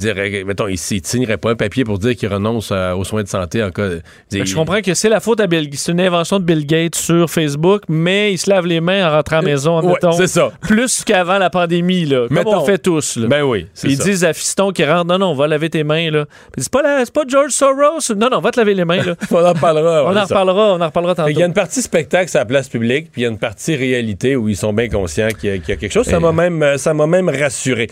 Dire, 0.00 0.14
euh, 0.16 0.44
mettons, 0.44 0.66
ils 0.66 0.72
ne 0.72 1.00
signeraient 1.04 1.36
pas 1.36 1.50
un 1.50 1.54
papier 1.54 1.84
pour 1.84 1.98
dire 1.98 2.16
qu'ils 2.16 2.28
renoncent 2.32 2.72
à- 2.72 2.96
aux 2.96 3.04
soins 3.04 3.22
de 3.22 3.28
santé 3.28 3.62
en 3.62 3.70
cas. 3.70 3.88
Fait 4.30 4.40
que 4.40 4.44
je 4.46 4.54
comprends 4.54 4.80
que 4.80 4.94
c'est 4.94 5.08
la 5.08 5.20
faute 5.20 5.40
à 5.40 5.46
Bill 5.46 5.68
C'est 5.74 5.92
une 5.92 6.00
invention 6.00 6.38
de 6.38 6.44
Bill 6.44 6.66
Gates 6.66 6.94
sur 6.94 7.28
Facebook, 7.30 7.82
mais 7.88 8.32
il 8.32 8.38
se 8.38 8.48
lave 8.50 8.66
les 8.66 8.80
mains 8.80 9.06
en 9.06 9.10
rentrant 9.12 9.36
à 9.38 9.42
la 9.42 9.46
maison, 9.46 9.80
Ouais, 9.80 9.92
mettons, 9.92 10.12
c'est 10.12 10.26
ça. 10.26 10.50
plus 10.62 11.04
qu'avant 11.04 11.38
la 11.38 11.50
pandémie, 11.50 12.06
là, 12.06 12.26
comme 12.28 12.36
Mettons. 12.36 12.62
on 12.62 12.64
fait 12.64 12.78
tous. 12.78 13.16
Là. 13.16 13.26
Ben 13.28 13.42
oui, 13.42 13.66
ils 13.84 13.96
ça. 13.96 14.04
disent 14.04 14.24
à 14.24 14.32
Fiston 14.32 14.70
qui 14.72 14.84
rentre, 14.84 15.04
non, 15.06 15.18
non, 15.18 15.26
on 15.30 15.34
va 15.34 15.46
laver 15.46 15.68
tes 15.70 15.84
mains. 15.84 16.10
Là. 16.10 16.24
C'est 16.56 16.70
pas, 16.72 16.82
la- 16.82 17.04
c'est 17.04 17.12
pas 17.14 17.22
George 17.28 17.50
Soros. 17.52 18.14
Non, 18.16 18.28
non, 18.30 18.38
on 18.38 18.40
va 18.40 18.50
te 18.50 18.58
laver 18.60 18.74
les 18.74 18.84
mains. 18.84 19.02
Là. 19.02 19.14
On 19.30 19.44
en 19.44 19.54
parlera. 19.54 20.04
on 20.04 20.16
en 20.16 20.22
reparlera, 20.24 20.74
on 20.74 20.80
en 20.80 20.86
reparlera 20.86 21.14
tantôt. 21.14 21.28
qu'il 21.28 21.38
y 21.38 21.42
a 21.42 21.46
une 21.46 21.52
partie 21.52 21.82
spectacle 21.82 22.28
sur 22.30 22.38
la 22.38 22.44
place 22.46 22.68
publique, 22.68 23.10
puis 23.12 23.22
il 23.22 23.24
y 23.24 23.26
a 23.26 23.30
une 23.30 23.38
partie 23.38 23.76
réalité 23.76 24.36
où 24.36 24.48
ils 24.48 24.56
sont 24.56 24.72
bien 24.72 24.88
conscients 24.88 25.28
qu'il 25.38 25.50
y, 25.50 25.52
a- 25.52 25.58
qu'il 25.58 25.68
y 25.68 25.72
a 25.72 25.76
quelque 25.76 25.92
chose. 25.92 26.06
Ça 26.06 26.20
m'a 26.20 26.32
même, 26.32 26.62
euh, 26.62 26.78
ça 26.78 26.94
m'a 26.94 27.06
même 27.06 27.28
rassuré. 27.28 27.88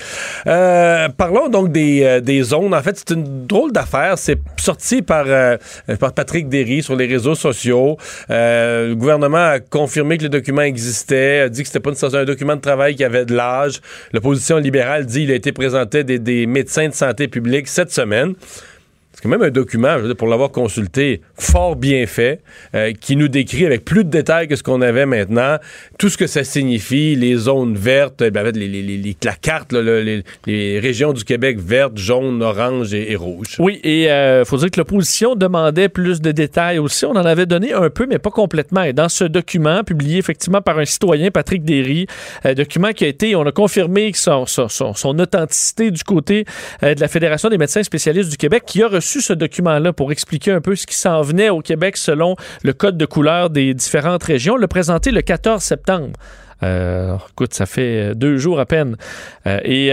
Euh, 0.47 1.09
parlons 1.17 1.49
donc 1.49 1.73
des, 1.73 1.98
euh, 2.05 2.21
des 2.21 2.43
zones. 2.43 2.75
En 2.75 2.83
fait, 2.83 2.97
c'est 2.99 3.15
une 3.15 3.47
drôle 3.47 3.73
d'affaire. 3.73 4.19
C'est 4.19 4.39
sorti 4.59 5.03
par, 5.03 5.25
euh, 5.27 5.57
Patrick 6.15 6.49
Derry 6.49 6.83
sur 6.83 6.97
les 6.97 7.07
réseaux 7.07 7.35
sociaux. 7.35 7.97
Euh, 8.31 8.89
le 8.89 8.95
gouvernement 8.95 9.39
a 9.39 9.61
confirmé 9.61 10.19
que 10.19 10.25
le 10.25 10.29
document 10.29 10.63
existait, 10.63 11.41
a 11.41 11.49
dit 11.49 11.63
que 11.63 11.69
c'était 11.69 11.81
pas 11.81 11.93
un 12.17 12.25
document 12.25 12.57
de 12.57 12.61
travail 12.61 12.97
qui 12.97 13.05
avait 13.05 13.25
de 13.25 13.35
l'âge. 13.35 13.81
L'opposition 14.13 14.59
libérale 14.59 15.07
dit 15.07 15.21
qu'il 15.21 15.33
a 15.33 15.35
été 15.35 15.53
présenté 15.53 16.05
des, 16.05 16.19
des 16.19 16.47
médecins 16.47 16.89
de 16.89 16.95
santé 16.95 17.29
publique 17.29 17.69
cette 17.69 17.93
semaine. 17.93 18.35
C'est 19.19 19.25
quand 19.25 19.31
même 19.31 19.43
un 19.43 19.51
document, 19.51 19.95
je 19.97 20.03
veux 20.03 20.07
dire, 20.07 20.17
pour 20.17 20.29
l'avoir 20.29 20.53
consulté, 20.53 21.23
fort 21.35 21.75
bien 21.75 22.07
fait, 22.07 22.41
euh, 22.77 22.93
qui 22.93 23.17
nous 23.17 23.27
décrit 23.27 23.67
avec 23.67 23.85
plus 23.85 24.05
de 24.05 24.11
détails 24.11 24.47
que 24.47 24.55
ce 24.55 24.63
qu'on 24.63 24.81
avait 24.81 25.07
maintenant, 25.07 25.57
tout 25.99 26.09
ce 26.09 26.17
que 26.17 26.29
ça 26.29 26.45
signifie, 26.45 27.17
les 27.17 27.35
zones 27.35 27.75
vertes, 27.75 28.23
ben, 28.31 28.45
les, 28.55 28.69
les- 28.69 29.17
la 29.25 29.33
carte, 29.35 29.73
les, 29.73 30.79
régions 30.79 31.13
du 31.13 31.25
Québec 31.25 31.59
vertes, 31.59 31.99
jaunes, 31.99 32.41
oranges 32.45 32.95
et, 32.95 33.17
rouges. 33.17 33.57
Oui, 33.59 33.81
et 33.83 34.05
il 34.05 34.45
faut 34.47 34.57
dire 34.59 34.71
que 34.71 34.79
l'opposition 34.79 35.35
demandait 35.35 35.89
plus 35.89 36.21
de 36.21 36.31
détails 36.31 36.79
aussi. 36.79 37.05
On 37.05 37.11
en 37.17 37.17
avait 37.27 37.47
donné 37.47 37.73
un 37.73 37.91
peu, 37.91 38.07
mais 38.09 38.21
pas 38.21 38.31
complètement. 38.31 38.85
Et 38.85 38.93
dans 38.93 39.09
ce 39.09 39.25
document, 39.25 39.83
publié 39.83 40.19
effectivement 40.19 40.61
par 40.63 40.79
un 40.79 40.85
citoyen, 40.85 41.33
Patrick 41.33 41.65
Derry, 41.65 42.07
euh, 42.47 42.55
document 42.55 42.93
qui 42.93 43.05
a 43.05 43.09
été, 43.09 43.35
on 43.35 43.43
a 43.45 43.51
confirmé 43.51 44.13
son- 44.15 44.47
son 44.47 45.19
authenticité 45.19 45.91
du 45.91 46.05
côté 46.05 46.45
euh, 46.85 46.95
de 46.95 47.01
la 47.01 47.09
Fédération 47.09 47.49
des 47.49 47.59
médecins 47.59 47.83
spécialistes 47.83 48.31
du 48.31 48.37
Québec, 48.37 48.63
qui 48.65 48.81
a 48.85 48.87
reçu 48.87 49.08
ce 49.09 49.33
document-là 49.33 49.93
pour 49.93 50.13
expliquer 50.13 50.53
un 50.53 50.61
peu 50.61 50.77
ce 50.77 50.87
qui 50.87 50.97
s'en 50.97 51.23
venait 51.23 51.51
au 51.51 51.61
Québec 51.61 51.97
selon 51.97 52.37
le 52.63 52.73
code 52.73 52.97
de 52.97 53.07
couleur 53.07 53.51
des 53.51 53.75
différentes 53.75 54.23
régions. 54.23 54.55
On 54.55 54.59
l'a 54.59 54.69
présenté 54.69 55.11
le 55.11 55.23
14 55.23 55.63
septembre. 55.63 56.13
Euh, 56.63 57.17
écoute, 57.31 57.55
ça 57.55 57.67
fait 57.67 58.11
euh, 58.11 58.15
deux 58.15 58.37
jours 58.37 58.59
à 58.59 58.67
peine. 58.67 58.97
Euh, 59.47 59.61
et 59.65 59.93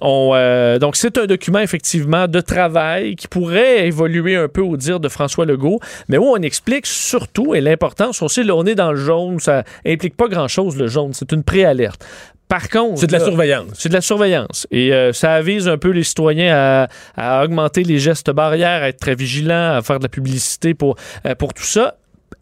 on, 0.00 0.78
donc, 0.78 0.96
c'est 0.96 1.18
un 1.18 1.26
document 1.26 1.58
effectivement 1.58 2.28
de 2.28 2.40
travail 2.40 3.16
qui 3.16 3.28
pourrait 3.28 3.86
évoluer 3.86 4.36
un 4.36 4.48
peu 4.48 4.60
au 4.60 4.76
dire 4.76 5.00
de 5.00 5.08
François 5.08 5.44
Legault, 5.44 5.80
mais 6.08 6.18
où 6.18 6.24
on 6.24 6.36
explique 6.36 6.86
surtout, 6.86 7.54
et 7.54 7.60
l'importance, 7.60 8.22
on 8.22 8.28
sait, 8.28 8.44
là, 8.44 8.54
on 8.54 8.64
est 8.64 8.74
dans 8.74 8.92
le 8.92 8.98
jaune, 8.98 9.40
ça 9.40 9.64
implique 9.86 10.16
pas 10.16 10.28
grand-chose 10.28 10.76
le 10.76 10.86
jaune, 10.86 11.12
c'est 11.12 11.32
une 11.32 11.42
préalerte. 11.42 12.04
Par 12.52 12.68
contre, 12.68 13.00
C'est 13.00 13.06
de 13.06 13.12
la 13.12 13.18
là, 13.18 13.24
surveillance. 13.24 13.68
c'est 13.78 13.88
de 13.88 13.94
la 13.94 14.02
surveillance. 14.02 14.66
Et 14.70 14.92
euh, 14.92 15.14
ça 15.14 15.32
avise 15.32 15.68
un 15.68 15.78
peu 15.78 15.88
les 15.88 16.02
citoyens 16.04 16.54
à, 16.54 16.88
à 17.16 17.44
augmenter 17.44 17.82
les 17.82 17.98
gestes 17.98 18.30
barrières, 18.30 18.82
à 18.82 18.88
être 18.88 19.00
très 19.00 19.14
vigilants, 19.14 19.72
à 19.74 19.80
faire 19.80 19.98
de 19.98 20.02
la 20.02 20.10
publicité 20.10 20.74
pour, 20.74 20.96
euh, 21.24 21.34
pour 21.34 21.54
tout 21.54 21.62
ça. 21.64 21.94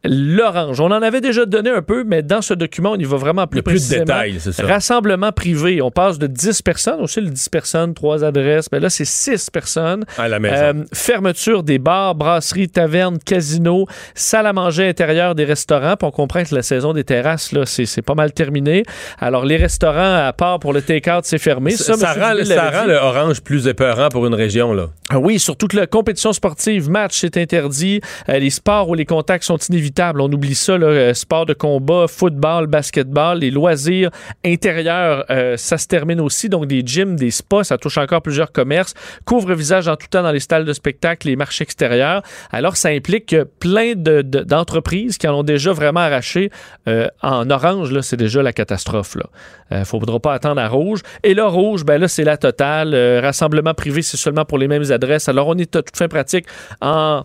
L'orange, 0.04 0.80
on 0.80 0.86
en 0.86 1.02
avait 1.02 1.20
déjà 1.20 1.44
donné 1.44 1.68
un 1.70 1.82
peu, 1.82 2.04
mais 2.04 2.22
dans 2.22 2.40
ce 2.40 2.54
document, 2.54 2.92
on 2.92 2.96
y 2.96 3.04
va 3.04 3.18
vraiment 3.18 3.46
plus 3.46 3.62
plus 3.62 3.88
de 3.90 3.98
détails, 3.98 4.36
c'est 4.40 4.52
ça. 4.52 4.66
Rassemblement 4.66 5.30
privé, 5.30 5.82
on 5.82 5.90
passe 5.90 6.18
de 6.18 6.26
10 6.26 6.62
personnes, 6.62 7.00
aussi 7.00 7.20
le 7.20 7.28
10 7.28 7.48
personnes, 7.50 7.94
3 7.94 8.24
adresses, 8.24 8.68
mais 8.72 8.80
là, 8.80 8.88
c'est 8.88 9.04
6 9.04 9.50
personnes. 9.50 10.04
À 10.16 10.28
la 10.28 10.38
maison. 10.38 10.54
Euh, 10.56 10.72
fermeture 10.94 11.62
des 11.62 11.78
bars, 11.78 12.14
brasseries, 12.14 12.68
tavernes, 12.68 13.18
casinos, 13.18 13.86
salles 14.14 14.46
à 14.46 14.52
manger 14.54 14.88
intérieures 14.88 15.34
des 15.34 15.44
restaurants. 15.44 15.96
Puis 15.96 16.06
on 16.06 16.10
comprend 16.10 16.44
que 16.44 16.54
la 16.54 16.62
saison 16.62 16.92
des 16.94 17.04
terrasses, 17.04 17.52
là, 17.52 17.66
c'est 17.66 17.84
c'est 17.84 18.02
pas 18.02 18.14
mal 18.14 18.32
terminé. 18.32 18.84
Alors, 19.18 19.44
les 19.44 19.56
restaurants, 19.56 20.26
à 20.26 20.32
part 20.32 20.60
pour 20.60 20.72
le 20.72 20.80
take-out, 20.80 21.24
c'est 21.24 21.38
fermé. 21.38 21.72
ça, 21.72 21.92
rend, 21.92 22.44
ça 22.44 22.86
le 22.86 22.94
orange 22.94 23.42
plus 23.42 23.66
épeurant 23.66 24.08
pour 24.08 24.26
une 24.26 24.34
région, 24.34 24.72
là. 24.72 24.88
Ah 25.10 25.18
oui, 25.18 25.38
sur 25.38 25.56
toute 25.56 25.72
la 25.72 25.86
compétition 25.86 26.32
sportive, 26.32 26.88
match, 26.88 27.18
c'est 27.18 27.36
interdit. 27.36 28.00
Euh, 28.28 28.38
les 28.38 28.50
sports 28.50 28.88
où 28.88 28.94
les 28.94 29.04
contacts 29.04 29.44
sont 29.44 29.56
inévitables, 29.56 29.89
on 29.98 30.32
oublie 30.32 30.54
ça, 30.54 30.76
là, 30.78 30.86
euh, 30.86 31.14
sport 31.14 31.46
de 31.46 31.54
combat, 31.54 32.06
football, 32.08 32.66
basketball, 32.66 33.38
les 33.38 33.50
loisirs 33.50 34.10
intérieurs, 34.44 35.24
euh, 35.30 35.56
ça 35.56 35.78
se 35.78 35.86
termine 35.86 36.20
aussi. 36.20 36.48
Donc, 36.48 36.66
des 36.66 36.82
gyms, 36.84 37.16
des 37.16 37.30
spas, 37.30 37.64
ça 37.64 37.78
touche 37.78 37.98
encore 37.98 38.22
plusieurs 38.22 38.52
commerces. 38.52 38.94
Couvre-visage 39.24 39.88
en 39.88 39.96
tout 39.96 40.06
temps 40.08 40.22
dans 40.22 40.32
les 40.32 40.40
salles 40.40 40.64
de 40.64 40.72
spectacle, 40.72 41.26
les 41.28 41.36
marchés 41.36 41.64
extérieurs. 41.64 42.22
Alors, 42.50 42.76
ça 42.76 42.88
implique 42.90 43.26
que 43.26 43.44
plein 43.44 43.92
de- 43.94 44.22
de- 44.22 44.40
d'entreprises 44.40 45.18
qui 45.18 45.28
en 45.28 45.38
ont 45.38 45.42
déjà 45.42 45.72
vraiment 45.72 46.00
arraché 46.00 46.50
euh, 46.88 47.06
en 47.22 47.48
orange, 47.50 47.92
là, 47.92 48.02
c'est 48.02 48.16
déjà 48.16 48.42
la 48.42 48.52
catastrophe. 48.52 49.14
Là. 49.16 49.24
Euh, 49.72 49.84
faudra 49.84 50.18
pas 50.18 50.32
attendre 50.34 50.60
à 50.60 50.68
rouge. 50.68 51.00
Et 51.22 51.34
là, 51.34 51.46
rouge, 51.46 51.84
ben 51.84 51.98
là, 52.00 52.08
c'est 52.08 52.24
la 52.24 52.36
totale. 52.36 52.94
Rassemblement 53.22 53.74
privé, 53.74 54.02
c'est 54.02 54.16
seulement 54.16 54.44
pour 54.44 54.58
les 54.58 54.68
mêmes 54.68 54.90
adresses. 54.90 55.28
Alors, 55.28 55.48
on 55.48 55.54
est 55.56 55.76
à 55.76 55.82
toute 55.82 55.96
fin 55.96 56.08
pratique 56.08 56.46
en 56.80 57.24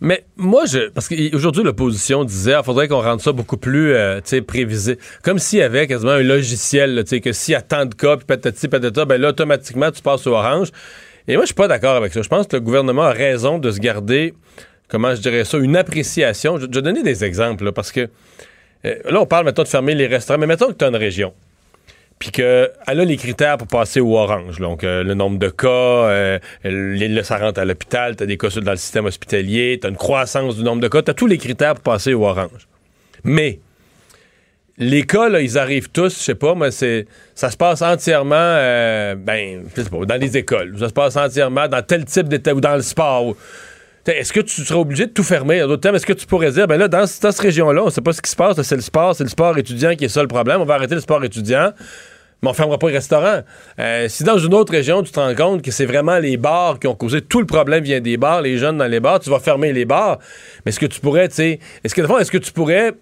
Mais 0.00 0.24
moi, 0.36 0.64
je. 0.66 0.88
Parce 0.90 1.08
qu'aujourd'hui, 1.08 1.62
l'opposition 1.62 2.24
disait 2.24 2.54
il 2.58 2.64
faudrait 2.64 2.88
qu'on 2.88 3.02
rende 3.02 3.20
ça 3.20 3.32
beaucoup 3.32 3.56
plus 3.56 3.94
euh, 3.94 4.20
prévisible. 4.46 4.98
Comme 5.22 5.38
s'il 5.38 5.58
y 5.58 5.62
avait 5.62 5.86
quasiment 5.86 6.12
un 6.12 6.22
logiciel, 6.22 7.04
que 7.04 7.32
s'il 7.32 7.52
y 7.52 7.54
a 7.54 7.62
tant 7.62 7.86
de 7.86 7.94
cas, 7.94 8.16
puis 8.16 8.26
patati 8.26 8.68
patata, 8.68 9.04
ben 9.04 9.20
là, 9.20 9.28
automatiquement, 9.28 9.90
tu 9.90 10.02
passes 10.02 10.26
au 10.26 10.32
orange. 10.32 10.68
Et 11.28 11.34
moi, 11.34 11.44
je 11.44 11.48
suis 11.48 11.54
pas 11.54 11.68
d'accord 11.68 11.96
avec 11.96 12.12
ça. 12.12 12.22
Je 12.22 12.28
pense 12.28 12.46
que 12.46 12.56
le 12.56 12.62
gouvernement 12.62 13.02
a 13.02 13.12
raison 13.12 13.58
de 13.58 13.70
se 13.70 13.78
garder, 13.78 14.34
comment 14.88 15.14
je 15.14 15.20
dirais 15.20 15.44
ça, 15.44 15.58
une 15.58 15.76
appréciation. 15.76 16.58
Je, 16.58 16.66
vais 16.66 16.82
donner 16.82 17.02
des 17.02 17.24
exemples, 17.24 17.72
parce 17.72 17.92
que 17.92 18.08
euh, 18.86 18.94
là, 19.04 19.20
on 19.20 19.26
parle, 19.26 19.44
mettons, 19.44 19.62
de 19.62 19.68
fermer 19.68 19.94
les 19.94 20.06
restaurants, 20.06 20.40
mais 20.40 20.46
mettons 20.46 20.68
que 20.68 20.72
tu 20.78 20.84
as 20.84 20.88
une 20.88 20.96
région 20.96 21.34
puis 22.20 22.30
qu'elle 22.32 22.70
a 22.86 22.94
les 23.04 23.16
critères 23.16 23.56
pour 23.56 23.66
passer 23.66 23.98
au 23.98 24.14
orange. 24.16 24.58
Donc, 24.58 24.84
euh, 24.84 25.02
le 25.02 25.14
nombre 25.14 25.38
de 25.38 25.48
cas, 25.48 25.68
euh, 25.68 26.38
ça 27.22 27.38
rentre 27.38 27.58
à 27.58 27.64
l'hôpital, 27.64 28.14
tu 28.14 28.22
as 28.22 28.26
des 28.26 28.36
cas 28.36 28.48
dans 28.60 28.72
le 28.72 28.76
système 28.76 29.06
hospitalier, 29.06 29.78
tu 29.80 29.86
as 29.86 29.90
une 29.90 29.96
croissance 29.96 30.56
du 30.56 30.62
nombre 30.62 30.82
de 30.82 30.88
cas, 30.88 31.00
tu 31.00 31.10
as 31.10 31.14
tous 31.14 31.26
les 31.26 31.38
critères 31.38 31.74
pour 31.74 31.82
passer 31.82 32.12
au 32.12 32.26
orange. 32.26 32.68
Mais, 33.24 33.58
les 34.76 35.04
cas, 35.04 35.30
là, 35.30 35.40
ils 35.40 35.56
arrivent 35.56 35.88
tous, 35.88 36.18
je 36.18 36.22
sais 36.22 36.34
pas, 36.34 36.54
mais 36.54 36.70
c'est, 36.70 37.06
ça 37.34 37.50
se 37.50 37.56
passe 37.56 37.80
entièrement, 37.80 38.34
euh, 38.36 39.14
ben, 39.14 39.62
sais 39.74 39.84
pas, 39.84 40.04
dans 40.04 40.20
les 40.20 40.36
écoles. 40.36 40.76
Ça 40.78 40.88
se 40.88 40.92
passe 40.92 41.16
entièrement 41.16 41.68
dans 41.68 41.82
tel 41.82 42.04
type 42.04 42.28
d'état 42.28 42.54
ou 42.54 42.60
dans 42.60 42.76
le 42.76 42.82
sport. 42.82 43.34
Est-ce 44.06 44.32
que 44.32 44.40
tu 44.40 44.62
seras 44.62 44.80
obligé 44.80 45.06
de 45.06 45.12
tout 45.12 45.22
fermer? 45.22 45.60
d'autres 45.60 45.76
termes, 45.76 45.96
est-ce 45.96 46.06
que 46.06 46.12
tu 46.12 46.26
pourrais 46.26 46.50
dire, 46.50 46.66
ben 46.66 46.76
là, 46.76 46.88
dans, 46.88 47.06
cette 47.06 47.38
région-là, 47.38 47.82
on 47.82 47.86
ne 47.86 47.90
sait 47.90 48.00
pas 48.00 48.12
ce 48.12 48.20
qui 48.20 48.30
se 48.30 48.36
passe, 48.36 48.60
c'est 48.60 48.74
le 48.74 48.82
sport, 48.82 49.14
c'est 49.14 49.24
le 49.24 49.30
sport 49.30 49.56
étudiant 49.58 49.94
qui 49.94 50.06
est 50.06 50.08
ça 50.08 50.22
le 50.22 50.28
problème, 50.28 50.60
on 50.60 50.64
va 50.64 50.74
arrêter 50.74 50.94
le 50.94 51.00
sport 51.00 51.22
étudiant, 51.24 51.72
mais 52.42 52.48
on 52.48 52.54
fermera 52.54 52.78
pas 52.78 52.88
le 52.88 52.94
restaurant. 52.94 53.40
Euh, 53.78 54.08
si 54.08 54.24
dans 54.24 54.38
une 54.38 54.54
autre 54.54 54.72
région, 54.72 55.02
tu 55.02 55.12
te 55.12 55.20
rends 55.20 55.34
compte 55.34 55.62
que 55.62 55.70
c'est 55.70 55.86
vraiment 55.86 56.18
les 56.18 56.36
bars 56.36 56.78
qui 56.78 56.86
ont 56.86 56.94
causé 56.94 57.20
tout 57.20 57.40
le 57.40 57.46
problème 57.46 57.84
vient 57.84 58.00
des 58.00 58.16
bars, 58.16 58.42
les 58.42 58.58
jeunes 58.58 58.78
dans 58.78 58.86
les 58.86 59.00
bars, 59.00 59.20
tu 59.20 59.30
vas 59.30 59.40
fermer 59.40 59.72
les 59.72 59.84
bars. 59.84 60.18
Mais 60.64 60.70
est-ce 60.70 60.80
que 60.80 60.86
tu 60.86 61.00
pourrais, 61.00 61.28
tu 61.28 61.34
sais, 61.34 61.58
est-ce 61.84 61.94
que, 61.94 62.20
est-ce 62.20 62.30
que 62.30 62.38
tu 62.38 62.52
pourrais 62.52 62.94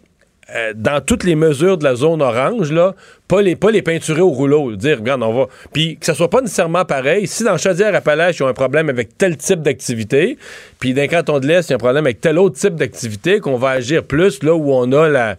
euh, 0.57 0.73
dans 0.75 1.05
toutes 1.05 1.25
les 1.25 1.35
mesures 1.35 1.77
de 1.77 1.85
la 1.85 1.95
zone 1.95 2.23
orange, 2.23 2.73
là, 2.73 2.95
pas 3.27 3.43
les, 3.43 3.55
pas 3.55 3.71
les 3.71 3.83
peinturer 3.83 4.23
au 4.23 4.31
rouleau. 4.31 4.77
Dire, 4.77 4.97
regarde, 4.99 5.23
on 5.23 5.35
va. 5.35 5.47
Puis 5.75 5.99
que 5.99 6.07
ça 6.07 6.15
soit 6.15 6.31
pas 6.31 6.41
nécessairement 6.41 6.87
pareil. 6.87 7.27
Si 7.27 7.45
dans 7.45 7.59
Chaudière-Appalaches, 7.59 8.39
ils 8.39 8.45
ont 8.45 8.49
un 8.49 8.55
problème 8.55 8.89
avec 8.89 9.19
tel 9.19 9.37
type 9.37 9.61
d'activité, 9.61 10.39
puis 10.81 10.95
d'un 10.95 11.07
canton 11.07 11.39
de 11.39 11.47
l'Est, 11.47 11.69
il 11.69 11.71
y 11.71 11.73
a 11.73 11.77
un 11.77 11.79
problème 11.79 12.07
avec 12.07 12.23
tel 12.23 12.39
autre 12.39 12.57
type 12.57 12.77
d'activité, 12.77 13.41
qu'on 13.41 13.59
va 13.59 13.71
agir 13.71 14.05
plus 14.05 14.43
là 14.43 14.55
où 14.55 14.73
on 14.73 14.91
a 14.93 15.09
la. 15.11 15.37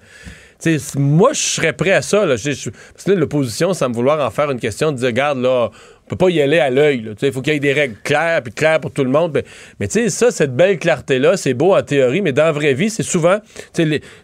Sais, 0.60 0.78
moi, 1.00 1.34
je 1.34 1.40
serais 1.40 1.74
prêt 1.74 1.92
à 1.92 2.02
ça. 2.02 2.26
Là. 2.26 2.36
parce 2.36 3.06
que 3.06 3.12
l'opposition, 3.12 3.74
me 3.90 3.94
vouloir 3.94 4.26
en 4.26 4.32
faire 4.32 4.52
une 4.52 4.60
question 4.60 4.92
de 4.92 4.98
dire, 4.98 5.08
regarde, 5.08 5.40
là, 5.40 5.70
peut 6.10 6.16
pas 6.16 6.30
y 6.30 6.42
aller 6.42 6.60
à 6.60 6.70
l'œil. 6.70 7.14
Il 7.22 7.32
faut 7.32 7.42
qu'il 7.42 7.54
y 7.54 7.56
ait 7.56 7.60
des 7.60 7.74
règles 7.74 7.96
claires, 8.04 8.42
puis 8.42 8.54
claires 8.54 8.80
pour 8.80 8.92
tout 8.92 9.04
le 9.04 9.10
monde. 9.10 9.42
Mais, 9.80 9.88
tu 9.88 9.94
sais, 9.94 10.10
ça, 10.10 10.32
cette 10.32 10.56
belle 10.56 10.78
clarté-là, 10.78 11.38
c'est 11.38 11.54
beau 11.54 11.76
en 11.76 11.82
théorie, 11.82 12.22
mais 12.22 12.32
dans 12.32 12.46
la 12.46 12.52
vraie 12.52 12.74
vie, 12.74 12.90
c'est 12.90 13.04
souvent... 13.04 13.38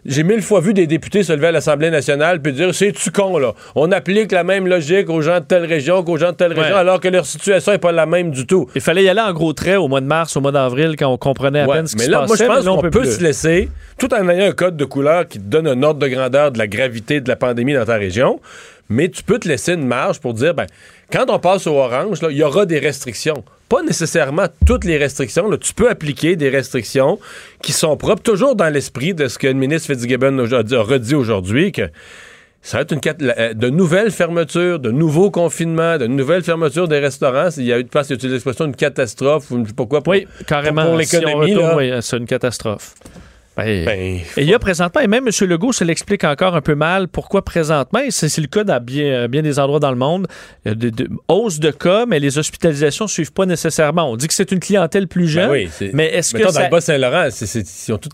J'ai 0.04 0.22
mille 0.22 0.42
fois 0.42 0.60
vu 0.60 0.74
des 0.74 0.86
députés 0.86 1.22
se 1.22 1.32
lever 1.32 1.48
à 1.48 1.52
l'Assemblée 1.52 1.90
nationale 1.90 2.40
puis 2.40 2.52
dire, 2.52 2.74
c'est-tu 2.74 3.10
con, 3.10 3.38
là? 3.38 3.52
On 3.74 3.90
applique 3.92 4.32
la 4.32 4.44
même 4.44 4.66
logique 4.66 5.08
aux 5.08 5.22
gens 5.22 5.40
de 5.40 5.44
telle 5.44 5.64
région 5.64 6.02
qu'aux 6.02 6.16
gens 6.16 6.32
de 6.32 6.36
telle 6.36 6.52
région, 6.52 6.76
alors 6.76 7.00
que 7.00 7.08
leur 7.08 7.26
situation 7.26 7.72
n'est 7.72 7.78
pas 7.78 7.92
la 7.92 8.06
même 8.06 8.30
du 8.30 8.46
tout. 8.46 8.68
Il 8.74 8.80
fallait 8.80 9.04
y 9.04 9.08
aller 9.08 9.20
en 9.20 9.32
gros 9.32 9.52
traits 9.52 9.78
au 9.78 9.88
mois 9.88 10.00
de 10.00 10.06
mars, 10.06 10.36
au 10.36 10.40
mois 10.40 10.52
d'avril, 10.52 10.96
quand 10.98 11.08
on 11.08 11.16
comprenait 11.16 11.60
à 11.60 11.66
peine 11.66 11.86
ce 11.86 11.96
qui 11.96 12.04
se 12.04 12.10
là, 12.10 12.26
Moi, 12.26 12.36
je 12.36 12.44
pense 12.44 12.64
qu'on 12.64 12.80
peut, 12.82 13.04
se 13.04 13.22
laisser, 13.22 13.68
tout 13.98 14.12
en 14.12 14.28
ayant 14.28 14.48
un 14.48 14.52
code 14.52 14.76
de 14.76 14.84
couleur 14.84 15.26
qui 15.26 15.38
te 15.38 15.44
donne 15.44 15.66
un 15.66 15.82
ordre 15.82 16.00
de 16.00 16.08
grandeur 16.08 16.52
de 16.52 16.58
la 16.58 16.66
gravité 16.66 17.20
de 17.20 17.28
la 17.28 17.36
pandémie 17.36 17.74
dans 17.74 17.84
ta 17.84 17.96
région, 17.96 18.40
mais 18.88 19.08
tu 19.08 19.22
peux 19.22 19.38
te 19.38 19.48
laisser 19.48 19.74
une 19.74 19.86
marge 19.86 20.20
pour 20.20 20.34
dire, 20.34 20.54
ben, 20.54 20.66
quand 21.12 21.26
on 21.28 21.38
passe 21.38 21.66
au 21.66 21.74
orange, 21.74 22.18
il 22.30 22.36
y 22.36 22.42
aura 22.42 22.66
des 22.66 22.78
restrictions. 22.78 23.44
Pas 23.68 23.82
nécessairement 23.82 24.46
toutes 24.64 24.84
les 24.84 24.96
restrictions. 24.96 25.50
tu 25.56 25.74
peux 25.74 25.90
appliquer 25.90 26.36
des 26.36 26.48
restrictions 26.48 27.18
qui 27.62 27.72
sont 27.72 27.96
propres, 27.96 28.22
toujours 28.22 28.54
dans 28.54 28.68
l'esprit 28.68 29.12
de 29.12 29.26
ce 29.26 29.38
que 29.38 29.48
le 29.48 29.54
ministre 29.54 29.92
Fitzgibbon 29.92 30.38
a 30.38 30.82
redit 30.82 31.14
aujourd'hui, 31.14 31.72
que 31.72 31.90
ça 32.62 32.78
va 32.78 32.82
être 32.82 32.92
une, 32.92 33.00
euh, 33.38 33.54
de 33.54 33.70
nouvelles 33.70 34.10
fermetures, 34.10 34.80
de 34.80 34.90
nouveaux 34.90 35.30
confinements, 35.30 35.98
de 35.98 36.06
nouvelles 36.06 36.42
fermetures 36.42 36.88
des 36.88 36.98
restaurants. 36.98 37.48
Il 37.56 37.64
y 37.64 37.72
a 37.72 37.78
eu 37.78 37.84
de 37.84 37.88
place, 37.88 38.10
il 38.10 38.16
l'expression 38.28 38.66
une 38.66 38.74
catastrophe, 38.74 39.52
ou 39.52 39.62
pourquoi 39.76 40.02
pour, 40.02 40.12
oui, 40.12 40.26
carrément, 40.46 40.86
pour, 40.86 40.96
l'économie. 40.96 41.56
oui, 41.76 41.92
c'est 42.00 42.16
une 42.16 42.26
catastrophe. 42.26 42.94
Ben, 43.56 43.84
ben, 43.84 43.98
et 43.98 44.22
il 44.36 44.44
y 44.44 44.54
a 44.54 44.58
présentement, 44.58 45.00
et 45.00 45.06
même 45.06 45.26
M. 45.26 45.48
Legault 45.48 45.72
se 45.72 45.82
l'explique 45.82 46.24
encore 46.24 46.54
un 46.54 46.60
peu 46.60 46.74
mal, 46.74 47.08
pourquoi 47.08 47.42
présentement, 47.42 48.00
et 48.00 48.10
c'est 48.10 48.36
le 48.38 48.48
cas 48.48 48.64
dans 48.64 48.82
bien, 48.82 49.28
bien 49.28 49.42
des 49.42 49.58
endroits 49.58 49.80
dans 49.80 49.90
le 49.90 49.96
monde, 49.96 50.26
il 50.64 50.68
y 50.68 50.72
a 50.72 50.74
de, 50.74 50.90
de 50.90 51.08
hausse 51.28 51.58
de 51.58 51.70
cas, 51.70 52.04
mais 52.06 52.20
les 52.20 52.36
hospitalisations 52.36 53.06
ne 53.06 53.10
suivent 53.10 53.32
pas 53.32 53.46
nécessairement. 53.46 54.10
On 54.10 54.16
dit 54.16 54.28
que 54.28 54.34
c'est 54.34 54.52
une 54.52 54.60
clientèle 54.60 55.08
plus 55.08 55.28
jeune, 55.28 55.50
oui, 55.50 55.70
mais 55.94 56.06
est-ce 56.06 56.34
que 56.34 56.46
ça... 56.50 56.52
dans 56.52 56.64
le 56.66 56.70
Bas-Saint-Laurent, 56.70 57.28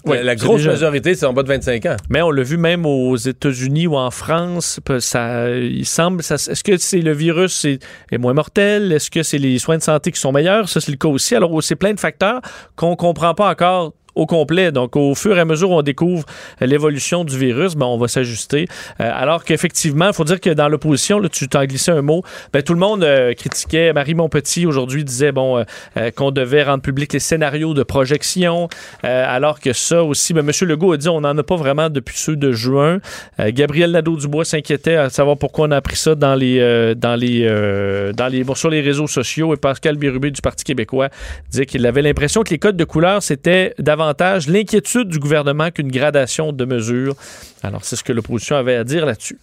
la 0.07 0.36
grosse 0.36 0.64
majorité, 0.64 1.14
c'est 1.14 1.26
en 1.26 1.32
bas 1.32 1.43
de 1.43 1.49
25 1.49 1.86
ans. 1.86 1.97
Mais 2.09 2.22
on 2.22 2.30
l'a 2.30 2.43
vu 2.43 2.57
même 2.57 2.86
aux 2.86 3.16
États-Unis 3.16 3.88
ou 3.88 3.97
en 3.97 4.11
France, 4.11 4.78
ça, 5.01 5.49
il 5.51 5.86
semble, 5.86 6.20
est-ce 6.20 6.62
que 6.62 6.76
c'est 6.76 7.01
le 7.01 7.12
virus 7.12 7.64
est, 7.64 7.84
est 8.11 8.18
moins 8.18 8.34
mortel? 8.34 8.93
Est-ce 8.93 9.11
que 9.11 9.22
c'est 9.22 9.38
les 9.38 9.59
soins 9.59 9.78
de 9.78 9.82
santé 9.82 10.12
qui 10.12 10.20
sont 10.20 10.32
meilleurs? 10.32 10.68
Ça, 10.68 10.80
c'est 10.80 10.93
le 10.93 10.99
cas 10.99 11.09
aussi. 11.09 11.34
Alors, 11.34 11.62
c'est 11.62 11.76
plein 11.76 11.93
de 11.95 12.01
facteurs 12.01 12.40
qu'on 12.76 12.97
comprend 12.97 13.34
pas 13.34 13.51
encore 13.51 13.93
au 14.15 14.27
complet. 14.27 14.73
Donc, 14.73 14.97
au 14.97 15.15
fur 15.15 15.37
et 15.37 15.41
à 15.41 15.45
mesure 15.45 15.71
où 15.71 15.75
on 15.75 15.83
découvre 15.83 16.25
l'évolution 16.61 17.25
du 17.25 17.39
virus, 17.39 17.75
ben, 17.75 17.87
on 17.87 17.99
va 17.99 18.09
s'ajuster. 18.09 18.67
Euh, 19.01 19.11
alors 19.13 19.45
qu'effectivement, 19.45 20.09
il 20.09 20.13
faut 20.13 20.25
dire 20.25 20.41
que 20.41 20.51
dans 20.51 20.69
l'opposition, 20.69 21.21
tu 21.31 21.49
t'en 21.49 21.65
glissé 21.65 21.91
un 21.91 22.03
mot, 22.03 22.23
ben, 22.53 22.63
tout 22.63 22.75
le 22.75 22.81
monde 22.81 23.05
euh, 23.05 23.35
critiquait. 23.35 23.93
Marie 23.93 24.15
Montpetit, 24.15 24.67
aujourd'hui, 24.67 25.05
disait 25.05 25.33
bon 25.33 25.59
euh, 25.97 26.11
qu'on 26.11 26.31
devait 26.31 26.63
rendre 26.63 26.83
public 26.83 27.13
les 27.13 27.19
scénarios 27.19 27.75
de 27.75 27.83
projection, 27.83 28.69
alors 29.03 29.61
que 29.61 29.73
ça 29.73 30.03
aussi, 30.03 30.33
ben, 30.33 30.47
M. 30.47 30.69
Legault 30.69 30.93
a 30.93 30.97
dit 30.97 31.09
on 31.09 31.21
n'en 31.21 31.37
a 31.37 31.43
pas 31.43 31.57
vraiment 31.57 31.91
depuis 31.91 32.17
ceux 32.19 32.37
de 32.37 32.53
juin. 32.53 32.99
Gabriel 33.39 33.93
Nadeau-Dubois 33.93 34.45
s'inquiétait 34.45 34.97
à 34.97 35.11
savoir 35.11 35.37
pourquoi 35.37 35.69
on 35.69 35.71
a 35.71 35.77
appris 35.77 35.97
ça 35.97 36.15
dans 36.15 36.35
les, 36.35 36.95
dans 36.95 37.15
les, 37.15 38.13
dans 38.15 38.29
les, 38.29 38.45
bon, 38.45 38.55
sur 38.55 38.71
les 38.71 38.81
réseaux 38.81 39.07
sociaux. 39.07 39.55
Et 39.55 39.57
Pascal 39.57 39.97
Bérubé 39.97 40.31
du 40.31 40.41
Parti 40.41 40.65
québécois 40.65 41.09
disait 41.51 41.67
qu'il 41.67 41.87
avait 41.87 42.03
l'impression 42.03 42.43
que 42.43 42.51
les 42.51 42.59
codes 42.59 42.77
de 42.77 42.85
couleur, 42.85 43.23
c'était 43.23 43.75
davantage 43.79 44.01
l'inquiétude 44.48 45.09
du 45.09 45.18
gouvernement 45.18 45.70
qu'une 45.70 45.90
gradation 45.90 46.53
de 46.53 46.64
mesures. 46.64 47.14
Alors, 47.62 47.84
c'est 47.84 47.96
ce 47.96 48.05
que 48.05 48.12
l'opposition 48.12 48.57
avait 48.57 48.76
à 48.76 48.84
dire 48.84 49.07
là-dessus. 49.07 49.38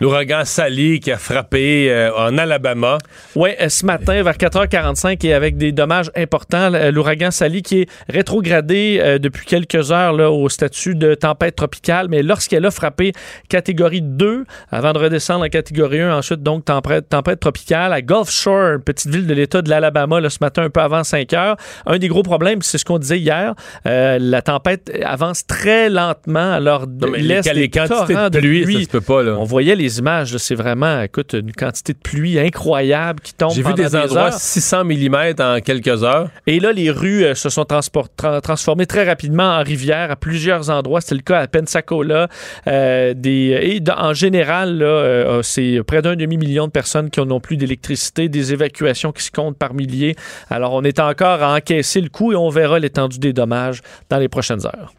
L'ouragan 0.00 0.44
Sally 0.44 1.00
qui 1.00 1.12
a 1.12 1.16
frappé 1.16 1.90
euh, 1.90 2.10
en 2.16 2.36
Alabama. 2.38 2.98
Oui, 3.36 3.50
euh, 3.60 3.68
ce 3.68 3.86
matin 3.86 4.22
vers 4.22 4.36
4h45 4.36 5.24
et 5.26 5.34
avec 5.34 5.56
des 5.56 5.72
dommages 5.72 6.10
importants. 6.16 6.70
L'ouragan 6.90 7.30
Sally 7.30 7.62
qui 7.62 7.82
est 7.82 7.88
rétrogradé 8.08 8.98
euh, 9.00 9.18
depuis 9.18 9.46
quelques 9.46 9.92
heures 9.92 10.12
là, 10.12 10.30
au 10.30 10.48
statut 10.48 10.94
de 10.94 11.14
tempête 11.14 11.56
tropicale, 11.56 12.08
mais 12.10 12.22
lorsqu'elle 12.22 12.66
a 12.66 12.70
frappé 12.70 13.12
catégorie 13.48 14.02
2 14.02 14.44
avant 14.70 14.92
de 14.92 14.98
redescendre 14.98 15.44
en 15.44 15.48
catégorie 15.48 16.00
1, 16.00 16.16
ensuite 16.16 16.42
donc 16.42 16.64
tempête, 16.64 17.08
tempête 17.08 17.40
tropicale 17.40 17.92
à 17.92 18.02
Gulf 18.02 18.30
Shore, 18.30 18.74
une 18.74 18.82
petite 18.82 19.10
ville 19.10 19.26
de 19.26 19.34
l'État 19.34 19.62
de 19.62 19.70
l'Alabama, 19.70 20.28
ce 20.28 20.38
matin 20.40 20.64
un 20.64 20.70
peu 20.70 20.80
avant 20.80 21.04
5 21.04 21.32
heures. 21.34 21.56
Un 21.86 21.98
des 21.98 22.08
gros 22.08 22.22
problèmes, 22.22 22.62
c'est 22.62 22.78
ce 22.78 22.84
qu'on 22.84 22.98
disait 22.98 23.18
hier, 23.18 23.54
la 23.84 24.42
tempête 24.42 24.90
avance 25.04 25.46
très 25.46 25.88
lentement 25.88 26.52
alors 26.52 26.86
laisse 27.16 27.46
les, 27.46 27.54
les 27.54 27.68
quantités 27.68 28.14
de 28.14 28.38
pluie, 28.40 28.74
Ça 28.74 28.80
se 28.80 28.88
peut 28.88 29.00
pas, 29.00 29.22
là. 29.22 29.41
On 29.42 29.44
voyait 29.44 29.74
les 29.74 29.98
images, 29.98 30.36
c'est 30.36 30.54
vraiment, 30.54 31.02
écoute, 31.02 31.32
une 31.32 31.50
quantité 31.50 31.94
de 31.94 31.98
pluie 31.98 32.38
incroyable 32.38 33.18
qui 33.18 33.34
tombe. 33.34 33.50
J'ai 33.52 33.64
vu 33.64 33.74
des, 33.74 33.96
endroits 33.96 34.30
600 34.30 34.84
mm 34.84 35.16
en 35.40 35.58
quelques 35.58 36.04
heures. 36.04 36.28
Et 36.46 36.60
là, 36.60 36.70
les 36.70 36.92
rues 36.92 37.24
euh, 37.24 37.34
se 37.34 37.48
sont 37.48 37.64
transformées 37.64 38.86
très 38.86 39.02
rapidement 39.02 39.56
en 39.58 39.64
rivières 39.64 40.12
à 40.12 40.14
plusieurs 40.14 40.70
endroits. 40.70 41.00
C'était 41.00 41.16
le 41.16 41.22
cas 41.22 41.40
à 41.40 41.48
Pensacola. 41.48 42.28
Euh, 42.68 43.14
des, 43.14 43.80
et 43.80 43.82
en 43.90 44.14
général, 44.14 44.78
là, 44.78 44.86
euh, 44.86 45.42
c'est 45.42 45.82
près 45.84 46.02
d'un 46.02 46.14
demi-million 46.14 46.68
de 46.68 46.72
personnes 46.72 47.10
qui 47.10 47.20
n'ont 47.20 47.40
plus 47.40 47.56
d'électricité, 47.56 48.28
des 48.28 48.52
évacuations 48.52 49.10
qui 49.10 49.24
se 49.24 49.32
comptent 49.32 49.58
par 49.58 49.74
milliers. 49.74 50.14
Alors, 50.50 50.72
on 50.72 50.84
est 50.84 51.00
encore 51.00 51.42
à 51.42 51.56
encaisser 51.56 52.00
le 52.00 52.10
coup 52.10 52.30
et 52.30 52.36
on 52.36 52.48
verra 52.48 52.78
l'étendue 52.78 53.18
des 53.18 53.32
dommages 53.32 53.80
dans 54.08 54.18
les 54.18 54.28
prochaines 54.28 54.64
heures 54.64 54.92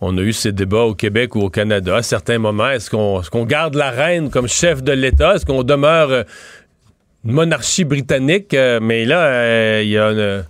on 0.00 0.16
a 0.16 0.20
eu 0.20 0.32
ces 0.32 0.52
débats 0.52 0.82
au 0.82 0.94
Québec 0.94 1.34
ou 1.34 1.40
au 1.40 1.50
Canada 1.50 1.96
à 1.96 2.02
certains 2.02 2.38
moments. 2.38 2.70
Est-ce 2.70 2.90
qu'on 2.90 3.44
garde 3.44 3.74
la 3.74 3.90
reine 3.90 4.30
comme 4.30 4.46
chef 4.46 4.82
de 4.82 4.92
l'État? 4.92 5.34
Est-ce 5.34 5.46
qu'on 5.46 5.64
demeure 5.64 6.10
euh, 6.10 6.22
une 7.24 7.32
monarchie 7.32 7.84
britannique? 7.84 8.54
Euh, 8.54 8.78
mais 8.80 9.04
là, 9.04 9.26
euh, 9.26 9.80
il 9.82 9.90
y 9.90 9.98
a 9.98 10.44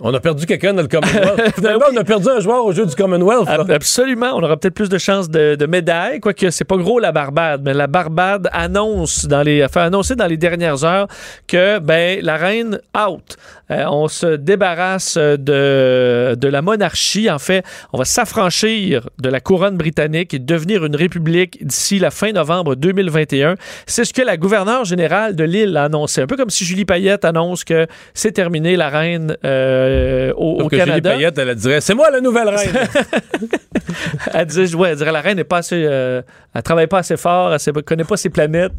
On 0.00 0.12
a 0.12 0.18
perdu 0.18 0.44
quelqu'un 0.44 0.74
dans 0.74 0.82
le 0.82 0.88
Commonwealth. 0.88 1.40
Finalement, 1.54 1.86
on 1.92 1.96
a 1.96 2.02
perdu 2.02 2.28
un 2.28 2.40
joueur 2.40 2.64
au 2.64 2.72
jeu 2.72 2.84
du 2.84 2.96
Commonwealth. 2.96 3.48
Absolument. 3.70 4.32
On 4.34 4.42
aura 4.42 4.56
peut-être 4.56 4.74
plus 4.74 4.88
de 4.88 4.98
chances 4.98 5.30
de, 5.30 5.54
de 5.54 5.66
médailles, 5.66 6.18
quoique 6.18 6.50
c'est 6.50 6.64
pas 6.64 6.76
gros 6.76 6.98
la 6.98 7.12
Barbade. 7.12 7.62
Mais 7.64 7.74
la 7.74 7.86
Barbade 7.86 8.48
annonce 8.52 9.26
dans 9.26 9.42
les, 9.42 9.62
a 9.62 9.68
fait 9.68 9.80
annoncer 9.80 10.16
dans 10.16 10.26
les 10.26 10.36
dernières 10.36 10.82
heures 10.82 11.06
que 11.46 11.78
ben 11.78 12.18
la 12.22 12.36
reine 12.36 12.80
out. 12.98 13.36
Euh, 13.70 13.84
on 13.88 14.08
se 14.08 14.36
débarrasse 14.36 15.16
de, 15.16 16.34
de 16.38 16.48
la 16.48 16.60
monarchie. 16.60 17.30
En 17.30 17.38
fait, 17.38 17.64
on 17.92 17.98
va 17.98 18.04
s'affranchir 18.04 19.08
de 19.20 19.28
la 19.28 19.40
couronne 19.40 19.76
britannique 19.76 20.34
et 20.34 20.38
devenir 20.38 20.84
une 20.84 20.96
république 20.96 21.64
d'ici 21.64 21.98
la 21.98 22.10
fin 22.10 22.32
novembre 22.32 22.74
2021. 22.74 23.54
C'est 23.86 24.04
ce 24.04 24.12
que 24.12 24.22
la 24.22 24.36
gouverneure 24.36 24.84
générale 24.84 25.36
de 25.36 25.44
l'île 25.44 25.76
a 25.76 25.84
annoncé. 25.84 26.20
Un 26.20 26.26
peu 26.26 26.36
comme 26.36 26.50
si 26.50 26.64
Julie 26.64 26.84
Payette 26.84 27.24
annonce 27.24 27.64
que 27.64 27.86
c'est 28.12 28.32
terminé, 28.32 28.76
la 28.76 28.88
reine 28.88 29.36
euh, 29.44 29.83
euh, 29.84 30.32
au, 30.36 30.58
Sauf 30.58 30.66
au 30.66 30.68
que 30.68 30.76
Julie 30.76 30.86
Canada. 30.86 31.10
Payette, 31.14 31.38
elle 31.38 31.54
dirait 31.54 31.80
C'est 31.80 31.94
moi 31.94 32.10
la 32.10 32.20
nouvelle 32.20 32.48
reine. 32.48 32.74
elle 34.34 34.46
disait, 34.46 34.74
ouais, 34.74 34.90
elle 34.90 34.96
dirait 34.96 35.12
la 35.12 35.20
reine 35.20 35.36
n'est 35.36 35.44
pas 35.44 35.58
assez, 35.58 35.84
euh, 35.86 36.22
elle 36.54 36.62
travaille 36.62 36.86
pas 36.86 36.98
assez 36.98 37.16
fort, 37.16 37.52
elle 37.54 37.74
ne 37.74 37.80
connaît 37.80 38.04
pas 38.04 38.16
ses 38.16 38.30
planètes. 38.30 38.72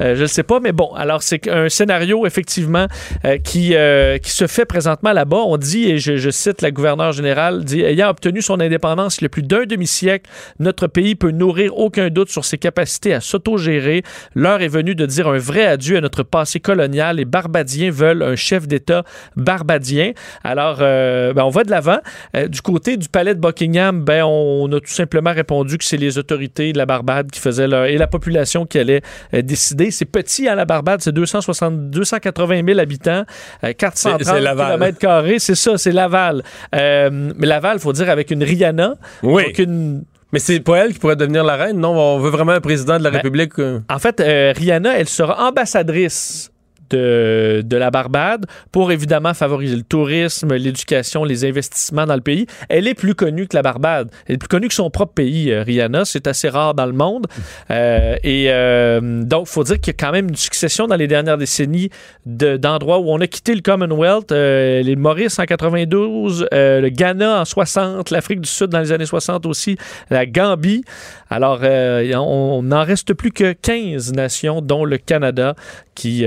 Euh, 0.00 0.14
je 0.14 0.22
ne 0.22 0.26
sais 0.26 0.42
pas, 0.42 0.60
mais 0.60 0.72
bon, 0.72 0.92
alors 0.94 1.22
c'est 1.22 1.48
un 1.48 1.68
scénario 1.68 2.26
effectivement 2.26 2.86
euh, 3.24 3.38
qui, 3.38 3.74
euh, 3.74 4.18
qui 4.18 4.30
se 4.30 4.46
fait 4.46 4.66
présentement 4.66 5.12
là-bas. 5.12 5.42
On 5.46 5.56
dit, 5.56 5.90
et 5.90 5.98
je, 5.98 6.16
je 6.16 6.30
cite 6.30 6.60
la 6.60 6.70
gouverneure 6.70 7.12
générale, 7.12 7.64
dit 7.64 7.80
ayant 7.80 8.08
obtenu 8.10 8.42
son 8.42 8.60
indépendance 8.60 9.18
il 9.18 9.22
y 9.22 9.26
a 9.26 9.28
plus 9.30 9.42
d'un 9.42 9.64
demi-siècle, 9.64 10.30
notre 10.58 10.86
pays 10.86 11.14
peut 11.14 11.30
nourrir 11.30 11.76
aucun 11.78 12.10
doute 12.10 12.30
sur 12.30 12.44
ses 12.44 12.58
capacités 12.58 13.14
à 13.14 13.20
s'autogérer. 13.20 14.02
L'heure 14.34 14.60
est 14.60 14.68
venue 14.68 14.94
de 14.94 15.06
dire 15.06 15.28
un 15.28 15.38
vrai 15.38 15.64
adieu 15.64 15.96
à 15.96 16.00
notre 16.00 16.22
passé 16.22 16.60
colonial. 16.60 17.16
Les 17.16 17.24
Barbadiens 17.24 17.90
veulent 17.90 18.22
un 18.22 18.36
chef 18.36 18.68
d'État 18.68 19.04
barbadien. 19.36 20.12
Alors, 20.44 20.51
euh, 20.80 21.32
ben, 21.32 21.44
on 21.44 21.50
va 21.50 21.64
de 21.64 21.70
l'avant. 21.70 21.98
Euh, 22.36 22.48
du 22.48 22.60
côté 22.62 22.96
du 22.96 23.08
palais 23.08 23.34
de 23.34 23.40
Buckingham, 23.40 24.02
ben, 24.04 24.24
on 24.24 24.70
a 24.72 24.80
tout 24.80 24.86
simplement 24.92 25.32
répondu 25.32 25.78
que 25.78 25.84
c'est 25.84 25.96
les 25.96 26.18
autorités 26.18 26.72
de 26.72 26.78
la 26.78 26.86
Barbade 26.86 27.30
qui 27.30 27.40
faisaient 27.40 27.68
leur, 27.68 27.84
et 27.86 27.96
la 27.98 28.06
population 28.06 28.66
qui 28.66 28.78
allait 28.78 29.02
euh, 29.34 29.42
décider. 29.42 29.90
C'est 29.90 30.04
petit 30.04 30.48
à 30.48 30.54
la 30.54 30.64
Barbade, 30.64 31.00
c'est 31.02 31.12
260, 31.12 31.90
280 31.90 32.62
000 32.66 32.78
habitants, 32.78 33.24
euh, 33.64 33.72
430 33.72 34.24
C'est- 34.24 34.30
c'est 34.30 34.40
Laval. 34.40 34.66
kilomètres 34.66 34.98
carrés. 34.98 35.38
C'est 35.38 35.54
ça, 35.54 35.76
c'est 35.78 35.92
Laval. 35.92 36.42
Mais 36.72 37.46
Laval, 37.46 37.78
faut 37.78 37.92
dire, 37.92 38.08
avec 38.10 38.30
une 38.30 38.42
Rihanna. 38.44 38.94
Oui. 39.22 39.44
Donc 39.46 39.58
une, 39.58 40.04
Mais 40.32 40.38
c'est 40.38 40.60
pas 40.60 40.78
elle 40.78 40.92
qui 40.94 40.98
pourrait 40.98 41.16
devenir 41.16 41.44
la 41.44 41.56
reine, 41.56 41.78
non? 41.78 41.90
On 41.90 42.18
veut 42.18 42.30
vraiment 42.30 42.52
un 42.52 42.60
président 42.60 42.96
de 42.98 43.04
la 43.04 43.10
Ben, 43.10 43.16
République. 43.18 43.52
En 43.90 43.98
fait, 43.98 44.18
euh, 44.20 44.52
Rihanna, 44.56 44.98
elle 44.98 45.08
sera 45.08 45.46
ambassadrice 45.48 46.51
de, 46.96 47.76
la 47.76 47.90
Barbade 47.90 48.46
pour 48.70 48.92
évidemment 48.92 49.34
favoriser 49.34 49.76
le 49.76 49.82
tourisme, 49.82 50.54
l'éducation, 50.54 51.24
les 51.24 51.44
investissements 51.44 52.06
dans 52.06 52.14
le 52.14 52.20
pays. 52.20 52.46
Elle 52.68 52.86
est 52.86 52.94
plus 52.94 53.14
connue 53.14 53.46
que 53.46 53.56
la 53.56 53.62
Barbade. 53.62 54.10
Elle 54.26 54.36
est 54.36 54.38
plus 54.38 54.48
connue 54.48 54.68
que 54.68 54.74
son 54.74 54.90
propre 54.90 55.14
pays, 55.14 55.50
euh, 55.50 55.62
Rihanna. 55.62 56.04
C'est 56.04 56.26
assez 56.26 56.48
rare 56.48 56.74
dans 56.74 56.86
le 56.86 56.92
monde. 56.92 57.26
Euh, 57.70 58.16
et 58.22 58.46
euh, 58.48 59.22
donc, 59.22 59.46
il 59.48 59.52
faut 59.52 59.64
dire 59.64 59.80
qu'il 59.80 59.94
y 59.94 59.96
a 59.96 60.06
quand 60.06 60.12
même 60.12 60.28
une 60.28 60.36
succession 60.36 60.86
dans 60.86 60.96
les 60.96 61.08
dernières 61.08 61.38
décennies 61.38 61.90
de- 62.26 62.56
d'endroits 62.56 62.98
où 62.98 63.10
on 63.10 63.20
a 63.20 63.26
quitté 63.26 63.54
le 63.54 63.60
Commonwealth. 63.60 64.30
Les 64.32 64.96
Maurice 64.96 65.38
en 65.38 65.44
92, 65.44 66.46
euh, 66.52 66.80
le 66.80 66.88
Ghana 66.88 67.40
en 67.40 67.44
60, 67.44 68.10
l'Afrique 68.10 68.40
du 68.40 68.48
Sud 68.48 68.68
dans 68.68 68.80
les 68.80 68.92
années 68.92 69.06
60 69.06 69.46
aussi, 69.46 69.76
la 70.10 70.26
Gambie. 70.26 70.84
Alors, 71.30 71.60
on 71.62 72.62
n'en 72.62 72.84
reste 72.84 73.14
plus 73.14 73.32
que 73.32 73.52
15 73.52 74.12
nations, 74.12 74.60
dont 74.60 74.84
le 74.84 74.98
Canada, 74.98 75.54
qui 75.94 76.26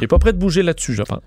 n'est 0.00 0.06
pas 0.06 0.18
prêt 0.18 0.32
de 0.32 0.38
bouger 0.38 0.62
là-dessus, 0.62 0.94
je 0.94 1.02
pense. 1.02 1.22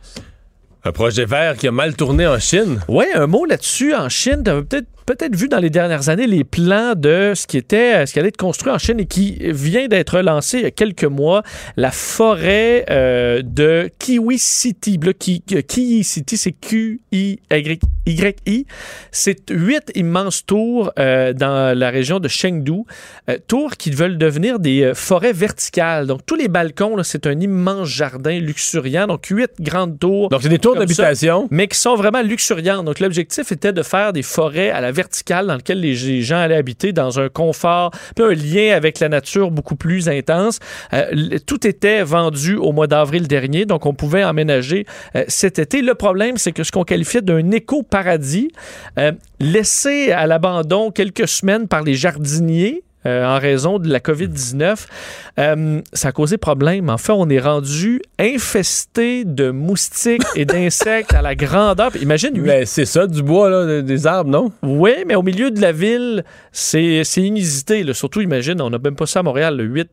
Un 0.86 0.92
projet 0.92 1.26
vert 1.26 1.56
qui 1.58 1.68
a 1.68 1.72
mal 1.72 1.96
tourné 1.96 2.28
en 2.28 2.40
Chine? 2.40 2.82
Oui, 2.90 3.06
un 3.16 3.28
mot 3.28 3.46
là-dessus. 3.46 3.96
En 3.96 4.10
Chine, 4.10 4.44
tu 4.44 4.52
peut-être 4.66 4.88
peut-être 5.06 5.36
vu 5.36 5.48
dans 5.48 5.60
les 5.60 5.70
dernières 5.70 6.10
années 6.10 6.28
les 6.28 6.44
plans 6.44 6.94
de 6.96 7.34
ce 7.36 7.48
qui 7.48 7.58
était, 7.58 8.06
ce 8.06 8.14
qui 8.14 8.20
allait 8.20 8.30
être 8.30 8.38
construit 8.38 8.72
en 8.72 8.78
Chine 8.78 9.00
et 9.00 9.06
qui 9.06 9.38
vient 9.42 9.88
d'être 9.88 10.20
lancé 10.20 10.58
il 10.60 10.64
y 10.64 10.68
a 10.68 10.72
quelques 10.72 11.04
mois, 11.04 11.44
la 11.78 11.92
forêt 11.92 12.86
euh, 12.90 13.42
de 13.44 13.90
Kiwi 14.00 14.38
City. 14.40 15.00
Là, 15.04 15.14
Ki- 15.14 15.44
Kiwi 15.68 16.04
City, 16.04 16.38
c'est 16.38 16.52
Q-I-Y-I. 16.54 18.66
C'est 19.12 19.50
huit 19.50 19.92
immenses 19.96 20.46
tours 20.46 20.92
euh, 21.00 21.34
dans 21.34 21.78
la 21.78 21.90
région 21.90 22.20
de 22.20 22.28
Chengdu, 22.28 22.82
euh, 23.30 23.38
tours 23.48 23.72
qui 23.78 23.92
veulent 23.92 24.18
devenir 24.18 24.60
des 24.60 24.84
euh, 24.84 24.94
forêts 24.94 25.34
verticales. 25.34 26.08
Donc 26.08 26.26
tous 26.26 26.36
les 26.36 26.48
balcons, 26.48 26.96
là, 26.96 27.04
c'est 27.04 27.28
un 27.28 27.40
immense 27.40 27.88
jardin 27.90 28.40
luxuriant. 28.40 29.08
Donc 29.08 29.26
huit 29.28 29.52
grandes 29.60 30.00
tours. 30.00 30.30
Donc 30.30 30.42
c'est 30.42 30.50
des 30.50 30.60
tours 30.60 30.76
d'habitation? 30.76 31.48
mais 31.52 31.68
qui 31.68 31.78
sont 31.78 31.96
vraiment 31.96 32.22
luxuriantes. 32.22 32.86
Donc, 32.86 33.00
l'objectif 33.00 33.52
était 33.52 33.74
de 33.74 33.84
faire 33.84 34.14
des 34.14 34.24
forêts 34.24 34.70
à 34.70 34.82
la 34.82 34.92
verticale 34.94 35.48
dans 35.48 35.56
lesquelles 35.56 35.82
les 35.82 36.22
gens 36.22 36.38
allaient 36.38 36.56
habiter 36.56 36.94
dans 36.94 37.20
un 37.20 37.30
confort, 37.30 37.92
puis 38.16 38.26
un 38.26 38.34
lien 38.34 38.76
avec 38.76 39.00
la 39.00 39.10
nature 39.10 39.52
beaucoup 39.52 39.76
plus 39.76 40.10
intense. 40.10 40.60
Euh, 40.94 41.38
tout 41.46 41.66
était 41.68 42.04
vendu 42.04 42.56
au 42.56 42.72
mois 42.72 42.88
d'avril 42.88 43.28
dernier, 43.28 43.66
donc 43.66 43.86
on 43.86 43.94
pouvait 43.94 44.24
emménager 44.24 44.86
euh, 45.16 45.24
cet 45.28 45.60
été. 45.60 45.82
Le 45.82 45.96
problème, 45.96 46.38
c'est 46.38 46.52
que 46.52 46.64
ce 46.64 46.72
qu'on 46.72 46.84
qualifiait 46.84 47.22
d'un 47.22 47.52
éco-paradis, 47.52 48.50
euh, 48.98 49.12
laissé 49.40 50.12
à 50.12 50.28
l'abandon 50.28 50.92
quelques 50.92 51.28
semaines 51.28 51.68
par 51.68 51.84
les 51.84 51.96
jardiniers, 51.96 52.84
euh, 53.06 53.26
en 53.26 53.40
raison 53.40 53.80
de 53.80 53.90
la 53.90 54.00
COVID-19. 54.00 54.86
Euh, 55.40 55.82
ça 55.94 56.10
a 56.10 56.12
causé 56.12 56.38
problème. 56.38 56.90
En 56.90 56.98
fait, 56.98 57.12
on 57.14 57.30
est 57.30 57.40
rendu 57.40 58.02
infesté 58.20 59.26
de 59.26 59.52
moustiques 59.52 60.24
et 60.36 60.46
d'insectes 60.46 61.14
à 61.14 61.22
la 61.22 61.36
grandeur. 61.36 61.96
Imagine, 62.02 62.32
Mais 62.42 62.66
c'est 62.66 62.86
ça, 62.86 63.08
du 63.08 63.24
bois, 63.24 63.50
là, 63.50 63.82
des 63.82 64.08
arbres, 64.08 64.30
non? 64.30 64.52
oui, 64.64 64.92
mais 65.08 65.16
au 65.16 65.24
milieu 65.24 65.52
de 65.52 65.62
la 65.62 65.72
ville, 65.72 66.24
c'est 66.52 67.04
c'est 67.04 67.22
inusité. 67.22 67.84
là. 67.84 67.94
Surtout, 67.94 68.22
imagine, 68.22 68.62
on 68.62 68.70
n'a 68.70 68.78
même 68.78 68.96
pas 68.96 69.06
ça 69.06 69.20
à 69.20 69.24
Montréal, 69.24 69.58
le 69.58 69.64
8 69.66 69.90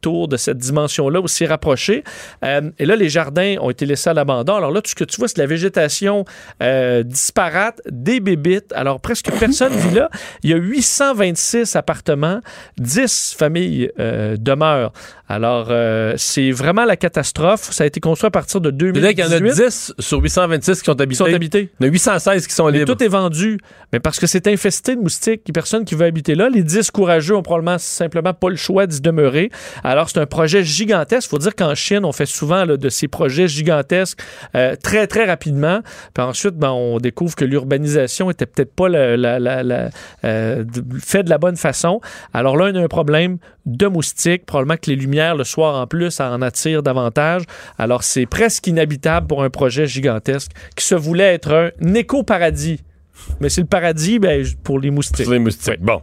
tours 0.00 0.28
de 0.28 0.36
cette 0.36 0.58
dimension-là 0.58 1.20
aussi 1.20 1.46
rapprochée. 1.46 2.04
Euh, 2.44 2.70
et 2.78 2.86
là, 2.86 2.96
les 2.96 3.08
jardins 3.08 3.56
ont 3.60 3.70
été 3.70 3.86
laissés 3.86 4.10
à 4.10 4.14
l'abandon. 4.14 4.54
Alors 4.54 4.70
là, 4.70 4.80
tout 4.80 4.90
ce 4.90 4.94
que 4.94 5.04
tu 5.04 5.16
vois, 5.18 5.28
c'est 5.28 5.38
la 5.38 5.46
végétation 5.46 6.24
euh, 6.62 7.02
disparate, 7.02 7.80
des 7.90 8.20
bébites. 8.20 8.72
Alors, 8.74 9.00
presque 9.00 9.30
personne 9.38 9.72
vit 9.72 9.94
là. 9.94 10.10
Il 10.42 10.50
y 10.50 10.54
a 10.54 10.56
826 10.56 11.76
appartements, 11.76 12.40
10 12.78 13.34
familles 13.36 13.90
euh, 13.98 14.36
demeurent. 14.38 14.92
Alors, 15.32 15.68
euh, 15.70 16.14
c'est 16.16 16.50
vraiment 16.50 16.84
la 16.84 16.96
catastrophe. 16.96 17.68
Ça 17.70 17.84
a 17.84 17.86
été 17.86 18.00
construit 18.00 18.26
à 18.26 18.30
partir 18.32 18.60
de 18.60 18.70
C'est-à-dire 18.70 19.10
qu'il 19.10 19.18
y 19.20 19.22
en 19.22 19.26
a 19.30 19.38
2018. 19.38 19.64
10 19.64 19.94
sur 20.00 20.18
826 20.20 20.80
qui 20.80 20.84
sont 20.86 21.00
habités. 21.00 21.14
sont 21.14 21.24
habités. 21.32 21.70
Il 21.78 21.84
y 21.84 21.86
en 21.86 21.88
a 21.88 21.92
816 21.92 22.46
qui 22.48 22.52
sont 22.54 22.66
Mais 22.68 22.78
libres. 22.78 22.92
tout 22.96 23.04
est 23.04 23.08
vendu. 23.08 23.58
Mais 23.92 24.00
parce 24.00 24.18
que 24.18 24.26
c'est 24.26 24.48
infesté 24.48 24.96
de 24.96 25.00
moustiques, 25.00 25.42
il 25.46 25.50
n'y 25.50 25.52
a 25.52 25.54
personne 25.54 25.84
qui 25.84 25.94
veut 25.94 26.04
habiter 26.06 26.34
là. 26.34 26.48
Les 26.48 26.64
10 26.64 26.90
courageux 26.90 27.36
ont 27.36 27.42
probablement 27.42 27.78
simplement 27.78 28.34
pas 28.34 28.50
le 28.50 28.56
choix 28.56 28.88
d'y 28.88 29.00
demeurer. 29.00 29.50
Alors, 29.84 30.10
c'est 30.10 30.18
un 30.18 30.26
projet 30.26 30.64
gigantesque. 30.64 31.28
Il 31.28 31.30
faut 31.30 31.38
dire 31.38 31.54
qu'en 31.54 31.76
Chine, 31.76 32.04
on 32.04 32.10
fait 32.12 32.26
souvent 32.26 32.64
là, 32.64 32.76
de 32.76 32.88
ces 32.88 33.06
projets 33.06 33.46
gigantesques 33.46 34.18
euh, 34.56 34.74
très, 34.82 35.06
très 35.06 35.26
rapidement. 35.26 35.80
Puis 36.12 36.24
ensuite, 36.24 36.56
ben, 36.56 36.70
on 36.70 36.98
découvre 36.98 37.36
que 37.36 37.44
l'urbanisation 37.44 38.30
était 38.30 38.46
peut-être 38.46 38.74
pas 38.74 38.88
la, 38.88 39.16
la- 39.16 39.38
la- 39.38 39.62
la- 39.62 39.90
euh, 40.24 40.64
fait 41.00 41.22
de 41.22 41.30
la 41.30 41.38
bonne 41.38 41.56
façon. 41.56 42.00
Alors 42.34 42.56
là, 42.56 42.70
on 42.72 42.76
a 42.76 42.82
un 42.82 42.88
problème 42.88 43.38
de 43.66 43.86
moustiques. 43.86 44.44
Probablement 44.46 44.76
que 44.76 44.90
les 44.90 44.96
lumières, 44.96 45.19
le 45.36 45.44
soir 45.44 45.80
en 45.80 45.86
plus, 45.86 46.10
ça 46.10 46.30
en 46.30 46.42
attire 46.42 46.82
davantage. 46.82 47.42
Alors, 47.78 48.02
c'est 48.02 48.26
presque 48.26 48.66
inhabitable 48.66 49.26
pour 49.26 49.42
un 49.42 49.50
projet 49.50 49.86
gigantesque 49.86 50.50
qui 50.76 50.84
se 50.84 50.94
voulait 50.94 51.34
être 51.34 51.72
un 51.80 51.94
éco-paradis. 51.94 52.80
Mais 53.38 53.50
c'est 53.50 53.60
le 53.60 53.66
paradis 53.66 54.18
ben, 54.18 54.42
pour 54.64 54.78
les 54.80 54.90
moustiques. 54.90 55.24
Sur 55.24 55.32
les 55.32 55.38
moustiques. 55.38 55.80
Bon. 55.82 56.00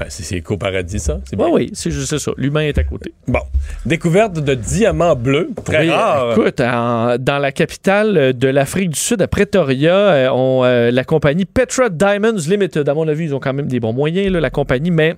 Ben, 0.00 0.06
c'est 0.08 0.36
éco-paradis, 0.36 0.98
ça. 0.98 1.20
C'est 1.24 1.40
Oui, 1.40 1.70
c'est 1.74 1.92
juste 1.92 2.18
ça. 2.18 2.32
L'humain 2.36 2.62
est 2.62 2.76
à 2.76 2.82
côté. 2.82 3.14
Bon. 3.28 3.38
Découverte 3.86 4.34
de 4.40 4.54
diamants 4.54 5.14
bleus. 5.14 5.50
Très 5.64 5.82
Oui, 5.82 5.90
rare. 5.90 6.32
Écoute, 6.32 6.60
en- 6.60 7.18
dans 7.18 7.38
la 7.38 7.52
capitale 7.52 8.36
de 8.36 8.48
l'Afrique 8.48 8.90
du 8.90 8.98
Sud, 8.98 9.22
à 9.22 9.28
Pretoria, 9.28 9.94
euh, 9.94 10.28
on, 10.32 10.64
euh, 10.64 10.90
la 10.90 11.04
compagnie 11.04 11.44
Petra 11.44 11.88
Diamonds 11.88 12.34
Limited, 12.48 12.88
à 12.88 12.94
mon 12.94 13.06
avis, 13.06 13.26
ils 13.26 13.34
ont 13.34 13.40
quand 13.40 13.54
même 13.54 13.68
des 13.68 13.78
bons 13.78 13.92
moyens, 13.92 14.32
là, 14.32 14.40
la 14.40 14.50
compagnie, 14.50 14.90
mais 14.90 15.14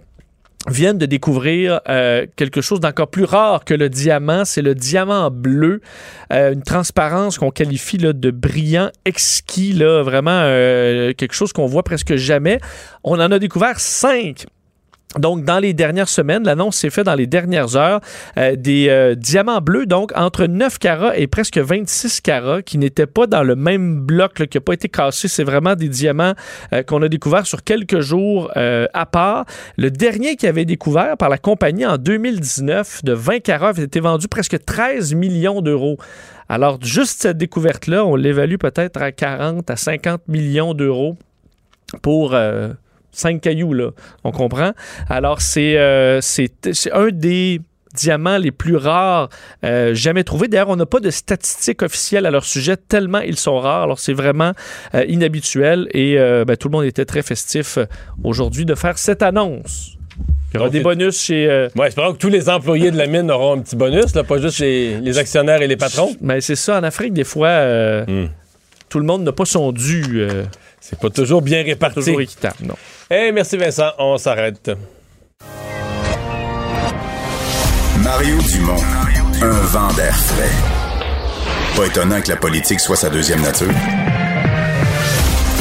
viennent 0.67 0.99
de 0.99 1.07
découvrir 1.07 1.81
euh, 1.89 2.27
quelque 2.37 2.61
chose 2.61 2.81
d'encore 2.81 3.09
plus 3.09 3.25
rare 3.25 3.65
que 3.65 3.75
le 3.75 3.89
diamant, 3.89 4.45
c'est 4.45 4.63
le 4.63 4.75
diamant 4.75 5.31
bleu, 5.31 5.81
Euh, 6.31 6.53
une 6.53 6.63
transparence 6.63 7.39
qu'on 7.39 7.51
qualifie 7.51 7.97
de 7.97 8.31
brillant 8.31 8.91
exquis, 9.07 9.73
là, 9.73 10.03
vraiment 10.03 10.43
euh, 10.43 11.15
quelque 11.15 11.33
chose 11.33 11.55
qu'on 11.55 11.67
voit 11.67 11.83
presque 11.83 12.17
jamais. 12.17 12.61
On 13.03 13.15
en 13.15 13.33
a 13.33 13.39
découvert 13.39 13.81
cinq 13.81 14.47
donc, 15.17 15.45
dans 15.45 15.59
les 15.59 15.73
dernières 15.73 16.09
semaines, 16.09 16.45
l'annonce 16.45 16.77
s'est 16.77 16.91
faite 16.91 17.07
dans 17.07 17.15
les 17.15 17.27
dernières 17.27 17.77
heures, 17.77 18.01
euh, 18.37 18.57
des 18.57 18.89
euh, 18.91 19.15
diamants 19.15 19.63
bleus, 19.63 19.87
donc 19.87 20.13
entre 20.15 20.45
9 20.45 20.79
carats 20.79 21.17
et 21.17 21.27
presque 21.27 21.57
26 21.57 22.21
carats, 22.21 22.61
qui 22.61 22.77
n'étaient 22.77 23.07
pas 23.07 23.27
dans 23.27 23.43
le 23.43 23.57
même 23.57 24.01
bloc, 24.01 24.35
qui 24.35 24.57
n'a 24.59 24.61
pas 24.61 24.75
été 24.75 24.91
cassé. 24.91 25.27
C'est 25.27 25.45
vraiment 25.45 25.77
des 25.77 25.89
diamants 25.89 26.35
euh, 26.75 26.83
qu'on 26.83 27.01
a 27.01 27.09
découverts 27.09 27.47
sur 27.47 27.65
quelques 27.65 28.01
jours 28.01 28.51
à 28.55 29.07
part. 29.07 29.47
Le 29.77 29.91
dernier 29.91 30.37
qui 30.37 30.47
avait 30.47 30.65
découvert 30.65 31.17
par 31.17 31.29
la 31.29 31.39
compagnie 31.39 31.87
en 31.87 31.97
2019 31.97 33.05
de 33.05 33.13
20 33.13 33.41
carats 33.41 33.69
avait 33.69 33.85
été 33.85 34.01
vendu 34.01 34.29
presque 34.29 34.63
13 34.65 35.15
millions 35.15 35.63
d'euros. 35.63 35.97
Alors, 36.49 36.79
juste 36.83 37.23
cette 37.23 37.39
découverte-là, 37.39 38.05
on 38.05 38.17
l'évalue 38.17 38.57
peut-être 38.57 39.01
à 39.01 39.13
40 39.13 39.71
à 39.71 39.77
50 39.77 40.29
millions 40.29 40.75
d'euros 40.75 41.17
pour... 42.03 42.37
cinq 43.13 43.41
cailloux, 43.41 43.73
là. 43.73 43.91
On 44.25 44.33
comprend? 44.33 44.73
Alors, 45.09 45.41
c'est 45.41 45.77
euh, 45.77 46.21
un 46.93 47.09
des 47.11 47.61
diamants 47.95 48.39
les 48.39 48.51
plus 48.53 48.77
rares 48.77 49.29
euh, 49.65 49.95
jamais 49.95 50.23
trouvés. 50.23 50.47
D'ailleurs, 50.49 50.69
on 50.69 50.77
n'a 50.77 50.87
pas 50.87 51.01
de 51.01 51.11
statistiques 51.11 51.83
officielles 51.83 52.27
à 52.27 52.31
leur 52.31 52.45
sujet, 52.45 52.77
tellement 52.77 53.21
ils 53.21 53.39
sont 53.39 53.59
rares. 53.59 53.85
Alors, 53.85 53.99
c'est 53.99 54.13
vraiment 54.13 54.53
euh, 54.95 55.05
inhabituel 55.09 55.89
et 55.93 56.17
ben, 56.47 56.57
tout 56.57 56.69
le 56.69 56.73
monde 56.73 56.85
était 56.85 57.07
très 57.07 57.23
festif 57.23 57.79
aujourd'hui 58.23 58.65
de 58.65 58.75
faire 58.75 58.99
cette 58.99 59.23
annonce. 59.23 59.95
Il 60.51 60.55
y 60.55 60.59
aura 60.59 60.67
Donc, 60.69 60.73
des 60.73 60.81
bonus 60.81 61.21
chez... 61.21 61.47
euh, 61.49 61.69
Ouais, 61.77 61.89
espérons 61.89 62.15
que 62.15 62.19
tous 62.19 62.31
les 62.31 62.49
employés 62.49 62.91
de 62.91 62.97
la 62.97 63.07
mine 63.07 63.31
auront 63.31 63.59
un 63.59 63.61
petit 63.61 63.77
bonus, 63.77 64.15
là, 64.15 64.25
pas 64.25 64.39
juste 64.39 64.61
les, 64.61 64.99
les 64.99 65.19
actionnaires 65.19 65.61
et 65.61 65.67
les 65.67 65.77
patrons. 65.77 66.15
Mais 66.23 66.41
c'est 66.41 66.57
ça, 66.57 66.79
en 66.79 66.83
Afrique, 66.85 67.13
des 67.13 67.25
fois, 67.25 67.49
euh, 67.49 68.27
tout 68.89 68.99
le 68.99 69.05
monde 69.05 69.25
n'a 69.25 69.33
pas 69.33 69.45
son 69.45 69.73
dû. 69.73 70.05
Euh, 70.15 70.45
c'est 70.81 70.99
pas 70.99 71.11
toujours 71.11 71.43
bien 71.43 71.63
réparti. 71.63 71.97
toujours 71.97 72.21
équitable, 72.21 72.57
non. 72.63 72.75
Hey, 73.11 73.33
merci 73.33 73.57
Vincent, 73.57 73.91
on 73.99 74.19
s'arrête. 74.19 74.71
Mario 78.03 78.39
Dumont, 78.43 78.83
un 79.43 79.61
vent 79.67 79.93
d'air 79.95 80.17
frais. 80.17 81.77
Pas 81.77 81.87
étonnant 81.87 82.21
que 82.21 82.29
la 82.29 82.37
politique 82.37 82.81
soit 82.81 82.97
sa 82.97 83.11
deuxième 83.11 83.41
nature. 83.43 83.73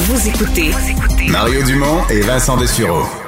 Vous 0.08 0.28
écoutez 0.28 0.70
Mario 1.28 1.62
Dumont 1.64 2.06
et 2.08 2.20
Vincent 2.20 2.56
Dessureau. 2.56 3.27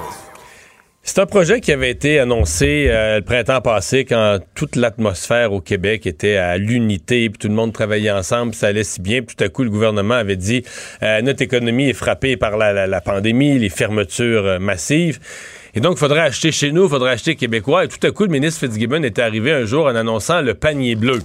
C'est 1.13 1.19
un 1.19 1.27
projet 1.27 1.61
qui 1.61 1.73
avait 1.73 1.91
été 1.91 2.21
annoncé 2.21 2.87
euh, 2.89 3.17
le 3.17 3.23
printemps 3.23 3.61
passé 3.61 4.05
quand 4.05 4.39
toute 4.55 4.77
l'atmosphère 4.77 5.53
au 5.53 5.61
Québec 5.61 6.07
était 6.07 6.37
à 6.37 6.57
l'unité, 6.57 7.29
puis 7.29 7.37
tout 7.37 7.49
le 7.49 7.55
monde 7.55 7.73
travaillait 7.73 8.13
ensemble, 8.13 8.55
ça 8.55 8.69
allait 8.69 8.85
si 8.85 9.01
bien. 9.01 9.21
Puis 9.21 9.35
tout 9.35 9.43
à 9.43 9.49
coup, 9.49 9.65
le 9.65 9.71
gouvernement 9.71 10.15
avait 10.15 10.37
dit 10.37 10.63
euh, 11.03 11.21
notre 11.23 11.43
économie 11.43 11.89
est 11.89 11.95
frappée 11.95 12.37
par 12.37 12.57
la, 12.57 13.01
pandémie, 13.01 13.59
les 13.59 13.71
fermetures 13.71 14.47
euh, 14.47 14.59
massives. 14.61 15.19
Et 15.75 15.81
donc, 15.81 15.97
il 15.97 15.99
faudrait 15.99 16.21
acheter 16.21 16.53
chez 16.53 16.71
nous, 16.71 16.85
il 16.85 16.91
faudrait 16.91 17.11
acheter 17.11 17.35
québécois. 17.35 17.87
Et 17.87 17.89
tout 17.89 18.07
à 18.07 18.13
coup, 18.13 18.23
le 18.23 18.31
ministre 18.31 18.61
Fitzgibbon 18.61 19.03
était 19.03 19.23
arrivé 19.23 19.51
un 19.51 19.65
jour 19.65 19.87
en 19.87 19.97
annonçant 19.97 20.43
le 20.43 20.55
panier 20.55 20.95
bleu. 20.95 21.19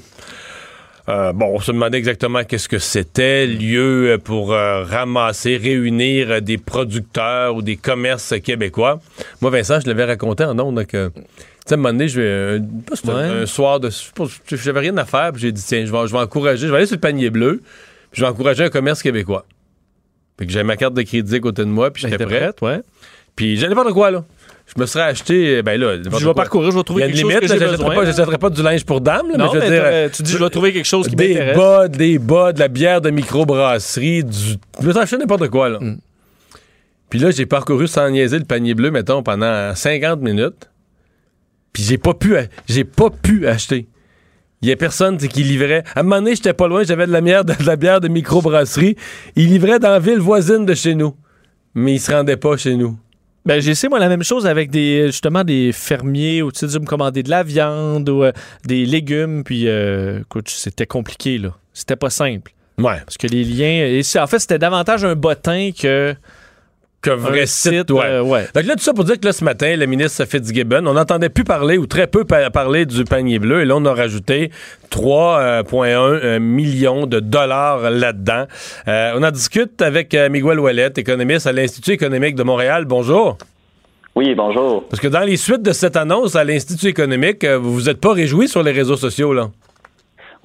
Euh, 1.08 1.34
bon, 1.34 1.54
on 1.54 1.60
se 1.60 1.72
demandait 1.72 2.00
exactement 2.00 2.44
qu'est-ce 2.44 2.68
que 2.68 2.80
c'était, 2.80 3.46
lieu 3.46 4.18
pour 4.24 4.54
euh, 4.54 4.84
ramasser, 4.84 5.56
réunir 5.56 6.32
euh, 6.32 6.40
des 6.40 6.58
producteurs 6.58 7.56
ou 7.56 7.62
des 7.62 7.76
commerces 7.76 8.34
québécois. 8.40 9.00
Moi, 9.40 9.52
Vincent, 9.52 9.80
je 9.80 9.88
l'avais 9.88 10.06
raconté 10.06 10.44
en 10.44 10.58
ondes 10.58 10.84
que, 10.86 11.10
tu 11.10 11.22
sais, 11.68 11.74
à 11.74 11.76
un 11.76 11.78
moment 11.78 11.90
donné, 11.90 12.08
je 12.08 12.22
vais, 12.22 12.62
un, 13.08 13.46
soir 13.46 13.80
de, 13.80 13.92
j'avais 14.48 14.80
rien 14.80 14.98
à 14.98 15.06
faire, 15.06 15.32
puis 15.32 15.44
j'ai 15.44 15.52
dit, 15.52 15.64
tiens, 15.64 15.86
je 15.86 15.92
vais, 15.92 16.08
je 16.08 16.12
vais 16.12 16.20
encourager, 16.20 16.66
je 16.66 16.72
vais 16.72 16.78
aller 16.78 16.88
sur 16.88 16.96
le 16.96 17.02
panier 17.02 17.30
bleu, 17.30 17.62
puis 18.12 18.22
je 18.22 18.22
vais 18.22 18.28
encourager 18.28 18.64
un 18.64 18.70
commerce 18.70 19.04
québécois. 19.04 19.46
Puis 20.38 20.48
que 20.48 20.54
j'avais 20.54 20.66
ma 20.66 20.76
carte 20.76 20.96
de 20.96 21.04
crédit 21.04 21.36
à 21.36 21.40
côté 21.40 21.62
de 21.62 21.70
moi, 21.70 21.92
puis 21.92 22.02
j'étais 22.02 22.26
prêt. 22.26 22.40
Prête, 22.40 22.62
ouais. 22.64 22.82
Puis 23.36 23.58
j'allais 23.58 23.76
pas 23.76 23.84
de 23.84 23.92
quoi, 23.92 24.10
là? 24.10 24.26
Je 24.68 24.82
me 24.82 24.86
serais 24.88 25.04
acheté, 25.04 25.62
ben 25.62 25.80
là, 25.80 25.98
je 25.98 26.26
vais 26.26 26.34
parcourir, 26.34 26.72
je 26.72 26.78
vais 26.78 26.84
trouver 26.84 27.04
quelque 27.04 27.20
chose 27.20 27.40
que 27.40 27.48
j'ai 27.48 27.60
besoin. 27.60 27.96
Pas, 27.96 28.06
j'achèterais 28.06 28.38
pas 28.38 28.50
du 28.50 28.64
linge 28.64 28.84
pour 28.84 29.00
dame, 29.00 29.28
non, 29.38 29.52
mais, 29.54 29.60
je 29.60 29.66
veux 29.66 29.72
dire, 29.72 30.12
tu 30.12 30.24
dis, 30.24 30.32
je 30.32 30.38
vais 30.38 30.50
trouver 30.50 30.74
quelque 30.74 30.86
chose 30.86 31.08
qui 31.08 31.16
des 31.16 31.54
bas, 31.56 31.88
des 31.88 32.18
bas, 32.18 32.52
de 32.52 32.60
la 32.60 32.68
bière 32.68 33.02
de 33.02 33.12
microbrasserie, 33.12 34.24
du, 34.24 34.56
je 34.82 34.88
me 34.88 34.98
acheté 34.98 35.18
n'importe 35.18 35.50
quoi 35.50 35.70
là. 35.70 35.80
Mm. 35.80 35.98
Puis 37.10 37.20
là, 37.20 37.32
j'ai 37.32 37.46
parcouru 37.46 37.88
sans 37.88 38.10
niaiser 38.10 38.40
le 38.40 38.46
panier 38.46 38.74
bleu, 38.74 38.92
mettons, 38.92 39.24
pendant 39.24 39.74
50 39.76 40.22
minutes. 40.22 40.70
Puis 41.72 41.84
j'ai 41.84 41.98
pas 41.98 42.14
pu, 42.14 42.36
j'ai 42.68 42.84
pas 42.84 43.10
pu 43.10 43.48
acheter. 43.48 43.88
Il 44.62 44.70
y 44.70 44.72
a 44.72 44.76
personne 44.76 45.18
qui 45.18 45.44
livrait. 45.44 45.84
À 45.94 46.00
un 46.00 46.04
moment 46.04 46.18
donné, 46.18 46.36
j'étais 46.36 46.54
pas 46.54 46.68
loin, 46.68 46.84
j'avais 46.84 47.06
de 47.06 47.12
la 47.12 47.22
bière 47.22 47.46
de, 47.46 47.54
de 47.60 47.66
la 47.66 47.76
bière 47.76 48.02
de 48.02 48.08
microbrasserie. 48.08 48.96
Il 49.36 49.50
livrait 49.50 49.80
dans 49.80 49.92
la 49.92 50.00
ville 50.00 50.20
voisine 50.20 50.66
de 50.66 50.74
chez 50.74 50.96
nous. 50.96 51.16
Mais 51.76 51.94
il 51.94 52.00
se 52.00 52.12
rendait 52.12 52.38
pas 52.38 52.58
chez 52.58 52.76
nous. 52.76 52.98
Ben, 53.46 53.62
j'ai 53.62 53.72
essayé, 53.72 53.90
moi, 53.90 54.00
la 54.00 54.10
même 54.10 54.24
chose 54.24 54.48
avec 54.48 54.72
des, 54.72 55.08
justement, 55.08 55.44
des 55.44 55.72
fermiers 55.72 56.42
où 56.42 56.52
tu 56.52 56.68
sais, 56.68 56.80
me 56.80 56.86
commander 56.86 57.22
de 57.22 57.30
la 57.30 57.44
viande 57.44 58.10
ou 58.10 58.24
euh, 58.24 58.32
des 58.66 58.86
légumes. 58.86 59.44
Puis, 59.44 59.68
euh, 59.68 60.22
écoute, 60.22 60.50
c'était 60.50 60.88
compliqué, 60.88 61.38
là. 61.38 61.50
C'était 61.72 61.96
pas 61.96 62.10
simple. 62.10 62.54
Ouais. 62.80 63.00
Parce 63.06 63.18
que 63.18 63.28
les 63.28 63.44
liens. 63.44 63.86
Et 63.86 64.02
en 64.20 64.28
fait, 64.28 64.40
c'était 64.40 64.58
davantage 64.58 65.06
un 65.06 65.16
bottin 65.16 65.70
que 65.80 66.16
qu'un 67.06 67.16
vrai 67.16 67.46
site. 67.46 67.92
Euh, 67.92 68.22
ouais. 68.22 68.48
Donc 68.54 68.66
là, 68.66 68.76
tout 68.76 68.84
ça 68.84 68.94
pour 68.94 69.04
dire 69.04 69.20
que 69.20 69.26
là, 69.26 69.34
ce 69.34 69.44
matin, 69.44 69.76
le 69.76 69.86
ministre 69.86 70.26
Fitzgibbon, 70.26 70.86
on 70.88 70.94
n'entendait 70.94 71.30
plus 71.30 71.44
parler 71.44 71.78
ou 71.78 71.86
très 71.86 72.08
peu 72.08 72.26
parler 72.26 72.86
du 72.86 73.04
panier 73.04 73.38
bleu. 73.38 73.62
Et 73.62 73.66
là, 73.66 73.76
on 73.78 73.86
a 73.86 73.94
rajouté 73.94 74.50
3,1 74.92 75.86
euh, 75.86 76.40
millions 76.40 77.06
de 77.06 77.20
dollars 77.20 77.90
là-dedans. 77.92 78.46
Euh, 78.88 79.14
on 79.16 79.24
en 79.24 79.32
discute 79.32 79.82
avec 79.82 80.16
Miguel 80.30 80.60
Ouellet, 80.60 80.94
économiste 80.98 81.46
à 81.46 81.52
l'Institut 81.52 81.92
économique 81.92 82.36
de 82.36 82.44
Montréal. 82.44 82.86
Bonjour. 82.86 83.38
Oui, 84.16 84.34
bonjour. 84.34 84.86
Parce 84.90 85.02
que 85.02 85.08
dans 85.08 85.22
les 85.22 85.38
suites 85.38 85.62
de 85.62 85.74
cette 85.74 85.98
annonce 85.98 86.36
à 86.36 86.44
l'Institut 86.44 86.88
économique, 86.88 87.46
vous 87.46 87.74
vous 87.74 87.90
êtes 87.90 88.00
pas 88.00 88.14
réjoui 88.14 88.48
sur 88.48 88.64
les 88.64 88.72
réseaux 88.72 88.96
sociaux, 88.96 89.34
là? 89.34 89.50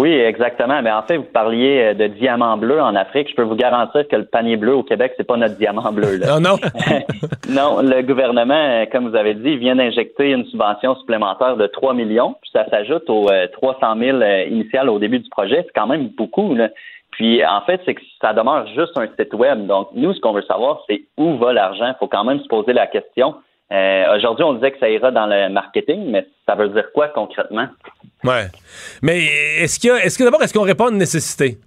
Oui, 0.01 0.15
exactement. 0.15 0.81
Mais 0.81 0.91
en 0.91 1.03
fait, 1.03 1.19
vous 1.19 1.25
parliez 1.25 1.83
euh, 1.83 1.95
de 1.95 2.07
diamant 2.07 2.57
bleu 2.57 2.81
en 2.81 2.95
Afrique. 2.95 3.29
Je 3.29 3.35
peux 3.35 3.43
vous 3.43 3.55
garantir 3.55 4.09
que 4.09 4.17
le 4.17 4.25
panier 4.25 4.57
bleu 4.57 4.75
au 4.75 4.83
Québec, 4.83 5.13
c'est 5.19 5.27
pas 5.27 5.37
notre 5.37 5.57
diamant 5.57 5.93
bleu. 5.93 6.19
Non, 6.31 6.41
non. 6.41 6.57
non, 7.49 7.83
le 7.83 8.03
gouvernement, 8.03 8.55
euh, 8.55 8.87
comme 8.91 9.09
vous 9.09 9.17
avez 9.17 9.35
dit, 9.35 9.57
vient 9.59 9.77
d'injecter 9.77 10.31
une 10.31 10.47
subvention 10.47 10.95
supplémentaire 10.97 11.57
de 11.57 11.67
3 11.67 11.93
millions. 11.93 12.35
Puis 12.41 12.51
ça 12.53 12.69
s'ajoute 12.71 13.11
aux 13.11 13.29
300 13.53 14.01
euh, 14.01 14.47
000 14.47 14.51
initiales 14.51 14.89
au 14.89 14.99
début 14.99 15.19
du 15.19 15.29
projet. 15.29 15.65
C'est 15.67 15.79
quand 15.79 15.87
même 15.87 16.09
beaucoup. 16.17 16.55
Là. 16.55 16.71
Puis 17.11 17.45
en 17.45 17.61
fait, 17.63 17.81
c'est 17.85 17.95
que 17.95 18.01
ça 18.23 18.33
demeure 18.33 18.67
juste 18.69 18.97
un 18.97 19.07
site 19.19 19.35
web. 19.35 19.67
Donc 19.67 19.89
nous, 19.93 20.15
ce 20.15 20.21
qu'on 20.21 20.33
veut 20.33 20.43
savoir, 20.43 20.83
c'est 20.89 21.03
où 21.19 21.37
va 21.37 21.53
l'argent. 21.53 21.89
Il 21.89 21.97
faut 21.99 22.09
quand 22.09 22.25
même 22.25 22.41
se 22.41 22.49
poser 22.49 22.73
la 22.73 22.87
question. 22.87 23.35
Aujourd'hui, 23.71 24.45
on 24.45 24.55
disait 24.55 24.73
que 24.73 24.79
ça 24.79 24.89
ira 24.89 25.11
dans 25.11 25.27
le 25.27 25.49
marketing, 25.49 26.11
mais 26.11 26.27
ça 26.47 26.55
veut 26.57 26.69
dire 26.71 26.91
quoi 26.93 27.09
concrètement? 27.09 27.69
Ouais. 28.25 28.47
Mais 29.03 29.27
est-ce 29.61 29.79
qu'il 29.79 29.91
est-ce 29.91 30.19
que 30.19 30.25
d'abord, 30.25 30.43
est-ce 30.43 30.53
qu'on 30.53 30.65
répond 30.65 30.87
à 30.87 30.91
une 30.91 30.99
nécessité? 30.99 31.59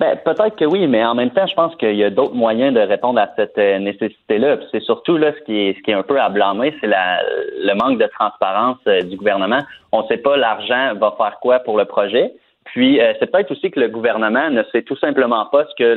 Ben, 0.00 0.16
peut-être 0.24 0.56
que 0.56 0.64
oui, 0.64 0.86
mais 0.86 1.04
en 1.04 1.14
même 1.14 1.30
temps, 1.30 1.46
je 1.46 1.54
pense 1.54 1.76
qu'il 1.76 1.94
y 1.94 2.04
a 2.04 2.08
d'autres 2.08 2.34
moyens 2.34 2.74
de 2.74 2.80
répondre 2.80 3.20
à 3.20 3.28
cette 3.36 3.58
euh, 3.58 3.78
nécessité-là. 3.78 4.56
C'est 4.72 4.80
surtout 4.80 5.18
là 5.18 5.32
ce 5.38 5.44
qui 5.44 5.54
est 5.54 5.76
ce 5.76 5.82
qui 5.82 5.90
est 5.90 5.94
un 5.94 6.02
peu 6.02 6.18
à 6.18 6.30
blâmer, 6.30 6.74
c'est 6.80 6.86
le 6.86 7.74
manque 7.74 7.98
de 7.98 8.06
transparence 8.06 8.78
euh, 8.86 9.02
du 9.02 9.16
gouvernement. 9.18 9.60
On 9.92 10.02
ne 10.02 10.06
sait 10.08 10.16
pas 10.16 10.38
l'argent 10.38 10.94
va 10.94 11.14
faire 11.18 11.36
quoi 11.42 11.58
pour 11.58 11.76
le 11.76 11.84
projet. 11.84 12.32
Puis 12.72 13.00
euh, 13.00 13.12
c'est 13.18 13.30
peut-être 13.30 13.50
aussi 13.50 13.70
que 13.70 13.80
le 13.80 13.88
gouvernement 13.88 14.50
ne 14.50 14.62
sait 14.70 14.82
tout 14.82 14.96
simplement 14.96 15.46
pas 15.46 15.66
ce 15.66 15.74
que 15.76 15.94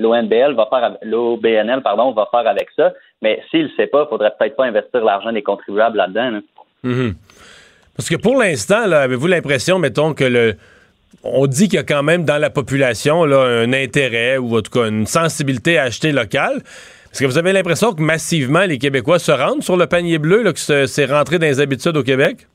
l'ONBL 0.00 0.54
va 0.54 0.66
faire, 0.68 0.96
l'OBNL 1.02 1.82
pardon 1.82 2.12
va 2.12 2.28
faire 2.30 2.46
avec 2.46 2.68
ça. 2.74 2.92
Mais 3.22 3.40
s'il 3.50 3.64
ne 3.64 3.70
sait 3.76 3.86
pas, 3.86 4.04
il 4.06 4.08
faudrait 4.08 4.32
peut-être 4.38 4.56
pas 4.56 4.64
investir 4.64 5.04
l'argent 5.04 5.32
des 5.32 5.42
contribuables 5.42 5.96
là-dedans. 5.96 6.30
Là. 6.30 6.40
Mm-hmm. 6.84 7.14
Parce 7.96 8.08
que 8.08 8.16
pour 8.16 8.36
l'instant, 8.36 8.90
avez-vous 8.90 9.26
l'impression, 9.28 9.78
mettons, 9.78 10.14
que 10.14 10.24
le. 10.24 10.54
On 11.22 11.46
dit 11.46 11.68
qu'il 11.68 11.76
y 11.76 11.78
a 11.78 11.84
quand 11.84 12.02
même 12.02 12.24
dans 12.24 12.38
la 12.38 12.50
population 12.50 13.24
là, 13.24 13.38
un 13.38 13.72
intérêt 13.72 14.36
ou 14.36 14.58
en 14.58 14.60
tout 14.60 14.70
cas 14.70 14.88
une 14.88 15.06
sensibilité 15.06 15.78
à 15.78 15.84
acheter 15.84 16.12
local? 16.12 16.56
Est-ce 17.12 17.20
que 17.20 17.26
vous 17.26 17.38
avez 17.38 17.52
l'impression 17.52 17.92
que 17.94 18.02
massivement 18.02 18.64
les 18.64 18.78
Québécois 18.78 19.20
se 19.20 19.30
rendent 19.30 19.62
sur 19.62 19.76
le 19.76 19.86
panier 19.86 20.18
bleu, 20.18 20.42
là, 20.42 20.52
que 20.52 20.86
c'est 20.86 21.04
rentré 21.04 21.38
dans 21.38 21.46
les 21.46 21.60
habitudes 21.60 21.96
au 21.96 22.02
Québec? 22.02 22.48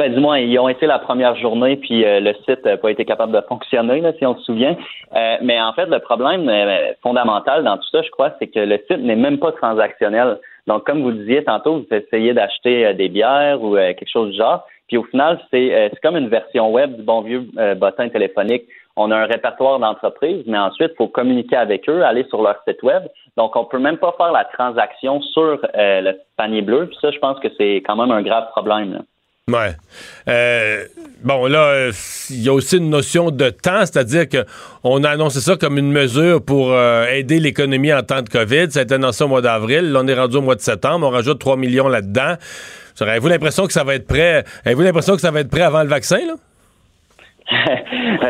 Ben, 0.00 0.14
du 0.14 0.20
moins, 0.20 0.38
ils 0.38 0.58
ont 0.58 0.70
été 0.70 0.86
la 0.86 0.98
première 0.98 1.36
journée, 1.36 1.76
puis 1.76 2.06
euh, 2.06 2.20
le 2.20 2.32
site 2.48 2.64
n'a 2.64 2.78
pas 2.78 2.90
été 2.90 3.04
capable 3.04 3.32
de 3.32 3.40
fonctionner, 3.42 4.02
si 4.16 4.24
on 4.24 4.34
se 4.34 4.44
souvient. 4.44 4.74
Euh, 5.14 5.36
mais 5.42 5.60
en 5.60 5.74
fait, 5.74 5.84
le 5.84 5.98
problème 5.98 6.48
euh, 6.48 6.94
fondamental 7.02 7.64
dans 7.64 7.76
tout 7.76 7.86
ça, 7.92 8.00
je 8.00 8.08
crois, 8.08 8.32
c'est 8.38 8.46
que 8.46 8.60
le 8.60 8.78
site 8.90 9.02
n'est 9.02 9.14
même 9.14 9.38
pas 9.38 9.52
transactionnel. 9.52 10.38
Donc, 10.66 10.86
comme 10.86 11.02
vous 11.02 11.10
le 11.10 11.16
disiez 11.16 11.44
tantôt, 11.44 11.80
vous 11.80 11.94
essayez 11.94 12.32
d'acheter 12.32 12.94
des 12.94 13.10
bières 13.10 13.62
ou 13.62 13.74
quelque 13.74 14.08
chose 14.10 14.30
du 14.30 14.38
genre. 14.38 14.64
Puis 14.88 14.96
au 14.96 15.02
final, 15.02 15.38
c'est 15.50 15.90
comme 16.02 16.16
une 16.16 16.28
version 16.28 16.72
web 16.72 16.96
du 16.96 17.02
bon 17.02 17.20
vieux 17.20 17.46
bottin 17.76 18.08
téléphonique. 18.08 18.62
On 18.96 19.10
a 19.10 19.16
un 19.18 19.26
répertoire 19.26 19.80
d'entreprises, 19.80 20.44
mais 20.46 20.58
ensuite, 20.58 20.92
il 20.94 20.96
faut 20.96 21.08
communiquer 21.08 21.56
avec 21.56 21.86
eux, 21.90 22.02
aller 22.04 22.24
sur 22.30 22.40
leur 22.40 22.56
site 22.66 22.82
web. 22.82 23.02
Donc, 23.36 23.54
on 23.54 23.66
peut 23.66 23.78
même 23.78 23.98
pas 23.98 24.14
faire 24.16 24.32
la 24.32 24.44
transaction 24.44 25.20
sur 25.20 25.58
le 25.74 26.12
panier 26.38 26.62
bleu. 26.62 26.86
Puis 26.86 26.96
ça, 27.02 27.10
je 27.10 27.18
pense 27.18 27.38
que 27.40 27.48
c'est 27.58 27.82
quand 27.86 27.96
même 27.96 28.10
un 28.10 28.22
grave 28.22 28.48
problème. 28.52 29.02
Euh, 30.28 30.84
bon, 31.22 31.46
là, 31.46 31.90
il 32.30 32.42
y 32.42 32.48
a 32.48 32.52
aussi 32.52 32.78
une 32.78 32.90
notion 32.90 33.30
de 33.30 33.50
temps, 33.50 33.80
c'est-à-dire 33.80 34.26
qu'on 34.28 35.04
a 35.04 35.10
annoncé 35.10 35.40
ça 35.40 35.56
comme 35.56 35.78
une 35.78 35.92
mesure 35.92 36.44
pour 36.44 36.72
euh, 36.72 37.06
aider 37.06 37.40
l'économie 37.40 37.92
en 37.92 38.02
temps 38.02 38.22
de 38.22 38.28
COVID. 38.28 38.70
Ça 38.70 38.80
a 38.80 38.82
été 38.82 38.94
annoncé 38.94 39.24
au 39.24 39.28
mois 39.28 39.42
d'avril. 39.42 39.94
On 39.96 40.06
est 40.06 40.14
rendu 40.14 40.36
au 40.36 40.42
mois 40.42 40.54
de 40.54 40.60
septembre. 40.60 41.06
On 41.06 41.10
rajoute 41.10 41.38
3 41.38 41.56
millions 41.56 41.88
là-dedans. 41.88 42.34
Avez-vous 43.00 43.28
l'impression 43.28 43.66
que 43.66 43.72
ça 43.72 43.82
va 43.82 43.94
être 43.94 44.06
prêt? 44.06 44.44
Avez-vous 44.64 44.82
l'impression 44.82 45.14
que 45.14 45.22
ça 45.22 45.30
va 45.30 45.40
être 45.40 45.50
prêt 45.50 45.62
avant 45.62 45.82
le 45.82 45.88
vaccin, 45.88 46.18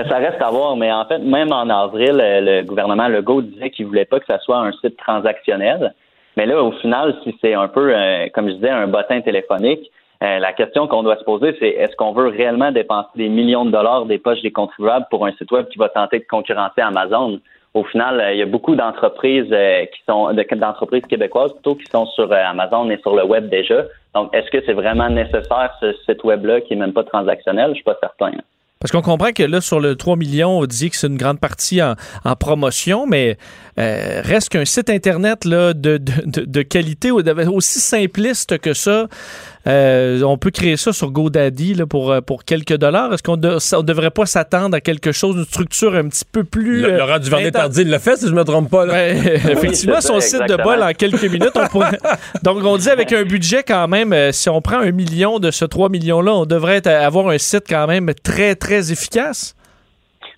ça 0.09 0.17
reste 0.17 0.41
à 0.41 0.49
voir, 0.49 0.77
mais 0.77 0.91
en 0.91 1.05
fait, 1.05 1.19
même 1.19 1.53
en 1.53 1.69
avril, 1.69 2.17
le 2.17 2.63
gouvernement 2.63 3.07
Legault 3.07 3.43
disait 3.43 3.69
qu'il 3.69 3.85
voulait 3.85 4.07
pas 4.07 4.19
que 4.19 4.25
ça 4.25 4.39
soit 4.39 4.57
un 4.57 4.73
site 4.73 4.97
transactionnel. 4.97 5.93
Mais 6.37 6.47
là, 6.47 6.63
au 6.63 6.73
final, 6.73 7.15
si 7.25 7.37
c'est 7.41 7.55
un 7.55 7.69
peu, 7.69 7.95
euh, 7.95 8.29
comme 8.33 8.49
je 8.49 8.55
disais, 8.55 8.71
un 8.71 8.87
bottin 8.87 9.21
téléphonique, 9.21 9.91
la 10.21 10.53
question 10.53 10.87
qu'on 10.87 11.03
doit 11.03 11.17
se 11.17 11.25
poser, 11.25 11.57
c'est 11.59 11.69
est-ce 11.69 11.97
qu'on 11.97 12.13
veut 12.13 12.29
réellement 12.29 12.73
dépenser 12.73 13.09
des 13.17 13.29
millions 13.29 13.65
de 13.65 13.71
dollars 13.71 14.05
des 14.07 14.19
poches 14.19 14.43
des 14.43 14.53
contribuables 14.53 15.07
pour 15.11 15.27
un 15.27 15.33
site 15.33 15.51
web 15.51 15.67
qui 15.69 15.79
va 15.79 15.89
tenter 15.89 16.19
de 16.19 16.27
concurrencer 16.29 16.83
Amazon? 16.83 17.41
Au 17.73 17.85
final, 17.85 18.21
euh, 18.21 18.33
il 18.33 18.39
y 18.39 18.43
a 18.43 18.47
beaucoup 18.47 18.75
d'entreprises 18.75 19.47
euh, 19.53 19.85
qui 19.87 20.01
sont 20.09 20.33
d'entreprises 20.33 21.05
québécoises 21.09 21.53
plutôt 21.53 21.77
qui 21.77 21.87
sont 21.87 22.05
sur 22.07 22.33
Amazon 22.33 22.91
et 22.91 22.99
sur 22.99 23.15
le 23.15 23.25
web 23.25 23.49
déjà. 23.49 23.85
Donc, 24.15 24.35
est-ce 24.35 24.51
que 24.51 24.65
c'est 24.67 24.73
vraiment 24.73 25.09
nécessaire 25.09 25.73
ce 25.81 25.93
site 26.05 26.25
web-là 26.25 26.63
qui 26.63 26.73
est 26.73 26.77
même 26.77 26.93
pas 26.93 27.05
transactionnel? 27.05 27.71
Je 27.71 27.75
suis 27.75 27.85
pas 27.85 27.97
certain. 28.01 28.33
Parce 28.81 28.91
qu'on 28.91 29.03
comprend 29.03 29.31
que 29.33 29.43
là, 29.43 29.61
sur 29.61 29.79
le 29.79 29.95
3 29.95 30.17
millions, 30.17 30.59
on 30.59 30.67
dit 30.67 30.91
que 30.91 30.97
c'est 30.97 31.07
une 31.07 31.19
grande 31.19 31.39
partie 31.39 31.81
en, 31.83 31.95
promotion, 32.35 33.07
mais 33.07 33.37
reste 33.77 34.49
qu'un 34.49 34.65
site 34.65 34.89
Internet 34.89 35.45
là, 35.45 35.75
de, 35.75 35.99
de, 35.99 36.45
de, 36.47 36.63
qualité 36.63 37.11
aussi 37.11 37.79
simpliste 37.79 38.59
que 38.59 38.73
ça, 38.73 39.07
Euh, 39.67 40.23
on 40.23 40.39
peut 40.39 40.51
créer 40.51 40.77
ça 40.77 40.93
sur 40.93 41.11
GoDaddy 41.11 41.75
là, 41.75 41.87
pour, 41.87 42.11
euh, 42.11 42.21
pour 42.21 42.45
quelques 42.45 42.77
dollars. 42.77 43.13
Est-ce 43.13 43.23
qu'on 43.23 43.37
ne 43.37 43.83
devrait 43.83 44.11
pas 44.11 44.25
s'attendre 44.25 44.75
à 44.75 44.81
quelque 44.81 45.13
chose, 45.13 45.37
une 45.37 45.45
structure 45.45 45.95
un 45.95 46.09
petit 46.09 46.25
peu 46.25 46.45
plus... 46.45 46.81
Le, 46.81 46.97
Laurent 46.97 47.19
Duvernay-Tardy 47.19 47.85
l'a 47.85 47.99
fait, 47.99 48.17
si 48.17 48.29
je 48.29 48.33
me 48.33 48.43
trompe 48.45 48.71
pas. 48.71 48.87
Là. 48.87 48.95
Ouais, 48.95 49.17
effectivement, 49.51 50.01
son 50.01 50.21
site 50.21 50.49
de 50.49 50.57
bol 50.57 50.83
en 50.83 50.93
quelques 50.93 51.25
minutes. 51.25 51.53
On 51.57 51.67
pourrait... 51.67 51.99
Donc, 52.43 52.65
on 52.65 52.79
dit 52.79 52.89
avec 52.89 53.13
un 53.13 53.25
budget 53.25 53.63
quand 53.63 53.87
même, 53.87 54.15
si 54.33 54.49
on 54.49 54.63
prend 54.63 54.79
un 54.79 54.93
million 54.93 55.39
de 55.39 55.51
ce 55.51 55.67
3 55.67 55.91
millions-là, 55.91 56.33
on 56.33 56.47
devrait 56.47 56.87
avoir 56.87 57.29
un 57.29 57.39
site 57.39 57.65
quand 57.69 57.87
même 57.87 58.13
très, 58.15 58.55
très 58.55 58.91
efficace. 58.93 59.55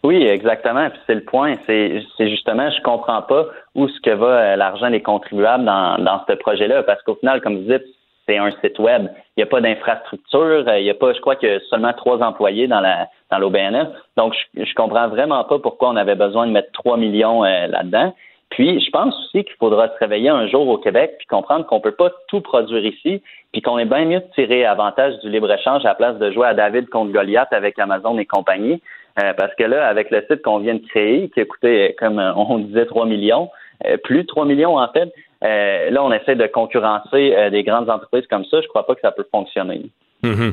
Oui, 0.02 0.26
exactement. 0.26 0.90
Puis 0.90 0.98
c'est 1.06 1.14
le 1.14 1.22
point. 1.22 1.54
C'est, 1.66 2.02
justement, 2.18 2.68
je 2.70 2.82
comprends 2.82 3.22
pas 3.22 3.46
où 3.76 3.86
ce 3.86 4.00
que 4.00 4.10
va 4.10 4.56
l'argent 4.56 4.90
des 4.90 5.00
contribuables 5.00 5.64
dans, 5.64 5.96
dans 5.98 6.20
ce 6.28 6.34
projet-là. 6.34 6.82
Parce 6.82 7.00
qu'au 7.02 7.14
final, 7.14 7.40
comme 7.40 7.58
vous 7.58 7.72
dites, 7.72 7.84
c'est 8.26 8.38
un 8.38 8.50
site 8.62 8.78
web. 8.78 9.08
Il 9.36 9.40
n'y 9.40 9.42
a 9.42 9.46
pas 9.46 9.60
d'infrastructure. 9.60 10.64
Il 10.76 10.84
y 10.84 10.90
a 10.90 10.94
pas, 10.94 11.12
je 11.12 11.20
crois 11.20 11.34
a 11.34 11.60
seulement 11.70 11.92
trois 11.92 12.22
employés 12.22 12.68
dans 12.68 12.80
la 12.80 13.08
dans 13.30 13.38
l'OBNF. 13.38 13.88
Donc, 14.16 14.34
je, 14.34 14.64
je 14.64 14.74
comprends 14.74 15.08
vraiment 15.08 15.42
pas 15.44 15.58
pourquoi 15.58 15.90
on 15.90 15.96
avait 15.96 16.14
besoin 16.14 16.46
de 16.46 16.52
mettre 16.52 16.70
3 16.72 16.98
millions 16.98 17.42
là-dedans. 17.42 18.12
Puis, 18.52 18.80
je 18.80 18.90
pense 18.90 19.18
aussi 19.18 19.44
qu'il 19.44 19.56
faudra 19.58 19.88
se 19.88 19.98
réveiller 19.98 20.28
un 20.28 20.46
jour 20.46 20.68
au 20.68 20.76
Québec 20.76 21.14
puis 21.16 21.26
comprendre 21.26 21.64
qu'on 21.64 21.80
peut 21.80 21.94
pas 21.94 22.10
tout 22.28 22.42
produire 22.42 22.84
ici, 22.84 23.22
puis 23.50 23.62
qu'on 23.62 23.78
est 23.78 23.86
bien 23.86 24.04
mieux 24.04 24.20
de 24.20 24.26
tirer 24.34 24.66
avantage 24.66 25.18
du 25.20 25.30
libre-échange 25.30 25.86
à 25.86 25.88
la 25.88 25.94
place 25.94 26.18
de 26.18 26.30
jouer 26.30 26.48
à 26.48 26.54
David 26.54 26.90
contre 26.90 27.12
Goliath 27.12 27.52
avec 27.52 27.78
Amazon 27.78 28.18
et 28.18 28.26
compagnie. 28.26 28.82
Euh, 29.22 29.32
parce 29.34 29.54
que 29.54 29.64
là, 29.64 29.88
avec 29.88 30.10
le 30.10 30.22
site 30.30 30.42
qu'on 30.42 30.58
vient 30.58 30.74
de 30.74 30.86
créer, 30.86 31.30
qui 31.30 31.40
a 31.40 31.44
coûté, 31.46 31.96
comme 31.98 32.18
on 32.18 32.58
disait, 32.58 32.84
3 32.84 33.06
millions, 33.06 33.50
euh, 33.86 33.96
plus 33.96 34.22
de 34.22 34.26
3 34.26 34.44
millions 34.44 34.78
en 34.78 34.88
fait, 34.88 35.12
euh, 35.44 35.90
là, 35.90 36.04
on 36.04 36.12
essaie 36.12 36.36
de 36.36 36.46
concurrencer 36.46 37.50
des 37.50 37.62
grandes 37.62 37.90
entreprises 37.90 38.26
comme 38.28 38.44
ça. 38.44 38.60
Je 38.60 38.68
crois 38.68 38.86
pas 38.86 38.94
que 38.94 39.00
ça 39.00 39.12
peut 39.12 39.26
fonctionner. 39.30 39.82
Mm-hmm. 40.22 40.52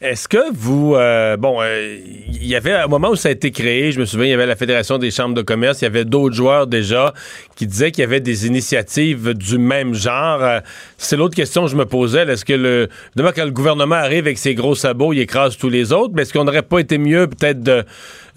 Est-ce 0.00 0.28
que 0.28 0.50
vous... 0.54 0.94
Euh, 0.94 1.36
bon, 1.36 1.58
il 1.62 2.46
y 2.46 2.56
avait 2.56 2.72
un 2.72 2.86
moment 2.86 3.10
où 3.10 3.16
ça 3.16 3.28
a 3.28 3.32
été 3.32 3.50
créé, 3.50 3.92
je 3.92 4.00
me 4.00 4.06
souviens, 4.06 4.28
il 4.28 4.30
y 4.30 4.32
avait 4.32 4.46
la 4.46 4.56
Fédération 4.56 4.96
des 4.96 5.10
chambres 5.10 5.34
de 5.34 5.42
commerce, 5.42 5.82
il 5.82 5.84
y 5.84 5.88
avait 5.88 6.06
d'autres 6.06 6.34
joueurs 6.34 6.66
déjà 6.66 7.12
qui 7.54 7.66
disaient 7.66 7.90
qu'il 7.90 8.00
y 8.00 8.06
avait 8.06 8.20
des 8.20 8.46
initiatives 8.46 9.34
du 9.34 9.58
même 9.58 9.92
genre. 9.92 10.62
C'est 10.96 11.18
l'autre 11.18 11.36
question 11.36 11.64
que 11.64 11.70
je 11.70 11.76
me 11.76 11.84
posais. 11.84 12.22
Est-ce 12.22 12.46
que 12.46 12.54
le... 12.54 12.88
Demain, 13.14 13.32
quand 13.32 13.44
le 13.44 13.50
gouvernement 13.50 13.96
arrive 13.96 14.24
avec 14.24 14.38
ses 14.38 14.54
gros 14.54 14.74
sabots, 14.74 15.12
il 15.12 15.20
écrase 15.20 15.58
tous 15.58 15.68
les 15.68 15.92
autres, 15.92 16.14
mais 16.14 16.22
est-ce 16.22 16.32
qu'on 16.32 16.44
n'aurait 16.44 16.62
pas 16.62 16.78
été 16.78 16.96
mieux 16.96 17.26
peut-être 17.26 17.62
de 17.62 17.84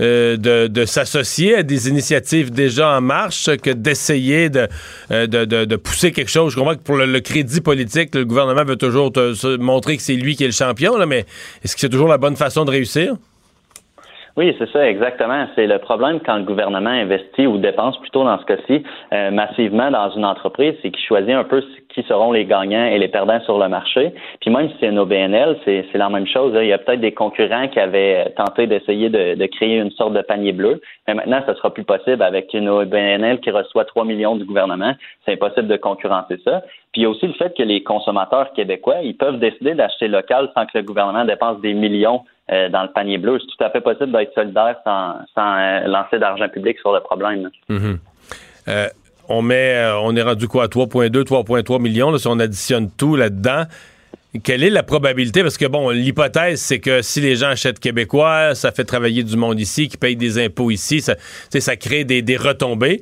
euh, 0.02 0.38
de, 0.38 0.86
s'associer 0.86 1.56
à 1.56 1.64
des 1.64 1.90
initiatives 1.90 2.52
déjà 2.52 2.98
en 2.98 3.02
marche 3.02 3.50
que 3.58 3.72
d'essayer 3.72 4.50
de, 4.50 4.68
euh, 5.12 5.28
de, 5.28 5.46
de, 5.46 5.76
pousser 5.76 6.12
quelque 6.12 6.32
chose. 6.32 6.54
Je 6.54 6.58
comprends 6.58 6.76
que 6.76 6.84
pour 6.84 6.98
le, 6.98 7.20
crédit 7.20 7.62
politique, 7.62 8.14
le 8.16 8.26
gouvernement 8.26 8.64
veut 8.64 8.76
toujours 8.76 9.12
montrer 9.60 9.98
que 9.98 10.04
c'est 10.04 10.16
lui 10.16 10.36
qui 10.36 10.44
est 10.44 10.48
le 10.48 10.54
champion, 10.54 10.94
mais 11.06 11.26
est-ce 11.64 11.76
que 11.76 11.82
c'est 11.82 11.90
toujours 11.90 12.08
la 12.08 12.18
bonne 12.18 12.36
façon 12.36 12.66
de 12.66 12.72
réussir? 12.72 13.16
Oui, 14.36 14.56
c'est 14.58 14.70
ça, 14.72 14.90
exactement. 14.90 15.46
C'est 15.54 15.68
le 15.68 15.78
problème 15.78 16.20
quand 16.26 16.38
le 16.38 16.44
gouvernement 16.44 16.90
investit 16.90 17.46
ou 17.46 17.60
dépense 17.60 18.00
plutôt 18.00 18.24
dans 18.24 18.40
ce 18.40 18.46
cas-ci 18.46 18.84
euh, 19.14 19.30
massivement 19.30 19.92
dans 19.92 20.10
une 20.10 20.26
entreprise, 20.26 20.74
c'est 20.82 20.90
qu'il 20.90 21.06
choisit 21.06 21.30
un 21.30 21.44
peu 21.44 21.62
qui 21.94 22.04
seront 22.04 22.32
les 22.32 22.46
gagnants 22.46 22.86
et 22.86 22.98
les 22.98 23.08
perdants 23.08 23.42
sur 23.42 23.58
le 23.58 23.68
marché. 23.70 24.14
Puis 24.42 24.50
même 24.50 24.70
si 24.70 24.76
c'est 24.80 24.88
une 24.88 25.00
OBNL, 25.00 25.58
c'est 25.66 25.94
la 25.94 26.10
même 26.10 26.28
chose. 26.28 26.54
Il 26.60 26.68
y 26.68 26.74
a 26.74 26.78
peut-être 26.78 27.02
des 27.02 27.14
concurrents 27.14 27.68
qui 27.68 27.80
avaient 27.80 28.34
tenté 28.36 28.68
d'essayer 28.68 29.10
de, 29.10 29.46
créer 29.48 29.78
une 29.78 29.92
sorte 29.92 30.14
de 30.14 30.22
panier 30.22 30.52
bleu, 30.52 30.82
mais 31.08 31.14
maintenant, 31.14 31.42
ça 31.46 31.56
sera 31.56 31.74
plus 31.74 31.84
possible 31.84 32.22
avec 32.24 32.54
une 32.54 32.70
OBNL 32.70 33.40
qui 33.40 33.52
reçoit 33.52 33.86
3 33.86 34.06
millions 34.06 34.36
du 34.36 34.46
gouvernement. 34.46 34.94
C'est 35.26 35.34
impossible 35.34 35.68
de 35.68 35.78
concurrencer 35.78 36.38
ça. 36.44 36.62
Puis 36.92 37.02
il 37.02 37.04
y 37.04 37.06
a 37.06 37.10
aussi 37.10 37.28
le 37.28 37.34
fait 37.34 37.56
que 37.56 37.64
les 37.64 37.84
consommateurs 37.84 38.54
québécois, 38.54 39.02
ils 39.02 39.18
peuvent 39.18 39.40
décider 39.40 39.74
d'acheter 39.74 40.08
local 40.08 40.50
sans 40.56 40.66
que 40.66 40.78
le 40.78 40.84
gouvernement 40.84 41.26
dépense 41.26 41.60
des 41.62 41.74
millions 41.74 42.22
euh, 42.52 42.70
dans 42.70 42.84
le 42.84 42.90
panier 42.90 43.18
bleu. 43.18 43.40
C'est 43.40 43.58
tout 43.58 43.64
à 43.64 43.70
fait 43.70 43.82
possible 43.82 44.12
d'être 44.12 44.34
solidaire 44.34 44.76
sans, 44.84 45.16
sans 45.34 45.56
euh, 45.58 45.88
lancer 45.88 46.20
d'argent 46.20 46.50
public 46.50 46.78
sur 46.80 46.94
le 46.94 47.00
problème. 47.00 47.50
Mm-hmm. 47.70 47.98
Euh, 48.68 48.88
on 49.30 49.42
met, 49.42 49.92
on 50.02 50.16
est 50.16 50.22
rendu 50.22 50.48
quoi, 50.48 50.66
à 50.66 50.68
3,2, 50.68 51.24
3,3 51.24 51.82
millions, 51.82 52.18
si 52.18 52.28
on 52.28 52.40
additionne 52.40 52.90
tout 52.98 53.16
là-dedans. 53.16 53.64
Quelle 54.44 54.64
est 54.64 54.72
la 54.72 54.82
probabilité? 54.82 55.44
Parce 55.44 55.58
que, 55.58 55.66
bon, 55.66 55.92
l'hypothèse, 55.92 56.60
c'est 56.60 56.80
que 56.80 57.04
si 57.04 57.22
les 57.22 57.36
gens 57.36 57.50
achètent 57.50 57.80
québécois, 57.80 58.56
ça 58.56 58.72
fait 58.72 58.84
travailler 58.84 59.22
du 59.24 59.38
monde 59.38 59.60
ici, 59.60 59.88
qui 59.88 59.98
paye 59.98 60.16
des 60.16 60.44
impôts 60.44 60.72
ici, 60.72 61.02
ça, 61.02 61.14
ça 61.50 61.76
crée 61.76 62.04
des, 62.04 62.38
retombées. 62.38 63.00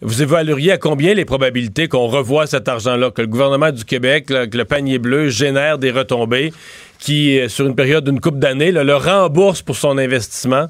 Vous 0.00 0.22
évalueriez 0.22 0.72
à 0.72 0.78
combien 0.78 1.14
les 1.14 1.24
probabilités 1.24 1.86
qu'on 1.86 2.08
revoie 2.08 2.46
cet 2.46 2.66
argent-là, 2.66 3.12
que 3.12 3.22
le 3.22 3.28
gouvernement 3.28 3.70
du 3.70 3.84
Québec, 3.84 4.26
que 4.26 4.56
le 4.56 4.64
panier 4.64 4.98
bleu 4.98 5.28
génère 5.28 5.78
des 5.78 5.92
retombées 5.92 6.52
qui, 6.98 7.38
euh, 7.38 7.48
sur 7.48 7.66
une 7.66 7.76
période 7.76 8.04
d'une 8.04 8.18
coupe 8.18 8.40
d'années, 8.40 8.72
le 8.72 8.96
rembourse 8.96 9.62
pour 9.62 9.76
son 9.76 9.96
investissement? 9.98 10.66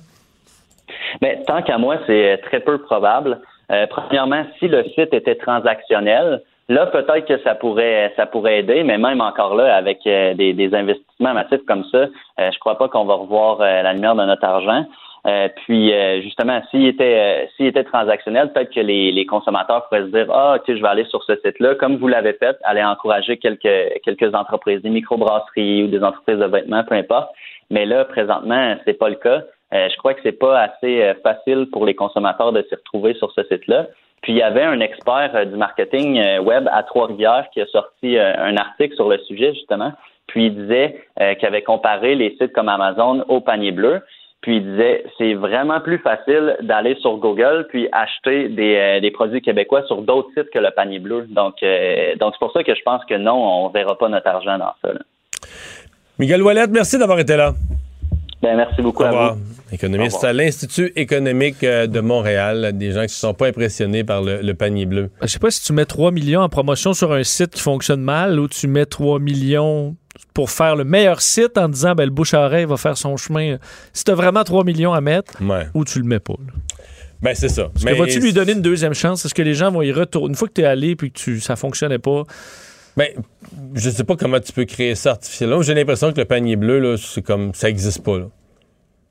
Mais 1.23 1.39
tant 1.47 1.63
qu'à 1.63 1.79
moi, 1.79 1.97
c'est 2.07 2.39
très 2.45 2.61
peu 2.61 2.79
probable. 2.83 3.41
Euh, 3.73 3.87
premièrement, 3.89 4.45
si 4.59 4.69
le 4.69 4.85
site 4.85 5.15
était 5.15 5.37
transactionnel, 5.37 6.43
là, 6.69 6.87
peut-être 6.87 7.27
que 7.27 7.39
ça 7.43 7.55
pourrait, 7.55 8.13
ça 8.17 8.27
pourrait 8.27 8.61
aider, 8.61 8.83
mais 8.85 8.99
même 8.99 9.21
encore 9.21 9.55
là, 9.55 9.75
avec 9.75 10.01
euh, 10.07 10.35
des, 10.35 10.53
des, 10.53 10.75
investissements 10.75 11.35
massifs 11.35 11.65
comme 11.67 11.85
ça, 11.85 12.07
je 12.39 12.59
crois 12.59 12.77
pas 12.77 12.89
qu'on 12.89 13.05
va 13.05 13.15
revoir 13.15 13.59
la 13.59 13.93
lumière 13.93 14.15
de 14.15 14.25
notre 14.25 14.45
argent. 14.45 14.85
Euh, 15.25 15.49
puis 15.65 15.93
euh, 15.93 16.21
justement, 16.21 16.61
s'il 16.71 16.85
était 16.87 17.45
euh, 17.45 17.47
s'il 17.57 17.67
était 17.67 17.85
transactionnel, 17.85 18.53
peut-être 18.53 18.75
que 18.75 18.81
les, 18.81 19.13
les, 19.13 19.25
consommateurs 19.25 19.87
pourraient 19.87 20.03
se 20.03 20.11
dire 20.11 20.27
Ah, 20.31 20.57
ok, 20.57 20.65
je 20.67 20.83
vais 20.83 20.89
aller 20.89 21.05
sur 21.05 21.23
ce 21.23 21.37
site-là, 21.37 21.77
comme 21.77 21.97
vous 21.97 22.09
l'avez 22.09 22.33
fait, 22.33 22.57
aller 22.65 22.83
encourager 22.83 23.37
quelques 23.37 24.03
quelques 24.05 24.35
entreprises, 24.35 24.83
des 24.83 24.91
microbrasseries 24.91 25.85
ou 25.85 25.87
des 25.87 26.03
entreprises 26.03 26.39
de 26.39 26.47
vêtements, 26.47 26.83
peu 26.83 26.97
importe. 26.97 27.31
Mais 27.71 27.87
là, 27.87 28.05
présentement, 28.05 28.75
c'est 28.85 28.99
pas 28.99 29.11
le 29.11 29.15
cas. 29.15 29.43
Je 29.73 29.97
crois 29.97 30.15
que 30.15 30.21
c'est 30.23 30.39
pas 30.39 30.61
assez 30.61 31.15
facile 31.23 31.67
pour 31.73 31.87
les 31.87 31.95
consommateurs 31.95 32.53
de 32.53 32.63
s'y 32.69 32.75
retrouver 32.75 33.15
sur 33.15 33.33
ce 33.33 33.43
site-là. 33.45 33.87
Puis 34.21 34.35
il 34.35 34.39
y 34.39 34.43
avait 34.43 34.63
un 34.63 34.81
expert 34.81 35.47
du 35.47 35.57
marketing 35.57 36.39
web 36.41 36.69
à 36.71 36.83
Trois-Rivières 36.83 37.49
qui 37.53 37.61
a 37.61 37.67
sorti 37.67 38.19
un 38.19 38.57
article 38.57 38.95
sur 38.95 39.09
le 39.09 39.19
sujet 39.21 39.55
justement. 39.55 39.93
Puis 40.27 40.47
il 40.47 40.55
disait 40.55 41.05
qu'il 41.19 41.49
avait 41.49 41.63
comparé 41.63 42.15
les 42.15 42.37
sites 42.39 42.53
comme 42.53 42.69
Amazon 42.69 43.25
au 43.29 43.41
panier 43.41 43.73
bleu. 43.73 44.03
Puis 44.43 44.57
il 44.57 44.65
disait, 44.65 45.05
c'est 45.19 45.35
vraiment 45.35 45.81
plus 45.81 45.99
facile 45.99 46.57
d'aller 46.61 46.97
sur 46.97 47.17
Google 47.19 47.67
puis 47.71 47.89
acheter 47.93 48.49
des, 48.49 48.75
euh, 48.77 49.01
des 49.01 49.13
produits 49.13 49.41
québécois 49.41 49.85
sur 49.87 50.03
d'autres 50.03 50.31
sites 50.37 50.51
que 50.51 50.59
le 50.59 50.71
panier 50.73 50.99
bleu. 50.99 51.27
Donc, 51.29 51.63
euh, 51.63 52.17
donc 52.17 52.35
c'est 52.35 52.41
pour 52.41 52.53
ça 52.53 52.65
que 52.65 52.75
je 52.75 52.83
pense 52.83 53.05
que 53.05 53.15
non, 53.15 53.35
on 53.35 53.69
verra 53.69 53.97
pas 53.97 54.09
notre 54.09 54.27
argent 54.27 54.59
dans 54.59 54.75
ça. 54.83 54.91
Miguel 56.19 56.43
Wallet, 56.43 56.67
merci 56.71 56.99
d'avoir 56.99 57.21
été 57.21 57.37
là. 57.37 57.53
Ben, 58.43 58.57
merci 58.57 58.83
beaucoup 58.83 59.05
à 59.05 59.35
vous. 59.35 59.41
Économiste 59.71 60.25
à 60.25 60.33
l'Institut 60.33 60.93
économique 60.97 61.63
euh, 61.63 61.87
de 61.87 62.01
Montréal, 62.01 62.73
des 62.75 62.91
gens 62.91 63.03
qui 63.03 63.07
ne 63.07 63.09
sont 63.09 63.35
pas 63.35 63.47
impressionnés 63.47 64.05
par 64.05 64.21
le, 64.21 64.53
panier 64.53 64.85
bleu. 64.85 65.11
Je 65.23 65.29
sais 65.29 65.39
pas 65.39 65.51
si 65.51 65.63
tu 65.63 65.73
mets 65.73 65.87
3 65.87 66.11
millions 66.11 66.41
en 66.41 66.49
promotion 66.49 66.93
sur 66.93 67.13
un 67.13 67.23
site 67.23 67.51
qui 67.51 67.63
fonctionne 67.63 68.03
mal 68.03 68.39
ou 68.39 68.49
tu 68.49 68.67
mets 68.67 68.85
3 68.85 69.21
millions 69.21 69.97
pour 70.35 70.51
faire 70.51 70.77
le 70.77 70.85
meilleur 70.85 71.23
site 71.23 71.57
en 71.57 71.69
disant 71.69 71.95
ben, 71.95 72.05
le 72.05 72.11
bouche 72.11 72.35
à 72.35 72.45
oreille 72.45 72.65
va 72.65 72.77
faire 72.77 72.99
son 72.99 73.17
chemin. 73.17 73.59
Si 73.93 74.05
tu 74.05 74.11
as 74.11 74.15
vraiment 74.15 74.43
3 74.43 74.65
millions 74.65 74.93
à 74.93 75.01
mettre, 75.01 75.35
ou 75.75 75.85
tu 75.85 76.01
le 76.01 76.05
mets 76.05 76.21
pas. 76.21 76.35
Ben, 77.23 77.35
c'est 77.37 77.49
ça. 77.49 77.71
Mais 77.85 77.95
vas-tu 77.95 78.19
lui 78.19 78.33
donner 78.33 78.53
une 78.53 78.63
deuxième 78.63 78.95
chance? 78.95 79.25
Est-ce 79.25 79.35
que 79.35 79.43
les 79.43 79.55
gens 79.55 79.71
vont 79.71 79.83
y 79.83 79.93
retourner? 79.93 80.31
Une 80.31 80.35
fois 80.35 80.49
que 80.49 80.55
tu 80.55 80.63
es 80.63 80.65
allé 80.65 80.91
et 80.91 80.97
que 80.97 81.07
tu, 81.07 81.41
ça 81.41 81.55
fonctionnait 81.55 82.01
pas, 82.01 82.25
ben, 82.97 83.09
je 83.75 83.91
sais 83.91 84.05
pas 84.05 84.17
comment 84.17 84.41
tu 84.41 84.53
peux 84.53 84.65
créer 84.65 84.95
ça 84.95 85.13
artificiellement. 85.13 85.63
J'ai 85.63 85.75
l'impression 85.75 86.13
que 86.13 86.19
le 86.19 86.25
panier 86.25 86.57
bleu, 86.57 86.79
là, 86.79 86.97
c'est 86.97 87.23
comme 87.23 87.55
ça 87.55 87.69
existe 87.69 88.03
pas. 88.03 88.19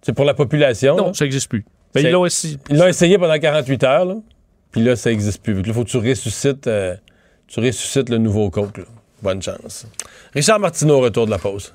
C'est 0.01 0.13
pour 0.13 0.25
la 0.25 0.33
population. 0.33 0.95
Non, 0.95 1.13
ça 1.13 1.25
existe 1.25 1.49
plus. 1.49 1.65
Ben, 1.93 2.05
ils 2.05 2.11
l'ont 2.77 2.87
essayé 2.87 3.17
pendant 3.17 3.37
48 3.37 3.83
heures, 3.83 4.05
là, 4.05 4.15
puis 4.71 4.81
là, 4.81 4.95
ça 4.95 5.11
existe 5.11 5.43
plus. 5.43 5.61
Il 5.65 5.73
faut 5.73 5.83
que 5.83 5.89
tu 5.89 5.97
ressuscites, 5.97 6.67
euh, 6.67 6.95
tu 7.47 7.59
ressuscites 7.59 8.09
le 8.09 8.17
nouveau 8.17 8.49
Coke. 8.49 8.81
Bonne 9.21 9.41
chance. 9.41 9.85
Richard 10.33 10.59
Martineau, 10.59 10.99
retour 10.99 11.25
de 11.25 11.31
la 11.31 11.37
pause. 11.37 11.73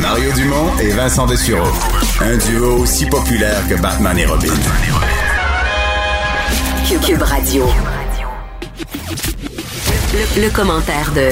Mario 0.00 0.32
Dumont 0.32 0.78
et 0.80 0.90
Vincent 0.90 1.26
Dessureau. 1.26 1.72
Un 2.20 2.36
duo 2.36 2.82
aussi 2.82 3.06
populaire 3.06 3.66
que 3.68 3.80
Batman 3.80 4.18
et 4.18 4.26
Robin. 4.26 4.48
Cube 7.04 7.22
Radio. 7.22 7.64
Le, 9.90 10.54
commentaire 10.54 11.12
de 11.14 11.30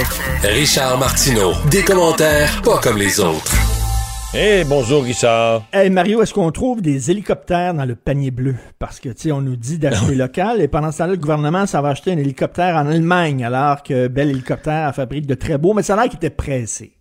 Richard 0.49 0.99
Martineau. 0.99 1.53
Des 1.70 1.83
commentaires 1.83 2.62
pas 2.62 2.78
comme 2.78 2.97
les 2.97 3.20
autres. 3.20 3.53
Eh, 4.35 4.65
bonjour 4.65 5.03
Richard. 5.03 5.65
Hey 5.73 5.91
Mario, 5.91 6.23
est-ce 6.23 6.33
qu'on 6.33 6.51
trouve 6.51 6.81
des 6.81 7.11
hélicoptères 7.11 7.74
dans 7.74 7.85
le 7.85 7.95
panier 7.95 8.31
bleu? 8.31 8.55
Parce 8.78 8.99
que, 8.99 9.11
tu 9.11 9.15
sais, 9.23 9.33
on 9.33 9.43
nous 9.43 9.57
dit 9.57 9.78
d'acheter 9.78 10.15
local 10.15 10.62
et 10.62 10.69
pendant 10.69 10.91
ce 10.91 10.99
temps-là, 10.99 11.12
le 11.12 11.19
gouvernement, 11.19 11.66
ça 11.66 11.83
va 11.83 11.91
acheter 11.91 12.12
un 12.12 12.19
hélicoptère 12.19 12.77
en 12.77 12.87
Allemagne 12.87 13.45
alors 13.45 13.83
que 13.83 14.09
Bel 14.09 14.31
Hélicoptère 14.31 14.95
fabrique 14.95 15.27
de 15.27 15.35
très 15.35 15.59
beaux, 15.59 15.74
mais 15.74 15.83
ça 15.83 15.95
a 15.95 15.97
l'air 15.97 16.05
qu'il 16.09 16.16
était 16.16 16.31
pressé. 16.31 16.93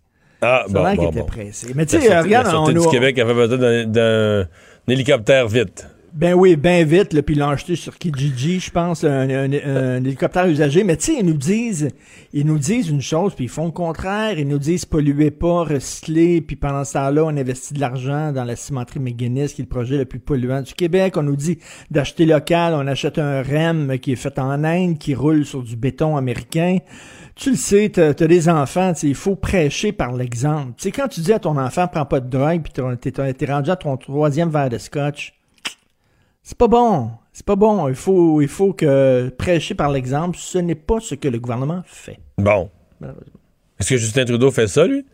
Ah, 0.42 0.64
ça 0.70 0.94
bon, 0.94 1.10
était 1.10 1.22
pressé. 1.22 1.72
Mais 1.74 1.86
tu 1.86 1.98
sais, 1.98 2.18
regarde, 2.18 2.54
on... 2.54 2.68
du 2.68 2.86
Québec 2.88 3.18
avait 3.18 3.34
besoin 3.34 3.86
d'un 3.86 4.46
hélicoptère 4.88 5.48
vite. 5.48 5.86
Ben 6.18 6.32
oui, 6.32 6.56
ben 6.56 6.86
vite, 6.86 7.12
là, 7.12 7.20
puis 7.22 7.34
l'ont 7.34 7.50
acheté 7.50 7.76
sur 7.76 7.98
Kijiji, 7.98 8.58
je 8.58 8.70
pense, 8.70 9.04
un, 9.04 9.28
un- 9.28 10.02
hélicoptère 10.02 10.46
usagé. 10.46 10.82
Mais 10.82 10.96
tu 10.96 11.04
sais, 11.12 11.16
ils 11.20 11.26
nous 11.26 11.36
disent, 11.36 11.90
ils 12.32 12.46
nous 12.46 12.56
disent 12.58 12.88
une 12.88 13.02
chose, 13.02 13.34
puis 13.34 13.44
ils 13.44 13.50
font 13.50 13.66
le 13.66 13.70
contraire. 13.70 14.38
Ils 14.38 14.48
nous 14.48 14.58
disent 14.58 14.86
polluez 14.86 15.30
pas, 15.30 15.64
recyclez, 15.64 16.40
puis 16.40 16.56
pendant 16.56 16.84
ce 16.84 16.94
temps-là, 16.94 17.22
on 17.26 17.36
investit 17.36 17.74
de 17.74 17.80
l'argent 17.80 18.32
dans 18.32 18.44
la 18.44 18.56
cimenterie 18.56 18.98
McGuinness, 18.98 19.52
qui 19.52 19.60
est 19.60 19.64
le 19.64 19.68
projet 19.68 19.98
le 19.98 20.06
plus 20.06 20.18
polluant 20.18 20.62
du 20.62 20.72
Québec. 20.72 21.18
On 21.18 21.22
nous 21.22 21.36
dit 21.36 21.58
d'acheter 21.90 22.24
local, 22.24 22.72
on 22.72 22.86
achète 22.86 23.18
un 23.18 23.42
REM 23.42 23.98
qui 23.98 24.12
est 24.12 24.16
fait 24.16 24.38
en 24.38 24.64
Inde, 24.64 24.96
qui 24.96 25.14
roule 25.14 25.44
sur 25.44 25.62
du 25.62 25.76
béton 25.76 26.16
américain. 26.16 26.78
Tu 27.34 27.50
le 27.50 27.56
sais, 27.56 27.90
t'as 27.90 28.08
as 28.08 28.26
des 28.26 28.48
enfants, 28.48 28.94
il 29.02 29.14
faut 29.14 29.36
prêcher 29.36 29.92
par 29.92 30.14
l'exemple. 30.14 30.72
Tu 30.78 30.84
sais, 30.84 30.90
quand 30.92 31.08
tu 31.08 31.20
dis 31.20 31.34
à 31.34 31.38
ton 31.40 31.58
enfant, 31.58 31.86
prends 31.86 32.06
pas 32.06 32.20
de 32.20 32.30
drogue, 32.30 32.62
puis 32.62 32.72
t'es 32.72 33.52
rendu 33.52 33.68
à 33.70 33.76
ton 33.76 33.94
troisième 33.98 34.48
verre 34.48 34.70
de 34.70 34.78
scotch, 34.78 35.34
c'est 36.46 36.56
pas 36.56 36.68
bon. 36.68 37.10
C'est 37.32 37.44
pas 37.44 37.56
bon. 37.56 37.88
Il 37.88 37.96
faut, 37.96 38.40
il 38.40 38.46
faut 38.46 38.72
que 38.72 39.28
prêcher 39.36 39.74
par 39.74 39.90
l'exemple, 39.90 40.38
ce 40.38 40.58
n'est 40.58 40.76
pas 40.76 41.00
ce 41.00 41.16
que 41.16 41.26
le 41.26 41.40
gouvernement 41.40 41.82
fait. 41.84 42.20
Bon. 42.38 42.70
Est-ce 43.80 43.90
que 43.90 43.96
Justin 43.96 44.24
Trudeau 44.24 44.52
fait 44.52 44.68
ça, 44.68 44.86
lui? 44.86 45.04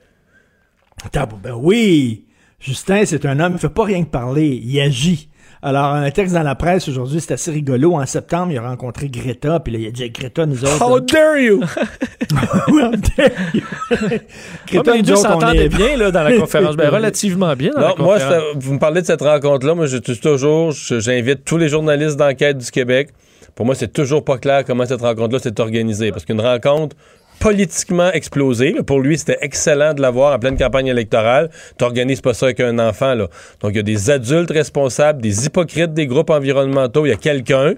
Attends, 1.02 1.26
ben 1.42 1.54
oui. 1.54 2.26
Justin, 2.60 3.06
c'est 3.06 3.24
un 3.24 3.40
homme, 3.40 3.54
il 3.54 3.58
fait 3.58 3.70
pas 3.70 3.84
rien 3.84 4.04
que 4.04 4.10
parler, 4.10 4.60
il 4.62 4.78
agit. 4.78 5.30
Alors, 5.64 5.94
un 5.94 6.10
texte 6.10 6.34
dans 6.34 6.42
la 6.42 6.56
presse 6.56 6.88
aujourd'hui, 6.88 7.20
c'est 7.20 7.34
assez 7.34 7.52
rigolo. 7.52 7.94
En 7.94 8.04
septembre, 8.04 8.50
il 8.50 8.58
a 8.58 8.62
rencontré 8.62 9.08
Greta, 9.08 9.60
puis 9.60 9.72
là, 9.72 9.78
il 9.78 9.86
a 9.86 9.90
dit 9.92 10.10
Greta, 10.10 10.44
nous 10.44 10.64
autres. 10.64 10.82
How 10.84 10.98
dare 10.98 11.38
you! 11.38 11.60
How 12.32 12.90
dare 13.16 13.30
you! 13.54 13.62
Mais 14.84 14.92
les 14.96 15.02
deux 15.02 15.14
s'entendaient 15.16 15.66
est- 15.66 15.68
bien 15.68 15.96
là, 15.96 16.10
dans 16.10 16.24
la 16.24 16.36
conférence. 16.36 16.76
Ben, 16.76 16.88
relativement 16.92 17.54
bien 17.54 17.70
dans 17.74 17.80
la 17.80 17.88
Non, 17.90 17.94
moi, 17.98 18.14
conférence. 18.14 18.34
ça- 18.34 18.58
vous 18.58 18.74
me 18.74 18.78
parlez 18.80 19.02
de 19.02 19.06
cette 19.06 19.22
rencontre-là. 19.22 19.74
Moi, 19.76 19.86
je 19.86 19.98
suis 20.02 20.18
toujours, 20.18 20.72
j'invite 20.72 21.44
tous 21.44 21.58
les 21.58 21.68
journalistes 21.68 22.16
d'enquête 22.16 22.58
du 22.58 22.70
Québec. 22.70 23.10
Pour 23.54 23.64
moi, 23.66 23.74
c'est 23.74 23.92
toujours 23.92 24.24
pas 24.24 24.38
clair 24.38 24.64
comment 24.66 24.86
cette 24.86 25.02
rencontre-là 25.02 25.38
s'est 25.38 25.60
organisée. 25.60 26.10
Parce 26.10 26.24
qu'une 26.24 26.40
rencontre 26.40 26.96
politiquement 27.40 28.12
explosée, 28.12 28.72
là, 28.72 28.82
pour 28.82 29.00
lui, 29.00 29.18
c'était 29.18 29.38
excellent 29.40 29.94
de 29.94 30.00
l'avoir 30.00 30.34
en 30.34 30.38
pleine 30.38 30.56
campagne 30.56 30.86
électorale. 30.86 31.50
T'organises 31.76 32.20
pas 32.20 32.34
ça 32.34 32.46
avec 32.46 32.60
un 32.60 32.78
enfant. 32.78 33.16
Donc, 33.16 33.28
il 33.70 33.76
y 33.76 33.80
a 33.80 33.82
des 33.82 34.10
adultes 34.10 34.50
responsables, 34.50 35.20
des 35.20 35.46
hypocrites 35.46 35.92
des 35.92 36.06
groupes 36.06 36.30
environnementaux. 36.30 37.04
Il 37.06 37.10
y 37.10 37.12
a 37.12 37.16
quelqu'un 37.16 37.74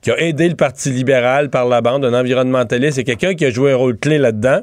qui 0.00 0.10
a 0.10 0.18
aidé 0.18 0.48
le 0.48 0.56
Parti 0.56 0.90
libéral 0.90 1.48
par 1.48 1.66
la 1.66 1.80
bande, 1.80 2.04
un 2.04 2.12
environnementaliste. 2.12 2.96
C'est 2.96 3.04
quelqu'un 3.04 3.34
qui 3.34 3.44
a 3.46 3.50
joué 3.50 3.72
un 3.72 3.76
rôle 3.76 3.96
clé 3.96 4.18
là-dedans. 4.18 4.60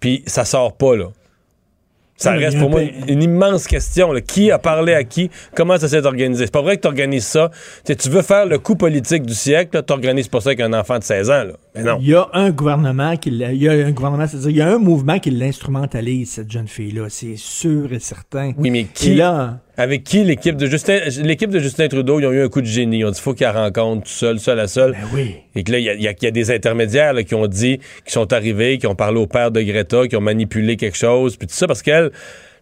Puis, 0.00 0.22
ça 0.26 0.44
sort 0.44 0.74
pas, 0.76 0.96
là. 0.96 1.08
Ça 2.16 2.32
mais 2.32 2.44
reste 2.44 2.58
pour 2.60 2.70
moi 2.70 2.80
une, 3.08 3.22
immense 3.22 3.66
question. 3.66 4.12
là. 4.12 4.20
Qui 4.20 4.50
a 4.52 4.58
parlé 4.58 4.94
à 4.94 5.02
qui? 5.02 5.30
Comment 5.54 5.76
ça 5.78 5.88
s'est 5.88 6.06
organisé? 6.06 6.44
C'est 6.46 6.52
pas 6.52 6.62
vrai 6.62 6.76
que 6.76 6.82
tu 6.82 6.86
organises 6.88 7.26
ça. 7.26 7.50
Tu 7.84 8.08
veux 8.08 8.22
faire 8.22 8.46
le 8.46 8.58
coup 8.58 8.76
politique 8.76 9.24
du 9.24 9.34
siècle, 9.34 9.82
tu 9.84 9.92
n'organises 9.92 10.28
pas 10.28 10.40
ça 10.40 10.50
avec 10.50 10.60
un 10.60 10.72
enfant 10.74 10.98
de 10.98 11.02
16 11.04 11.28
ans. 11.30 11.44
Là. 11.44 11.52
Mais 11.74 11.82
non. 11.82 11.98
Il 12.00 12.08
y 12.08 12.14
a 12.14 12.28
un 12.32 12.50
gouvernement 12.50 13.16
qui 13.16 13.30
l'a- 13.32 13.52
il 13.52 13.60
y 13.62 13.68
a 13.68 13.72
un 13.72 13.90
gouvernement, 13.90 14.26
c'est-à-dire 14.28 14.50
il 14.50 14.56
y 14.56 14.62
a 14.62 14.68
un 14.72 14.78
mouvement 14.78 15.18
qui 15.18 15.30
l'instrumentalise 15.30 16.30
cette 16.30 16.50
jeune 16.52 16.68
fille-là, 16.68 17.06
c'est 17.08 17.36
sûr 17.36 17.92
et 17.92 17.98
certain. 17.98 18.52
Oui, 18.58 18.70
mais 18.70 18.80
Et 18.82 18.84
qui? 18.94 19.14
là, 19.16 19.58
Avec 19.76 20.04
qui 20.04 20.22
l'équipe 20.22 20.56
de 20.56 20.66
Justin 20.66 21.00
l'équipe 21.22 21.50
de 21.50 21.58
Justin 21.58 21.88
Trudeau, 21.88 22.20
ils 22.20 22.26
ont 22.26 22.32
eu 22.32 22.42
un 22.42 22.48
coup 22.48 22.60
de 22.60 22.66
génie. 22.66 22.98
Ils 22.98 23.04
ont 23.04 23.10
dit 23.10 23.20
faut 23.20 23.34
qu'il 23.34 23.46
rencontre 23.46 24.04
tout 24.04 24.08
seul, 24.12 24.38
seul 24.38 24.60
à 24.60 24.68
seul. 24.68 24.92
Ben 24.92 24.98
oui. 25.12 25.36
Et 25.56 25.64
que 25.64 25.72
là, 25.72 25.78
il 25.78 26.00
y 26.00 26.04
y 26.04 26.16
y 26.22 26.26
a 26.26 26.30
des 26.30 26.50
intermédiaires 26.50 27.12
là, 27.12 27.24
qui 27.24 27.34
ont 27.34 27.48
dit, 27.48 27.80
qui 28.04 28.12
sont 28.12 28.32
arrivés, 28.32 28.78
qui 28.78 28.86
ont 28.86 28.94
parlé 28.94 29.18
au 29.18 29.26
père 29.26 29.50
de 29.50 29.60
Greta, 29.60 30.06
qui 30.06 30.16
ont 30.16 30.20
manipulé 30.20 30.76
quelque 30.76 30.96
chose, 30.96 31.36
puis 31.36 31.48
tout 31.48 31.54
ça, 31.54 31.66
parce 31.66 31.82
qu'elle, 31.82 32.12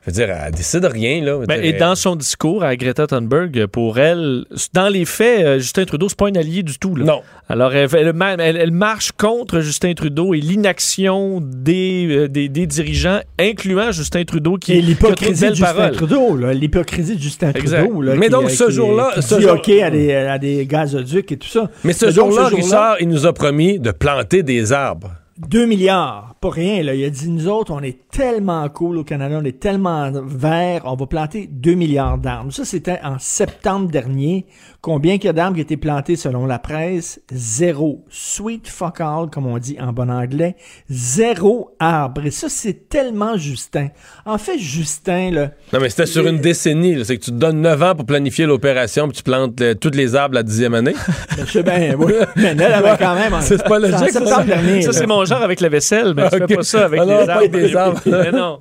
je 0.05 0.11
veux 0.11 0.13
dire, 0.13 0.31
elle 0.47 0.53
décide 0.53 0.85
rien. 0.85 1.23
Là. 1.25 1.39
Ben, 1.47 1.61
dire, 1.61 1.75
et 1.75 1.79
dans 1.79 1.95
son 1.95 2.17
discours 2.17 2.65
à 2.65 2.75
Greta 2.77 3.07
Thunberg, 3.07 3.67
pour 3.67 3.99
elle, 3.99 4.45
dans 4.73 4.89
les 4.89 5.05
faits, 5.05 5.45
euh, 5.45 5.59
Justin 5.59 5.85
Trudeau, 5.85 6.09
c'est 6.09 6.19
pas 6.19 6.27
un 6.29 6.35
allié 6.35 6.63
du 6.63 6.79
tout. 6.79 6.97
Là. 6.97 7.05
Non. 7.05 7.21
Alors, 7.49 7.75
elle, 7.75 7.89
elle- 7.95 8.15
elle- 8.41 8.57
elle 8.57 8.71
marche 8.73 9.13
contre 9.13 9.61
Justin 9.61 9.95
Trudeau 9.95 10.35
et 10.35 10.41
l'inaction 10.41 11.41
des, 11.43 12.07
euh, 12.11 12.29
des, 12.29 12.49
des 12.49 12.67
dirigeants, 12.67 13.21
incluant 13.39 13.93
Justin 13.93 14.25
Trudeau, 14.25 14.57
qui, 14.57 14.75
de 14.81 14.87
l'hypocrisie 14.87 15.51
de 15.51 15.55
Justin. 15.55 15.91
Trudeau, 15.91 16.37
là, 16.37 16.53
l'hypocrisie 16.55 17.17
de 17.17 17.21
Justin. 17.23 17.53
Trudeau. 17.53 18.01
Là, 18.03 18.15
Mais 18.17 18.27
qui- 18.27 18.33
donc, 18.33 18.51
ce 18.51 18.71
jour-là- 18.71 19.11
qui 19.15 19.23
ce 19.23 19.35
dit 19.37 19.43
jour- 19.43 19.53
OK 19.53 19.69
à 19.69 19.91
des, 19.91 20.13
à 20.15 20.39
des 20.39 20.67
gazoducs 20.67 21.31
et 21.33 21.37
tout 21.37 21.49
ça. 21.49 21.71
Mais 21.85 21.93
ce 21.93 22.11
jour-là, 22.11 22.47
Richard, 22.49 22.97
il 23.01 23.09
nous 23.09 23.27
a 23.27 23.33
promis 23.33 23.79
de 23.79 23.91
planter 23.93 24.43
des 24.43 24.73
arbres. 24.73 25.13
2 25.49 25.67
milliards, 25.67 26.32
pas 26.43 26.51
rien. 26.51 26.83
Là. 26.83 26.95
Il 26.95 27.05
a 27.05 27.11
dit, 27.11 27.31
nous 27.31 27.49
autres, 27.49 27.73
on 27.73 27.81
est 27.83 28.11
tellement 28.11 28.69
cool 28.69 28.99
au 28.99 29.05
Canada, 29.05 29.39
on 29.41 29.45
est 29.45 29.61
tellement 29.61 30.11
vert, 30.13 30.83
on 30.85 30.97
va 30.97 31.07
planter 31.07 31.49
2 31.51 31.75
milliards 31.75 32.19
d'arbres. 32.19 32.53
Ça, 32.53 32.65
c'était 32.65 32.99
en 33.05 33.19
septembre 33.21 33.91
dernier. 33.91 34.45
Combien 34.81 35.19
qu'il 35.19 35.27
y 35.27 35.29
a 35.29 35.33
d'arbres 35.33 35.55
qui 35.55 35.61
ont 35.61 35.63
été 35.63 35.77
plantés 35.77 36.17
selon 36.17 36.45
la 36.45 36.59
presse? 36.59 37.21
Zéro. 37.31 38.05
Sweet 38.11 38.67
fuck 38.69 39.01
all, 39.01 39.31
comme 39.31 39.47
on 39.47 39.57
dit 39.59 39.77
en 39.81 39.93
bon 39.93 40.11
anglais. 40.11 40.57
Zéro 40.91 41.71
arbre. 41.79 42.27
Et 42.27 42.33
ça, 42.33 42.49
c'est 42.49 42.89
tellement 42.89 43.37
Justin. 43.37 43.89
En 44.27 44.39
fait, 44.39 44.59
Justin, 44.59 45.31
là, 45.31 45.51
Non, 45.73 45.79
mais 45.81 45.89
c'était 45.89 46.07
sur 46.07 46.27
une 46.27 46.39
décennie. 46.39 46.97
là. 46.97 47.05
C'est 47.05 47.17
que 47.19 47.25
tu 47.25 47.31
te 47.31 47.37
donnes 47.37 47.61
9 47.61 47.83
ans 47.83 47.95
pour 47.95 48.05
planifier 48.07 48.47
l'opération, 48.47 49.07
puis 49.07 49.19
tu 49.19 49.23
plantes 49.23 49.61
euh, 49.61 49.75
toutes 49.75 49.95
les 49.95 50.17
arbres 50.17 50.35
la 50.35 50.43
dixième 50.43 50.75
année. 50.75 50.95
je 51.39 51.45
sais 51.45 51.63
bien, 51.63 51.95
oui. 51.97 52.15
Mais 52.35 52.55
là, 52.57 52.81
là, 52.81 52.97
quand 53.01 53.15
même. 53.15 53.33
C'est 53.41 53.63
pas 53.63 53.79
logique, 53.79 53.95
en 53.95 54.07
ça, 54.07 54.13
septembre 54.13 54.45
dernier. 54.47 54.83
Ça, 54.83 54.93
c'est 54.93 55.07
mon 55.07 55.25
genre 55.25 55.43
avec 55.43 55.61
la 55.61 55.69
vaisselle, 55.69 56.15
mais 56.17 56.32
tu 56.37 56.43
Ok. 56.43 56.49
fais 56.49 56.57
pas 56.57 56.63
ça 56.63 56.85
avec 56.87 57.01
Ah 57.01 57.07
non, 57.07 57.13
les 57.13 57.29
arbres. 57.29 57.33
avec 57.33 57.51
des 57.53 57.77
arbres. 57.77 58.01
Mais 58.07 58.33
non. 58.33 58.59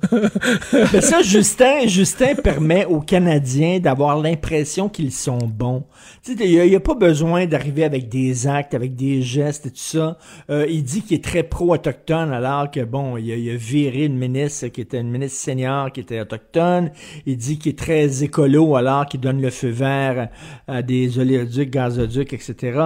Mais 0.92 1.00
ça, 1.00 1.22
Justin, 1.22 1.86
Justin 1.86 2.34
permet 2.34 2.84
aux 2.84 3.00
Canadiens 3.00 3.78
d'avoir 3.78 4.18
l'impression 4.20 4.88
qu'ils 4.88 5.12
sont 5.12 5.38
bons. 5.38 5.84
Tu 6.24 6.36
sais, 6.36 6.48
il 6.48 6.68
n'y 6.68 6.76
a, 6.76 6.80
pas 6.80 6.94
besoin 6.94 7.46
d'arriver 7.46 7.84
avec 7.84 8.08
des 8.08 8.46
actes, 8.46 8.74
avec 8.74 8.94
des 8.94 9.22
gestes 9.22 9.66
et 9.66 9.70
tout 9.70 9.76
ça. 9.78 10.18
Euh, 10.50 10.66
il 10.68 10.82
dit 10.84 11.02
qu'il 11.02 11.16
est 11.16 11.24
très 11.24 11.42
pro-autochtone, 11.42 12.32
alors 12.32 12.70
que, 12.70 12.80
bon, 12.80 13.16
il 13.16 13.30
a, 13.32 13.36
il 13.36 13.50
a 13.50 13.56
viré 13.56 14.04
une 14.04 14.18
ministre 14.18 14.68
qui 14.68 14.80
était 14.80 15.00
une 15.00 15.10
ministre 15.10 15.38
senior 15.38 15.90
qui 15.92 16.00
était 16.00 16.20
autochtone. 16.20 16.90
Il 17.26 17.36
dit 17.36 17.58
qu'il 17.58 17.72
est 17.72 17.78
très 17.78 18.22
écolo, 18.22 18.76
alors 18.76 19.06
qu'il 19.06 19.20
donne 19.20 19.40
le 19.40 19.50
feu 19.50 19.68
vert 19.70 20.28
à 20.68 20.82
des 20.82 21.18
oléoducs, 21.18 21.70
gazoducs, 21.70 22.32
etc. 22.32 22.78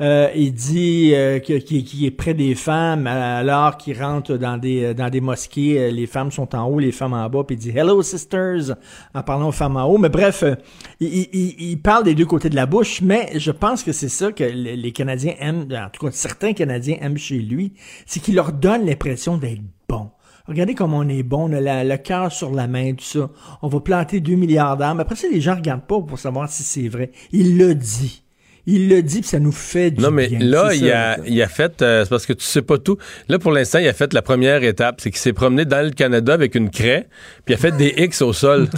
Euh, 0.00 0.28
il 0.34 0.52
dit 0.52 1.12
euh, 1.14 1.38
qu'il 1.38 2.04
est 2.04 2.10
près 2.10 2.34
des 2.34 2.54
femmes, 2.54 3.06
alors 3.06 3.76
qu'il 3.76 4.00
rentre 4.00 4.17
dans 4.20 4.58
des, 4.58 4.94
dans 4.94 5.08
des 5.10 5.20
mosquées. 5.20 5.78
euh, 5.78 5.90
Les 5.90 6.06
femmes 6.06 6.30
sont 6.30 6.54
en 6.54 6.64
haut, 6.66 6.78
les 6.78 6.92
femmes 6.92 7.12
en 7.14 7.28
bas. 7.28 7.44
Puis 7.44 7.56
il 7.56 7.58
dit 7.58 7.70
«Hello, 7.76 8.02
sisters» 8.02 8.76
en 9.14 9.22
parlant 9.22 9.48
aux 9.48 9.52
femmes 9.52 9.76
en 9.76 9.84
haut. 9.84 9.98
Mais 9.98 10.08
bref, 10.08 10.42
euh, 10.42 10.54
il, 11.00 11.28
il- 11.32 11.54
il- 11.70 11.80
parle 11.82 12.04
des 12.04 12.14
deux 12.14 12.26
côtés 12.26 12.48
de 12.50 12.56
la 12.56 12.66
bouche, 12.66 13.00
mais 13.02 13.30
je 13.38 13.50
pense 13.50 13.82
que 13.82 13.92
c'est 13.92 14.08
ça 14.08 14.32
que 14.32 14.44
les 14.44 14.92
Canadiens 14.92 15.34
aiment, 15.38 15.66
en 15.72 15.88
tout 15.90 16.04
cas 16.06 16.12
certains 16.12 16.52
Canadiens 16.52 16.96
aiment 17.00 17.16
chez 17.18 17.38
lui, 17.38 17.72
c'est 18.06 18.20
qu'il 18.20 18.34
leur 18.34 18.52
donne 18.52 18.84
l'impression 18.86 19.36
d'être 19.38 19.62
bons. 19.88 20.10
Regardez 20.46 20.74
comme 20.74 20.94
on 20.94 21.06
est 21.08 21.22
bon, 21.22 21.50
on 21.50 21.52
a 21.66 21.84
le 21.84 21.96
cœur 21.98 22.32
sur 22.32 22.50
la 22.52 22.66
main, 22.66 22.94
tout 22.94 23.04
ça. 23.04 23.28
On 23.60 23.68
va 23.68 23.80
planter 23.80 24.20
2 24.20 24.34
milliards 24.34 24.76
d'arbres. 24.78 25.02
Après 25.02 25.14
ça, 25.14 25.28
les 25.30 25.40
gens 25.42 25.54
regardent 25.54 25.86
pas 25.86 26.00
pour 26.00 26.18
savoir 26.18 26.48
si 26.50 26.62
c'est 26.62 26.88
vrai. 26.88 27.12
Il 27.32 27.58
le 27.58 27.74
dit. 27.74 28.22
Il 28.70 28.90
le 28.90 29.00
dit, 29.02 29.20
puis 29.20 29.28
ça 29.30 29.38
nous 29.38 29.50
fait 29.50 29.90
du 29.92 30.02
Non, 30.02 30.10
mais 30.10 30.28
bien. 30.28 30.40
là, 30.40 30.74
il 30.74 30.88
ça, 30.90 31.12
a, 31.12 31.16
il 31.26 31.40
a 31.40 31.48
fait, 31.48 31.80
euh, 31.80 32.04
c'est 32.04 32.10
parce 32.10 32.26
que 32.26 32.34
tu 32.34 32.44
sais 32.44 32.60
pas 32.60 32.76
tout. 32.76 32.98
Là, 33.30 33.38
pour 33.38 33.50
l'instant, 33.50 33.78
il 33.78 33.88
a 33.88 33.94
fait 33.94 34.12
la 34.12 34.20
première 34.20 34.62
étape, 34.62 35.00
c'est 35.00 35.10
qu'il 35.10 35.18
s'est 35.18 35.32
promené 35.32 35.64
dans 35.64 35.82
le 35.82 35.90
Canada 35.90 36.34
avec 36.34 36.54
une 36.54 36.68
craie, 36.68 37.06
puis 37.46 37.54
il 37.54 37.54
a 37.54 37.56
fait 37.56 37.70
des 37.72 37.94
X 37.96 38.20
au 38.20 38.34
sol. 38.34 38.68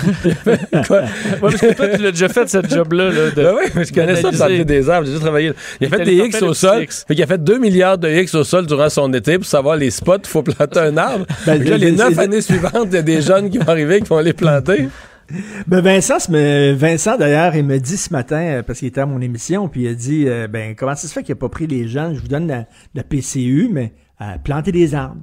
Quoi? 0.87 1.01
Ouais, 1.03 1.09
parce 1.41 1.57
que 1.57 1.75
toi, 1.75 1.89
tu 1.89 2.03
l'as 2.03 2.13
déjà 2.13 2.29
fait, 2.29 2.49
cette 2.49 2.73
job-là. 2.73 3.11
Là, 3.11 3.31
de- 3.31 3.43
Ben 3.43 3.55
oui, 3.59 3.65
mais 3.75 3.85
je 3.85 3.93
connais 3.93 4.15
ça, 4.17 4.31
planter 4.31 4.65
des 4.65 4.89
arbres, 4.89 5.07
j'ai 5.07 5.13
déjà 5.15 5.25
travaillé. 5.25 5.53
Il 5.81 5.87
a 5.87 5.91
fait 5.97 6.05
des 6.05 6.17
X 6.17 6.41
au 6.43 6.55
sol. 6.55 6.83
X. 6.85 7.05
Fait 7.09 7.15
qu'il 7.17 7.25
a 7.25 7.27
fait 7.27 7.43
2 7.43 7.59
milliards 7.59 7.99
de 7.99 8.09
X 8.09 8.35
au 8.37 8.45
sol 8.45 8.67
durant 8.67 8.89
son 8.91 9.13
été 9.13 9.39
pour 9.39 9.47
savoir 9.47 9.77
les 9.77 9.91
spots 9.91 10.19
il 10.23 10.29
faut 10.29 10.43
planter 10.45 10.79
un 10.79 10.97
arbre. 10.97 11.27
Ben, 11.47 11.63
là, 11.65 11.77
les 11.77 11.89
je- 11.89 11.95
neuf 11.95 12.15
je- 12.15 12.21
années 12.21 12.41
suivantes, 12.43 12.87
il 12.91 12.95
y 12.95 12.99
a 12.99 13.03
des 13.03 13.21
jeunes 13.23 13.51
qui 13.51 13.59
vont 13.59 13.69
arriver 13.69 14.01
qui 14.01 14.09
vont 14.09 14.21
les 14.21 14.33
planter. 14.35 14.89
Ben 15.67 15.81
Vincent, 15.81 16.29
me- 16.31 16.73
Vincent 16.73 17.17
d'ailleurs, 17.17 17.55
il 17.55 17.65
me 17.65 17.79
dit 17.79 17.97
ce 17.97 18.13
matin, 18.13 18.41
euh, 18.41 18.63
parce 18.63 18.81
qu'il 18.81 18.89
était 18.89 19.01
à 19.01 19.07
mon 19.07 19.21
émission, 19.21 19.69
puis 19.69 19.83
il 19.83 19.89
a 19.89 19.95
dit, 19.95 20.25
euh, 20.27 20.49
ben 20.49 20.75
comment 20.77 20.95
ça 20.97 21.07
se 21.09 21.13
fait 21.13 21.23
qu'il 21.23 21.35
n'a 21.35 21.39
pas 21.39 21.49
pris 21.49 21.67
les 21.67 21.87
jeunes, 21.89 22.15
je 22.15 22.21
vous 22.21 22.29
donne 22.29 22.47
la, 22.47 22.65
la 22.95 23.03
PCU, 23.05 23.69
mais 23.71 23.93
à 24.19 24.39
planter 24.39 24.73
des 24.73 24.95
arbres. 24.95 25.23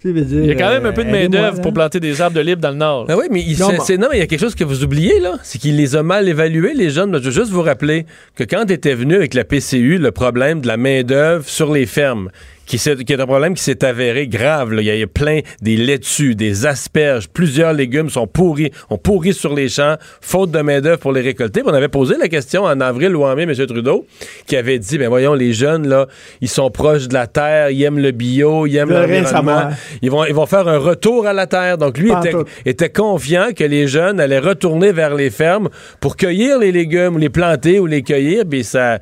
Tu 0.00 0.08
sais, 0.08 0.14
veut 0.14 0.22
dire, 0.24 0.40
Il 0.40 0.46
y 0.46 0.50
a 0.50 0.54
quand 0.56 0.70
même 0.70 0.84
un 0.86 0.92
peu 0.92 1.04
de 1.04 1.08
euh, 1.08 1.12
main-d'œuvre 1.12 1.60
pour 1.60 1.72
planter 1.72 2.00
des 2.00 2.20
arbres 2.20 2.34
de 2.36 2.40
libre 2.40 2.60
dans 2.60 2.70
le 2.72 2.76
Nord. 2.76 3.06
Ben 3.06 3.14
oui, 3.16 3.26
mais 3.30 3.40
il, 3.46 3.56
Non, 3.60 3.68
c'est- 3.84 3.96
non, 3.98 4.08
mais 4.10 4.16
il 4.16 4.20
y 4.20 4.22
a 4.22 4.26
quelque 4.26 4.40
chose 4.40 4.56
que 4.56 4.64
vous 4.64 4.82
oubliez, 4.82 5.20
là. 5.20 5.34
C'est 5.44 5.58
qu'il 5.60 5.76
les 5.76 5.94
a 5.94 6.02
mal 6.02 6.28
évalués, 6.28 6.74
les 6.74 6.90
jeunes. 6.90 7.12
Je 7.18 7.24
veux 7.28 7.30
juste 7.30 7.52
vous 7.52 7.62
rappeler 7.62 8.06
que 8.34 8.42
quand 8.42 8.68
était 8.70 8.94
venu 8.94 9.14
avec 9.14 9.32
la 9.34 9.44
PCU, 9.44 9.98
le 9.98 10.10
problème 10.10 10.60
de 10.60 10.66
la 10.66 10.76
main-d'œuvre 10.76 11.48
sur 11.48 11.72
les 11.72 11.86
fermes, 11.86 12.30
qui, 12.66 12.78
qui 12.78 13.12
est 13.12 13.20
un 13.20 13.26
problème 13.26 13.54
qui 13.54 13.62
s'est 13.62 13.84
avéré 13.84 14.28
grave. 14.28 14.72
là. 14.72 14.82
Il 14.82 14.86
y 14.86 14.90
a- 14.90 14.94
il 14.94 15.00
y 15.00 15.02
a 15.02 15.06
plein 15.06 15.40
des 15.60 15.76
laitues, 15.76 16.34
des 16.34 16.64
asperges, 16.66 17.28
plusieurs 17.28 17.72
légumes 17.72 18.08
sont 18.10 18.26
pourris, 18.26 18.70
ont 18.90 18.98
pourri 18.98 19.34
sur 19.34 19.54
les 19.54 19.68
champs, 19.68 19.96
faute 20.20 20.50
de 20.50 20.60
main-d'œuvre 20.60 20.98
pour 20.98 21.12
les 21.12 21.20
récolter. 21.20 21.60
Puis 21.62 21.70
on 21.70 21.74
avait 21.74 21.88
posé 21.88 22.14
la 22.20 22.28
question 22.28 22.62
en 22.64 22.80
avril 22.80 23.16
ou 23.16 23.24
en 23.24 23.34
mai, 23.34 23.42
M. 23.42 23.54
Trudeau, 23.66 24.06
qui 24.46 24.56
avait 24.56 24.78
dit, 24.78 24.98
ben 24.98 25.08
voyons, 25.08 25.34
les 25.34 25.52
jeunes, 25.52 25.88
là, 25.88 26.06
ils 26.40 26.48
sont 26.48 26.70
proches 26.70 27.08
de 27.08 27.14
la 27.14 27.26
terre, 27.26 27.70
ils 27.70 27.82
aiment 27.82 27.98
le 27.98 28.10
bio, 28.12 28.66
ils 28.66 28.76
aiment 28.76 28.90
l'environnement. 29.24 29.70
Ils 30.02 30.10
vont, 30.10 30.24
ils 30.24 30.34
vont 30.34 30.46
faire 30.46 30.68
un 30.68 30.78
retour 30.78 31.26
à 31.26 31.32
la 31.32 31.46
terre. 31.46 31.78
Donc 31.78 31.98
lui 31.98 32.10
était, 32.20 32.32
était 32.64 32.90
confiant 32.90 33.48
que 33.56 33.64
les 33.64 33.86
jeunes 33.88 34.20
allaient 34.20 34.38
retourner 34.38 34.92
vers 34.92 35.14
les 35.14 35.30
fermes 35.30 35.68
pour 36.00 36.16
cueillir 36.16 36.58
les 36.58 36.72
légumes, 36.72 37.18
les 37.18 37.28
planter 37.30 37.78
ou 37.80 37.86
les 37.86 38.02
cueillir. 38.02 38.44
Puis 38.48 38.64
ça... 38.64 38.98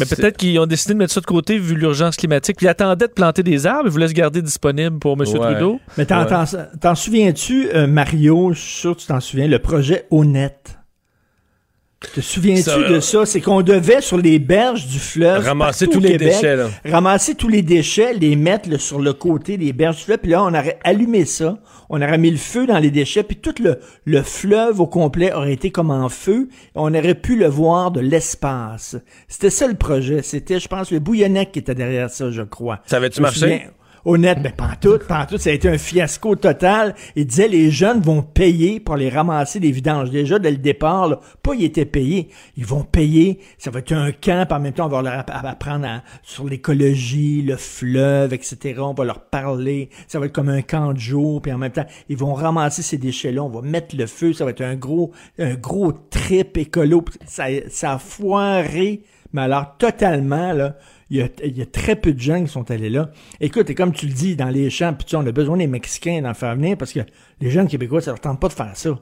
Mais 0.00 0.06
peut-être 0.06 0.36
qu'ils 0.36 0.58
ont 0.58 0.66
décidé 0.66 0.94
de 0.94 0.98
mettre 0.98 1.12
ça 1.12 1.20
de 1.20 1.26
côté 1.26 1.58
vu 1.58 1.74
l'urgence 1.74 2.16
climatique. 2.16 2.56
Puis 2.56 2.66
ils 2.66 2.68
attendaient 2.70 3.08
de 3.08 3.12
planter 3.12 3.42
des 3.42 3.66
arbres, 3.66 3.84
ils 3.86 3.90
voulaient 3.92 4.08
se 4.08 4.12
garder 4.14 4.42
disponible 4.42 4.98
pour 4.98 5.12
M. 5.12 5.20
Ouais. 5.20 5.26
Trudeau. 5.52 5.80
Mais 5.98 6.06
t'en, 6.06 6.20
Ouais. 6.22 6.26
t'en- 6.28 6.44
t'en 6.80 6.94
souviens-tu, 6.94 7.68
euh, 7.74 7.86
Mario, 7.86 8.52
je 8.52 8.58
suis 8.60 8.80
sûr 8.80 8.96
que 8.96 9.00
tu 9.00 9.06
t'en 9.06 9.20
souviens, 9.20 9.46
le 9.48 9.58
projet 9.58 10.06
Honnête? 10.10 10.78
Te 12.14 12.20
souviens-tu 12.20 12.62
Ça, 12.62 12.78
de 12.78 13.00
ça? 13.00 13.26
C'est 13.26 13.40
qu'on 13.40 13.62
devait, 13.62 14.00
sur 14.00 14.18
les 14.18 14.38
berges 14.38 14.86
du 14.86 14.98
fleuve, 14.98 15.44
Ramasser 15.44 15.86
tous 15.86 16.00
les 16.00 16.12
Québec, 16.12 16.28
déchets, 16.34 16.56
là. 16.56 16.68
ramasser 16.84 17.34
tous 17.34 17.48
les 17.48 17.62
déchets, 17.62 18.12
les 18.14 18.36
mettre 18.36 18.68
là, 18.68 18.78
sur 18.78 19.00
le 19.00 19.12
côté 19.12 19.56
des 19.56 19.72
berges 19.72 19.96
du 19.98 20.02
fleuve, 20.04 20.18
puis 20.18 20.30
là, 20.32 20.42
on 20.44 20.48
aurait 20.54 20.78
allumé 20.84 21.24
ça, 21.24 21.58
on 21.88 22.00
aurait 22.02 22.18
mis 22.18 22.30
le 22.30 22.36
feu 22.36 22.66
dans 22.66 22.78
les 22.78 22.90
déchets, 22.90 23.22
puis 23.22 23.36
tout 23.36 23.54
le, 23.62 23.78
le 24.04 24.22
fleuve 24.22 24.80
au 24.80 24.86
complet 24.86 25.32
aurait 25.32 25.52
été 25.52 25.70
comme 25.70 25.90
en 25.90 26.08
feu, 26.08 26.48
et 26.52 26.70
on 26.74 26.94
aurait 26.94 27.14
pu 27.14 27.36
le 27.36 27.46
voir 27.46 27.90
de 27.90 28.00
l'espace. 28.00 28.96
C'était 29.28 29.50
ça 29.50 29.66
le 29.66 29.74
projet. 29.74 30.22
C'était, 30.22 30.60
je 30.60 30.68
pense, 30.68 30.90
le 30.90 30.98
Bouillonnec 30.98 31.52
qui 31.52 31.58
était 31.58 31.74
derrière 31.74 32.10
ça, 32.10 32.30
je 32.30 32.42
crois. 32.42 32.80
Ça 32.86 32.96
avait-tu 32.96 33.20
marché? 33.20 33.66
Honnête, 34.04 34.42
ben 34.42 34.50
pantoute, 34.50 35.06
pantoute, 35.06 35.38
ça 35.40 35.50
a 35.50 35.52
été 35.52 35.68
un 35.68 35.78
fiasco 35.78 36.34
total. 36.34 36.96
Il 37.14 37.24
disait 37.24 37.46
les 37.46 37.70
jeunes 37.70 38.00
vont 38.00 38.20
payer 38.22 38.80
pour 38.80 38.96
les 38.96 39.08
ramasser 39.08 39.60
des 39.60 39.70
vidanges. 39.70 40.10
Déjà, 40.10 40.40
dès 40.40 40.50
le 40.50 40.56
départ, 40.56 41.08
là, 41.08 41.20
pas 41.40 41.54
ils 41.54 41.64
étaient 41.64 41.84
payés. 41.84 42.28
Ils 42.56 42.66
vont 42.66 42.82
payer. 42.82 43.38
Ça 43.58 43.70
va 43.70 43.78
être 43.78 43.92
un 43.92 44.10
camp, 44.10 44.44
en 44.50 44.58
même 44.58 44.72
temps, 44.72 44.86
on 44.86 44.88
va 44.88 45.02
leur 45.02 45.20
app- 45.20 45.30
apprendre 45.32 45.86
sur 46.24 46.48
l'écologie, 46.48 47.42
le 47.42 47.56
fleuve, 47.56 48.32
etc. 48.34 48.80
On 48.80 48.92
va 48.92 49.04
leur 49.04 49.20
parler. 49.20 49.88
Ça 50.08 50.18
va 50.18 50.26
être 50.26 50.32
comme 50.32 50.48
un 50.48 50.62
camp 50.62 50.92
de 50.94 50.98
jour, 50.98 51.40
puis 51.40 51.52
en 51.52 51.58
même 51.58 51.70
temps, 51.70 51.86
ils 52.08 52.16
vont 52.16 52.34
ramasser 52.34 52.82
ces 52.82 52.98
déchets-là. 52.98 53.44
On 53.44 53.50
va 53.50 53.62
mettre 53.62 53.96
le 53.96 54.06
feu. 54.06 54.32
Ça 54.32 54.44
va 54.44 54.50
être 54.50 54.62
un 54.62 54.74
gros, 54.74 55.12
un 55.38 55.54
gros 55.54 55.92
trip 55.92 56.56
écolo. 56.56 57.04
Ça, 57.26 57.44
ça 57.68 57.92
a 57.92 57.98
foiré, 57.98 59.02
mais 59.32 59.42
alors 59.42 59.76
totalement, 59.78 60.52
là. 60.52 60.74
Il 61.14 61.18
y, 61.18 61.22
a, 61.22 61.28
il 61.44 61.58
y 61.58 61.60
a 61.60 61.66
très 61.66 61.94
peu 61.94 62.14
de 62.14 62.18
gens 62.18 62.42
qui 62.42 62.50
sont 62.50 62.70
allés 62.70 62.88
là. 62.88 63.10
Écoute, 63.38 63.68
et 63.68 63.74
comme 63.74 63.92
tu 63.92 64.06
le 64.06 64.14
dis, 64.14 64.34
dans 64.34 64.48
les 64.48 64.70
champs, 64.70 64.94
puis 64.94 65.04
tu 65.06 65.14
on 65.14 65.26
a 65.26 65.30
besoin 65.30 65.58
des 65.58 65.66
Mexicains 65.66 66.22
d'en 66.22 66.32
faire 66.32 66.54
venir 66.56 66.78
parce 66.78 66.90
que 66.94 67.00
les 67.40 67.50
jeunes 67.50 67.68
Québécois, 67.68 68.00
ça 68.00 68.12
leur 68.12 68.20
tente 68.20 68.40
pas 68.40 68.48
de 68.48 68.54
faire 68.54 68.72
ça. 68.74 68.98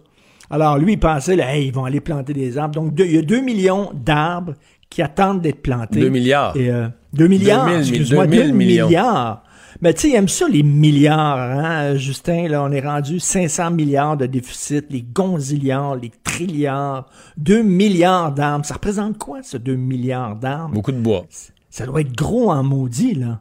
Alors 0.50 0.76
lui, 0.76 0.94
il 0.94 0.98
pensait, 0.98 1.36
là, 1.36 1.54
hey, 1.54 1.68
ils 1.68 1.72
vont 1.72 1.84
aller 1.84 2.00
planter 2.00 2.32
des 2.32 2.58
arbres. 2.58 2.74
Donc, 2.74 2.94
deux- 2.94 3.04
il 3.04 3.14
y 3.14 3.18
a 3.18 3.22
2 3.22 3.40
millions 3.40 3.92
d'arbres 3.94 4.54
qui 4.88 5.02
attendent 5.02 5.40
d'être 5.40 5.62
plantés. 5.62 6.00
2 6.00 6.08
milliards. 6.08 6.56
Et, 6.56 6.68
euh, 6.68 6.88
2 7.12 7.28
milliards, 7.28 7.66
2000 7.68 7.78
excuse-moi, 7.88 8.26
2000 8.26 8.50
2 8.50 8.56
millions. 8.56 8.86
milliards. 8.88 9.44
Mais 9.80 9.94
tu 9.94 10.00
sais, 10.00 10.08
il 10.08 10.14
aime 10.16 10.26
ça, 10.28 10.48
les 10.48 10.64
milliards, 10.64 11.38
hein, 11.38 11.94
Justin. 11.94 12.48
Là, 12.48 12.64
on 12.64 12.72
est 12.72 12.80
rendu 12.80 13.20
500 13.20 13.70
milliards 13.70 14.16
de 14.16 14.26
déficit, 14.26 14.86
les 14.90 15.02
gonzilliards, 15.02 15.94
les 15.94 16.10
trilliards, 16.24 17.06
2 17.36 17.62
milliards 17.62 18.32
d'arbres. 18.32 18.66
Ça 18.66 18.74
représente 18.74 19.16
quoi, 19.16 19.44
ce 19.44 19.56
2 19.56 19.76
milliards 19.76 20.34
d'arbres? 20.34 20.74
Beaucoup 20.74 20.90
de 20.92 20.98
bois. 20.98 21.24
Ça 21.70 21.86
doit 21.86 22.00
être 22.00 22.16
gros 22.16 22.50
en 22.50 22.62
maudit, 22.62 23.14
là. 23.14 23.40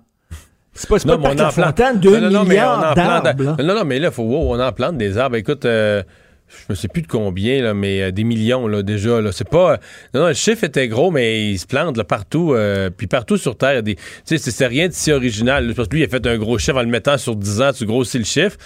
C'est 0.73 0.87
pas, 0.87 0.97
pas 0.99 1.05
Non, 1.07 1.13
le 1.15 1.19
mais 1.19 1.27
on 1.27 1.31
en 1.45 1.51
plante. 1.51 1.65
Fontaine, 1.65 1.99
2 1.99 2.09
Non, 2.09 2.21
non, 2.21 2.21
non, 2.21 2.31
mais 2.31 2.39
on 2.39 2.43
milliards 2.45 2.95
d'arbres. 2.95 3.43
là. 3.43 3.55
Non, 3.61 3.75
non, 3.75 3.83
mais 3.85 3.99
là, 3.99 4.11
faut, 4.11 4.23
wow, 4.23 4.53
on 4.55 4.59
en 4.61 4.71
plante 4.71 4.97
des 4.97 5.17
arbres. 5.17 5.35
Écoute, 5.35 5.65
euh, 5.65 6.03
je 6.67 6.73
ne 6.73 6.75
sais 6.75 6.87
plus 6.87 7.01
de 7.01 7.07
combien, 7.07 7.61
là, 7.61 7.73
mais 7.73 8.01
euh, 8.01 8.11
des 8.11 8.23
millions 8.23 8.67
là, 8.67 8.81
déjà. 8.83 9.21
Là. 9.21 9.31
C'est 9.31 9.47
pas. 9.49 9.73
euh, 9.73 9.77
non, 10.13 10.21
non, 10.21 10.27
le 10.27 10.33
chiffre 10.33 10.63
était 10.63 10.87
gros, 10.87 11.11
mais 11.11 11.51
il 11.51 11.57
se 11.59 11.65
plante 11.67 11.97
là, 11.97 12.03
partout. 12.03 12.53
euh, 12.53 12.89
puis 12.95 13.07
partout 13.07 13.37
sur 13.37 13.57
Terre. 13.57 13.83
Des, 13.83 13.95
tu 13.95 14.01
sais, 14.25 14.37
c'est- 14.37 14.67
rien 14.67 14.87
de 14.87 14.93
si 14.93 15.11
original. 15.11 15.67
là, 15.67 15.73
Parce 15.75 15.87
que 15.87 15.95
lui, 15.95 16.01
il 16.03 16.05
a 16.05 16.09
fait 16.09 16.25
un 16.27 16.37
gros 16.37 16.57
chiffre 16.57 16.77
en 16.77 16.81
le 16.81 16.87
mettant 16.87 17.17
sur 17.17 17.35
10 17.35 17.61
ans, 17.61 17.71
tu 17.73 17.85
grossis 17.85 18.17
le 18.19 18.23
chiffre. 18.25 18.57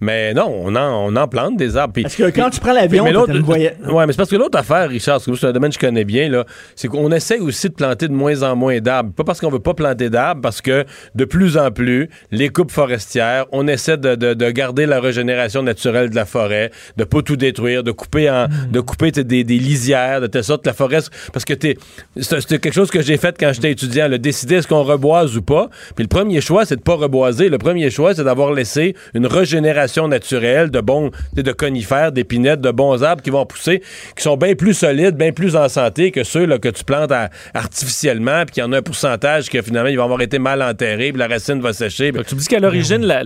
Mais 0.00 0.32
non, 0.34 0.46
on 0.64 0.74
en, 0.76 1.06
on 1.12 1.16
en 1.16 1.28
plante 1.28 1.56
des 1.56 1.76
arbres. 1.76 1.94
Parce 2.02 2.14
que 2.16 2.30
quand 2.30 2.50
tu 2.50 2.60
prends 2.60 2.72
l'avion, 2.72 3.04
mais 3.04 3.12
l'autre- 3.12 3.38
voyage- 3.40 3.74
Ouais, 3.90 4.06
mais 4.06 4.12
c'est 4.12 4.16
parce 4.16 4.30
que 4.30 4.36
l'autre 4.36 4.58
affaire, 4.58 4.88
Richard, 4.88 5.16
parce 5.16 5.26
que 5.26 5.34
c'est 5.34 5.46
un 5.46 5.52
domaine 5.52 5.70
que 5.70 5.74
je 5.74 5.80
connais 5.80 6.04
bien, 6.04 6.28
là, 6.28 6.44
c'est 6.76 6.88
qu'on 6.88 7.10
essaie 7.12 7.38
aussi 7.38 7.68
de 7.68 7.74
planter 7.74 8.08
de 8.08 8.12
moins 8.12 8.42
en 8.42 8.56
moins 8.56 8.78
d'arbres. 8.80 9.12
Pas 9.12 9.24
parce 9.24 9.40
qu'on 9.40 9.50
veut 9.50 9.58
pas 9.60 9.74
planter 9.74 10.08
d'arbres, 10.10 10.40
parce 10.40 10.60
que 10.62 10.84
de 11.14 11.24
plus 11.24 11.56
en 11.58 11.70
plus, 11.70 12.08
les 12.30 12.48
coupes 12.48 12.70
forestières, 12.70 13.46
on 13.52 13.66
essaie 13.68 13.96
de, 13.98 14.14
de- 14.14 14.34
de 14.34 14.50
garder 14.50 14.86
la 14.86 15.00
régénération 15.00 15.62
naturelle 15.62 16.10
de 16.10 16.14
la 16.16 16.24
forêt, 16.24 16.70
de 16.96 17.04
pas 17.04 17.22
tout 17.30 17.36
détruire, 17.36 17.84
de 17.84 17.92
couper 17.92 18.28
en, 18.28 18.48
de 18.72 18.80
couper 18.80 19.12
des, 19.12 19.44
des 19.44 19.58
lisières, 19.58 20.20
de 20.20 20.26
telle 20.26 20.42
sorte 20.42 20.64
que 20.64 20.68
la 20.68 20.72
forêt, 20.74 20.98
parce 21.32 21.44
que 21.44 21.54
c'est 21.60 22.48
quelque 22.60 22.72
chose 22.72 22.90
que 22.90 23.02
j'ai 23.02 23.16
fait 23.18 23.36
quand 23.38 23.52
j'étais 23.52 23.70
étudiant, 23.70 24.08
le 24.08 24.18
décider 24.18 24.56
est-ce 24.56 24.66
qu'on 24.66 24.82
reboise 24.82 25.36
ou 25.36 25.42
pas. 25.42 25.70
Puis 25.94 26.02
le 26.02 26.08
premier 26.08 26.40
choix, 26.40 26.64
c'est 26.64 26.74
de 26.74 26.80
pas 26.82 26.94
reboiser. 26.96 27.48
Le 27.48 27.58
premier 27.58 27.88
choix, 27.90 28.14
c'est 28.16 28.24
d'avoir 28.24 28.52
laissé 28.52 28.96
une 29.14 29.26
régénération 29.26 30.08
naturelle 30.08 30.70
de 30.72 30.80
bons, 30.80 31.12
de 31.34 31.52
conifères, 31.52 32.10
d'épinettes, 32.10 32.60
de 32.60 32.72
bons 32.72 33.04
arbres 33.04 33.22
qui 33.22 33.30
vont 33.30 33.46
pousser, 33.46 33.80
qui 34.16 34.22
sont 34.24 34.36
bien 34.36 34.56
plus 34.56 34.74
solides, 34.74 35.14
bien 35.16 35.30
plus 35.30 35.54
en 35.54 35.68
santé 35.68 36.10
que 36.10 36.24
ceux 36.24 36.46
là, 36.46 36.58
que 36.58 36.68
tu 36.68 36.82
plantes 36.82 37.12
à- 37.12 37.30
artificiellement, 37.54 38.42
puis 38.44 38.54
qu'il 38.54 38.62
y 38.62 38.66
en 38.66 38.72
a 38.72 38.78
un 38.78 38.82
pourcentage 38.82 39.48
que 39.50 39.62
finalement 39.62 39.88
ils 39.88 39.96
vont 39.96 40.04
avoir 40.04 40.20
été 40.20 40.40
mal 40.40 40.62
enterrés, 40.62 41.12
puis 41.12 41.18
la 41.20 41.28
racine 41.28 41.60
va 41.60 41.72
sécher. 41.72 42.10
Tu 42.26 42.34
me 42.34 42.40
dis 42.40 42.46
qu'à 42.48 42.58
l'origine, 42.58 43.04
la- 43.06 43.22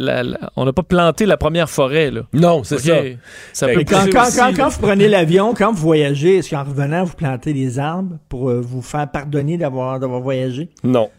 on 0.57 0.67
n'a 0.67 0.73
pas 0.75 0.83
planté 0.83 1.25
la 1.25 1.39
première 1.39 1.71
forêt. 1.71 2.11
Là. 2.11 2.21
Non, 2.35 2.63
c'est 2.65 2.79
ça. 2.81 2.95
Ça 3.55 3.67
Fait 3.67 3.73
peut 3.75 3.79
Mais 3.79 3.85
quand, 3.95 4.01
pousser 4.05 4.11
quand- 4.13 4.23
aussi, 4.27 4.37
quand- 4.39 4.47
là. 4.47 4.53
quand 4.57 4.69
vous 4.69 4.81
prenez 4.81 5.09
l'avion, 5.09 5.55
quand 5.55 5.73
vous 5.73 5.83
voyagez, 5.83 6.39
est-ce 6.39 6.51
qu'en 6.51 6.65
revenant, 6.65 7.05
vous 7.05 7.15
plantez 7.15 7.53
des 7.53 7.79
arbres 7.79 8.17
pour 8.29 8.51
euh, 8.51 8.61
vous 8.61 8.83
faire 8.83 9.11
pardonner 9.11 9.57
d'avoir 9.59 9.99
d'avoir 10.01 10.21
voyagé? 10.21 10.69
Non. 10.83 11.11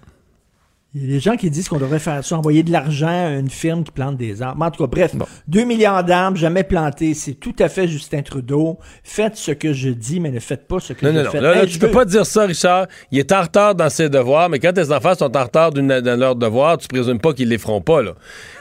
Il 0.98 1.02
y 1.02 1.04
a 1.04 1.16
des 1.16 1.20
gens 1.20 1.36
qui 1.36 1.50
disent 1.50 1.68
qu'on 1.68 1.78
devrait 1.78 2.00
faire 2.00 2.24
ça, 2.24 2.38
envoyer 2.38 2.64
de 2.64 2.72
l'argent 2.72 3.10
à 3.10 3.32
une 3.38 3.50
firme 3.50 3.84
qui 3.84 3.92
plante 3.92 4.16
des 4.16 4.42
arbres. 4.42 4.58
Mais 4.62 4.66
en 4.68 4.72
tout 4.72 4.82
cas, 4.82 4.90
bref, 4.90 5.14
2 5.50 5.66
milliards 5.66 6.06
d'arbres 6.06 6.38
jamais 6.38 6.64
plantés, 6.64 7.14
c'est 7.14 7.34
tout 7.34 7.54
à 7.60 7.68
fait 7.68 7.86
Justin 7.86 8.22
Trudeau. 8.22 8.80
Faites 9.04 9.36
ce 9.36 9.52
que 9.52 9.74
je 9.74 9.90
dis, 9.90 10.22
mais 10.22 10.32
ne 10.32 10.40
faites 10.40 10.70
pas 10.70 10.80
ce 10.80 10.94
que 10.94 11.06
Non, 11.06 11.12
je 11.12 11.18
non, 11.18 11.24
non. 11.26 11.32
fais. 11.32 11.42
Là, 11.42 11.54
là, 11.56 11.64
Hey, 11.64 11.70
tu 11.70 11.80
peux 11.80 11.88
veux- 11.88 11.92
pas 11.92 12.06
dire 12.06 12.26
ça, 12.26 12.46
Richard. 12.46 12.88
Il 13.12 13.20
est 13.20 13.30
en 13.34 13.42
retard 13.42 13.76
dans 13.76 13.90
ses 13.90 14.08
devoirs, 14.08 14.48
mais 14.48 14.60
quand 14.60 14.72
tes 14.72 14.90
enfants 14.90 15.16
sont 15.16 15.36
en 15.36 15.44
retard 15.44 15.72
dans 15.74 16.18
leurs 16.18 16.36
devoirs, 16.38 16.78
tu 16.78 16.88
présumes 16.88 17.20
pas 17.20 17.34
qu'ils 17.34 17.50
les 17.50 17.58
feront 17.58 17.82
pas, 17.82 18.02
là. 18.02 18.14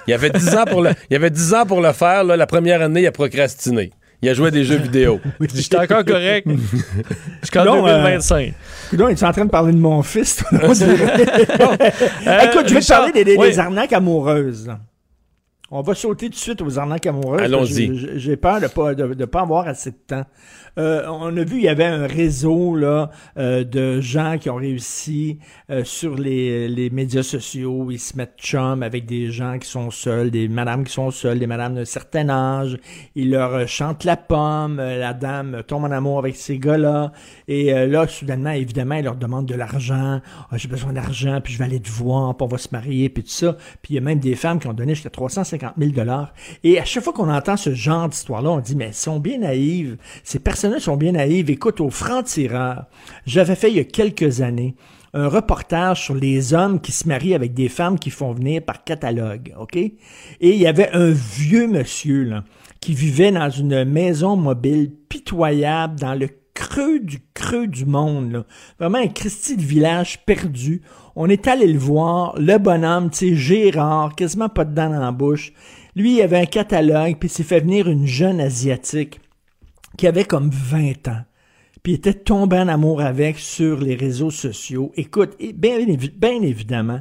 Il 0.09 0.11
y 0.11 0.15
avait 0.15 0.31
10 0.31 0.57
ans 0.57 0.65
pour 0.69 0.83
le, 0.83 0.91
il 1.09 1.13
y 1.13 1.17
avait 1.17 1.31
10 1.31 1.55
ans 1.55 1.67
pour 1.67 1.81
le 1.81 1.93
faire, 1.93 2.25
là. 2.25 2.37
La 2.37 2.49
première 2.49 2.83
année, 2.83 3.03
il 3.03 3.07
a 3.07 3.13
procrastiné. 3.13 3.93
Il 4.23 4.29
a 4.29 4.35
joué 4.35 4.49
à 4.49 4.51
des 4.51 4.65
jeux 4.65 4.77
vidéo. 4.77 5.21
J'étais 5.55 5.77
encore 5.79 6.05
correct. 6.05 6.49
Jusqu'en 7.43 7.65
Non, 7.65 7.87
euh, 7.87 7.97
2025. 7.99 8.55
Coudon, 8.91 9.09
es-tu 9.09 9.25
en 9.25 9.33
train 9.33 9.45
de 9.45 9.51
parler 9.51 9.73
de 9.73 9.79
mon 9.79 10.03
fils? 10.03 10.43
Euh, 10.53 10.59
Écoute, 12.45 12.69
je 12.69 12.75
vais 12.75 12.81
te 12.81 12.89
parler 12.89 13.13
des, 13.13 13.25
des- 13.25 13.37
oui. 13.37 13.49
des 13.49 13.59
arnaques 13.59 13.93
amoureuses. 13.93 14.71
On 15.71 15.81
va 15.83 15.95
sauter 15.95 16.27
tout 16.27 16.33
de 16.33 16.37
suite 16.37 16.63
aux 16.63 16.79
arnaques 16.79 17.07
amoureuses. 17.07 17.41
Allons-y. 17.43 18.19
J'ai 18.19 18.37
peur 18.37 18.61
de 18.61 18.67
pas 18.69 18.95
de, 18.95 19.15
de 19.15 19.25
pas 19.25 19.41
avoir 19.41 19.67
assez 19.67 19.91
de 19.91 19.97
temps. 20.07 20.25
Euh, 20.79 21.05
on 21.09 21.37
a 21.37 21.45
vu, 21.45 21.59
il 21.59 21.63
y 21.63 21.69
avait 21.69 21.85
un 21.85 22.07
réseau 22.07 22.75
là 22.75 23.11
euh, 23.39 23.63
de 23.65 24.01
gens 24.01 24.39
qui 24.39 24.51
ont 24.51 24.57
réussi 24.57 25.39
euh, 25.71 25.85
sur 25.85 26.17
les, 26.17 26.69
les 26.69 26.91
médias 26.91 27.23
sociaux. 27.23 27.91
Ils 27.91 27.99
se 28.01 28.17
mettent 28.17 28.39
chum 28.39 28.83
avec 28.83 29.07
des 29.07 29.31
gens 29.31 29.59
qui 29.59 29.69
sont 29.69 29.91
seuls, 29.91 30.31
des 30.31 30.49
madames 30.49 30.85
qui 30.85 30.93
sont 30.93 31.11
seules, 31.11 31.39
des 31.39 31.47
madames 31.47 31.75
d'un 31.77 31.85
certain 31.85 32.29
âge. 32.29 32.77
Ils 33.15 33.31
leur 33.31 33.53
euh, 33.55 33.67
chantent 33.67 34.05
la 34.05 34.17
pomme. 34.17 34.81
euh, 34.81 34.99
la 34.99 35.15
dame 35.15 35.63
tombe 35.67 35.85
en 35.85 35.91
amour 35.91 36.19
avec 36.19 36.35
ces 36.37 36.59
gars-là. 36.59 37.13
Et 37.47 37.73
euh, 37.73 37.87
là, 37.87 38.07
soudainement, 38.09 38.51
évidemment, 38.51 38.97
ils 38.97 39.05
leur 39.05 39.17
demandent 39.17 39.47
de 39.47 39.55
l'argent. 39.55 40.21
Ah, 40.51 40.57
J'ai 40.57 40.69
besoin 40.69 40.93
d'argent, 40.93 41.41
puis 41.43 41.53
je 41.53 41.59
vais 41.59 41.65
aller 41.65 41.81
te 41.81 41.91
voir, 41.91 42.35
on 42.41 42.47
va 42.47 42.59
se 42.59 42.69
marier, 42.73 43.09
puis 43.09 43.23
tout 43.23 43.31
ça. 43.31 43.53
Puis 43.83 43.93
il 43.93 43.95
y 43.95 43.99
a 43.99 44.01
même 44.01 44.19
des 44.19 44.35
femmes 44.35 44.59
qui 44.59 44.67
ont 44.67 44.73
donné 44.75 44.95
jusqu'à 44.95 45.11
350 45.11 45.75
000 45.79 45.93
dollars. 45.93 46.33
Et 46.63 46.79
à 46.81 46.85
chaque 46.85 47.05
fois 47.05 47.13
qu'on 47.13 47.31
entend 47.33 47.57
ce 47.57 47.73
genre 47.75 48.09
d'histoire-là, 48.09 48.51
on 48.51 48.59
dit, 48.61 48.75
mais 48.77 48.87
elles 48.87 48.95
sont 48.95 49.21
bien 49.21 49.39
naïves. 49.39 49.97
Ces 50.25 50.39
sont 50.79 50.97
bien 50.97 51.13
naïves. 51.13 51.51
Écoute, 51.51 51.81
au 51.81 51.91
franc-tireur, 51.91 52.87
j'avais 53.27 53.55
fait 53.55 53.71
il 53.71 53.77
y 53.77 53.81
a 53.81 53.85
quelques 53.85 54.41
années 54.41 54.75
un 55.15 55.29
reportage 55.29 56.03
sur 56.03 56.15
les 56.15 56.55
hommes 56.55 56.81
qui 56.81 56.91
se 56.91 57.07
marient 57.07 57.35
avec 57.35 57.55
des 57.55 57.69
femmes 57.69 57.99
qui 57.99 58.11
font 58.11 58.33
venir 58.33 58.63
par 58.63 58.83
catalogue, 58.83 59.55
OK? 59.59 59.77
Et 59.77 59.95
il 60.41 60.57
y 60.57 60.67
avait 60.67 60.91
un 60.93 61.11
vieux 61.11 61.69
monsieur, 61.69 62.43
qui 62.81 62.95
vivait 62.95 63.31
dans 63.31 63.49
une 63.49 63.85
maison 63.85 64.37
mobile 64.37 64.91
pitoyable 65.09 66.01
dans 66.01 66.15
le 66.15 66.29
creux 66.53 66.99
du 66.99 67.19
creux 67.33 67.69
du 67.69 67.87
monde. 67.87 68.45
Vraiment 68.79 68.99
un 68.99 69.07
Christi 69.07 69.57
de 69.57 69.63
village 69.63 70.25
perdu. 70.25 70.83
On 71.15 71.29
est 71.29 71.47
allé 71.47 71.67
le 71.67 71.79
voir, 71.79 72.35
le 72.37 72.59
bonhomme, 72.59 73.11
tu 73.11 73.19
sais, 73.19 73.35
Gérard, 73.37 74.17
quasiment 74.17 74.49
pas 74.49 74.65
de 74.65 74.75
dents 74.75 74.91
dans 74.91 75.01
la 75.01 75.13
bouche. 75.13 75.53
Lui, 75.95 76.17
il 76.17 76.23
avait 76.23 76.41
un 76.41 76.47
catalogue, 76.47 77.17
puis 77.21 77.29
il 77.29 77.33
s'est 77.33 77.45
fait 77.45 77.61
venir 77.61 77.89
une 77.89 78.07
jeune 78.07 78.41
asiatique 78.41 79.21
qui 79.97 80.07
avait 80.07 80.25
comme 80.25 80.51
20 80.51 81.09
ans. 81.09 81.23
Puis 81.83 81.93
il 81.93 81.97
était 81.97 82.15
tombé 82.15 82.59
en 82.59 82.69
amour 82.69 83.03
avec 83.03 83.39
sur 83.39 83.81
les 83.81 83.95
réseaux 83.95 84.31
sociaux. 84.31 84.93
Écoute, 84.97 85.35
et 85.39 85.53
bien, 85.53 85.79
bien 86.17 86.41
évidemment, 86.41 87.01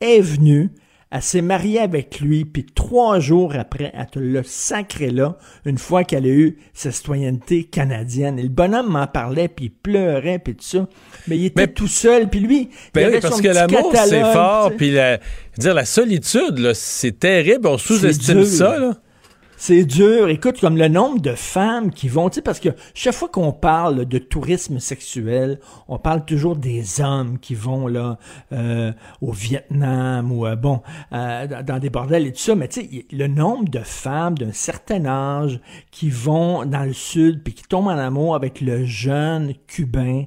est 0.00 0.20
venue, 0.20 0.70
elle 1.10 1.22
s'est 1.22 1.42
mariée 1.42 1.80
avec 1.80 2.20
lui, 2.20 2.44
puis 2.44 2.64
trois 2.64 3.18
jours 3.18 3.56
après, 3.56 3.90
elle 3.92 4.06
te 4.06 4.20
l'a 4.20 4.42
sacré 4.44 5.10
là, 5.10 5.36
une 5.64 5.78
fois 5.78 6.04
qu'elle 6.04 6.24
a 6.24 6.28
eu 6.28 6.58
sa 6.72 6.92
citoyenneté 6.92 7.64
canadienne. 7.64 8.38
Et 8.38 8.44
le 8.44 8.48
bonhomme 8.48 8.90
m'en 8.90 9.08
parlait, 9.08 9.48
puis 9.48 9.64
il 9.64 9.70
pleurait, 9.70 10.38
puis 10.38 10.54
tout 10.54 10.62
ça. 10.62 10.88
Mais 11.26 11.36
il 11.36 11.46
était 11.46 11.66
tout 11.66 11.88
seul, 11.88 12.30
puis 12.30 12.38
lui, 12.38 12.68
il 12.70 12.90
Ben 12.94 13.06
avait 13.06 13.18
parce 13.18 13.34
son 13.34 13.42
que 13.42 13.48
l'amour, 13.48 13.92
c'est 13.96 14.32
fort, 14.32 14.70
puis 14.76 14.92
la, 14.92 15.18
dire, 15.58 15.74
la 15.74 15.84
solitude, 15.84 16.72
c'est 16.74 17.18
terrible, 17.18 17.66
on 17.66 17.78
sous-estime 17.78 18.44
ça. 18.44 18.78
Là. 18.78 18.94
C'est 19.62 19.84
dur. 19.84 20.30
Écoute, 20.30 20.58
comme 20.58 20.78
le 20.78 20.88
nombre 20.88 21.20
de 21.20 21.34
femmes 21.34 21.90
qui 21.90 22.08
vont, 22.08 22.30
tu 22.30 22.36
sais, 22.36 22.40
parce 22.40 22.60
que 22.60 22.70
chaque 22.94 23.12
fois 23.12 23.28
qu'on 23.28 23.52
parle 23.52 24.06
de 24.06 24.16
tourisme 24.16 24.78
sexuel, 24.78 25.60
on 25.86 25.98
parle 25.98 26.24
toujours 26.24 26.56
des 26.56 27.02
hommes 27.02 27.38
qui 27.38 27.54
vont 27.54 27.86
là 27.86 28.18
euh, 28.52 28.90
au 29.20 29.32
Vietnam 29.32 30.32
ou 30.32 30.46
euh, 30.46 30.56
bon 30.56 30.80
euh, 31.12 31.46
dans, 31.62 31.78
des 31.78 31.90
bordels 31.90 32.26
et 32.26 32.32
tout 32.32 32.40
ça. 32.40 32.54
Mais 32.54 32.68
tu 32.68 32.80
sais, 32.80 33.06
le 33.12 33.26
nombre 33.26 33.68
de 33.68 33.80
femmes 33.80 34.38
d'un 34.38 34.52
certain 34.52 35.04
âge 35.04 35.60
qui 35.90 36.08
vont 36.08 36.64
dans 36.64 36.84
le 36.84 36.94
sud 36.94 37.42
puis 37.42 37.52
qui 37.52 37.64
tombent 37.64 37.88
en 37.88 37.98
amour 37.98 38.34
avec 38.34 38.62
le 38.62 38.86
jeune 38.86 39.52
cubain. 39.66 40.24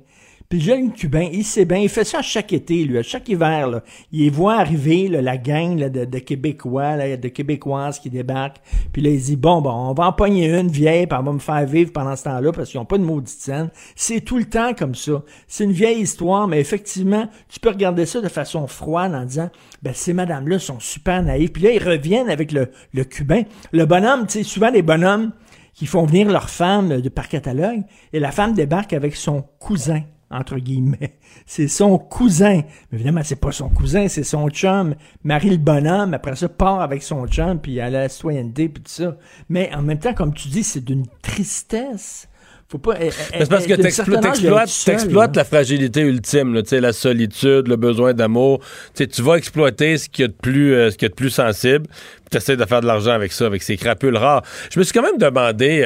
Puis 0.53 0.61
le 0.61 0.67
jeune 0.67 0.93
cubain, 0.93 1.29
il 1.33 1.43
sait 1.43 1.65
bien, 1.65 1.79
il 1.79 1.89
fait 1.89 2.03
ça 2.03 2.21
chaque 2.21 2.53
été, 2.53 2.83
lui, 2.83 2.99
à 2.99 3.01
chaque 3.01 3.27
hiver. 3.27 3.67
Là. 3.67 3.81
Il 4.11 4.29
voit 4.29 4.57
arriver 4.57 5.07
là, 5.07 5.19
la 5.19 5.35
gang 5.35 5.79
là, 5.79 5.89
de, 5.89 6.05
de 6.05 6.19
Québécois, 6.19 6.95
là, 6.95 7.17
de 7.17 7.27
Québécoises 7.27 7.97
qui 7.97 8.11
débarquent. 8.11 8.61
Puis 8.91 9.01
là, 9.01 9.09
il 9.09 9.19
dit, 9.19 9.35
bon, 9.35 9.61
bon, 9.61 9.71
on 9.71 9.95
va 9.95 10.05
en 10.05 10.13
pogner 10.13 10.55
une 10.55 10.67
vieille, 10.67 11.07
puis 11.07 11.17
elle 11.19 11.25
va 11.25 11.31
me 11.31 11.39
faire 11.39 11.65
vivre 11.65 11.91
pendant 11.91 12.15
ce 12.15 12.25
temps-là, 12.25 12.51
parce 12.51 12.69
qu'ils 12.69 12.79
n'ont 12.79 12.85
pas 12.85 12.99
de 12.99 13.03
maudite 13.03 13.35
scène. 13.35 13.71
C'est 13.95 14.21
tout 14.21 14.37
le 14.37 14.45
temps 14.45 14.75
comme 14.75 14.93
ça. 14.93 15.23
C'est 15.47 15.63
une 15.63 15.71
vieille 15.71 16.01
histoire, 16.01 16.47
mais 16.47 16.59
effectivement, 16.59 17.27
tu 17.49 17.59
peux 17.59 17.69
regarder 17.69 18.05
ça 18.05 18.21
de 18.21 18.29
façon 18.29 18.67
froide 18.67 19.15
en 19.15 19.25
disant, 19.25 19.49
ben 19.81 19.95
ces 19.95 20.13
madames-là 20.13 20.59
sont 20.59 20.79
super 20.79 21.23
naïves. 21.23 21.51
Puis 21.51 21.63
là, 21.63 21.71
ils 21.71 21.83
reviennent 21.83 22.29
avec 22.29 22.51
le, 22.51 22.69
le 22.93 23.03
cubain. 23.05 23.41
Le 23.71 23.85
bonhomme, 23.85 24.27
tu 24.27 24.33
sais, 24.33 24.43
souvent 24.43 24.69
les 24.69 24.83
bonhommes 24.83 25.31
qui 25.73 25.87
font 25.87 26.05
venir 26.05 26.29
leur 26.29 26.51
femme 26.51 27.01
de 27.01 27.09
par 27.09 27.27
catalogue, 27.27 27.81
et 28.13 28.19
la 28.19 28.29
femme 28.29 28.53
débarque 28.53 28.93
avec 28.93 29.15
son 29.15 29.41
cousin 29.57 30.03
entre 30.33 30.57
guillemets. 30.57 31.17
C'est 31.45 31.67
son 31.67 31.97
cousin. 31.97 32.61
Mais 32.91 32.97
évidemment, 32.97 33.21
c'est 33.23 33.39
pas 33.39 33.51
son 33.51 33.69
cousin, 33.69 34.07
c'est 34.07 34.23
son 34.23 34.49
chum. 34.49 34.95
Marie 35.23 35.49
le 35.49 35.57
bonhomme, 35.57 36.13
après 36.13 36.35
ça, 36.35 36.47
part 36.47 36.81
avec 36.81 37.03
son 37.03 37.27
chum, 37.27 37.59
puis 37.59 37.77
elle 37.77 37.95
a 37.95 38.01
la 38.01 38.09
citoyenneté, 38.09 38.69
puis 38.69 38.81
tout 38.81 38.91
ça. 38.91 39.17
Mais 39.49 39.69
en 39.73 39.81
même 39.81 39.99
temps, 39.99 40.13
comme 40.13 40.33
tu 40.33 40.47
dis, 40.47 40.63
c'est 40.63 40.83
d'une 40.83 41.05
tristesse. 41.21 42.29
Faut 42.69 42.77
pas... 42.77 42.95
C'est 42.99 43.49
parce 43.49 43.67
que 43.67 43.75
t'exploites 43.75 45.35
la 45.35 45.43
fragilité 45.43 46.01
ultime, 46.01 46.53
là, 46.53 46.61
la 46.71 46.93
solitude, 46.93 47.67
le 47.67 47.75
besoin 47.75 48.13
d'amour. 48.13 48.61
Tu 48.95 49.21
vas 49.21 49.35
exploiter 49.35 49.97
ce 49.97 50.09
qu'il 50.09 50.23
y 50.23 50.25
a 50.25 50.27
de 50.29 50.33
plus, 50.33 50.73
euh, 50.73 50.89
ce 50.89 50.97
qu'il 50.97 51.05
y 51.05 51.07
a 51.07 51.09
de 51.09 51.15
plus 51.15 51.29
sensible, 51.29 51.85
puis 51.87 52.29
tu 52.31 52.37
essaies 52.37 52.57
de 52.57 52.65
faire 52.65 52.81
de 52.81 52.87
l'argent 52.87 53.11
avec 53.11 53.31
ça, 53.31 53.45
avec 53.45 53.61
ces 53.61 53.77
crapules 53.77 54.17
rares. 54.17 54.43
Je 54.71 54.79
me 54.79 54.83
suis 54.83 54.93
quand 54.93 55.03
même 55.03 55.19
demandé, 55.19 55.83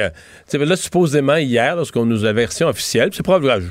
euh, 0.54 0.64
là, 0.64 0.76
supposément 0.76 1.36
hier, 1.36 1.76
lorsqu'on 1.76 2.06
nous 2.06 2.24
a 2.24 2.32
version 2.32 2.68
officielle, 2.68 3.10
c'est 3.12 3.24
probablement, 3.24 3.66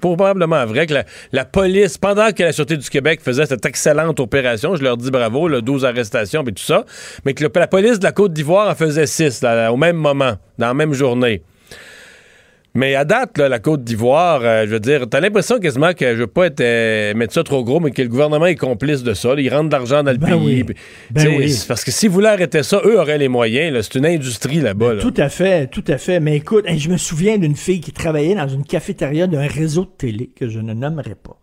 probablement 0.00 0.64
vrai 0.66 0.86
que 0.86 0.94
la, 1.32 1.44
police, 1.44 1.98
pendant 1.98 2.30
que 2.32 2.42
la 2.42 2.52
Sûreté 2.52 2.76
du 2.76 2.88
Québec 2.88 3.20
faisait 3.22 3.46
cette 3.46 3.64
excellente 3.66 4.20
opération, 4.20 4.76
je 4.76 4.82
leur 4.82 4.96
dis 4.96 5.10
bravo, 5.10 5.48
là, 5.48 5.60
12 5.60 5.84
arrestations 5.84 6.42
et 6.42 6.52
tout 6.52 6.62
ça, 6.62 6.84
mais 7.24 7.34
que 7.34 7.44
le- 7.44 7.50
la 7.54 7.66
police 7.66 7.98
de 7.98 8.04
la 8.04 8.12
Côte 8.12 8.32
d'Ivoire 8.32 8.68
en 8.68 8.74
faisait 8.74 9.06
6 9.06 9.42
là, 9.42 9.72
au 9.72 9.76
même 9.76 9.96
moment, 9.96 10.34
dans 10.58 10.68
la 10.68 10.74
même 10.74 10.92
journée. 10.94 11.42
Mais 12.78 12.94
à 12.94 13.04
date, 13.04 13.38
là, 13.38 13.48
la 13.48 13.58
Côte 13.58 13.82
d'Ivoire, 13.82 14.40
euh, 14.44 14.64
je 14.64 14.70
veux 14.70 14.78
dire, 14.78 15.08
t'as 15.10 15.18
l'impression 15.18 15.58
quasiment 15.58 15.94
que 15.94 16.14
je 16.14 16.20
veux 16.20 16.26
pas 16.28 16.46
être, 16.46 16.60
euh, 16.60 17.12
mettre 17.12 17.34
ça 17.34 17.42
trop 17.42 17.64
gros, 17.64 17.80
mais 17.80 17.90
que 17.90 18.00
le 18.02 18.08
gouvernement 18.08 18.46
est 18.46 18.54
complice 18.54 19.02
de 19.02 19.14
ça. 19.14 19.34
là. 19.34 19.40
Ils 19.40 19.52
rentrent 19.52 19.66
de 19.68 19.72
l'argent 19.72 20.04
dans 20.04 20.12
le 20.12 20.16
Ben 20.18 20.38
pays. 20.38 20.62
oui. 20.62 20.74
Ben 21.10 21.26
oui. 21.36 21.52
Parce 21.66 21.82
que 21.82 21.90
s'ils 21.90 22.08
voulaient 22.10 22.28
arrêter 22.28 22.62
ça, 22.62 22.80
eux 22.84 23.00
auraient 23.00 23.18
les 23.18 23.26
moyens. 23.26 23.76
C'est 23.90 23.98
une 23.98 24.06
industrie 24.06 24.60
là-bas. 24.60 24.94
là. 24.94 25.02
Tout 25.02 25.14
à 25.16 25.28
fait, 25.28 25.66
tout 25.66 25.82
à 25.88 25.98
fait. 25.98 26.20
Mais 26.20 26.36
écoute, 26.36 26.66
je 26.72 26.88
me 26.88 26.96
souviens 26.96 27.36
d'une 27.36 27.56
fille 27.56 27.80
qui 27.80 27.90
travaillait 27.90 28.36
dans 28.36 28.46
une 28.46 28.62
cafétéria 28.64 29.26
d'un 29.26 29.48
réseau 29.48 29.82
de 29.82 29.90
télé 29.98 30.30
que 30.36 30.48
je 30.48 30.60
ne 30.60 30.72
nommerai 30.72 31.16
pas. 31.16 31.37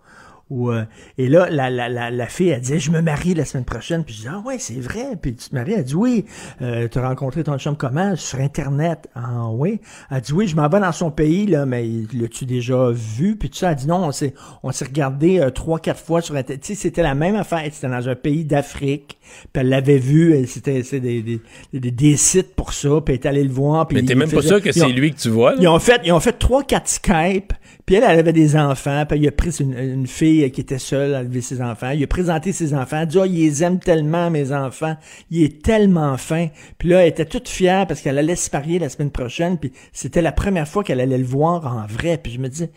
Où, 0.52 0.70
euh, 0.70 0.84
et 1.18 1.28
là, 1.28 1.50
la, 1.50 1.72
la, 1.72 1.90
la, 1.90 2.12
la 2.12 2.28
fille, 2.28 2.50
elle 2.50 2.62
disait, 2.62 2.78
je 2.78 2.92
me 2.92 3.02
marie 3.02 3.34
la 3.34 3.46
semaine 3.46 3.66
prochaine. 3.66 4.04
Puis 4.04 4.14
je 4.14 4.22
dis, 4.22 4.28
ah 4.30 4.44
ouais, 4.46 4.58
c'est 4.60 4.80
vrai. 4.80 5.16
Puis 5.20 5.34
tu 5.36 5.50
te 5.50 5.56
maries. 5.56 5.74
Elle 5.74 5.84
dit, 5.84 5.96
oui, 5.96 6.26
euh, 6.62 6.88
tu 6.88 7.00
as 7.00 7.08
rencontré 7.08 7.44
ton 7.44 7.58
chum 7.58 7.76
comment? 7.76 8.16
Sur 8.16 8.40
Internet. 8.40 9.10
Ah 9.16 9.50
oui. 9.50 9.82
Elle 10.12 10.22
dit, 10.22 10.34
oui, 10.34 10.48
je 10.48 10.56
m'en 10.56 10.70
vais 10.70 10.80
dans 10.80 10.92
son 10.92 11.10
pays, 11.10 11.48
là, 11.48 11.66
mais 11.66 11.84
l'as-tu 12.14 12.46
déjà 12.46 12.92
vu? 12.92 13.38
Puis 13.38 13.50
tout 13.50 13.58
ça, 13.58 13.72
elle 13.72 13.78
dit, 13.78 13.88
non, 13.88 14.06
on 14.06 14.12
s'est, 14.12 14.36
on 14.62 14.72
s'est 14.72 14.86
regardé 14.86 15.40
euh, 15.40 15.50
trois, 15.50 15.80
quatre 15.80 16.00
fois 16.00 16.22
sur 16.22 16.36
Internet. 16.36 16.62
Tu 16.62 16.76
sais, 16.76 16.80
c'était 16.80 17.02
la 17.02 17.16
même 17.16 17.36
affaire. 17.36 17.64
C'était 17.72 17.90
dans 17.90 18.08
un 18.08 18.16
pays 18.16 18.46
d'Afrique. 18.46 19.18
Puis 19.52 19.62
elle 19.62 19.70
l'avait 19.70 19.98
vu. 19.98 20.46
C'était, 20.46 20.84
c'est 20.84 21.00
des, 21.00 21.24
des, 21.24 21.42
des, 21.74 21.90
des 21.90 22.18
sites 22.18 22.54
pour 22.56 22.72
ça. 22.74 23.02
Puis 23.04 23.16
elle 23.16 23.20
est 23.22 23.26
allée 23.26 23.44
le 23.44 23.52
voir. 23.52 23.88
Puis 23.88 23.98
Mais 23.98 24.04
t'es 24.04 24.14
même 24.14 24.30
pas 24.30 24.44
sûr 24.44 24.62
que 24.62 24.72
c'est 24.72 24.90
lui 24.90 25.12
que 25.12 25.20
tu 25.20 25.30
vois. 25.30 25.54
là? 25.54 25.58
ils 25.60 25.68
ont 25.68 25.80
fait, 25.80 26.02
ils 26.06 26.12
ont 26.12 26.20
fait 26.20 26.34
trois, 26.34 26.62
quatre 26.64 26.88
Skype. 26.88 27.52
Puis 27.88 27.96
elle, 27.96 28.04
elle 28.04 28.20
avait 28.20 28.34
des 28.34 28.56
enfants. 28.56 29.06
Puis 29.10 29.20
il 29.20 29.28
a 29.28 29.32
pris 29.32 29.50
une, 29.60 29.78
une 29.78 30.08
fille 30.08 30.35
qui 30.52 30.62
était 30.62 30.80
seule 30.80 31.16
à 31.16 31.22
élever 31.22 31.41
ses 31.41 31.62
enfants. 31.62 31.91
Il 31.91 32.03
a 32.03 32.07
présenté 32.07 32.52
ses 32.52 32.74
enfants. 32.74 32.98
Il 32.98 33.02
a 33.02 33.06
dit, 33.06 33.18
oh, 33.18 33.26
ils 33.26 33.45
les 33.45 33.64
aiment 33.64 33.80
tellement, 33.80 34.30
mes 34.30 34.52
enfants. 34.52 34.95
Il 35.32 35.44
est 35.44 35.62
tellement 35.62 36.18
fin. 36.18 36.48
Puis 36.78 36.90
là, 36.90 37.02
elle 37.02 37.10
était 37.10 37.26
toute 37.26 37.48
fière 37.48 37.88
parce 37.88 38.02
qu'elle 38.02 38.18
allait 38.18 38.36
se 38.36 38.49
marier 38.52 38.80
la 38.80 38.90
semaine 38.90 39.12
prochaine. 39.12 39.57
Puis 39.57 39.72
c'était 39.94 40.22
la 40.22 40.32
première 40.32 40.68
fois 40.68 40.84
qu'elle 40.84 40.99
allait 40.99 41.18
le 41.18 41.26
voir 41.26 41.66
en 41.66 41.86
vrai. 41.88 42.18
Puis 42.18 42.34
je 42.34 42.40
me 42.40 42.49
dis, 42.49 42.68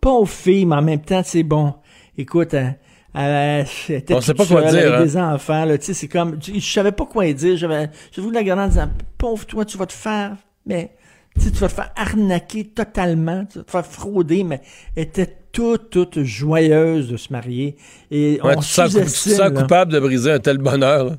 pauvre 0.00 0.30
fille, 0.30 0.66
mais 0.66 0.76
en 0.76 0.82
même 0.82 1.02
temps, 1.02 1.22
c'est 1.24 1.42
bon. 1.42 1.74
Écoute, 2.16 2.54
hein, 2.54 2.74
elle, 3.14 3.66
elle 3.88 3.94
était 3.96 4.14
On 4.14 4.20
sait 4.20 4.34
pas 4.34 4.46
quoi 4.46 4.62
dire, 4.62 4.80
avec 4.80 4.92
hein. 4.92 5.04
des 5.04 5.16
enfants. 5.16 5.64
Là, 5.64 5.78
tu 5.78 5.86
sais, 5.86 5.94
c'est 5.94 6.08
comme, 6.08 6.38
je 6.42 6.54
je 6.54 6.72
savais 6.72 6.92
pas 6.92 7.06
quoi 7.06 7.32
dire. 7.32 7.56
J'avais, 7.56 7.90
je 8.12 8.20
voulais 8.20 8.34
la 8.34 8.40
regarder 8.40 8.62
en 8.62 8.68
disant, 8.68 8.90
pauvre 9.18 9.46
toi, 9.46 9.64
tu 9.64 9.78
vas 9.78 9.86
te 9.86 9.92
faire, 9.92 10.36
mais 10.66 10.94
tu 11.36 11.40
sais, 11.40 11.50
tu 11.50 11.58
vas 11.58 11.68
te 11.68 11.74
faire 11.74 11.92
arnaquer 11.96 12.64
totalement, 12.64 13.44
tu 13.46 13.58
vas 13.58 13.64
te 13.64 13.70
faire 13.70 13.86
frauder, 13.86 14.44
mais 14.44 14.60
elle 14.94 15.04
était 15.04 15.36
toute, 15.52 15.90
toute 15.90 16.22
joyeuse 16.22 17.08
de 17.08 17.16
se 17.16 17.32
marier. 17.32 17.76
Et 18.10 18.40
Ouais, 18.42 18.54
on 18.56 18.60
tu 18.60 18.68
te 18.68 18.72
sens, 18.72 18.92
tu 18.92 19.30
te 19.30 19.48
coupable 19.50 19.92
de 19.92 20.00
briser 20.00 20.32
un 20.32 20.38
tel 20.38 20.58
bonheur. 20.58 21.04
là. 21.04 21.16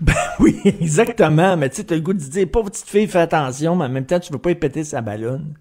Oui, 0.38 0.60
exactement. 0.64 1.56
Mais 1.56 1.70
tu 1.70 1.76
sais, 1.76 1.84
t'as 1.84 1.94
le 1.94 2.00
goût 2.02 2.12
de 2.12 2.18
dire, 2.18 2.46
pauvre 2.50 2.70
petite 2.70 2.86
fille, 2.88 3.06
fais 3.06 3.20
attention, 3.20 3.74
mais 3.76 3.86
en 3.86 3.88
même 3.88 4.04
temps, 4.04 4.20
tu 4.20 4.32
veux 4.32 4.38
pas 4.38 4.50
y 4.50 4.54
péter 4.54 4.84
sa 4.84 5.00
ballonne. 5.00 5.54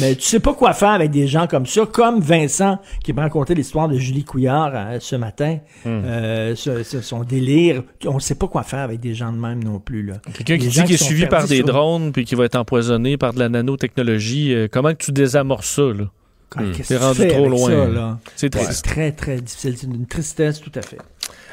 Mais 0.00 0.14
tu 0.14 0.22
sais 0.22 0.40
pas 0.40 0.54
quoi 0.54 0.72
faire 0.72 0.90
avec 0.90 1.10
des 1.10 1.26
gens 1.26 1.46
comme 1.46 1.66
ça, 1.66 1.82
comme 1.90 2.20
Vincent, 2.20 2.78
qui 3.02 3.12
m'a 3.12 3.22
raconté 3.22 3.54
l'histoire 3.54 3.88
de 3.88 3.98
Julie 3.98 4.24
Couillard 4.24 4.72
euh, 4.74 4.96
ce 5.00 5.16
matin, 5.16 5.58
Hmm. 5.84 5.88
euh, 6.04 6.54
ce- 6.56 6.82
ce- 6.82 7.00
son 7.02 7.22
délire. 7.24 7.82
On 8.06 8.18
sait 8.18 8.34
pas 8.34 8.48
quoi 8.48 8.62
faire 8.62 8.80
avec 8.80 9.00
des 9.00 9.14
gens 9.14 9.32
de 9.32 9.38
même 9.38 9.62
non 9.62 9.78
plus, 9.80 10.02
là. 10.02 10.14
Quelqu'un 10.32 10.58
qui 10.58 10.68
dit 10.68 10.82
qu'il 10.84 10.94
est 10.94 11.02
suivi 11.02 11.26
par 11.26 11.46
des 11.46 11.56
sur- 11.56 11.66
drones 11.66 12.12
puis 12.12 12.24
qui 12.24 12.34
va 12.34 12.44
être 12.46 12.56
empoisonné 12.56 13.16
par 13.18 13.34
de 13.34 13.38
la 13.38 13.48
nanotechnologie, 13.50 14.54
euh, 14.54 14.68
comment 14.70 14.90
que 14.92 15.04
tu 15.04 15.12
désamorces 15.12 15.68
ça, 15.68 15.82
là? 15.82 16.04
Que 16.50 16.82
C'est 16.84 16.96
rendu 16.98 17.26
trop 17.28 17.48
loin. 17.48 18.18
C'est 18.36 18.54
Ouais, 18.54 18.62
très, 18.84 19.12
très 19.12 19.36
difficile. 19.40 19.76
C'est 19.76 19.86
une 19.88 20.06
tristesse, 20.06 20.60
tout 20.60 20.72
à 20.74 20.82
fait. 20.82 20.98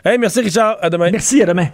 Hey, 0.06 0.18
merci 0.18 0.41
Richard. 0.41 0.78
À 0.82 0.90
demain. 0.90 1.10
Merci, 1.12 1.41
à 1.41 1.45
demain. 1.45 1.70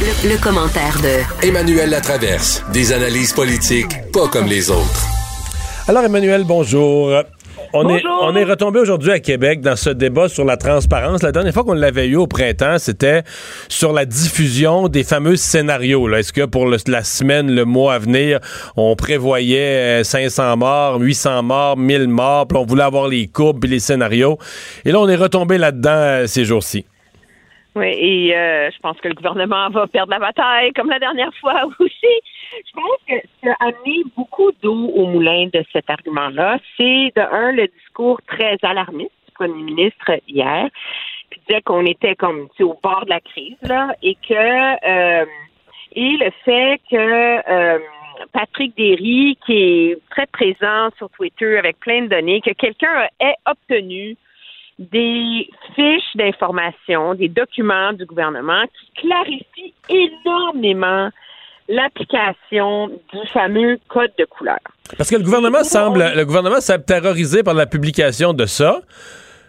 Le, 0.00 0.30
le 0.30 0.40
commentaire 0.42 0.96
de 1.02 1.46
Emmanuel 1.46 1.90
Latraverse. 1.90 2.62
Des 2.72 2.92
analyses 2.92 3.32
politiques 3.32 3.88
pas 4.12 4.28
comme 4.28 4.46
les 4.46 4.70
autres. 4.70 5.04
Alors, 5.88 6.04
Emmanuel, 6.04 6.44
bonjour. 6.44 7.22
On 7.72 7.88
est, 7.88 8.02
Bonjour. 8.02 8.20
on 8.22 8.36
est 8.36 8.44
retombé 8.44 8.78
aujourd'hui 8.78 9.10
à 9.10 9.18
Québec 9.18 9.60
dans 9.60 9.74
ce 9.76 9.90
débat 9.90 10.28
sur 10.28 10.44
la 10.44 10.56
transparence. 10.56 11.22
La 11.22 11.32
dernière 11.32 11.52
fois 11.52 11.64
qu'on 11.64 11.72
l'avait 11.74 12.06
eu 12.06 12.14
au 12.16 12.26
printemps, 12.28 12.78
c'était 12.78 13.22
sur 13.68 13.92
la 13.92 14.04
diffusion 14.04 14.88
des 14.88 15.02
fameux 15.02 15.36
scénarios. 15.36 16.08
Est-ce 16.14 16.32
que 16.32 16.44
pour 16.44 16.66
le- 16.66 16.78
la 16.86 17.02
semaine, 17.02 17.50
le 17.52 17.64
mois 17.64 17.94
à 17.94 17.98
venir, 17.98 18.38
on 18.76 18.94
prévoyait 18.94 20.00
euh, 20.00 20.04
500 20.04 20.56
morts, 20.56 21.00
800 21.00 21.42
morts, 21.42 21.76
1000 21.76 22.06
morts, 22.08 22.46
puis 22.46 22.56
on 22.58 22.64
voulait 22.64 22.84
avoir 22.84 23.08
les 23.08 23.26
courbes 23.26 23.64
et 23.64 23.68
les 23.68 23.80
scénarios. 23.80 24.38
Et 24.84 24.92
là, 24.92 25.00
on 25.00 25.08
est 25.08 25.16
retombé 25.16 25.58
là-dedans 25.58 25.90
euh, 25.90 26.26
ces 26.28 26.44
jours-ci. 26.44 26.84
Oui, 27.76 27.88
et 27.88 28.34
euh, 28.34 28.70
je 28.70 28.78
pense 28.78 28.98
que 29.02 29.08
le 29.08 29.14
gouvernement 29.14 29.68
va 29.68 29.86
perdre 29.86 30.10
la 30.10 30.18
bataille 30.18 30.72
comme 30.72 30.88
la 30.88 30.98
dernière 30.98 31.34
fois 31.42 31.62
aussi. 31.78 32.14
Je 32.54 32.72
pense 32.72 32.98
que 33.06 33.14
ce 33.20 33.40
qui 33.42 33.48
a 33.50 33.56
amené 33.60 34.02
beaucoup 34.16 34.50
d'eau 34.62 34.88
au 34.94 35.06
moulin 35.08 35.48
de 35.52 35.62
cet 35.74 35.90
argument-là, 35.90 36.58
c'est 36.78 37.12
de 37.14 37.20
un, 37.20 37.52
le 37.52 37.68
discours 37.68 38.18
très 38.26 38.56
alarmiste 38.62 39.12
du 39.26 39.32
premier 39.34 39.62
ministre 39.62 40.10
hier, 40.26 40.70
qui 41.30 41.40
disait 41.46 41.60
qu'on 41.60 41.84
était 41.84 42.16
comme 42.16 42.48
tu 42.56 42.56
sais, 42.56 42.62
au 42.62 42.78
bord 42.82 43.04
de 43.04 43.10
la 43.10 43.20
crise, 43.20 43.58
là, 43.60 43.94
et 44.02 44.16
que 44.26 44.32
euh, 44.32 45.26
et 45.92 46.16
le 46.16 46.30
fait 46.46 46.80
que 46.90 46.96
euh, 46.96 47.78
Patrick 48.32 48.74
Derry, 48.74 49.36
qui 49.44 49.52
est 49.52 49.98
très 50.08 50.26
présent 50.26 50.88
sur 50.96 51.10
Twitter 51.10 51.58
avec 51.58 51.78
plein 51.80 52.02
de 52.02 52.06
données, 52.06 52.40
que 52.40 52.52
quelqu'un 52.52 53.06
ait 53.20 53.36
obtenu 53.44 54.16
des 54.78 55.48
fiches 55.74 56.16
d'information, 56.16 57.14
des 57.14 57.28
documents 57.28 57.92
du 57.92 58.04
gouvernement 58.04 58.64
qui 58.64 59.08
clarifient 59.08 59.74
énormément 59.88 61.10
l'application 61.68 62.88
du 62.88 63.26
fameux 63.32 63.78
code 63.88 64.12
de 64.18 64.24
couleur. 64.24 64.58
Parce 64.96 65.10
que 65.10 65.16
le 65.16 65.22
gouvernement 65.22 65.64
semble, 65.64 66.12
le 66.14 66.24
gouvernement 66.24 66.60
semble 66.60 66.84
terrorisé 66.84 67.42
par 67.42 67.54
la 67.54 67.66
publication 67.66 68.32
de 68.32 68.46
ça. 68.46 68.80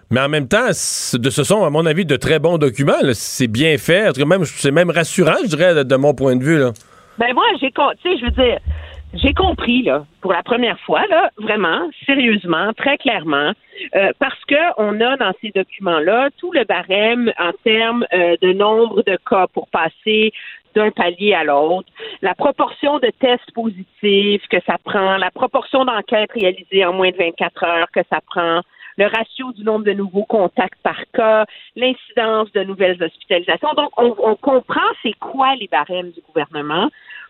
Mais 0.10 0.22
en 0.22 0.30
même 0.30 0.48
temps, 0.48 0.72
ce 0.72 1.44
sont, 1.44 1.66
à 1.66 1.70
mon 1.70 1.86
avis, 1.86 2.06
de 2.06 2.16
très 2.16 2.40
bons 2.40 2.58
documents. 2.58 2.94
C'est 3.14 3.48
bien 3.48 3.78
fait. 3.78 4.18
même, 4.26 4.46
c'est 4.46 4.72
même 4.72 4.90
rassurant, 4.90 5.36
je 5.44 5.50
dirais, 5.50 5.84
de, 5.84 5.96
mon 5.98 6.14
point 6.14 6.38
de 6.38 6.44
vue. 6.44 6.58
Là. 6.58 6.72
Ben 7.18 7.34
moi, 7.34 7.44
j'ai, 7.60 7.72
tu 7.72 7.82
sais, 8.04 8.18
je 8.18 8.26
veux 8.26 8.32
dire, 8.32 8.60
j'ai 9.14 9.34
compris 9.34 9.84
là, 9.84 10.06
pour 10.22 10.34
la 10.34 10.44
première 10.44 10.80
fois, 10.82 11.06
là, 11.08 11.32
vraiment, 11.38 11.90
sérieusement, 12.06 12.74
très 12.74 12.98
clairement, 12.98 13.52
euh, 13.96 14.12
parce 14.20 14.44
que 14.46 14.56
on 14.78 15.00
a 15.00 15.16
dans 15.18 15.32
ces 15.42 15.52
documents-là 15.52 16.30
tout 16.38 16.52
le 16.52 16.66
barème 16.66 17.32
en 17.40 17.52
termes 17.64 18.06
euh, 18.14 18.36
de 18.42 18.54
nombre 18.54 19.04
de 19.04 19.18
cas 19.30 19.48
pour 19.48 19.70
passer 19.70 20.34
d'un 20.76 20.92
palier 20.92 21.34
à 21.34 21.44
l'autre, 21.44 21.90
la 22.22 22.36
proportion 22.36 23.00
de 23.00 23.10
tests 23.20 23.52
positifs 23.54 24.46
que 24.50 24.58
ça 24.68 24.78
prend, 24.84 25.18
la 25.18 25.32
proportion 25.32 25.86
d'enquêtes 25.86 26.32
réalisées 26.34 26.86
en 26.86 26.94
moins 26.94 27.10
de 27.10 27.18
24 27.18 27.64
heures 27.64 27.92
que 27.92 28.02
ça 28.12 28.20
prend, 28.28 28.62
le 28.98 29.06
ratio 29.06 29.52
du 29.54 29.64
nombre 29.64 29.86
de 29.86 29.94
nouveaux 29.94 30.26
contacts 30.26 30.82
par 30.84 31.00
cas, 31.14 31.46
l'incidence 31.76 32.52
de 32.52 32.64
nouvelles 32.64 33.02
hospitalisations. 33.02 33.74
Donc, 33.76 33.90
on, 33.98 34.16
on 34.20 34.36
comprend 34.36 34.90
c'est 35.04 35.14
quoi 35.14 35.56
les 35.56 35.68
barèmes 35.68 36.12
du 36.12 36.22
gouvernement 36.22 36.90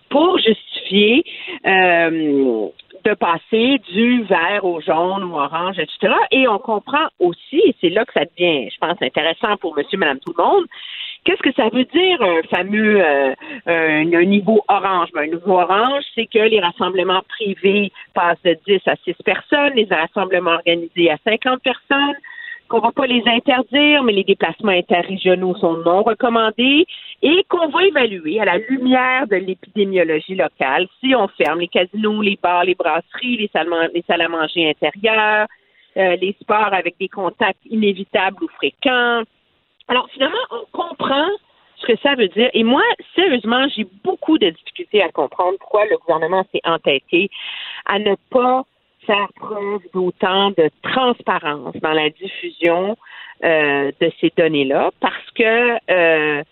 pour 0.10 0.38
justifier 0.40 1.24
euh, 1.66 2.68
de 3.04 3.14
passer 3.14 3.80
du 3.94 4.24
vert 4.24 4.64
au 4.64 4.82
jaune 4.82 5.24
ou 5.24 5.36
orange, 5.36 5.80
etc. 5.80 6.14
Et 6.32 6.48
on 6.48 6.60
comprend 6.60 7.08
aussi, 7.20 7.58
et 7.58 7.76
c'est 7.80 7.90
là 7.90 8.06
que 8.06 8.14
ça 8.14 8.26
devient, 8.26 8.70
je 8.70 8.78
pense, 8.80 8.98
intéressant 9.02 9.56
pour 9.58 9.76
monsieur, 9.76 9.98
madame, 9.98 10.20
tout 10.20 10.34
le 10.38 10.44
monde, 10.44 10.66
Qu'est-ce 11.28 11.42
que 11.42 11.54
ça 11.56 11.68
veut 11.68 11.84
dire 11.84 12.22
un 12.22 12.42
fameux 12.44 13.04
euh, 13.04 13.36
un, 13.66 14.24
niveau 14.24 14.64
orange? 14.70 15.10
Ben, 15.14 15.24
un 15.24 15.36
niveau 15.36 15.60
orange, 15.60 16.06
c'est 16.16 16.26
que 16.26 16.40
les 16.40 16.62
rassemblements 16.62 17.22
privés 17.28 17.92
passent 18.14 18.42
de 18.46 18.58
10 18.66 18.80
à 18.86 18.96
6 19.04 19.14
personnes, 19.26 19.74
les 19.76 19.88
rassemblements 19.92 20.52
organisés 20.52 21.12
à 21.12 21.18
50 21.26 21.62
personnes, 21.62 22.16
qu'on 22.68 22.80
va 22.80 22.92
pas 22.92 23.08
les 23.08 23.24
interdire, 23.26 24.04
mais 24.04 24.14
les 24.14 24.24
déplacements 24.24 24.72
interrégionaux 24.72 25.56
sont 25.56 25.78
non 25.78 26.04
recommandés 26.04 26.86
et 27.22 27.44
qu'on 27.50 27.70
va 27.70 27.86
évaluer 27.86 28.40
à 28.40 28.46
la 28.46 28.58
lumière 28.58 29.28
de 29.28 29.38
l'épidémiologie 29.38 30.36
locale 30.36 30.88
si 31.00 31.16
on 31.16 31.28
ferme 31.30 31.60
les 31.60 31.68
casinos, 31.68 32.22
les 32.22 32.38
bars, 32.42 32.66
les 32.66 32.76
brasseries, 32.76 33.38
les 33.38 33.50
salles, 33.54 33.70
les 33.94 34.04
salles 34.08 34.22
à 34.22 34.28
manger 34.28 34.70
intérieures, 34.70 35.48
euh, 35.98 36.16
les 36.18 36.36
sports 36.42 36.74
avec 36.74 36.96
des 37.00 37.08
contacts 37.08 37.66
inévitables 37.66 38.44
ou 38.44 38.48
fréquents, 38.50 39.24
alors, 39.88 40.10
finalement, 40.12 40.38
on 40.52 40.66
comprend 40.72 41.28
ce 41.78 41.88
que 41.88 41.98
ça 42.02 42.16
veut 42.16 42.28
dire. 42.30 42.50
Et 42.54 42.64
moi, 42.64 42.82
sérieusement, 43.16 43.68
j'ai 43.76 43.88
beaucoup 44.04 44.38
de 44.38 44.50
difficultés 44.50 45.02
à 45.02 45.10
comprendre 45.10 45.58
pourquoi 45.60 45.86
le 45.86 45.98
gouvernement 45.98 46.46
s'est 46.52 46.62
entêté 46.66 47.30
à 47.86 48.00
ne 48.00 48.16
pas 48.30 48.66
faire 49.08 49.30
preuve 49.36 49.82
d'autant 49.94 50.52
de 50.52 50.70
transparence 50.84 51.76
dans 51.82 51.94
la 51.94 52.10
diffusion 52.10 52.96
euh, 53.44 53.92
de 54.00 54.12
ces 54.22 54.32
données-là, 54.38 54.92
parce 55.00 55.32
que 55.36 55.78
euh, 55.92 56.44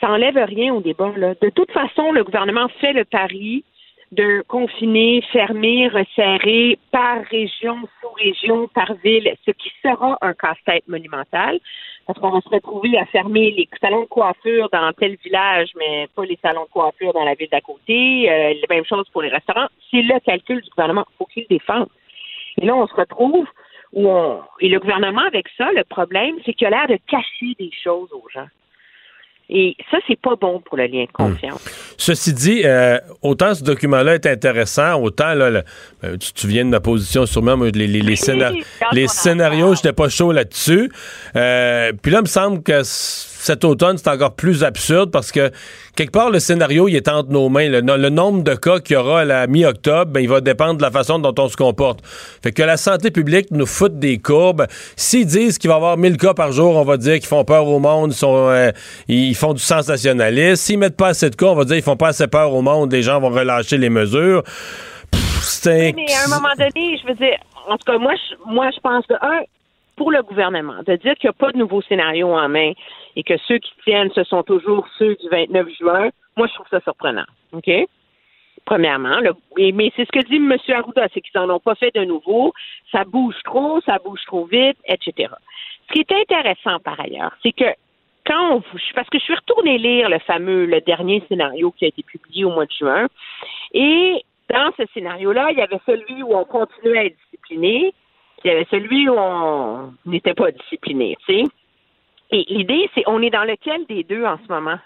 ça 0.00 0.10
enlève 0.10 0.36
rien 0.36 0.74
au 0.74 0.80
débat. 0.80 1.12
Là. 1.16 1.34
De 1.40 1.48
toute 1.50 1.72
façon, 1.72 2.12
le 2.12 2.22
gouvernement 2.22 2.68
fait 2.80 2.92
le 2.92 3.04
pari 3.04 3.64
de 4.12 4.44
confiner, 4.46 5.22
fermer, 5.32 5.88
resserrer 5.88 6.78
par 6.90 7.22
région, 7.30 7.78
sous-région, 8.00 8.68
par 8.68 8.92
ville, 9.02 9.34
ce 9.46 9.52
qui 9.52 9.72
sera 9.82 10.18
un 10.20 10.34
casse-tête 10.34 10.86
monumental, 10.86 11.58
parce 12.06 12.18
qu'on 12.18 12.30
va 12.30 12.40
se 12.40 12.48
retrouver 12.48 12.98
à 12.98 13.06
fermer 13.06 13.50
les 13.52 13.68
salons 13.80 14.02
de 14.02 14.06
coiffure 14.06 14.68
dans 14.70 14.92
tel 14.92 15.16
village, 15.24 15.70
mais 15.76 16.08
pas 16.14 16.24
les 16.24 16.38
salons 16.42 16.64
de 16.64 16.70
coiffure 16.70 17.12
dans 17.12 17.24
la 17.24 17.34
ville 17.34 17.48
d'à 17.50 17.60
côté. 17.60 18.30
Euh, 18.30 18.54
la 18.54 18.74
même 18.74 18.84
chose 18.84 19.08
pour 19.12 19.22
les 19.22 19.28
restaurants. 19.28 19.68
C'est 19.90 20.02
le 20.02 20.18
calcul 20.20 20.60
du 20.60 20.70
gouvernement. 20.70 21.04
Il 21.10 21.16
faut 21.18 21.26
qu'il 21.26 21.42
le 21.48 21.56
défende. 21.56 21.88
Et 22.60 22.66
là, 22.66 22.74
on 22.74 22.86
se 22.86 22.94
retrouve 22.94 23.46
où 23.92 24.08
on... 24.08 24.40
Et 24.60 24.68
le 24.68 24.80
gouvernement, 24.80 25.22
avec 25.22 25.46
ça, 25.56 25.70
le 25.72 25.84
problème, 25.84 26.36
c'est 26.44 26.54
qu'il 26.54 26.66
a 26.66 26.70
l'air 26.70 26.88
de 26.88 26.98
cacher 27.06 27.54
des 27.58 27.70
choses 27.82 28.12
aux 28.12 28.28
gens. 28.32 28.48
Et 29.54 29.76
ça, 29.90 29.98
c'est 30.08 30.18
pas 30.18 30.34
bon 30.40 30.62
pour 30.64 30.78
le 30.78 30.84
lien 30.84 31.04
de 31.04 31.24
hmm. 31.24 31.30
confiance. 31.30 31.62
Ceci 31.98 32.32
dit, 32.32 32.62
euh, 32.64 32.98
autant 33.20 33.54
ce 33.54 33.62
document-là 33.62 34.14
est 34.14 34.24
intéressant, 34.24 34.98
autant 35.02 35.34
là, 35.34 35.62
ben, 36.02 36.16
tu, 36.16 36.46
viens 36.46 36.64
de 36.64 36.70
ma 36.70 36.80
position 36.80 37.26
sûrement, 37.26 37.58
moi, 37.58 37.68
les, 37.68 37.86
les, 37.86 38.00
les, 38.00 38.16
les 38.92 39.08
scénarios, 39.08 39.74
j'étais 39.74 39.92
pas 39.92 40.08
chaud 40.08 40.32
là-dessus. 40.32 40.90
Euh, 41.36 41.92
puis 42.00 42.10
là, 42.10 42.20
il 42.20 42.22
me 42.22 42.28
semble 42.28 42.62
que 42.62 42.80
cet 42.82 43.64
automne, 43.64 43.98
c'est 43.98 44.08
encore 44.08 44.34
plus 44.34 44.64
absurde 44.64 45.10
parce 45.10 45.30
que 45.30 45.50
quelque 45.96 46.12
part, 46.12 46.30
le 46.30 46.40
scénario, 46.40 46.88
il 46.88 46.96
est 46.96 47.08
entre 47.08 47.30
nos 47.30 47.48
mains. 47.48 47.68
Le, 47.68 48.08
nombre 48.08 48.42
de 48.42 48.54
cas 48.54 48.80
qu'il 48.80 48.94
y 48.94 48.96
aura 48.96 49.20
à 49.20 49.24
la 49.24 49.46
mi-octobre, 49.46 50.12
ben, 50.12 50.20
il 50.20 50.28
va 50.28 50.40
dépendre 50.40 50.76
de 50.76 50.82
la 50.82 50.90
façon 50.90 51.18
dont 51.18 51.34
on 51.38 51.48
se 51.48 51.56
comporte. 51.56 52.00
Fait 52.42 52.52
que 52.52 52.62
la 52.62 52.76
santé 52.76 53.10
publique 53.10 53.50
nous 53.50 53.66
fout 53.66 53.98
des 53.98 54.18
courbes. 54.18 54.66
S'ils 54.96 55.26
disent 55.26 55.58
qu'il 55.58 55.68
va 55.68 55.74
y 55.74 55.76
avoir 55.76 55.96
1000 55.96 56.16
cas 56.16 56.34
par 56.34 56.52
jour, 56.52 56.76
on 56.76 56.84
va 56.84 56.96
dire 56.96 57.14
qu'ils 57.14 57.26
font 57.26 57.44
peur 57.44 57.66
au 57.66 57.78
monde, 57.78 58.12
ils, 58.12 58.16
sont, 58.16 58.48
euh, 58.48 58.70
ils 59.08 59.34
font 59.34 59.54
du 59.54 59.62
sensationnalisme. 59.62 60.56
S'ils 60.56 60.78
mettent 60.78 60.96
pas 60.96 61.08
assez 61.08 61.30
de 61.30 61.36
cas, 61.36 61.46
on 61.46 61.54
va 61.54 61.64
dire 61.64 61.76
qu'ils 61.76 61.84
font 61.84 61.96
pas 61.96 62.08
assez 62.08 62.26
peur 62.26 62.52
au 62.52 62.62
monde, 62.62 62.92
les 62.92 63.02
gens 63.02 63.20
vont 63.20 63.30
relâcher 63.30 63.78
les 63.78 63.90
mesures. 63.90 64.42
mais 65.66 65.94
à 66.14 66.24
un 66.26 66.28
moment 66.28 66.54
donné, 66.58 66.98
je 67.02 67.08
veux 67.08 67.14
dire, 67.14 67.38
en 67.68 67.76
tout 67.76 67.84
cas, 67.86 67.98
moi, 67.98 68.12
je, 68.14 68.52
moi, 68.52 68.70
je 68.74 68.80
pense 68.80 69.06
que, 69.06 69.14
un, 69.14 69.42
pour 69.96 70.10
le 70.10 70.22
gouvernement, 70.22 70.82
de 70.86 70.96
dire 70.96 71.14
qu'il 71.14 71.28
n'y 71.28 71.34
a 71.36 71.38
pas 71.38 71.52
de 71.52 71.58
nouveau 71.58 71.82
scénario 71.82 72.28
en 72.28 72.48
main, 72.48 72.72
et 73.16 73.22
que 73.22 73.36
ceux 73.46 73.58
qui 73.58 73.72
tiennent, 73.84 74.10
ce 74.14 74.24
sont 74.24 74.42
toujours 74.42 74.86
ceux 74.98 75.14
du 75.16 75.28
29 75.28 75.68
juin, 75.78 76.10
moi, 76.36 76.46
je 76.46 76.54
trouve 76.54 76.66
ça 76.70 76.80
surprenant. 76.80 77.26
OK? 77.52 77.70
Premièrement, 78.64 79.18
mais 79.58 79.92
c'est 79.96 80.04
ce 80.04 80.12
que 80.12 80.24
dit 80.24 80.36
M. 80.36 80.56
Arruda, 80.68 81.08
c'est 81.12 81.20
qu'ils 81.20 81.40
n'en 81.40 81.50
ont 81.50 81.60
pas 81.60 81.74
fait 81.74 81.92
de 81.94 82.04
nouveau. 82.04 82.52
Ça 82.92 83.04
bouge 83.04 83.34
trop, 83.44 83.80
ça 83.80 83.98
bouge 83.98 84.20
trop 84.26 84.44
vite, 84.44 84.78
etc. 84.86 85.32
Ce 85.88 85.92
qui 85.92 86.00
est 86.00 86.12
intéressant 86.12 86.78
par 86.78 87.00
ailleurs, 87.00 87.32
c'est 87.42 87.52
que 87.52 87.64
quand 88.24 88.56
on, 88.56 88.62
parce 88.94 89.10
que 89.10 89.18
je 89.18 89.24
suis 89.24 89.34
retournée 89.34 89.78
lire 89.78 90.08
le 90.08 90.20
fameux, 90.20 90.66
le 90.66 90.80
dernier 90.80 91.24
scénario 91.28 91.72
qui 91.72 91.86
a 91.86 91.88
été 91.88 92.04
publié 92.04 92.44
au 92.44 92.50
mois 92.50 92.66
de 92.66 92.72
juin, 92.72 93.08
et 93.74 94.22
dans 94.48 94.70
ce 94.76 94.84
scénario-là, 94.94 95.50
il 95.50 95.58
y 95.58 95.62
avait 95.62 95.80
celui 95.84 96.22
où 96.22 96.36
on 96.36 96.44
continuait 96.44 96.98
à 96.98 97.04
être 97.06 97.16
discipliné, 97.24 97.92
il 98.44 98.48
y 98.48 98.50
avait 98.50 98.66
celui 98.70 99.08
où 99.08 99.14
on 99.16 99.92
n'était 100.06 100.34
pas 100.34 100.50
discipliné, 100.50 101.16
tu 101.26 101.34
sais. 101.34 101.44
Et 102.30 102.44
l'idée, 102.48 102.90
c'est 102.94 103.04
on 103.06 103.20
est 103.22 103.30
dans 103.30 103.44
lequel 103.44 103.84
des 103.86 104.04
deux 104.04 104.24
en 104.24 104.38
ce 104.38 104.52
moment? 104.52 104.78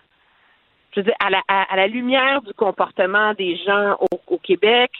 Je 0.92 1.00
veux 1.00 1.04
dire, 1.04 1.14
à 1.20 1.30
la, 1.30 1.42
à, 1.48 1.76
la 1.76 1.86
lumière 1.86 2.42
du 2.42 2.52
comportement 2.54 3.34
des 3.34 3.56
gens 3.58 3.96
au, 4.00 4.38
Québec, 4.38 4.90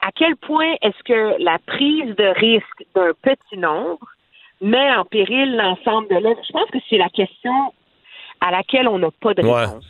à 0.00 0.10
quel 0.12 0.36
point 0.36 0.74
est-ce 0.82 1.02
que 1.04 1.42
la 1.42 1.58
prise 1.58 2.14
de 2.16 2.24
risque 2.38 2.84
d'un 2.94 3.12
petit 3.22 3.58
nombre 3.58 4.06
met 4.60 4.94
en 4.94 5.04
péril 5.04 5.56
l'ensemble 5.56 6.08
de 6.08 6.16
l'œuvre? 6.16 6.40
Je 6.46 6.52
pense 6.52 6.70
que 6.70 6.78
c'est 6.88 6.96
la 6.96 7.08
question 7.08 7.72
à 8.40 8.50
laquelle 8.50 8.88
on 8.88 8.98
n'a 8.98 9.10
pas 9.10 9.34
de 9.34 9.42
réponse. 9.42 9.84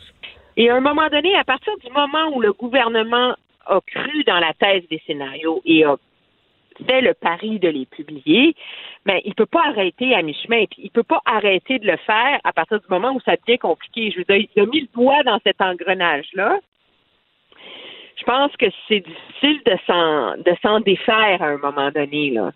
Et 0.57 0.69
à 0.69 0.75
un 0.75 0.81
moment 0.81 1.07
donné, 1.09 1.35
à 1.35 1.43
partir 1.43 1.73
du 1.77 1.91
moment 1.91 2.35
où 2.35 2.41
le 2.41 2.51
gouvernement 2.53 3.35
a 3.65 3.79
cru 3.81 4.23
dans 4.25 4.39
la 4.39 4.53
thèse 4.53 4.83
des 4.89 5.01
scénarios 5.07 5.61
et 5.65 5.85
a 5.85 5.95
fait 6.85 7.01
le 7.01 7.13
pari 7.13 7.59
de 7.59 7.69
les 7.69 7.85
publier, 7.85 8.55
mais 9.05 9.21
il 9.25 9.35
peut 9.35 9.45
pas 9.45 9.63
arrêter 9.67 10.13
à 10.15 10.21
mi-chemin. 10.21 10.65
Puis 10.65 10.83
il 10.83 10.91
peut 10.91 11.03
pas 11.03 11.21
arrêter 11.25 11.79
de 11.79 11.87
le 11.87 11.97
faire 11.97 12.39
à 12.43 12.53
partir 12.53 12.79
du 12.79 12.87
moment 12.89 13.11
où 13.13 13.19
ça 13.21 13.35
devient 13.35 13.59
compliqué. 13.59 14.11
Je 14.11 14.19
veux 14.19 14.25
dire, 14.25 14.47
il 14.55 14.61
a 14.61 14.65
mis 14.65 14.81
le 14.81 14.87
doigt 14.93 15.23
dans 15.23 15.39
cet 15.43 15.61
engrenage-là. 15.61 16.59
Je 18.17 18.23
pense 18.23 18.55
que 18.57 18.67
c'est 18.87 18.99
difficile 18.99 19.61
de 19.65 19.77
s'en 19.87 20.37
de 20.37 20.55
s'en 20.61 20.79
défaire 20.79 21.41
à 21.41 21.47
un 21.47 21.57
moment 21.57 21.89
donné. 21.91 22.31
Là. 22.31 22.51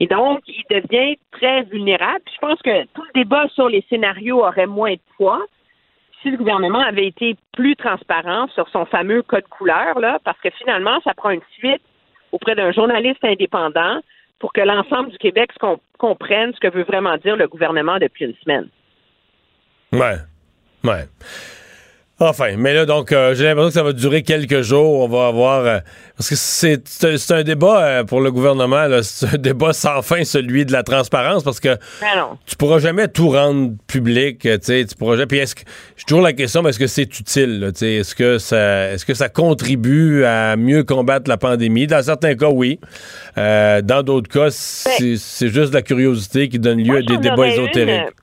Et 0.00 0.06
donc, 0.06 0.40
il 0.48 0.64
devient 0.68 1.16
très 1.30 1.62
vulnérable. 1.62 2.22
je 2.32 2.38
pense 2.40 2.60
que 2.62 2.84
tout 2.94 3.02
le 3.02 3.22
débat 3.22 3.46
sur 3.54 3.68
les 3.68 3.84
scénarios 3.88 4.44
aurait 4.44 4.66
moins 4.66 4.94
de 4.94 5.00
poids 5.16 5.44
si 6.24 6.30
le 6.30 6.38
gouvernement 6.38 6.80
avait 6.80 7.06
été 7.06 7.36
plus 7.52 7.76
transparent 7.76 8.48
sur 8.48 8.68
son 8.70 8.86
fameux 8.86 9.22
code 9.22 9.46
couleur, 9.48 10.00
là, 10.00 10.18
parce 10.24 10.40
que 10.40 10.48
finalement, 10.50 10.98
ça 11.04 11.12
prend 11.12 11.30
une 11.30 11.42
suite 11.52 11.82
auprès 12.34 12.56
d'un 12.56 12.72
journaliste 12.72 13.22
indépendant 13.24 14.00
pour 14.40 14.52
que 14.52 14.60
l'ensemble 14.60 15.10
du 15.10 15.18
Québec 15.18 15.52
comprenne 15.98 16.52
ce 16.52 16.60
que 16.60 16.68
veut 16.68 16.82
vraiment 16.82 17.16
dire 17.18 17.36
le 17.36 17.46
gouvernement 17.46 17.98
depuis 17.98 18.24
une 18.24 18.34
semaine. 18.42 18.68
Ouais. 19.92 20.16
Ouais. 20.82 21.04
Enfin, 22.20 22.54
mais 22.56 22.72
là, 22.74 22.86
donc, 22.86 23.10
euh, 23.10 23.34
j'ai 23.34 23.42
l'impression 23.42 23.68
que 23.70 23.74
ça 23.74 23.82
va 23.82 23.92
durer 23.92 24.22
quelques 24.22 24.60
jours. 24.60 25.00
On 25.00 25.08
va 25.08 25.26
avoir. 25.26 25.66
Euh, 25.66 25.78
parce 26.16 26.30
que 26.30 26.36
c'est 26.36 27.30
un 27.32 27.42
débat 27.42 27.84
euh, 27.84 28.04
pour 28.04 28.20
le 28.20 28.30
gouvernement, 28.30 28.86
c'est 29.02 29.34
un 29.34 29.38
débat 29.38 29.72
sans 29.72 30.00
fin, 30.00 30.22
celui 30.22 30.64
de 30.64 30.70
la 30.70 30.84
transparence, 30.84 31.42
parce 31.42 31.58
que 31.58 31.76
ben 32.00 32.38
tu 32.46 32.54
pourras 32.54 32.78
jamais 32.78 33.08
tout 33.08 33.30
rendre 33.30 33.72
public. 33.88 34.38
Tu 34.42 34.58
sais, 34.62 34.84
tu 34.84 34.94
pourras 34.94 35.16
jamais. 35.16 35.26
Puis 35.26 35.38
est-ce 35.38 35.56
que. 35.56 35.62
J'ai 35.96 36.04
toujours 36.04 36.22
la 36.22 36.32
question, 36.32 36.66
est-ce 36.68 36.78
que 36.78 36.86
c'est 36.86 37.18
utile? 37.18 37.72
Est-ce 37.80 38.14
que, 38.14 38.38
ça, 38.38 38.92
est-ce 38.92 39.04
que 39.04 39.14
ça 39.14 39.28
contribue 39.28 40.24
à 40.24 40.54
mieux 40.54 40.84
combattre 40.84 41.28
la 41.28 41.36
pandémie? 41.36 41.88
Dans 41.88 42.02
certains 42.02 42.36
cas, 42.36 42.48
oui. 42.48 42.78
dans 43.36 44.02
d'autres 44.04 44.30
cas, 44.30 44.50
ben 44.86 45.16
c'est 45.18 45.48
juste 45.48 45.74
la 45.74 45.82
curiosité 45.82 46.48
qui 46.48 46.60
donne 46.60 46.78
lieu 46.78 46.98
à 46.98 47.02
des 47.02 47.16
débats 47.16 47.48
ésotériques 47.48 48.14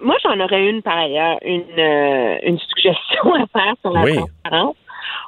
moi, 0.00 0.16
j'en 0.22 0.38
aurais 0.40 0.68
une 0.68 0.82
par 0.82 0.98
ailleurs, 0.98 1.38
une, 1.42 1.64
euh, 1.78 2.38
une 2.42 2.58
suggestion 2.58 3.34
à 3.34 3.46
faire 3.46 3.74
sur 3.80 3.92
la 3.92 4.02
transparence. 4.14 4.76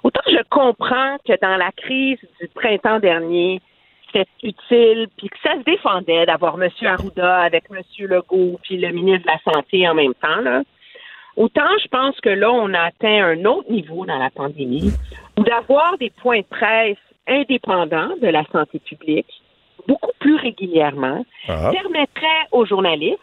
Autant 0.04 0.20
je 0.26 0.42
comprends 0.50 1.16
que 1.26 1.32
dans 1.40 1.56
la 1.56 1.70
crise 1.72 2.18
du 2.40 2.48
printemps 2.48 2.98
dernier, 2.98 3.60
c'était 4.06 4.28
utile, 4.42 5.08
puis 5.16 5.28
que 5.28 5.38
ça 5.42 5.54
se 5.54 5.62
défendait 5.64 6.26
d'avoir 6.26 6.60
M. 6.60 6.68
Arruda 6.82 7.38
avec 7.40 7.64
M. 7.70 7.80
Legault, 8.00 8.58
puis 8.62 8.76
le 8.78 8.90
ministre 8.90 9.26
de 9.26 9.32
la 9.32 9.52
Santé 9.52 9.88
en 9.88 9.94
même 9.94 10.14
temps, 10.14 10.40
là. 10.42 10.62
Autant 11.36 11.68
je 11.82 11.88
pense 11.88 12.20
que 12.20 12.28
là, 12.28 12.50
on 12.52 12.74
a 12.74 12.80
atteint 12.80 13.24
un 13.24 13.44
autre 13.46 13.70
niveau 13.70 14.04
dans 14.04 14.18
la 14.18 14.28
pandémie, 14.30 14.92
où 15.38 15.42
d'avoir 15.44 15.96
des 15.98 16.10
points 16.10 16.40
de 16.40 16.46
presse 16.50 16.98
indépendants 17.26 18.10
de 18.20 18.28
la 18.28 18.44
santé 18.52 18.80
publique, 18.80 19.32
beaucoup 19.88 20.10
plus 20.18 20.36
régulièrement, 20.36 21.24
Ah. 21.48 21.70
permettrait 21.72 22.46
aux 22.50 22.66
journalistes 22.66 23.18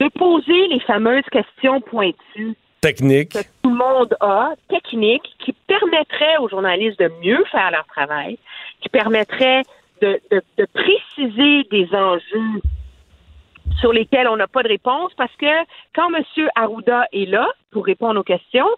de 0.00 0.08
poser 0.08 0.68
les 0.68 0.80
fameuses 0.80 1.24
questions 1.30 1.80
pointues 1.80 2.54
Technique. 2.80 3.30
que 3.32 3.38
tout 3.62 3.70
le 3.70 3.76
monde 3.76 4.14
a, 4.20 4.52
techniques, 4.68 5.34
qui 5.38 5.52
permettraient 5.66 6.36
aux 6.38 6.48
journalistes 6.48 6.98
de 6.98 7.10
mieux 7.24 7.42
faire 7.50 7.70
leur 7.70 7.86
travail, 7.86 8.38
qui 8.80 8.88
permettraient 8.90 9.62
de, 10.02 10.20
de- 10.30 10.42
de 10.58 10.66
préciser 10.74 11.62
des 11.70 11.88
enjeux 11.94 12.60
sur 13.80 13.92
lesquels 13.92 14.28
on 14.28 14.36
n'a 14.36 14.46
pas 14.46 14.62
de 14.62 14.68
réponse, 14.68 15.12
parce 15.16 15.34
que 15.36 15.46
quand 15.94 16.12
M. 16.14 16.22
Arruda 16.54 17.06
est 17.12 17.26
là 17.28 17.48
pour 17.70 17.86
répondre 17.86 18.20
aux 18.20 18.24
questions, 18.24 18.68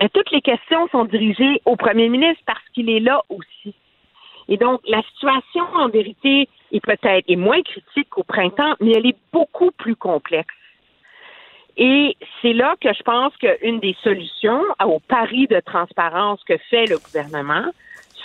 mais 0.00 0.08
toutes 0.08 0.30
les 0.30 0.40
questions 0.40 0.88
sont 0.88 1.04
dirigées 1.04 1.60
au 1.66 1.76
premier 1.76 2.08
ministre 2.08 2.42
parce 2.46 2.66
qu'il 2.72 2.88
est 2.88 3.00
là 3.00 3.20
aussi. 3.28 3.74
Et 4.48 4.56
donc, 4.56 4.80
la 4.88 5.02
situation, 5.02 5.64
en 5.74 5.88
vérité, 5.88 6.48
est 6.72 6.80
peut-être 6.80 7.24
est 7.28 7.36
moins 7.36 7.60
critique 7.62 8.08
qu'au 8.08 8.22
printemps, 8.22 8.74
mais 8.80 8.92
elle 8.92 9.06
est 9.06 9.16
beaucoup 9.32 9.70
plus 9.72 9.96
complexe. 9.96 10.54
Et 11.76 12.16
c'est 12.42 12.52
là 12.52 12.74
que 12.80 12.92
je 12.92 13.02
pense 13.02 13.34
qu'une 13.36 13.80
des 13.80 13.96
solutions 14.02 14.62
au 14.84 14.98
pari 15.00 15.46
de 15.46 15.60
transparence 15.60 16.42
que 16.44 16.56
fait 16.70 16.86
le 16.86 16.98
gouvernement 16.98 17.64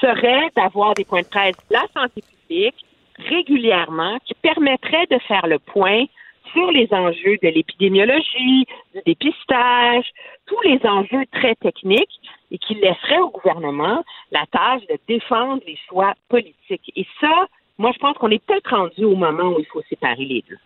serait 0.01 0.49
d'avoir 0.55 0.93
des 0.93 1.05
points 1.05 1.22
de 1.22 1.27
presse 1.27 1.55
de 1.69 1.73
la 1.73 1.85
santé 1.93 2.22
publique 2.22 2.85
régulièrement 3.17 4.17
qui 4.26 4.34
permettraient 4.35 5.07
de 5.09 5.19
faire 5.19 5.47
le 5.47 5.59
point 5.59 6.05
sur 6.53 6.72
les 6.72 6.88
enjeux 6.91 7.38
de 7.41 7.49
l'épidémiologie, 7.49 8.65
du 8.93 9.01
dépistage, 9.05 10.05
tous 10.45 10.61
les 10.61 10.80
enjeux 10.84 11.26
très 11.31 11.55
techniques 11.55 12.19
et 12.51 12.57
qui 12.57 12.76
laisseraient 12.76 13.19
au 13.19 13.30
gouvernement 13.30 14.03
la 14.31 14.45
tâche 14.51 14.85
de 14.88 14.97
défendre 15.07 15.61
les 15.65 15.77
choix 15.89 16.13
politiques. 16.30 16.91
Et 16.95 17.05
ça, 17.19 17.47
moi, 17.77 17.91
je 17.93 17.99
pense 17.99 18.17
qu'on 18.17 18.30
est 18.30 18.43
peut-être 18.45 18.69
rendu 18.69 19.03
au 19.03 19.15
moment 19.15 19.49
où 19.49 19.59
il 19.59 19.65
faut 19.65 19.81
séparer 19.89 20.26
les 20.26 20.43
deux. 20.47 20.57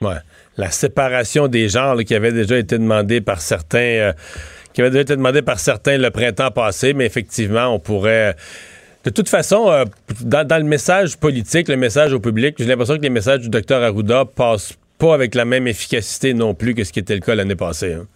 Ouais. 0.00 0.16
La 0.56 0.70
séparation 0.70 1.48
des 1.48 1.68
genres 1.68 1.98
qui 2.04 2.14
avait 2.14 2.32
déjà 2.32 2.58
été 2.58 2.78
demandée 2.78 3.20
par 3.20 3.40
certains, 3.40 3.78
euh, 3.78 4.12
qui 4.72 4.80
avait 4.80 4.90
déjà 4.90 5.02
été 5.02 5.16
demandée 5.16 5.42
par 5.42 5.58
certains 5.58 5.98
le 5.98 6.10
printemps 6.10 6.50
passé, 6.50 6.94
mais 6.94 7.06
effectivement, 7.06 7.74
on 7.74 7.78
pourrait. 7.78 8.36
De 9.04 9.10
toute 9.10 9.28
façon, 9.28 9.70
euh, 9.70 9.84
dans, 10.20 10.46
dans 10.46 10.58
le 10.58 10.64
message 10.64 11.16
politique, 11.18 11.68
le 11.68 11.76
message 11.76 12.12
au 12.12 12.20
public, 12.20 12.54
j'ai 12.58 12.64
l'impression 12.64 12.96
que 12.96 13.02
les 13.02 13.10
messages 13.10 13.40
du 13.40 13.48
docteur 13.48 13.82
Arruda 13.82 14.24
passent 14.24 14.74
pas 14.98 15.14
avec 15.14 15.34
la 15.34 15.44
même 15.44 15.66
efficacité 15.66 16.34
non 16.34 16.54
plus 16.54 16.74
que 16.74 16.84
ce 16.84 16.92
qui 16.92 17.00
était 17.00 17.14
le 17.14 17.20
cas 17.20 17.34
l'année 17.34 17.56
passée. 17.56 17.94
hein. 17.94 18.06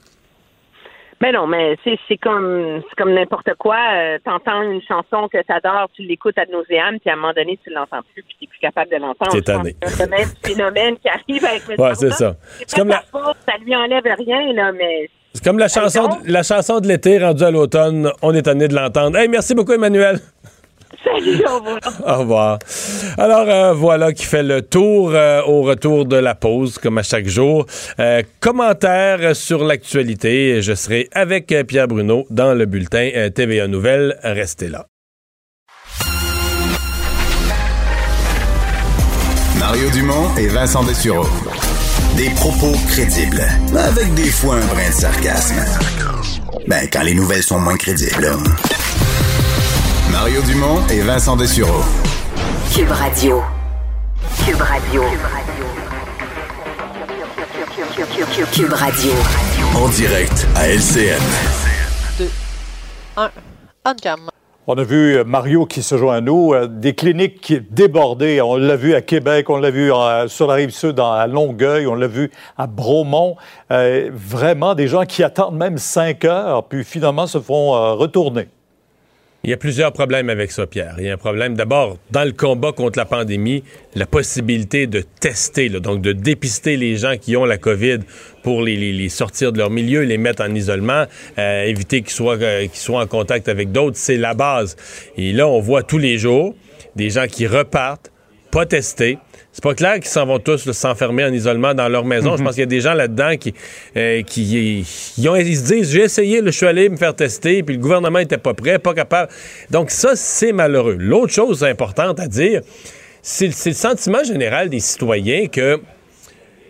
Mais 1.21 1.33
non, 1.33 1.47
mais 1.47 1.77
c'est 1.85 2.17
comme 2.19 2.81
c'est 2.89 2.97
comme 2.97 3.13
n'importe 3.13 3.51
quoi. 3.59 3.77
Euh, 3.95 4.19
T'entends 4.25 4.63
une 4.63 4.81
chanson 4.83 5.29
que 5.29 5.43
t'adores, 5.43 5.89
tu 5.95 6.03
l'écoutes 6.03 6.39
à 6.39 6.47
nauséam, 6.47 6.99
puis 7.01 7.11
à 7.11 7.15
un 7.15 7.17
moment 7.17 7.33
donné, 7.33 7.59
tu 7.65 7.71
l'entends 7.71 8.03
plus, 8.15 8.23
puis 8.23 8.37
t'es 8.41 8.47
plus 8.47 8.59
capable 8.61 8.91
de 8.91 8.97
l'entendre. 8.97 9.33
C'est 9.33 10.05
le 10.05 10.11
même 10.11 10.29
phénomène 10.45 10.97
qui 10.99 11.09
arrive 11.09 11.45
avec 11.45 11.63
M. 11.69 11.75
Ouais, 11.79 11.95
c'est 11.95 12.13
ça. 12.13 12.37
C'est 12.67 12.79
comme 12.79 12.93
faute, 13.11 13.37
ça 13.47 13.57
lui 13.65 13.75
enlève 13.75 14.05
rien, 14.05 14.53
là, 14.53 14.71
mais 14.73 15.11
C'est 15.33 15.43
comme 15.43 15.59
la 15.59 15.69
chanson, 15.69 16.07
de, 16.07 16.33
la 16.33 16.43
chanson 16.45 16.79
de 16.79 16.87
l'été 16.87 17.19
rendue 17.19 17.45
à 17.45 17.51
l'automne. 17.51 18.11
On 18.23 18.33
est 18.35 18.43
tanné 18.43 18.69
de 18.69 18.75
l'entendre. 18.75 19.17
Hey, 19.19 19.29
merci 19.29 19.55
beaucoup, 19.55 19.73
Emmanuel. 19.73 20.21
Salut, 21.05 21.43
au 21.47 21.59
revoir. 21.59 21.79
Au 22.07 22.19
revoir. 22.21 22.59
Alors 23.19 23.49
euh, 23.49 23.73
voilà 23.73 24.13
qui 24.13 24.25
fait 24.25 24.43
le 24.43 24.63
tour 24.63 25.11
euh, 25.13 25.43
au 25.43 25.63
retour 25.63 26.07
de 26.07 26.17
la 26.17 26.35
pause, 26.35 26.79
comme 26.79 26.99
à 26.99 27.03
chaque 27.03 27.27
jour. 27.29 27.67
Euh, 28.01 28.23
commentaires 28.41 29.35
sur 29.37 29.65
l'actualité. 29.65 30.63
Je 30.63 30.75
serai 30.75 31.09
avec 31.13 31.53
euh, 31.53 31.65
Pierre 31.65 31.89
Bruno 31.89 32.27
dans 32.31 32.55
le 32.55 32.67
bulletin 32.67 33.11
euh, 33.15 33.31
TVA 33.31 33.67
Nouvelles. 33.69 34.19
Restez 34.23 34.69
là. 34.69 34.87
Mario 39.59 39.91
Dumont 39.91 40.35
et 40.39 40.49
Vincent 40.49 40.85
Dessureau. 40.85 41.27
Des 42.17 42.31
propos 42.31 42.73
crédibles, 42.89 43.43
avec 43.77 44.13
des 44.15 44.31
fois 44.31 44.57
un 44.57 44.67
brin 44.67 44.89
de 44.89 44.95
sarcasme. 44.95 45.57
Ben, 46.67 46.89
quand 46.93 47.03
les 47.03 47.15
nouvelles 47.15 47.43
sont 47.43 47.59
moins 47.61 47.77
crédibles. 47.77 48.33
Mario 50.21 50.43
Dumont 50.43 50.85
et 50.91 51.01
Vincent 51.01 51.37
Dessureau. 51.37 51.81
Cube 52.75 52.91
Radio. 52.91 53.41
Cube 54.45 54.61
Radio. 54.61 55.03
Cube 58.53 58.73
Radio. 58.73 59.13
En 59.77 59.89
direct 59.91 60.49
à 60.57 60.71
LCN. 60.71 61.23
Un. 63.17 63.31
On 63.87 63.95
cam. 63.95 64.19
On 64.67 64.77
a 64.77 64.83
vu 64.83 65.19
euh, 65.19 65.25
Mario 65.25 65.67
qui 65.67 65.85
se 65.85 65.97
joint 65.97 66.17
à 66.17 66.21
nous, 66.21 66.53
euh, 66.53 66.67
des 66.67 66.97
cliniques 66.97 67.41
qui 67.41 67.61
débordées. 67.61 68.43
On 68.43 68.57
l'a 68.57 68.75
vu 68.75 68.95
à 68.95 69.03
Québec, 69.03 69.49
on 69.51 69.59
l'a 69.59 69.71
vu 69.71 69.93
euh, 69.93 70.27
sur 70.27 70.49
la 70.49 70.55
rive 70.55 70.71
sud 70.71 70.99
à 70.99 71.29
Longueuil, 71.29 71.87
on 71.87 71.95
l'a 71.95 72.09
vu 72.09 72.33
à 72.57 72.67
Bromont. 72.67 73.37
Euh, 73.71 74.11
vraiment 74.13 74.75
des 74.75 74.89
gens 74.89 75.05
qui 75.05 75.23
attendent 75.23 75.57
même 75.57 75.79
cinq 75.79 76.25
heures, 76.25 76.65
puis 76.65 76.83
finalement 76.83 77.29
se 77.29 77.39
font 77.39 77.71
retourner. 77.97 78.49
Il 79.49 79.53
y 79.53 79.55
a 79.55 79.57
plusieurs 79.57 79.95
problèmes 79.95 80.29
avec 80.29 80.53
ça, 80.53 80.67
Pierre. 80.67 80.97
Il 80.99 81.07
y 81.07 81.09
a 81.09 81.15
un 81.15 81.17
problème 81.17 81.55
d'abord 81.55 81.97
dans 82.11 82.25
le 82.25 82.33
combat 82.33 82.73
contre 82.73 82.99
la 82.99 83.07
pandémie, 83.07 83.65
la 83.95 84.05
possibilité 84.05 84.87
de 84.87 85.03
tester, 85.21 85.71
donc 85.71 86.03
de 86.03 86.13
dépister 86.13 86.77
les 86.77 86.97
gens 86.97 87.17
qui 87.19 87.35
ont 87.35 87.47
la 87.47 87.57
COVID 87.57 88.01
pour 88.43 88.61
les 88.61 89.09
sortir 89.09 89.51
de 89.55 89.57
leur 89.57 89.71
milieu, 89.71 90.03
les 90.03 90.19
mettre 90.19 90.43
en 90.43 90.55
isolement, 90.55 91.07
euh, 91.39 91.63
éviter 91.63 92.03
qu'ils 92.03 92.11
soient, 92.11 92.37
euh, 92.37 92.67
qu'ils 92.67 92.79
soient 92.79 93.01
en 93.01 93.07
contact 93.07 93.49
avec 93.49 93.73
d'autres, 93.73 93.97
c'est 93.97 94.19
la 94.19 94.35
base. 94.35 94.77
Et 95.17 95.33
là, 95.33 95.49
on 95.49 95.61
voit 95.61 95.83
tous 95.83 95.97
les 95.97 96.19
jours 96.19 96.55
des 96.95 97.09
gens 97.09 97.27
qui 97.27 97.47
repartent, 97.47 98.13
pas 98.51 98.67
testés. 98.67 99.17
C'est 99.53 99.65
pas 99.65 99.75
clair 99.75 99.95
qu'ils 99.95 100.05
s'en 100.07 100.25
vont 100.25 100.39
tous 100.39 100.71
s'enfermer 100.71 101.25
en 101.25 101.33
isolement 101.33 101.75
dans 101.75 101.89
leur 101.89 102.05
maison. 102.05 102.37
Je 102.37 102.45
pense 102.45 102.53
qu'il 102.55 102.61
y 102.61 102.63
a 102.63 102.67
des 102.67 102.81
gens 102.81 102.95
là-dedans 102.95 103.37
qui, 103.37 103.55
euh, 103.97 104.23
qui 104.23 104.85
ils 105.19 105.29
ont- 105.29 105.35
ils 105.35 105.57
se 105.57 105.65
disent 105.65 105.91
j'ai 105.91 106.03
essayé, 106.03 106.41
je 106.45 106.51
suis 106.51 106.67
allé 106.67 106.89
me 106.89 106.97
faire 106.97 107.15
tester, 107.17 107.63
puis 107.65 107.75
le 107.75 107.81
gouvernement 107.81 108.21
était 108.21 108.39
pas 108.39 108.55
prêt, 108.55 108.79
pas 108.79 108.95
capable. 108.95 109.33
Donc 109.71 109.91
ça, 109.91 110.13
c'est 110.15 110.53
malheureux. 110.53 110.97
L'autre 110.99 111.33
chose 111.33 111.65
importante 111.65 112.21
à 112.21 112.29
dire, 112.29 112.61
c'est 113.21 113.47
le 113.67 113.73
sentiment 113.73 114.23
général 114.23 114.69
des 114.69 114.81
citoyens 114.81 115.49
que 115.49 115.81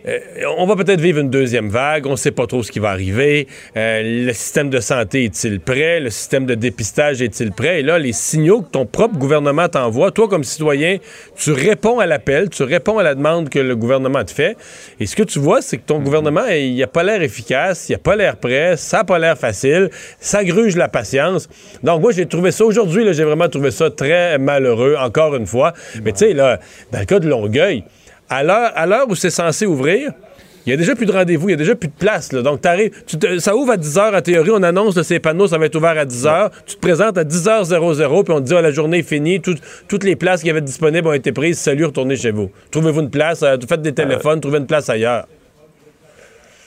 euh, 0.07 0.19
on 0.57 0.65
va 0.65 0.75
peut-être 0.75 1.01
vivre 1.01 1.19
une 1.19 1.29
deuxième 1.29 1.69
vague, 1.69 2.05
on 2.05 2.11
ne 2.11 2.15
sait 2.15 2.31
pas 2.31 2.47
trop 2.47 2.63
ce 2.63 2.71
qui 2.71 2.79
va 2.79 2.89
arriver. 2.89 3.47
Euh, 3.75 4.25
le 4.27 4.33
système 4.33 4.69
de 4.69 4.79
santé 4.79 5.25
est-il 5.25 5.59
prêt? 5.59 5.99
Le 5.99 6.09
système 6.09 6.45
de 6.45 6.55
dépistage 6.55 7.21
est-il 7.21 7.51
prêt? 7.51 7.79
Et 7.79 7.83
là, 7.83 7.99
les 7.99 8.13
signaux 8.13 8.61
que 8.61 8.69
ton 8.69 8.85
propre 8.85 9.17
gouvernement 9.17 9.67
t'envoie, 9.67 10.11
toi 10.11 10.27
comme 10.27 10.43
citoyen, 10.43 10.97
tu 11.35 11.51
réponds 11.51 11.99
à 11.99 12.05
l'appel, 12.05 12.49
tu 12.49 12.63
réponds 12.63 12.97
à 12.97 13.03
la 13.03 13.15
demande 13.15 13.49
que 13.49 13.59
le 13.59 13.75
gouvernement 13.75 14.23
te 14.23 14.31
fait. 14.31 14.57
Et 14.99 15.05
ce 15.05 15.15
que 15.15 15.23
tu 15.23 15.39
vois, 15.39 15.61
c'est 15.61 15.77
que 15.77 15.85
ton 15.85 15.99
gouvernement, 15.99 16.45
il 16.47 16.77
n'a 16.77 16.87
pas 16.87 17.03
l'air 17.03 17.21
efficace, 17.21 17.89
il 17.89 17.93
n'a 17.93 17.99
pas 17.99 18.15
l'air 18.15 18.37
prêt, 18.37 18.77
ça 18.77 18.97
n'a 18.97 19.03
pas 19.03 19.19
l'air 19.19 19.37
facile, 19.37 19.89
ça 20.19 20.43
gruge 20.43 20.75
la 20.75 20.87
patience. 20.87 21.49
Donc 21.83 22.01
moi, 22.01 22.11
j'ai 22.11 22.25
trouvé 22.25 22.51
ça 22.51 22.65
aujourd'hui, 22.65 23.05
j'ai 23.13 23.23
vraiment 23.23 23.49
trouvé 23.49 23.71
ça 23.71 23.89
très 23.89 24.37
malheureux, 24.37 24.95
encore 24.97 25.35
une 25.35 25.47
fois. 25.47 25.73
Mais 26.03 26.11
tu 26.11 26.19
sais, 26.19 26.33
là, 26.33 26.59
dans 26.91 26.99
le 26.99 27.05
cas 27.05 27.19
de 27.19 27.27
Longueuil, 27.27 27.83
à 28.29 28.43
l'heure, 28.43 29.07
où 29.09 29.15
c'est 29.15 29.29
censé 29.29 29.65
ouvrir, 29.65 30.11
il 30.65 30.71
y 30.71 30.73
a 30.73 30.77
déjà 30.77 30.93
plus 30.93 31.05
de 31.07 31.11
rendez-vous, 31.11 31.49
il 31.49 31.53
y 31.53 31.55
a 31.55 31.57
déjà 31.57 31.73
plus 31.73 31.87
de 31.87 31.93
place. 31.93 32.31
là. 32.31 32.41
Donc, 32.43 32.61
tu 33.07 33.17
te- 33.17 33.39
ça 33.39 33.55
ouvre 33.55 33.71
à 33.71 33.77
10 33.77 33.95
h 33.97 34.15
en 34.17 34.21
théorie, 34.21 34.51
on 34.53 34.61
annonce 34.61 34.93
de 34.93 35.01
ces 35.03 35.19
panneaux, 35.19 35.47
ça 35.47 35.57
va 35.57 35.65
être 35.65 35.75
ouvert 35.75 35.97
à 35.97 36.05
10 36.05 36.25
h. 36.25 36.49
Tu 36.67 36.75
te 36.75 36.79
présentes 36.81 37.17
à 37.17 37.23
10 37.23 37.45
h 37.47 37.63
00, 37.63 38.23
puis 38.23 38.33
on 38.33 38.39
te 38.39 38.45
dit, 38.45 38.53
Ah, 38.55 38.61
la 38.61 38.71
journée 38.71 38.99
est 38.99 39.03
finie, 39.03 39.41
tout- 39.41 39.55
toutes 39.87 40.03
les 40.03 40.15
places 40.15 40.43
qui 40.43 40.49
avaient 40.49 40.61
disponibles 40.61 41.07
ont 41.07 41.13
été 41.13 41.31
prises, 41.31 41.57
salut, 41.57 41.85
retournez 41.85 42.17
chez 42.17 42.31
vous. 42.31 42.51
Trouvez-vous 42.71 43.01
une 43.01 43.09
place, 43.09 43.41
euh, 43.41 43.57
faites 43.67 43.81
des 43.81 43.93
téléphones, 43.93 44.41
trouvez 44.41 44.59
une 44.59 44.67
place 44.67 44.89
ailleurs. 44.89 45.25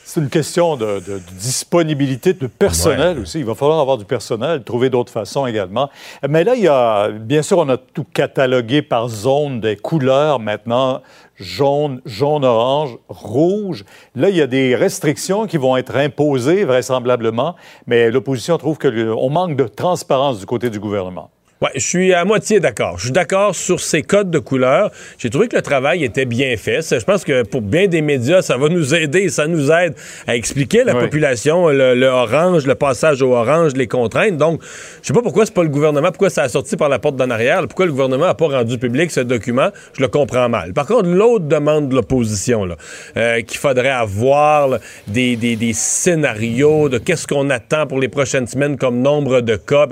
C'est 0.05 0.21
une 0.21 0.29
question 0.29 0.77
de, 0.77 0.97
de- 1.01 1.01
de 1.01 1.21
disponibilité 1.39 2.35
de 2.35 2.47
personnel 2.47 3.19
aussi. 3.21 3.39
Il 3.39 3.47
va 3.47 3.55
falloir 3.55 3.81
avoir 3.81 3.97
du 3.97 4.05
personnel, 4.05 4.63
trouver 4.63 4.91
d'autres 4.91 5.13
façons 5.13 5.47
également. 5.47 5.89
Mais 6.29 6.45
là, 6.45 6.55
il 6.55 6.63
y 6.63 6.69
a, 6.69 7.09
bien 7.11 7.41
sûr, 7.41 7.57
on 7.59 7.69
a 7.71 7.79
tout 7.79 8.05
catalogué 8.13 8.83
par 8.83 9.09
zone 9.09 9.61
des 9.61 9.77
couleurs 9.77 10.39
maintenant. 10.39 11.01
Jaune, 11.37 12.01
jaune, 12.05 12.45
orange, 12.45 12.99
rouge. 13.09 13.85
Là, 14.15 14.29
il 14.29 14.37
y 14.37 14.43
a 14.43 14.47
des 14.47 14.77
restrictions 14.77 15.47
qui 15.47 15.57
vont 15.57 15.77
être 15.77 15.97
imposées 15.97 16.65
vraisemblablement, 16.65 17.57
mais 17.87 18.11
l'opposition 18.11 18.59
trouve 18.59 18.79
qu'on 18.79 19.31
manque 19.31 19.57
de 19.57 19.65
transparence 19.65 20.39
du 20.39 20.47
côté 20.47 20.71
du 20.71 20.79
gouvernement. 20.79 21.31
Je 21.75 21.81
suis 21.81 22.13
à 22.13 22.25
moitié 22.25 22.61
d'accord. 22.61 22.97
Je 22.99 23.05
suis 23.05 23.13
d'accord 23.13 23.55
sur 23.55 23.79
ces 23.81 24.03
codes 24.03 24.31
de 24.31 24.39
couleur. 24.39 24.91
J'ai 25.19 25.31
trouvé 25.31 25.49
que 25.49 25.57
le 25.57 25.63
travail 25.63 26.03
était 26.05 26.25
bien 26.25 26.57
fait. 26.57 26.81
Je 26.83 27.05
pense 27.05 27.25
que 27.25 27.43
pour 27.45 27.63
bien 27.63 27.87
des 27.87 28.03
médias, 28.03 28.43
ça 28.43 28.57
va 28.57 28.69
nous 28.69 28.95
aider, 28.95 29.29
ça 29.29 29.47
nous 29.47 29.71
aide 29.71 29.95
à 30.27 30.35
expliquer 30.37 30.81
à 30.81 30.85
la 30.85 30.95
population 31.01 31.69
le, 31.69 31.95
le 31.95 32.07
orange, 32.07 32.67
le 32.67 32.75
passage 32.75 33.23
au 33.23 33.33
orange, 33.35 33.73
les 33.75 33.87
contraintes. 33.87 34.37
Donc, 34.37 34.61
je 35.03 35.07
sais 35.07 35.13
pas 35.13 35.23
pourquoi 35.23 35.47
c'est 35.47 35.55
pas 35.55 35.63
le 35.63 35.69
gouvernement, 35.69 36.09
pourquoi 36.09 36.31
ça 36.31 36.43
a 36.43 36.49
sorti 36.49 36.77
par 36.77 36.89
la 36.89 36.99
porte 36.99 37.17
d'en 37.17 37.31
arrière, 37.31 37.61
pourquoi 37.69 37.87
le 37.87 37.93
gouvernement 37.93 38.27
a 38.27 38.35
pas 38.35 38.47
rendu 38.49 38.79
public 38.79 39.11
ce 39.11 39.21
document. 39.21 39.69
Je 39.97 40.03
le 40.03 40.09
comprends 40.09 40.49
mal. 40.49 40.73
Par 40.73 40.87
contre, 40.87 41.09
l'autre 41.09 41.45
demande 41.47 41.89
de 41.91 41.95
l'opposition, 41.95 42.65
là, 42.65 42.77
euh, 43.17 43.41
qu'il 43.43 43.59
faudrait 43.59 43.89
avoir 43.91 44.69
là, 44.69 44.79
des, 45.07 45.37
des- 45.37 45.57
des 45.57 45.73
scénarios 45.75 46.89
de 46.89 46.99
qu'est-ce 46.99 47.27
qu'on 47.27 47.51
attend 47.51 47.87
pour 47.87 48.01
les 48.01 48.09
prochaines 48.09 48.47
semaines 48.47 48.77
comme 48.77 49.01
nombre 49.01 49.41
de 49.43 49.57
cas. 49.57 49.87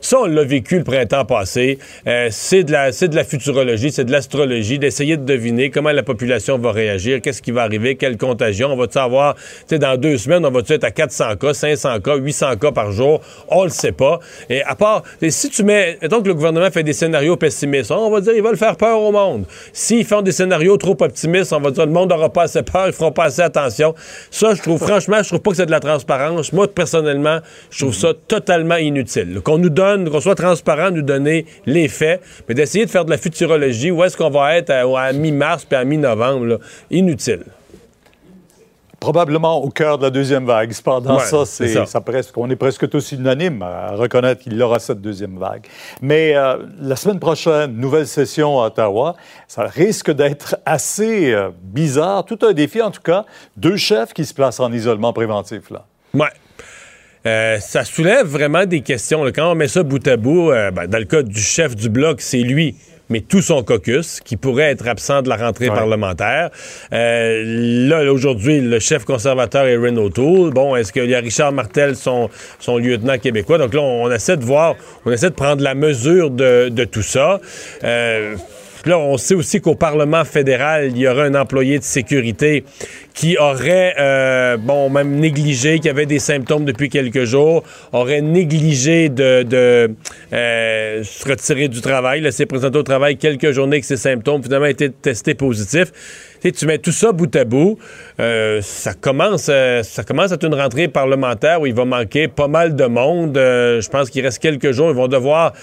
Ça, 0.00 0.18
on 0.20 0.26
l'a 0.26 0.44
vécu 0.44 0.78
le 0.78 0.84
printemps 0.84 1.13
passé. 1.22 1.78
Euh, 2.08 2.26
c'est 2.32 2.64
de 2.64 2.72
la, 2.72 2.90
de 2.90 3.14
la 3.14 3.22
futurologie, 3.22 3.92
c'est 3.92 4.04
de 4.04 4.10
l'astrologie, 4.10 4.80
d'essayer 4.80 5.16
de 5.16 5.24
deviner 5.24 5.70
comment 5.70 5.92
la 5.92 6.02
population 6.02 6.58
va 6.58 6.72
réagir, 6.72 7.20
qu'est-ce 7.20 7.40
qui 7.42 7.52
va 7.52 7.62
arriver, 7.62 7.94
quelle 7.94 8.16
contagion. 8.16 8.72
On 8.72 8.76
va-tu 8.76 8.98
avoir, 8.98 9.36
tu 9.36 9.42
sais, 9.68 9.78
dans 9.78 9.96
deux 9.96 10.18
semaines, 10.18 10.44
on 10.44 10.50
va-tu 10.50 10.72
être 10.72 10.84
à 10.84 10.90
400 10.90 11.36
cas, 11.36 11.54
500 11.54 12.00
cas, 12.00 12.16
800 12.16 12.56
cas 12.56 12.72
par 12.72 12.90
jour? 12.90 13.20
On 13.48 13.62
le 13.62 13.70
sait 13.70 13.92
pas. 13.92 14.18
Et 14.50 14.62
à 14.64 14.74
part, 14.74 15.04
si 15.28 15.50
tu 15.50 15.62
mets, 15.62 15.98
mettons 16.02 16.20
que 16.20 16.28
le 16.28 16.34
gouvernement 16.34 16.70
fait 16.70 16.82
des 16.82 16.92
scénarios 16.92 17.36
pessimistes, 17.36 17.92
on 17.92 18.10
va 18.10 18.20
dire, 18.20 18.32
ils 18.34 18.42
veulent 18.42 18.56
faire 18.56 18.76
peur 18.76 19.00
au 19.00 19.12
monde. 19.12 19.44
S'ils 19.72 20.04
font 20.04 20.22
des 20.22 20.32
scénarios 20.32 20.76
trop 20.76 20.96
optimistes, 21.00 21.52
on 21.52 21.60
va 21.60 21.70
dire, 21.70 21.86
le 21.86 21.92
monde 21.92 22.10
n'aura 22.10 22.32
pas 22.32 22.42
assez 22.44 22.62
peur, 22.62 22.86
ils 22.86 22.92
feront 22.92 23.12
pas 23.12 23.24
assez 23.24 23.42
attention. 23.42 23.94
Ça, 24.30 24.54
je 24.54 24.62
trouve, 24.62 24.80
franchement, 24.80 25.22
je 25.22 25.28
trouve 25.28 25.40
pas 25.40 25.50
que 25.50 25.56
c'est 25.56 25.66
de 25.66 25.70
la 25.70 25.80
transparence. 25.80 26.52
Moi, 26.52 26.68
personnellement, 26.68 27.40
je 27.70 27.78
trouve 27.80 27.94
ça 27.94 28.12
totalement 28.26 28.76
inutile. 28.76 29.40
Qu'on 29.42 29.58
nous 29.58 29.70
donne, 29.70 30.10
qu'on 30.10 30.20
soit 30.20 30.34
transparent, 30.34 30.90
nous 30.90 31.02
donner 31.04 31.46
les 31.66 31.88
faits, 31.88 32.20
mais 32.48 32.54
d'essayer 32.54 32.84
de 32.86 32.90
faire 32.90 33.04
de 33.04 33.10
la 33.10 33.18
futurologie, 33.18 33.90
où 33.90 34.02
est-ce 34.02 34.16
qu'on 34.16 34.30
va 34.30 34.56
être 34.56 34.70
à, 34.70 34.82
à 35.06 35.12
mi-mars 35.12 35.64
puis 35.64 35.76
à 35.76 35.84
mi-novembre, 35.84 36.58
inutile. 36.90 37.44
Probablement 39.00 39.62
au 39.62 39.68
cœur 39.68 39.98
de 39.98 40.04
la 40.04 40.10
deuxième 40.10 40.46
vague. 40.46 40.72
Cependant, 40.72 41.16
Ouais, 41.18 41.24
ça, 41.24 41.44
c'est 41.44 41.66
c'est 41.68 41.74
ça. 41.74 41.84
ça 41.86 42.00
presque, 42.00 42.38
on 42.38 42.48
est 42.48 42.56
presque 42.56 42.88
tous 42.88 43.12
unanimes 43.12 43.60
à 43.60 43.90
reconnaître 43.96 44.40
qu'il 44.42 44.54
y 44.54 44.62
aura 44.62 44.78
cette 44.78 45.02
deuxième 45.02 45.36
vague. 45.38 45.66
Mais 46.00 46.34
euh, 46.34 46.56
la 46.80 46.96
semaine 46.96 47.20
prochaine, 47.20 47.76
nouvelle 47.76 48.06
session 48.06 48.62
à 48.62 48.68
Ottawa, 48.68 49.14
ça 49.46 49.64
risque 49.64 50.10
d'être 50.10 50.56
assez 50.64 51.34
euh, 51.34 51.50
bizarre, 51.62 52.24
tout 52.24 52.38
un 52.48 52.54
défi 52.54 52.80
en 52.80 52.90
tout 52.90 53.02
cas. 53.02 53.26
Deux 53.58 53.76
chefs 53.76 54.14
qui 54.14 54.24
se 54.24 54.32
placent 54.32 54.60
en 54.60 54.72
isolement 54.72 55.12
préventif 55.12 55.68
là. 55.70 55.84
Ouais. 56.14 56.28
Euh, 57.26 57.58
ça 57.60 57.84
soulève 57.84 58.26
vraiment 58.26 58.66
des 58.66 58.80
questions. 58.82 59.24
là. 59.24 59.32
Quand 59.32 59.50
on 59.50 59.54
met 59.54 59.68
ça 59.68 59.82
bout 59.82 60.06
à 60.06 60.16
bout, 60.16 60.50
euh, 60.50 60.70
ben, 60.70 60.86
dans 60.86 60.98
le 60.98 61.04
cas 61.06 61.22
du 61.22 61.40
chef 61.40 61.74
du 61.74 61.88
bloc, 61.88 62.20
c'est 62.20 62.38
lui. 62.38 62.74
Mais 63.10 63.20
tout 63.20 63.42
son 63.42 63.62
caucus, 63.62 64.20
qui 64.24 64.38
pourrait 64.38 64.70
être 64.70 64.88
absent 64.88 65.20
de 65.20 65.28
la 65.28 65.36
rentrée 65.36 65.68
Ouais. 65.68 65.74
parlementaire. 65.74 66.48
Euh, 66.94 67.42
là, 67.86 68.10
aujourd'hui, 68.10 68.62
le 68.62 68.78
chef 68.78 69.04
conservateur 69.04 69.66
est 69.66 69.76
Renault 69.76 70.08
Toole. 70.08 70.52
Bon, 70.54 70.74
est-ce 70.74 70.90
qu'il 70.90 71.10
y 71.10 71.14
a 71.14 71.20
Richard 71.20 71.52
Martel, 71.52 71.96
son, 71.96 72.30
son 72.60 72.78
lieutenant 72.78 73.18
québécois? 73.18 73.58
Donc 73.58 73.74
là, 73.74 73.82
on, 73.82 74.04
on 74.04 74.10
essaie 74.10 74.38
de 74.38 74.44
voir, 74.44 74.76
on 75.04 75.12
essaie 75.12 75.28
de 75.28 75.34
prendre 75.34 75.62
la 75.62 75.74
mesure 75.74 76.30
de, 76.30 76.70
de 76.70 76.84
tout 76.84 77.02
ça. 77.02 77.40
Euh, 77.84 78.36
Là, 78.86 78.98
on 78.98 79.16
sait 79.16 79.34
aussi 79.34 79.62
qu'au 79.62 79.74
Parlement 79.74 80.24
fédéral, 80.26 80.90
il 80.90 80.98
y 80.98 81.08
aura 81.08 81.24
un 81.24 81.34
employé 81.34 81.78
de 81.78 81.84
sécurité 81.84 82.64
qui 83.14 83.38
aurait, 83.38 83.94
euh, 83.98 84.58
bon, 84.58 84.90
même 84.90 85.16
négligé, 85.16 85.78
qui 85.78 85.88
avait 85.88 86.04
des 86.04 86.18
symptômes 86.18 86.66
depuis 86.66 86.90
quelques 86.90 87.24
jours, 87.24 87.62
aurait 87.92 88.20
négligé 88.20 89.08
de, 89.08 89.90
euh, 90.32 91.02
se 91.02 91.28
retirer 91.28 91.68
du 91.68 91.80
travail, 91.80 92.30
s'est 92.30 92.44
présenté 92.44 92.76
au 92.76 92.82
travail 92.82 93.16
quelques 93.16 93.52
journées 93.52 93.76
avec 93.76 93.84
ses 93.84 93.96
symptômes, 93.96 94.42
finalement 94.42 94.66
a 94.66 94.70
été 94.70 94.90
testé 94.90 95.34
positif. 95.34 95.90
Tu 96.52 96.66
mets 96.66 96.76
tout 96.76 96.92
ça 96.92 97.12
bout 97.12 97.34
à 97.36 97.44
bout, 97.44 97.78
euh, 98.20 98.60
ça 98.60 98.92
commence, 98.92 99.46
euh, 99.48 99.82
ça 99.82 100.04
commence 100.04 100.30
à 100.30 100.34
être 100.34 100.44
une 100.44 100.54
rentrée 100.54 100.88
parlementaire 100.88 101.62
où 101.62 101.66
il 101.66 101.72
va 101.72 101.86
manquer 101.86 102.28
pas 102.28 102.48
mal 102.48 102.76
de 102.76 102.84
monde. 102.84 103.38
Euh, 103.38 103.80
je 103.80 103.88
pense 103.88 104.10
qu'il 104.10 104.22
reste 104.22 104.40
quelques 104.40 104.72
jours, 104.72 104.90
ils 104.90 104.96
vont 104.96 105.08
devoir 105.08 105.54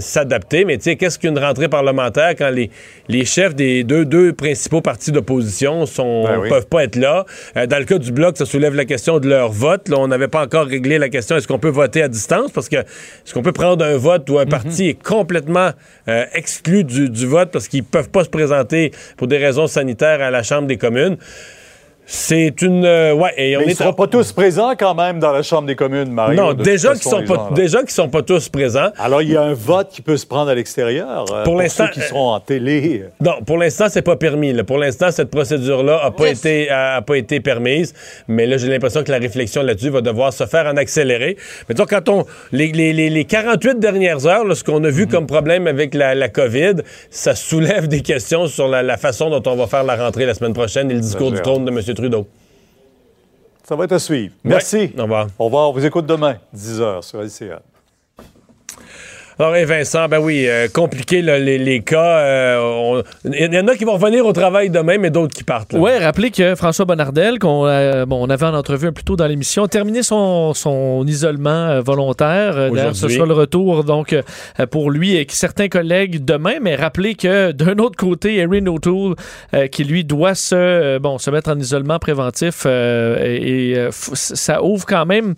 s'adapter. 0.00 0.64
Mais 0.64 0.78
tu 0.78 0.84
sais, 0.84 0.96
qu'est-ce 0.96 1.20
qu'une 1.20 1.38
rentrée 1.38 1.68
parlementaire 1.68 2.30
quand 2.30 2.50
les, 2.50 2.70
les 3.06 3.24
chefs 3.24 3.54
des 3.54 3.84
deux, 3.84 4.04
deux 4.04 4.32
principaux 4.32 4.80
partis 4.80 5.12
d'opposition 5.12 5.86
sont 5.86 6.24
Ben 6.24 6.40
oui. 6.40 6.48
peuvent 6.48 6.66
pas 6.66 6.82
être 6.82 6.96
là? 6.96 7.24
Dans 7.54 7.78
le 7.78 7.84
cas 7.84 7.98
du 7.98 8.10
bloc, 8.10 8.36
ça 8.36 8.46
soulève 8.46 8.74
la 8.74 8.84
question 8.84 9.20
de 9.20 9.28
leur 9.28 9.52
vote. 9.52 9.88
Là, 9.88 9.98
on 9.98 10.08
n'avait 10.08 10.28
pas 10.28 10.42
encore 10.42 10.66
réglé 10.66 10.98
la 10.98 11.08
question 11.08 11.36
est-ce 11.36 11.46
qu'on 11.46 11.60
peut 11.60 11.68
voter 11.68 12.02
à 12.02 12.08
distance? 12.08 12.50
Parce 12.50 12.68
que 12.68 12.76
est-ce 12.76 13.32
qu'on 13.32 13.42
peut 13.42 13.52
prendre 13.52 13.84
un 13.84 13.96
vote 13.96 14.28
où 14.28 14.38
un 14.38 14.46
parti 14.46 14.88
est 14.88 15.00
complètement 15.00 15.70
exclu 16.34 16.82
du, 16.82 17.10
du 17.10 17.26
vote 17.26 17.50
parce 17.52 17.68
qu'ils 17.68 17.84
peuvent 17.84 18.10
pas 18.10 18.24
se 18.24 18.30
présenter 18.30 18.90
pour 19.16 19.28
des 19.28 19.38
raisons 19.38 19.66
sanitaires 19.66 20.15
à 20.20 20.30
la 20.30 20.42
Chambre 20.42 20.66
des 20.66 20.78
communes? 20.78 21.16
C'est 22.08 22.62
une. 22.62 22.84
euh, 22.84 23.12
ouais, 23.14 23.32
et 23.36 23.56
on 23.56 23.60
Mais 23.60 23.66
ils 23.66 23.70
est 23.70 23.72
ne 23.72 23.76
seront 23.78 23.92
pas 23.92 24.06
tous 24.06 24.30
présents 24.30 24.74
quand 24.78 24.94
même 24.94 25.18
dans 25.18 25.32
la 25.32 25.42
Chambre 25.42 25.66
des 25.66 25.74
communes, 25.74 26.10
Mario. 26.12 26.40
non, 26.40 26.52
déjà 26.54 26.92
qu'ils 26.92 27.02
sont 27.02 27.22
pas, 27.24 27.34
gens, 27.34 27.44
là. 27.50 27.56
déjà 27.56 27.80
qu'ils 27.80 27.90
sont 27.90 28.08
pas 28.08 28.22
tous 28.22 28.48
présents. 28.48 28.90
Alors, 28.96 29.22
il 29.22 29.32
y 29.32 29.36
a 29.36 29.42
un 29.42 29.54
vote 29.54 29.88
qui 29.90 30.02
peut 30.02 30.16
se 30.16 30.24
prendre 30.24 30.48
à 30.48 30.54
l'extérieur. 30.54 31.24
euh, 31.32 31.42
Pour 31.42 31.56
l'instant, 31.56 31.86
ceux 31.92 32.00
qui 32.00 32.06
seront 32.06 32.30
en 32.32 32.38
télé. 32.40 33.04
Non, 33.20 33.42
pour 33.44 33.58
l'instant, 33.58 33.86
c'est 33.90 34.02
pas 34.02 34.14
permis. 34.14 34.52
là. 34.52 34.62
Pour 34.62 34.78
l'instant, 34.78 35.10
cette 35.10 35.30
procédure-là 35.30 36.00
a 36.02 36.10
pas 36.12 36.28
été 36.28 36.70
a, 36.70 36.94
a 36.96 37.02
pas 37.02 37.16
été 37.16 37.40
permise. 37.40 37.92
Mais 38.28 38.46
là, 38.46 38.56
j'ai 38.56 38.68
l'impression 38.68 39.02
que 39.02 39.10
la 39.10 39.18
réflexion 39.18 39.62
là-dessus 39.62 39.90
va 39.90 40.00
devoir 40.00 40.32
se 40.32 40.46
faire 40.46 40.66
en 40.66 40.76
accéléré. 40.76 41.36
Mais 41.68 41.74
donc, 41.74 41.90
quand 41.90 42.08
on 42.08 42.24
les, 42.52 42.68
les, 42.70 42.92
les, 42.92 43.10
les 43.10 43.24
48 43.24 43.80
dernières 43.80 44.26
heures, 44.26 44.44
là, 44.44 44.54
ce 44.54 44.62
qu'on 44.62 44.82
a 44.84 44.90
vu 44.90 45.08
comme 45.08 45.26
problème 45.26 45.66
avec 45.66 45.92
la, 45.92 46.14
la 46.14 46.28
COVID, 46.28 46.74
ça 47.10 47.34
soulève 47.34 47.88
des 47.88 48.02
questions 48.02 48.46
sur 48.46 48.68
la, 48.68 48.84
la 48.84 48.96
façon 48.96 49.28
dont 49.28 49.42
on 49.50 49.56
va 49.56 49.66
faire 49.66 49.82
la 49.82 49.96
rentrée 49.96 50.24
la 50.24 50.34
semaine 50.34 50.52
prochaine 50.54 50.88
et 50.90 50.94
le 50.94 51.00
discours 51.00 51.32
du 51.32 51.40
trône 51.42 51.64
de 51.64 51.70
M. 51.72 51.80
Trudeau. 51.96 52.28
Ça 53.64 53.74
va 53.74 53.84
être 53.84 53.92
à 53.92 53.98
suivre. 53.98 54.32
Merci. 54.44 54.92
Au 54.96 55.02
revoir. 55.02 55.26
Au 55.38 55.44
revoir. 55.46 55.70
On 55.70 55.72
vous 55.72 55.84
écoute 55.84 56.06
demain, 56.06 56.36
10h 56.54 57.02
sur 57.02 57.20
LCA. 57.20 57.62
Alors, 59.38 59.54
et 59.54 59.66
Vincent, 59.66 60.08
ben 60.08 60.18
oui, 60.18 60.46
euh, 60.48 60.66
compliqué 60.72 61.20
là, 61.20 61.38
les, 61.38 61.58
les 61.58 61.80
cas. 61.82 62.20
euh, 62.20 62.58
on- 62.58 63.02
Il 63.24 63.52
y 63.52 63.58
en 63.58 63.68
a 63.68 63.74
qui 63.76 63.84
vont 63.84 63.92
revenir 63.98 64.24
au 64.24 64.32
travail 64.32 64.70
demain, 64.70 64.96
mais 64.98 65.10
d'autres 65.10 65.34
qui 65.34 65.44
partent. 65.44 65.74
Oui, 65.74 65.90
rappelez 66.00 66.30
que 66.30 66.54
François 66.54 66.86
Bonnardel, 66.86 67.38
qu'on 67.38 67.66
euh, 67.66 68.06
bon, 68.06 68.26
on 68.26 68.30
avait 68.30 68.46
en 68.46 68.54
entrevue 68.54 68.86
un 68.88 68.92
peu 68.92 69.02
tôt 69.02 69.14
dans 69.14 69.26
l'émission, 69.26 69.64
a 69.64 69.68
terminé 69.68 70.02
son, 70.02 70.54
son 70.54 71.04
isolement 71.06 71.82
volontaire. 71.82 72.70
D'ailleurs, 72.72 72.96
ce 72.96 73.08
sera 73.08 73.26
le 73.26 73.34
retour 73.34 73.84
donc 73.84 74.14
pour 74.70 74.90
lui 74.90 75.16
et 75.16 75.26
certains 75.28 75.68
collègues 75.68 76.24
demain. 76.24 76.54
Mais 76.62 76.74
rappelez 76.74 77.14
que 77.14 77.52
d'un 77.52 77.76
autre 77.76 77.96
côté, 77.96 78.38
Erin 78.38 78.66
O'Toole, 78.66 79.16
qui 79.70 79.84
lui 79.84 80.04
doit 80.04 80.34
se, 80.34 80.96
bon, 80.96 81.18
se 81.18 81.30
mettre 81.30 81.50
en 81.50 81.58
isolement 81.58 81.98
préventif, 81.98 82.64
et, 82.64 83.88
ça 84.14 84.62
ouvre 84.62 84.86
quand 84.86 85.04
même. 85.04 85.34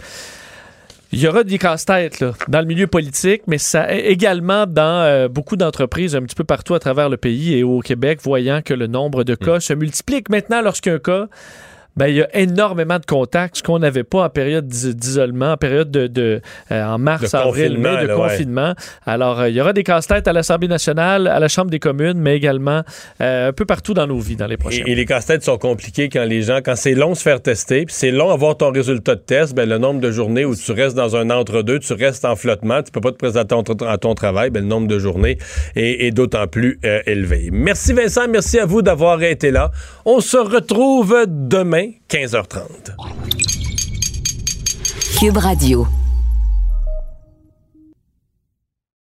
Il 1.11 1.21
y 1.21 1.27
aura 1.27 1.43
des 1.43 1.57
casse-têtes 1.57 2.21
là, 2.21 2.33
dans 2.49 2.61
le 2.61 2.67
milieu 2.67 2.87
politique, 2.87 3.43
mais 3.47 3.57
ça 3.57 3.91
également 3.95 4.67
dans 4.67 5.03
euh, 5.05 5.29
beaucoup 5.29 5.57
d'entreprises 5.57 6.15
un 6.15 6.21
petit 6.21 6.35
peu 6.35 6.45
partout 6.45 6.75
à 6.75 6.81
travers 6.81 7.09
le 7.09 7.17
pays 7.17 7.55
et 7.55 7.63
au 7.63 7.81
Québec, 7.81 8.21
voyant 8.23 8.61
que 8.61 8.75
le 8.75 8.89
nombre 8.89 9.25
de 9.25 9.35
cas 9.35 9.59
se 9.59 9.73
multiplique. 9.73 10.29
Maintenant, 10.29 10.61
lorsqu'un 10.61 10.99
cas, 10.99 11.29
ben, 11.99 12.07
il 12.07 12.17
y 12.17 12.23
a 12.23 12.29
énormément 12.37 12.99
de 12.99 13.05
contacts, 13.05 13.57
ce 13.59 13.63
qu'on 13.63 13.81
n'avait 13.81 14.05
pas 14.05 14.23
en 14.25 14.29
période 14.31 14.67
d'i- 14.69 14.95
d'isolement, 14.95 15.53
en 15.53 15.57
période 15.57 15.91
de, 15.91 16.07
de, 16.07 16.41
euh, 16.71 16.85
en 16.85 16.99
mars, 16.99 17.33
De 17.33 17.37
avril, 17.37 17.77
mai 17.79 18.03
de 18.03 18.07
là, 18.07 18.17
ouais. 18.17 18.29
confinement. 18.29 18.75
Alors, 19.05 19.41
euh, 19.41 19.49
il 19.49 19.57
y 19.57 19.61
aura 19.61 19.73
des 19.73 19.83
casse-têtes 19.83 20.29
à 20.29 20.33
l'Assemblée 20.33 20.69
nationale, 20.69 21.27
à 21.27 21.39
la 21.41 21.49
Chambre 21.49 21.71
des 21.71 21.81
communes, 21.81 22.19
mais 22.19 22.37
également 22.37 22.83
euh, 23.21 23.49
un 23.49 23.53
peu 23.53 23.65
partout 23.65 23.95
dans 23.95 24.07
nos 24.07 24.19
vies 24.21 24.37
dans 24.37 24.47
les 24.47 24.57
prochains 24.57 24.85
Et, 24.87 24.93
et 24.93 24.95
les 24.95 25.05
casse-têtes 25.05 25.43
sont 25.43 25.59
compliqués 25.59 26.09
quand 26.09 26.25
les 26.25 26.43
gens, 26.43 26.61
quand 26.65 26.77
c'est 26.77 26.95
long 26.95 27.11
de 27.11 27.17
se 27.17 27.23
faire 27.23 27.43
tester, 27.43 27.85
puis 27.85 27.95
c'est 27.95 28.11
long 28.13 28.31
avoir 28.31 28.57
ton 28.57 28.71
résultat 28.71 29.17
de 29.17 29.21
test, 29.21 29.55
ben, 29.55 29.69
le 29.69 29.79
nombre 29.79 30.01
de 30.01 30.11
journées 30.13 30.45
où 30.45 30.55
tu 30.55 30.73
restes 30.73 30.97
dans 30.97 31.17
un 31.17 31.31
entre-deux, 31.31 31.81
tu 31.81 31.93
restes 31.95 32.25
en 32.25 32.37
flottement, 32.37 32.83
tu 32.83 32.93
peux 32.93 33.01
pas 33.01 33.11
te 33.13 33.17
présenter 33.17 33.55
à 33.57 33.63
ton, 33.63 33.75
à 33.87 33.99
ton 33.99 34.15
travail, 34.15 34.51
ben, 34.51 34.61
le 34.61 34.69
nombre 34.69 34.87
de 34.87 34.99
journées 34.99 35.39
est, 35.75 36.07
est 36.07 36.11
d'autant 36.13 36.47
plus 36.47 36.79
euh, 36.85 37.01
élevé. 37.07 37.49
Merci 37.51 37.93
Vincent, 37.93 38.29
merci 38.29 38.59
à 38.61 38.67
vous 38.67 38.83
d'avoir 38.83 39.23
été 39.23 39.51
là. 39.51 39.71
On 40.11 40.21
se 40.23 40.39
retrouve 40.39 41.27
demain, 41.29 41.91
15h30. 42.09 42.97
Cube 45.19 45.37
Radio. 45.37 45.87